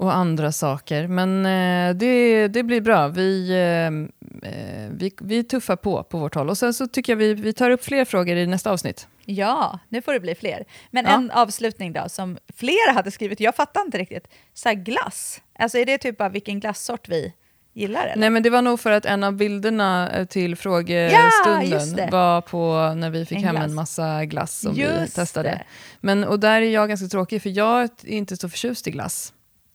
och 0.00 0.14
andra 0.16 0.52
saker. 0.52 1.06
Men 1.06 1.46
eh, 1.46 1.94
det, 1.96 2.48
det 2.48 2.62
blir 2.62 2.80
bra. 2.80 3.08
Vi, 3.08 3.50
eh, 3.50 4.50
eh, 4.50 4.88
vi, 4.90 5.12
vi 5.20 5.44
tuffar 5.44 5.76
på 5.76 6.02
på 6.02 6.18
vårt 6.18 6.34
håll. 6.34 6.48
Och 6.50 6.58
sen 6.58 6.74
så 6.74 6.86
tycker 6.86 7.12
jag 7.12 7.16
vi, 7.16 7.34
vi 7.34 7.52
tar 7.52 7.70
upp 7.70 7.84
fler 7.84 8.04
frågor 8.04 8.36
i 8.36 8.46
nästa 8.46 8.70
avsnitt. 8.70 9.08
Ja, 9.24 9.78
nu 9.88 10.02
får 10.02 10.12
det 10.12 10.20
bli 10.20 10.34
fler. 10.34 10.64
Men 10.90 11.04
Ja. 11.04 11.10
en 11.14 11.30
avslutning 11.30 11.92
då, 11.92 12.04
som 12.08 12.38
flera 12.56 12.92
hade 12.94 13.10
skrivit, 13.10 13.40
jag 13.40 13.54
fattar 13.56 13.80
inte 13.80 13.98
riktigt. 13.98 14.28
Så 14.54 14.68
här 14.68 14.76
glass, 14.76 15.40
alltså 15.58 15.78
är 15.78 15.86
det 15.86 15.98
typ 15.98 16.20
av 16.20 16.32
vilken 16.32 16.60
glassort 16.60 17.08
vi 17.08 17.32
gillar? 17.74 18.04
Eller? 18.06 18.16
Nej 18.16 18.30
men 18.30 18.42
det 18.42 18.50
var 18.50 18.62
nog 18.62 18.80
för 18.80 18.92
att 18.92 19.04
en 19.06 19.24
av 19.24 19.32
bilderna 19.32 20.10
eh, 20.10 20.24
till 20.26 20.50
Ja, 20.50 20.56
frågestunden 20.56 21.96
det. 21.96 22.08
var 22.12 22.40
på 22.40 22.94
när 22.96 23.10
vi 23.10 23.26
fick 23.26 23.38
En 23.38 23.44
hem 23.44 23.54
glass. 23.54 23.64
en 23.68 23.74
massa 23.74 24.24
glass 24.24 24.60
som 24.60 24.74
vi 24.74 24.80
Just 24.82 25.14
testade. 25.16 25.48
det. 25.48 25.62
Men, 26.00 26.24
och 26.24 26.40
där 26.40 26.62
är 26.62 26.70
jag 26.70 26.88
ganska 26.88 27.06
tråkig 27.06 27.42
för 27.42 27.50
jag 27.50 27.82
är 27.82 27.90
inte 28.04 28.36
så 28.36 28.48
förtjust 28.48 28.86
i 28.86 28.90
glass. 28.90 29.32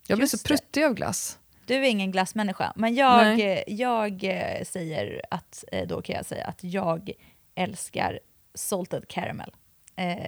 Jag 0.07 0.17
blir 0.17 0.27
så 0.27 0.37
det. 0.37 0.43
pruttig 0.43 0.83
av 0.83 0.93
glass. 0.93 1.39
Du 1.65 1.75
är 1.75 1.89
ingen 1.89 2.11
glassmänniska, 2.11 2.73
men 2.75 2.95
jag, 2.95 3.23
Nej. 3.23 3.41
eh, 3.41 3.63
jag 3.67 4.23
eh, 4.23 4.63
säger 4.63 5.21
att, 5.31 5.63
eh, 5.71 5.87
då 5.87 6.01
kan 6.01 6.15
jag 6.15 6.25
säga 6.25 6.45
att 6.45 6.63
jag 6.63 7.11
älskar 7.55 8.19
salted 8.55 9.07
caramel. 9.07 9.51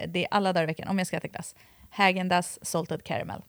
Det 0.08 0.24
är 0.24 0.28
alla 0.32 0.54
dagar 0.54 0.64
i 0.64 0.66
veckan, 0.68 0.88
om 0.88 0.98
jag 0.98 1.08
ska 1.08 1.18
äta 1.18 1.28
glass. 1.28 1.56
Häagen-Dazs 1.90 2.60
salted 2.62 3.04
caramel. 3.04 3.42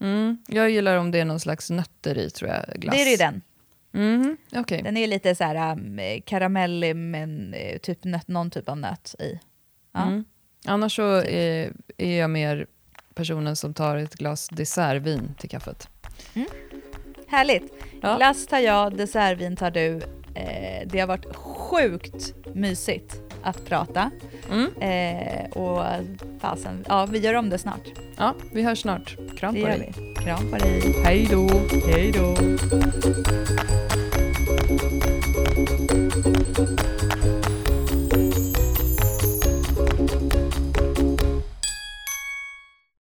Mm. 0.00 0.44
Jag 0.48 0.70
gillar 0.70 0.96
om 0.96 1.10
det 1.10 1.20
är 1.20 1.24
någon 1.24 1.40
slags 1.40 1.70
nötter 1.70 2.18
i 2.18 2.30
tror 2.30 2.50
jag, 2.50 2.80
glass. 2.80 2.96
Det 2.96 3.02
är 3.02 3.10
ju 3.10 3.16
den. 3.16 3.42
Mhm, 3.92 4.36
Okej. 4.52 4.82
Den 4.82 4.96
är 4.96 5.06
lite 5.06 5.34
så 5.34 5.44
här 5.44 5.72
um, 5.72 6.00
karamellig, 6.26 6.90
eh, 7.54 7.78
typ 7.78 8.04
nöt, 8.04 8.28
någon 8.28 8.50
typ 8.50 8.68
av 8.68 8.78
nöt 8.78 9.14
i. 9.18 9.40
Ja. 9.92 10.02
Mm. 10.02 10.24
Annars 10.66 10.96
så 10.96 11.20
Typ. 11.20 11.30
är, 11.30 11.72
är 11.98 12.18
jag 12.18 12.30
mer 12.30 12.66
personen 13.14 13.56
som 13.56 13.74
tar 13.74 13.96
ett 13.96 14.14
glas 14.14 14.48
dessertvin 14.48 15.34
till 15.38 15.50
kaffet. 15.50 15.88
Härligt. 17.28 17.72
Ja. 18.02 18.16
Glass 18.16 18.46
tar 18.46 18.58
jag, 18.58 18.96
dessertvin 18.96 19.56
tar 19.56 19.70
du. 19.70 20.00
Eh, 20.34 20.86
det 20.86 21.00
har 21.00 21.06
varit 21.06 21.36
sjukt 21.36 22.34
mysigt 22.54 23.20
att 23.42 23.66
prata. 23.66 24.10
Mm. 24.50 24.70
Eh, 24.80 25.50
och 25.50 25.84
fasen, 26.40 26.84
ja 26.88 27.06
vi 27.06 27.18
gör 27.18 27.34
om 27.34 27.50
det 27.50 27.58
snart. 27.58 27.88
Ja, 28.16 28.34
vi 28.52 28.62
hörs 28.62 28.80
snart. 28.82 29.16
Kram 29.38 29.54
Det 29.54 29.60
på 29.60 29.66
dig. 29.66 29.92
vi. 29.96 30.14
Kram 30.24 30.50
på 30.50 30.56
dig. 30.56 30.94
Hej 31.04 31.28
då. 31.30 31.48
Hej 31.86 32.12
då. 32.12 32.34